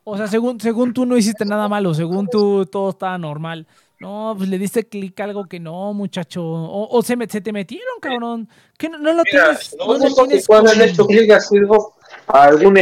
O 0.05 0.17
sea, 0.17 0.29
según, 0.29 0.61
según 0.61 0.93
tú 0.93 1.07
no 1.07 1.17
hiciste 1.17 1.45
nada 1.47 1.67
malo, 1.69 1.95
según 1.95 2.29
tú 2.29 2.67
todo 2.67 2.91
estaba 2.91 3.17
normal. 3.19 3.67
No, 3.99 4.35
pues 4.37 4.51
le 4.51 4.59
diste 4.59 4.87
clic 4.87 5.19
a 5.21 5.25
algo 5.25 5.47
que 5.47 5.59
no, 5.59 5.95
muchacho. 5.95 6.45
O, 6.45 6.89
o 6.99 7.03
se, 7.03 7.17
me- 7.17 7.27
se 7.27 7.41
te 7.41 7.53
metieron, 7.53 7.95
cabrón. 8.01 8.49
¿Qué 8.77 8.91
no, 8.91 8.99
no 8.99 9.13
lo 9.15 9.23
tienes? 9.23 9.75
lo 9.79 9.87
no 9.87 9.93
lo 9.95 10.01
que 10.01 10.25
tienes 10.25 10.47
cuando 10.47 10.71
han 10.71 10.79
con- 10.79 10.89
hecho 10.89 11.07
clic 11.07 11.31
ha 11.31 11.41
sido 11.41 11.95
algún 12.27 12.77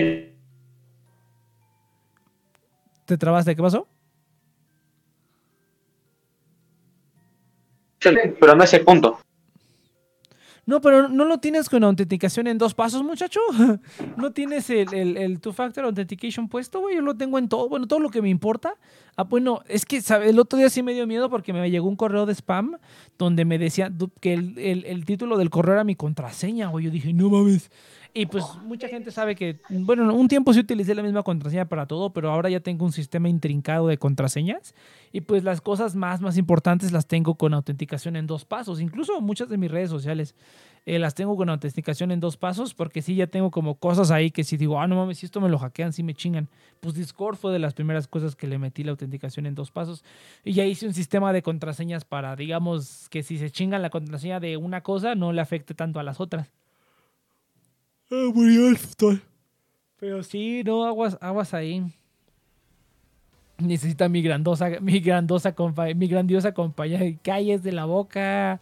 ¿Te 3.07 3.17
trabaste? 3.19 3.55
¿Qué 3.57 3.63
pasó? 3.63 3.87
pero 8.41 8.57
no 8.57 8.65
es 8.65 8.75
el 8.75 8.85
punto. 8.85 9.19
No, 10.65 10.81
pero 10.81 11.09
no 11.09 11.25
lo 11.25 11.39
tienes 11.39 11.69
con 11.69 11.83
autenticación 11.83 12.47
en 12.47 12.57
dos 12.59 12.75
pasos, 12.75 13.03
muchacho. 13.03 13.41
No 14.17 14.33
tienes 14.33 14.71
el, 14.71 14.93
el, 14.95 15.17
el 15.17 15.41
two-factor 15.41 15.85
authentication 15.85 16.49
puesto, 16.49 16.81
güey. 16.81 16.97
Yo 16.97 17.03
lo 17.03 17.17
tengo 17.17 17.39
en 17.39 17.49
todo. 17.49 17.69
Bueno, 17.69 17.87
todo 17.89 17.99
lo 17.99 18.11
que 18.11 18.23
me 18.23 18.29
importa. 18.29 18.75
Ah, 19.17 19.25
bueno, 19.25 19.61
es 19.69 19.85
que 19.85 20.01
¿sabe? 20.01 20.31
el 20.31 20.39
otro 20.39 20.59
día 20.59 20.69
sí 20.71 20.83
me 20.83 20.95
dio 20.95 21.07
miedo 21.07 21.29
porque 21.31 21.53
me 21.53 21.69
llegó 21.71 21.89
un 21.89 21.97
correo 21.97 22.27
de 22.27 22.33
spam 22.35 22.77
donde 23.19 23.45
me 23.45 23.59
decía 23.59 23.91
que 24.21 24.35
el, 24.35 24.57
el- 24.59 24.85
el 24.85 25.05
título 25.05 25.37
del 25.37 25.51
correo 25.51 25.75
era 25.75 25.85
mi 25.85 25.97
contraseña, 25.97 26.69
güey. 26.69 26.85
Yo 26.87 26.91
dije, 26.91 27.13
no 27.13 27.29
mames. 27.29 27.71
Y 28.15 28.27
pues 28.27 28.45
mucha 28.65 28.89
gente 28.89 29.11
sabe 29.11 29.35
que, 29.35 29.59
bueno, 29.71 30.15
un 30.15 30.29
tiempo 30.29 30.53
sí 30.53 30.61
utilicé 30.61 30.95
la 30.95 31.03
misma 31.03 31.23
contraseña 31.23 31.65
para 31.65 31.87
todo, 31.87 32.13
pero 32.13 32.31
ahora 32.31 32.51
ya 32.51 32.61
tengo 32.61 32.85
un 32.85 32.93
sistema 32.93 33.31
intrincado 33.31 33.89
de 33.89 33.97
contraseñas. 33.97 34.75
Y 35.13 35.23
pues 35.23 35.45
las 35.45 35.63
cosas 35.63 35.95
más, 35.95 36.21
más 36.21 36.37
importantes 36.37 36.93
las 36.93 37.07
tengo 37.07 37.37
con 37.37 37.55
autenticación 37.55 38.17
en 38.17 38.27
dos 38.27 38.45
pasos. 38.45 38.83
Incluso 38.83 39.19
muchas 39.23 39.49
de 39.49 39.57
mis 39.57 39.71
redes 39.71 39.89
sociales 39.89 40.35
eh, 40.85 40.99
las 40.99 41.15
tengo 41.15 41.37
con 41.37 41.49
autenticación 41.49 42.11
en 42.11 42.21
dos 42.21 42.37
pasos 42.37 42.75
porque 42.75 43.01
sí 43.01 43.15
ya 43.15 43.29
tengo 43.29 43.51
como 43.51 43.77
cosas 43.77 44.11
ahí 44.11 44.31
que 44.31 44.45
si 44.45 44.59
digo, 44.59 44.79
ah, 44.79 44.87
no 44.87 44.97
mames, 44.97 45.19
si 45.19 45.27
esto 45.27 45.41
me 45.41 45.49
lo 45.49 45.59
hackean, 45.59 45.95
sí 45.95 46.03
me 46.03 46.13
chingan. 46.13 46.51
Pues 46.81 46.95
Discord 46.95 47.37
fue 47.37 47.51
de 47.51 47.61
las 47.61 47.73
primeras 47.73 48.09
cosas 48.09 48.37
que 48.37 48.47
le 48.47 48.59
metí 48.59 48.85
la 48.85 48.91
autenticación 48.91 49.47
en 49.47 49.55
dos 49.55 49.71
pasos. 49.71 50.05
Y 50.45 50.53
ya 50.53 50.67
hice 50.67 50.87
un 50.87 50.93
sistema 50.93 51.33
de 51.33 51.43
contraseñas 51.43 52.05
para, 52.05 52.37
digamos, 52.37 53.09
que 53.09 53.23
si 53.23 53.39
se 53.39 53.51
chingan 53.51 53.81
la 53.81 53.89
contraseña 53.89 54.39
de 54.39 54.59
una 54.59 54.83
cosa, 54.83 55.15
no 55.15 55.33
le 55.33 55.41
afecte 55.41 55.73
tanto 55.73 55.99
a 55.99 56.03
las 56.03 56.21
otras. 56.21 56.51
Ah, 58.15 58.31
murió 58.35 58.69
el 58.69 58.77
futón. 58.77 59.23
Pero 59.97 60.23
sí, 60.23 60.63
no, 60.65 60.85
aguas, 60.85 61.17
aguas 61.21 61.55
ahí. 61.55 61.83
Necesita 63.59 64.09
mi 64.09 64.21
grandosa, 64.23 64.69
mi 64.81 65.01
grandosa 65.01 65.55
compa- 65.55 65.95
mi 65.95 66.09
grandiosa 66.09 66.53
compañía. 66.53 67.01
Calles 67.23 67.63
de 67.63 67.73
la 67.73 67.87
boca, 67.87 68.59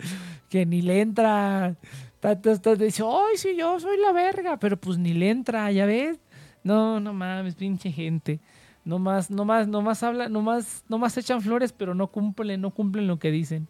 que 0.49 0.67
ni 0.67 0.83
le 0.83 1.01
entra. 1.01 1.75
Tanto 2.21 2.51
estás 2.53 2.79
dice, 2.79 3.03
ay, 3.05 3.37
sí, 3.39 3.57
yo 3.59 3.81
soy 3.81 3.99
la 3.99 4.13
verga, 4.13 4.59
pero 4.59 4.77
pues 4.77 4.99
ni 4.99 5.15
le 5.15 5.31
entra, 5.31 5.73
¿ya 5.73 5.87
ves? 5.87 6.21
No, 6.63 7.01
no 7.01 7.13
mames, 7.15 7.55
pinche 7.57 7.91
gente. 7.91 8.39
No 8.85 8.99
más, 8.99 9.31
no 9.31 9.45
más, 9.45 9.67
no 9.67 9.83
más 9.83 10.03
habla, 10.03 10.29
no 10.29 10.43
más, 10.43 10.85
no 10.89 10.99
más 10.99 11.17
echan 11.17 11.41
flores, 11.41 11.73
pero 11.73 11.95
no 11.95 12.09
cumplen, 12.09 12.61
no 12.61 12.71
cumplen 12.71 13.07
lo 13.07 13.19
que 13.19 13.31
dicen. 13.31 13.67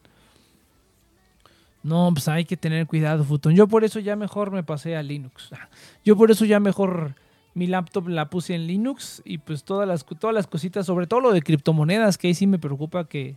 No, 1.82 2.10
pues 2.12 2.28
hay 2.28 2.44
que 2.44 2.56
tener 2.56 2.86
cuidado, 2.86 3.24
Futón. 3.24 3.54
Yo 3.54 3.66
por 3.66 3.84
eso 3.84 4.00
ya 4.00 4.16
mejor 4.16 4.50
me 4.50 4.62
pasé 4.62 4.96
a 4.96 5.02
Linux. 5.02 5.50
Yo 6.04 6.16
por 6.16 6.30
eso 6.30 6.44
ya 6.44 6.60
mejor 6.60 7.14
mi 7.54 7.66
laptop 7.66 8.08
la 8.08 8.30
puse 8.30 8.54
en 8.54 8.66
Linux 8.66 9.22
y 9.24 9.38
pues 9.38 9.64
todas 9.64 9.88
las, 9.88 10.04
todas 10.04 10.34
las 10.34 10.46
cositas, 10.46 10.86
sobre 10.86 11.06
todo 11.06 11.20
lo 11.20 11.32
de 11.32 11.42
criptomonedas, 11.42 12.18
que 12.18 12.28
ahí 12.28 12.34
sí 12.34 12.46
me 12.46 12.58
preocupa 12.58 13.08
que, 13.08 13.36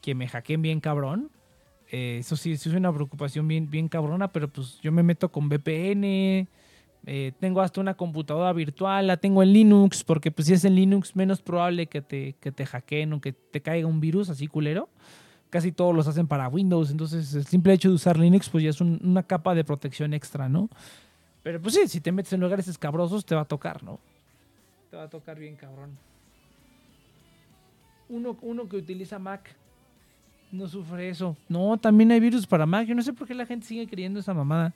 que 0.00 0.14
me 0.14 0.28
hackeen 0.28 0.62
bien 0.62 0.80
cabrón. 0.80 1.30
Eh, 1.90 2.18
eso 2.20 2.36
sí, 2.36 2.56
sí 2.56 2.68
es 2.68 2.74
una 2.74 2.92
preocupación 2.92 3.46
bien, 3.48 3.70
bien 3.70 3.88
cabrona, 3.88 4.28
pero 4.28 4.48
pues 4.48 4.78
yo 4.82 4.92
me 4.92 5.02
meto 5.02 5.30
con 5.30 5.48
VPN, 5.48 6.48
eh, 7.06 7.32
tengo 7.38 7.62
hasta 7.62 7.80
una 7.80 7.94
computadora 7.94 8.52
virtual, 8.52 9.06
la 9.06 9.16
tengo 9.16 9.42
en 9.42 9.52
Linux, 9.52 10.04
porque 10.04 10.30
pues 10.30 10.48
si 10.48 10.54
es 10.54 10.64
en 10.64 10.74
Linux 10.74 11.16
menos 11.16 11.40
probable 11.40 11.86
que 11.86 12.02
te, 12.02 12.34
que 12.40 12.52
te 12.52 12.66
hackeen 12.66 13.14
o 13.14 13.20
que 13.20 13.32
te 13.32 13.62
caiga 13.62 13.86
un 13.86 14.00
virus 14.00 14.28
así 14.28 14.46
culero. 14.46 14.88
Casi 15.50 15.72
todos 15.72 15.94
los 15.94 16.06
hacen 16.06 16.26
para 16.26 16.48
Windows, 16.48 16.90
entonces 16.90 17.32
el 17.34 17.46
simple 17.46 17.72
hecho 17.72 17.88
de 17.88 17.94
usar 17.94 18.18
Linux 18.18 18.50
pues 18.50 18.64
ya 18.64 18.70
es 18.70 18.80
un- 18.80 19.00
una 19.02 19.22
capa 19.22 19.54
de 19.54 19.64
protección 19.64 20.12
extra, 20.12 20.48
¿no? 20.48 20.68
Pero 21.42 21.60
pues 21.62 21.74
sí, 21.74 21.88
si 21.88 22.00
te 22.00 22.12
metes 22.12 22.32
en 22.34 22.40
lugares 22.40 22.68
escabrosos 22.68 23.24
te 23.24 23.34
va 23.34 23.42
a 23.42 23.44
tocar, 23.46 23.82
¿no? 23.82 23.98
Te 24.90 24.96
va 24.96 25.04
a 25.04 25.08
tocar 25.08 25.38
bien 25.38 25.56
cabrón. 25.56 25.96
Uno, 28.08 28.36
uno 28.42 28.68
que 28.68 28.76
utiliza 28.76 29.18
Mac 29.18 29.54
no 30.50 30.66
sufre 30.66 31.10
eso. 31.10 31.36
No, 31.48 31.76
también 31.76 32.10
hay 32.10 32.20
virus 32.20 32.46
para 32.46 32.64
Mac. 32.64 32.86
Yo 32.86 32.94
no 32.94 33.02
sé 33.02 33.12
por 33.12 33.28
qué 33.28 33.34
la 33.34 33.44
gente 33.44 33.66
sigue 33.66 33.86
creyendo 33.86 34.20
esa 34.20 34.32
mamada. 34.32 34.72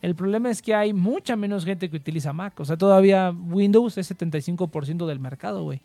El 0.00 0.14
problema 0.14 0.50
es 0.50 0.62
que 0.62 0.72
hay 0.72 0.92
mucha 0.92 1.34
menos 1.34 1.64
gente 1.64 1.90
que 1.90 1.96
utiliza 1.96 2.32
Mac. 2.32 2.58
O 2.60 2.64
sea, 2.64 2.76
todavía 2.76 3.30
Windows 3.32 3.98
es 3.98 4.06
75% 4.06 5.04
del 5.06 5.18
mercado, 5.18 5.64
güey. 5.64 5.80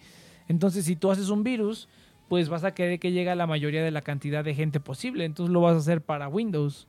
Entonces, 0.47 0.85
si 0.85 0.95
tú 0.95 1.09
haces 1.09 1.29
un 1.29 1.43
virus, 1.43 1.87
pues 2.31 2.47
vas 2.47 2.63
a 2.63 2.73
querer 2.73 2.97
que 2.97 3.11
llegue 3.11 3.29
a 3.29 3.35
la 3.35 3.45
mayoría 3.45 3.83
de 3.83 3.91
la 3.91 4.03
cantidad 4.03 4.41
de 4.41 4.55
gente 4.55 4.79
posible. 4.79 5.25
Entonces 5.25 5.51
lo 5.51 5.59
vas 5.59 5.73
a 5.73 5.79
hacer 5.79 5.99
para 5.99 6.29
Windows. 6.29 6.87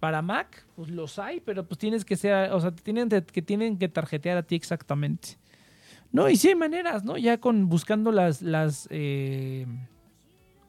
Para 0.00 0.22
Mac, 0.22 0.64
pues 0.76 0.88
los 0.88 1.18
hay, 1.18 1.40
pero 1.40 1.66
pues 1.66 1.76
tienes 1.76 2.06
que 2.06 2.16
ser, 2.16 2.50
o 2.50 2.58
sea, 2.58 2.70
tienen 2.70 3.10
que 3.10 3.42
tienen 3.42 3.76
que 3.76 3.90
tarjetear 3.90 4.38
a 4.38 4.42
ti 4.44 4.54
exactamente. 4.54 5.36
No, 6.10 6.30
y 6.30 6.36
sí 6.36 6.48
hay 6.48 6.54
maneras, 6.54 7.04
¿no? 7.04 7.18
Ya 7.18 7.38
con 7.38 7.68
buscando 7.68 8.12
las, 8.12 8.40
las, 8.40 8.88
eh, 8.90 9.66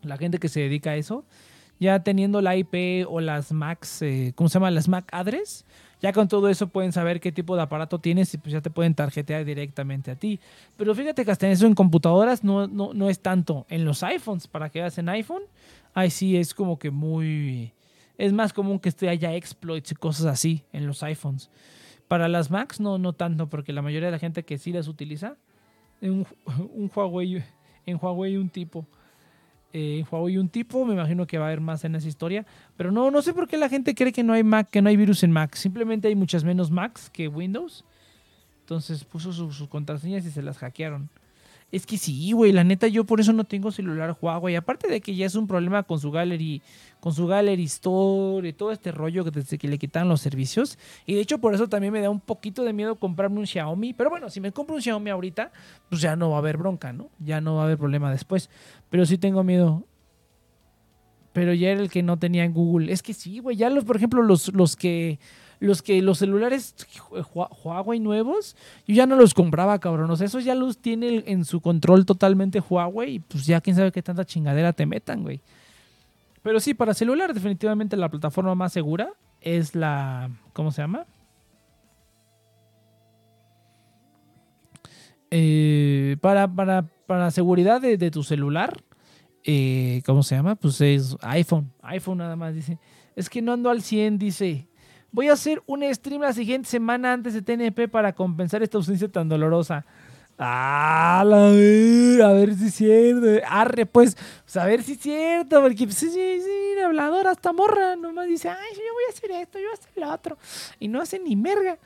la 0.01 0.17
gente 0.17 0.37
que 0.37 0.49
se 0.49 0.59
dedica 0.59 0.89
a 0.89 0.95
eso, 0.97 1.23
ya 1.79 2.03
teniendo 2.03 2.41
la 2.41 2.57
IP 2.57 3.07
o 3.07 3.21
las 3.21 3.53
Macs, 3.53 4.01
eh, 4.01 4.33
¿cómo 4.35 4.49
se 4.49 4.55
llama? 4.55 4.69
Las 4.69 4.89
Mac 4.89 5.07
address, 5.13 5.65
ya 6.01 6.13
con 6.13 6.27
todo 6.27 6.49
eso 6.49 6.67
pueden 6.67 6.91
saber 6.91 7.19
qué 7.19 7.31
tipo 7.31 7.55
de 7.55 7.63
aparato 7.63 7.99
tienes 7.99 8.33
y 8.33 8.37
pues 8.37 8.53
ya 8.53 8.61
te 8.61 8.69
pueden 8.69 8.93
tarjetear 8.93 9.45
directamente 9.45 10.11
a 10.11 10.15
ti. 10.15 10.39
Pero 10.75 10.93
fíjate 10.93 11.25
que 11.25 11.31
hasta 11.31 11.49
eso 11.49 11.65
en 11.65 11.75
computadoras 11.75 12.43
no, 12.43 12.67
no, 12.67 12.93
no 12.93 13.09
es 13.09 13.19
tanto. 13.19 13.65
En 13.69 13.85
los 13.85 14.03
iPhones, 14.03 14.47
para 14.47 14.69
que 14.69 14.81
veas 14.81 14.97
en 14.97 15.09
iPhone, 15.09 15.43
ahí 15.93 16.09
sí 16.09 16.37
es 16.37 16.53
como 16.53 16.77
que 16.77 16.91
muy... 16.91 17.73
Es 18.17 18.33
más 18.33 18.53
común 18.53 18.79
que 18.79 18.89
esté 18.89 19.09
haya 19.09 19.35
exploits 19.35 19.91
y 19.91 19.95
cosas 19.95 20.25
así 20.25 20.63
en 20.71 20.87
los 20.87 21.03
iPhones. 21.03 21.49
Para 22.07 22.27
las 22.27 22.49
Macs 22.49 22.79
no, 22.79 22.97
no 22.97 23.13
tanto, 23.13 23.47
porque 23.47 23.73
la 23.73 23.81
mayoría 23.81 24.07
de 24.07 24.13
la 24.13 24.19
gente 24.19 24.43
que 24.43 24.57
sí 24.57 24.71
las 24.71 24.87
utiliza, 24.87 25.37
un, 26.01 26.25
un 26.73 26.91
Huawei, 26.93 27.43
en 27.85 27.99
Huawei 28.01 28.37
un 28.37 28.49
tipo. 28.49 28.87
Eh, 29.73 30.03
Huawei 30.09 30.37
un 30.37 30.49
tipo, 30.49 30.85
me 30.85 30.93
imagino 30.93 31.27
que 31.27 31.37
va 31.37 31.45
a 31.45 31.47
haber 31.47 31.61
más 31.61 31.83
en 31.83 31.95
esa 31.95 32.07
historia. 32.07 32.45
Pero 32.77 32.91
no, 32.91 33.11
no 33.11 33.21
sé 33.21 33.33
por 33.33 33.47
qué 33.47 33.57
la 33.57 33.69
gente 33.69 33.93
cree 33.95 34.11
que 34.13 34.23
no 34.23 34.33
hay 34.33 34.43
Mac, 34.43 34.69
que 34.69 34.81
no 34.81 34.89
hay 34.89 34.97
virus 34.97 35.23
en 35.23 35.31
Mac. 35.31 35.55
Simplemente 35.55 36.07
hay 36.07 36.15
muchas 36.15 36.43
menos 36.43 36.71
Macs 36.71 37.09
que 37.09 37.27
Windows. 37.27 37.83
Entonces 38.61 39.03
puso 39.03 39.31
su- 39.33 39.51
sus 39.51 39.67
contraseñas 39.67 40.25
y 40.25 40.31
se 40.31 40.41
las 40.41 40.57
hackearon. 40.57 41.09
Es 41.69 41.85
que 41.85 41.97
sí, 41.97 42.31
güey, 42.31 42.53
la 42.53 42.63
neta 42.63 42.87
yo 42.87 43.03
por 43.03 43.19
eso 43.19 43.33
no 43.33 43.43
tengo 43.43 43.71
celular 43.71 44.17
Huawei. 44.21 44.55
Aparte 44.55 44.87
de 44.87 45.01
que 45.01 45.15
ya 45.15 45.25
es 45.25 45.35
un 45.35 45.47
problema 45.47 45.83
con 45.83 45.99
su 45.99 46.11
Gallery, 46.11 46.61
con 47.01 47.13
su 47.13 47.27
Gallery 47.27 47.65
Store 47.65 48.47
y 48.47 48.53
todo 48.53 48.71
este 48.71 48.93
rollo 48.93 49.25
que 49.25 49.31
desde 49.31 49.57
que 49.57 49.67
le 49.67 49.77
quitaron 49.77 50.07
los 50.07 50.21
servicios. 50.21 50.79
Y 51.05 51.15
de 51.15 51.21
hecho 51.21 51.39
por 51.39 51.53
eso 51.53 51.67
también 51.67 51.91
me 51.91 51.99
da 51.99 52.09
un 52.09 52.21
poquito 52.21 52.63
de 52.63 52.71
miedo 52.71 52.95
comprarme 52.95 53.39
un 53.39 53.47
Xiaomi. 53.47 53.93
Pero 53.93 54.09
bueno, 54.09 54.29
si 54.29 54.39
me 54.39 54.53
compro 54.53 54.77
un 54.77 54.81
Xiaomi 54.81 55.09
ahorita, 55.09 55.51
pues 55.89 56.01
ya 56.01 56.15
no 56.15 56.29
va 56.29 56.37
a 56.37 56.39
haber 56.39 56.55
bronca, 56.55 56.93
¿no? 56.93 57.09
Ya 57.19 57.41
no 57.41 57.55
va 57.55 57.63
a 57.63 57.65
haber 57.65 57.77
problema 57.77 58.09
después. 58.11 58.49
Pero 58.89 59.05
sí 59.05 59.17
tengo 59.17 59.43
miedo. 59.43 59.83
Pero 61.33 61.53
ya 61.53 61.71
era 61.71 61.81
el 61.81 61.91
que 61.91 62.01
no 62.01 62.17
tenía 62.17 62.45
en 62.45 62.53
Google. 62.53 62.93
Es 62.93 63.03
que 63.03 63.13
sí, 63.13 63.39
güey. 63.39 63.57
Ya 63.57 63.69
los, 63.69 63.83
por 63.83 63.97
ejemplo, 63.97 64.23
los, 64.23 64.53
los 64.53 64.77
que. 64.77 65.19
Los 65.59 65.81
que 65.81 66.01
los 66.03 66.19
celulares 66.19 66.75
Hua- 67.33 67.49
Huawei 67.63 67.99
nuevos, 67.99 68.55
yo 68.87 68.93
ya 68.93 69.07
no 69.07 69.15
los 69.15 69.33
compraba, 69.33 69.79
cabrón. 69.79 70.11
O 70.11 70.15
sea, 70.15 70.27
esos 70.27 70.43
ya 70.43 70.53
los 70.53 70.77
tiene 70.77 71.23
en 71.27 71.45
su 71.45 71.61
control 71.61 72.05
totalmente 72.05 72.59
Huawei. 72.59 73.15
Y 73.15 73.19
pues 73.19 73.45
ya 73.45 73.59
quién 73.61 73.75
sabe 73.75 73.91
qué 73.91 74.03
tanta 74.03 74.23
chingadera 74.25 74.73
te 74.73 74.85
metan, 74.85 75.23
güey. 75.23 75.41
Pero 76.43 76.59
sí, 76.59 76.73
para 76.75 76.93
celular, 76.93 77.33
definitivamente 77.33 77.97
la 77.97 78.09
plataforma 78.09 78.53
más 78.55 78.71
segura 78.71 79.09
es 79.41 79.73
la. 79.75 80.29
¿Cómo 80.53 80.71
se 80.71 80.81
llama? 80.83 81.05
Eh, 85.31 86.17
para, 86.21 86.47
para, 86.47 86.85
para 87.05 87.31
seguridad 87.31 87.81
de, 87.81 87.97
de 87.97 88.11
tu 88.11 88.23
celular, 88.23 88.81
eh, 89.43 90.01
¿cómo 90.05 90.23
se 90.23 90.35
llama? 90.35 90.55
Pues 90.55 90.79
es 90.81 91.17
iPhone. 91.21 91.71
iPhone 91.81 92.19
nada 92.19 92.35
más 92.35 92.53
dice. 92.53 92.77
Es 93.15 93.29
que 93.29 93.41
no 93.41 93.53
ando 93.53 93.69
al 93.69 93.81
100, 93.81 94.17
dice. 94.19 94.67
Voy 95.11 95.29
a 95.29 95.33
hacer 95.33 95.61
un 95.65 95.83
stream 95.93 96.21
la 96.21 96.33
siguiente 96.33 96.69
semana 96.69 97.13
antes 97.13 97.33
de 97.33 97.41
TNP 97.41 97.87
para 97.87 98.13
compensar 98.13 98.61
esta 98.61 98.77
ausencia 98.77 99.07
tan 99.07 99.29
dolorosa. 99.29 99.85
Ah, 100.39 101.23
la 101.25 101.49
ver, 101.49 102.21
a 102.21 102.31
ver 102.33 102.53
si 102.55 102.67
es 102.67 102.75
cierto. 102.75 103.25
Arre, 103.47 103.87
pues, 103.87 104.15
pues, 104.43 104.57
a 104.57 104.65
ver 104.65 104.83
si 104.83 104.93
es 104.93 104.99
cierto, 104.99 105.61
porque 105.61 105.85
pues, 105.85 105.95
sí, 105.95 106.11
sí, 106.11 106.41
sí, 106.41 106.79
habladora 106.79 107.31
hasta 107.31 107.51
morra, 107.53 107.95
nomás 107.95 108.27
dice, 108.27 108.49
ay, 108.49 108.73
yo 108.75 108.93
voy 108.93 109.03
a 109.07 109.13
hacer 109.13 109.31
esto, 109.31 109.57
yo 109.57 109.65
voy 109.65 109.71
a 109.71 109.79
hacer 109.79 109.91
lo 109.95 110.13
otro. 110.13 110.37
Y 110.79 110.87
no 110.87 111.01
hace 111.01 111.17
ni 111.17 111.35
merga. 111.35 111.79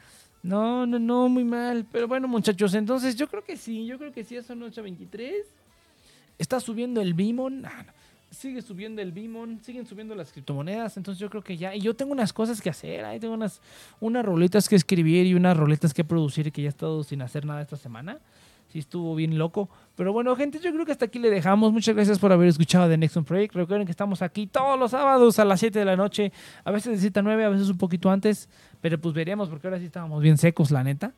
No, 0.44 0.86
no, 0.86 1.00
no, 1.00 1.30
muy 1.30 1.46
mal. 1.46 1.86
Pero 1.92 2.08
bueno, 2.08 2.28
muchachos, 2.28 2.74
entonces 2.74 3.16
yo 3.16 3.28
creo 3.28 3.44
que 3.44 3.56
sí, 3.56 3.86
yo 3.86 3.98
creo 3.98 4.12
que 4.12 4.24
sí, 4.24 4.42
son 4.42 4.60
8.23. 4.62 5.46
Está 6.38 6.60
subiendo 6.60 7.00
el 7.00 7.14
Bimon. 7.14 7.66
Ah, 7.66 7.84
no. 7.86 8.01
Sigue 8.32 8.62
subiendo 8.62 9.02
el 9.02 9.12
Bimon, 9.12 9.60
siguen 9.62 9.86
subiendo 9.86 10.16
las 10.16 10.32
criptomonedas, 10.32 10.96
entonces 10.96 11.20
yo 11.20 11.30
creo 11.30 11.44
que 11.44 11.58
ya, 11.58 11.76
y 11.76 11.82
yo 11.82 11.94
tengo 11.94 12.14
unas 12.14 12.32
cosas 12.32 12.62
que 12.62 12.70
hacer, 12.70 13.04
ahí 13.04 13.20
tengo 13.20 13.34
unas, 13.34 13.62
unas 14.00 14.26
roletas 14.26 14.70
que 14.70 14.76
escribir 14.76 15.26
y 15.28 15.34
unas 15.34 15.58
roletas 15.58 15.94
que 15.94 16.06
producir 16.06 16.50
que 16.52 16.62
ya 16.62 16.68
he 16.68 16.70
estado 16.70 17.04
sin 17.04 17.22
hacer 17.22 17.46
nada 17.46 17.62
esta 17.62 17.76
semana. 17.76 18.20
Sí 18.72 18.80
estuvo 18.80 19.16
bien 19.16 19.38
loco. 19.38 19.70
Pero 19.98 20.14
bueno, 20.14 20.34
gente, 20.38 20.58
yo 20.60 20.72
creo 20.72 20.86
que 20.86 20.94
hasta 20.94 21.04
aquí 21.04 21.20
le 21.20 21.30
dejamos. 21.30 21.74
Muchas 21.74 21.94
gracias 21.94 22.20
por 22.20 22.32
haber 22.32 22.48
escuchado 22.48 22.88
The 22.88 22.98
Next 22.98 23.18
One 23.18 23.26
Project. 23.26 23.54
Recuerden 23.54 23.86
que 23.86 23.92
estamos 23.92 24.22
aquí 24.22 24.48
todos 24.48 24.80
los 24.80 24.92
sábados 24.92 25.40
a 25.40 25.46
las 25.46 25.60
7 25.60 25.78
de 25.78 25.84
la 25.84 25.98
noche. 25.98 26.32
A 26.64 26.72
veces 26.72 26.94
de 26.94 27.00
7 27.00 27.20
a 27.20 27.22
9, 27.22 27.44
a 27.44 27.50
veces 27.50 27.68
un 27.68 27.78
poquito 27.78 28.10
antes. 28.10 28.48
Pero 28.80 28.98
pues 28.98 29.14
veremos 29.14 29.50
porque 29.50 29.68
ahora 29.68 29.78
sí 29.78 29.86
estábamos 29.86 30.22
bien 30.24 30.38
secos, 30.38 30.72
la 30.72 30.86
neta. 30.86 31.12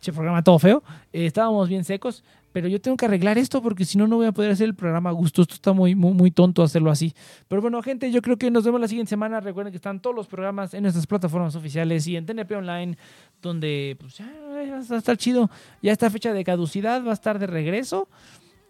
Che, 0.00 0.12
programa 0.12 0.42
todo 0.42 0.58
feo. 0.58 0.82
Eh, 1.12 1.26
estábamos 1.26 1.68
bien 1.68 1.84
secos. 1.84 2.24
Pero 2.58 2.66
yo 2.66 2.80
tengo 2.80 2.96
que 2.96 3.06
arreglar 3.06 3.38
esto 3.38 3.62
porque 3.62 3.84
si 3.84 3.96
no, 3.96 4.08
no 4.08 4.16
voy 4.16 4.26
a 4.26 4.32
poder 4.32 4.50
hacer 4.50 4.64
el 4.64 4.74
programa 4.74 5.10
a 5.10 5.12
gusto. 5.12 5.42
Esto 5.42 5.54
está 5.54 5.72
muy, 5.72 5.94
muy, 5.94 6.12
muy 6.12 6.32
tonto 6.32 6.64
hacerlo 6.64 6.90
así. 6.90 7.14
Pero 7.46 7.62
bueno, 7.62 7.80
gente, 7.82 8.10
yo 8.10 8.20
creo 8.20 8.36
que 8.36 8.50
nos 8.50 8.64
vemos 8.64 8.80
la 8.80 8.88
siguiente 8.88 9.10
semana. 9.10 9.38
Recuerden 9.38 9.70
que 9.70 9.76
están 9.76 10.00
todos 10.00 10.16
los 10.16 10.26
programas 10.26 10.74
en 10.74 10.82
nuestras 10.82 11.06
plataformas 11.06 11.54
oficiales 11.54 12.04
y 12.08 12.16
en 12.16 12.26
TNP 12.26 12.56
Online, 12.56 12.98
donde 13.40 13.96
pues 14.00 14.16
ya, 14.16 14.26
ya 14.66 14.80
va 14.90 14.96
a 14.96 14.98
estar 14.98 15.16
chido. 15.16 15.48
Ya 15.82 15.92
esta 15.92 16.10
fecha 16.10 16.32
de 16.32 16.42
caducidad 16.42 17.04
va 17.04 17.10
a 17.10 17.14
estar 17.14 17.38
de 17.38 17.46
regreso. 17.46 18.08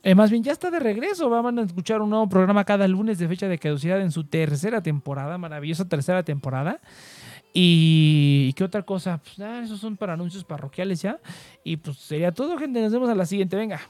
Eh, 0.03 0.15
más 0.15 0.31
bien, 0.31 0.43
ya 0.43 0.53
está 0.53 0.71
de 0.71 0.81
regreso. 0.81 1.31
Van 1.31 1.59
a 1.59 1.63
escuchar 1.63 2.03
un 2.03 2.11
nuevo 2.11 2.29
programa 2.29 2.65
cada 2.65 2.87
lunes 2.87 3.19
de 3.19 3.27
fecha 3.27 3.49
de 3.49 3.59
caducidad 3.59 4.03
en 4.03 4.13
su 4.13 4.25
tercera 4.25 4.83
temporada, 4.83 5.39
maravillosa 5.39 5.89
tercera 5.89 6.23
temporada. 6.23 6.79
Y, 7.53 8.53
¿qué 8.55 8.65
otra 8.65 8.83
cosa? 8.83 9.19
Pues 9.19 9.39
nada, 9.39 9.63
esos 9.63 9.81
son 9.81 9.97
para 9.97 10.13
anuncios 10.13 10.45
parroquiales 10.45 11.03
ya. 11.03 11.19
Y 11.65 11.77
pues 11.79 11.99
sería 11.99 12.33
todo, 12.33 12.59
gente. 12.59 12.81
Nos 12.81 12.93
vemos 12.93 13.09
a 13.09 13.15
la 13.15 13.27
siguiente. 13.27 13.57
Venga. 13.57 13.81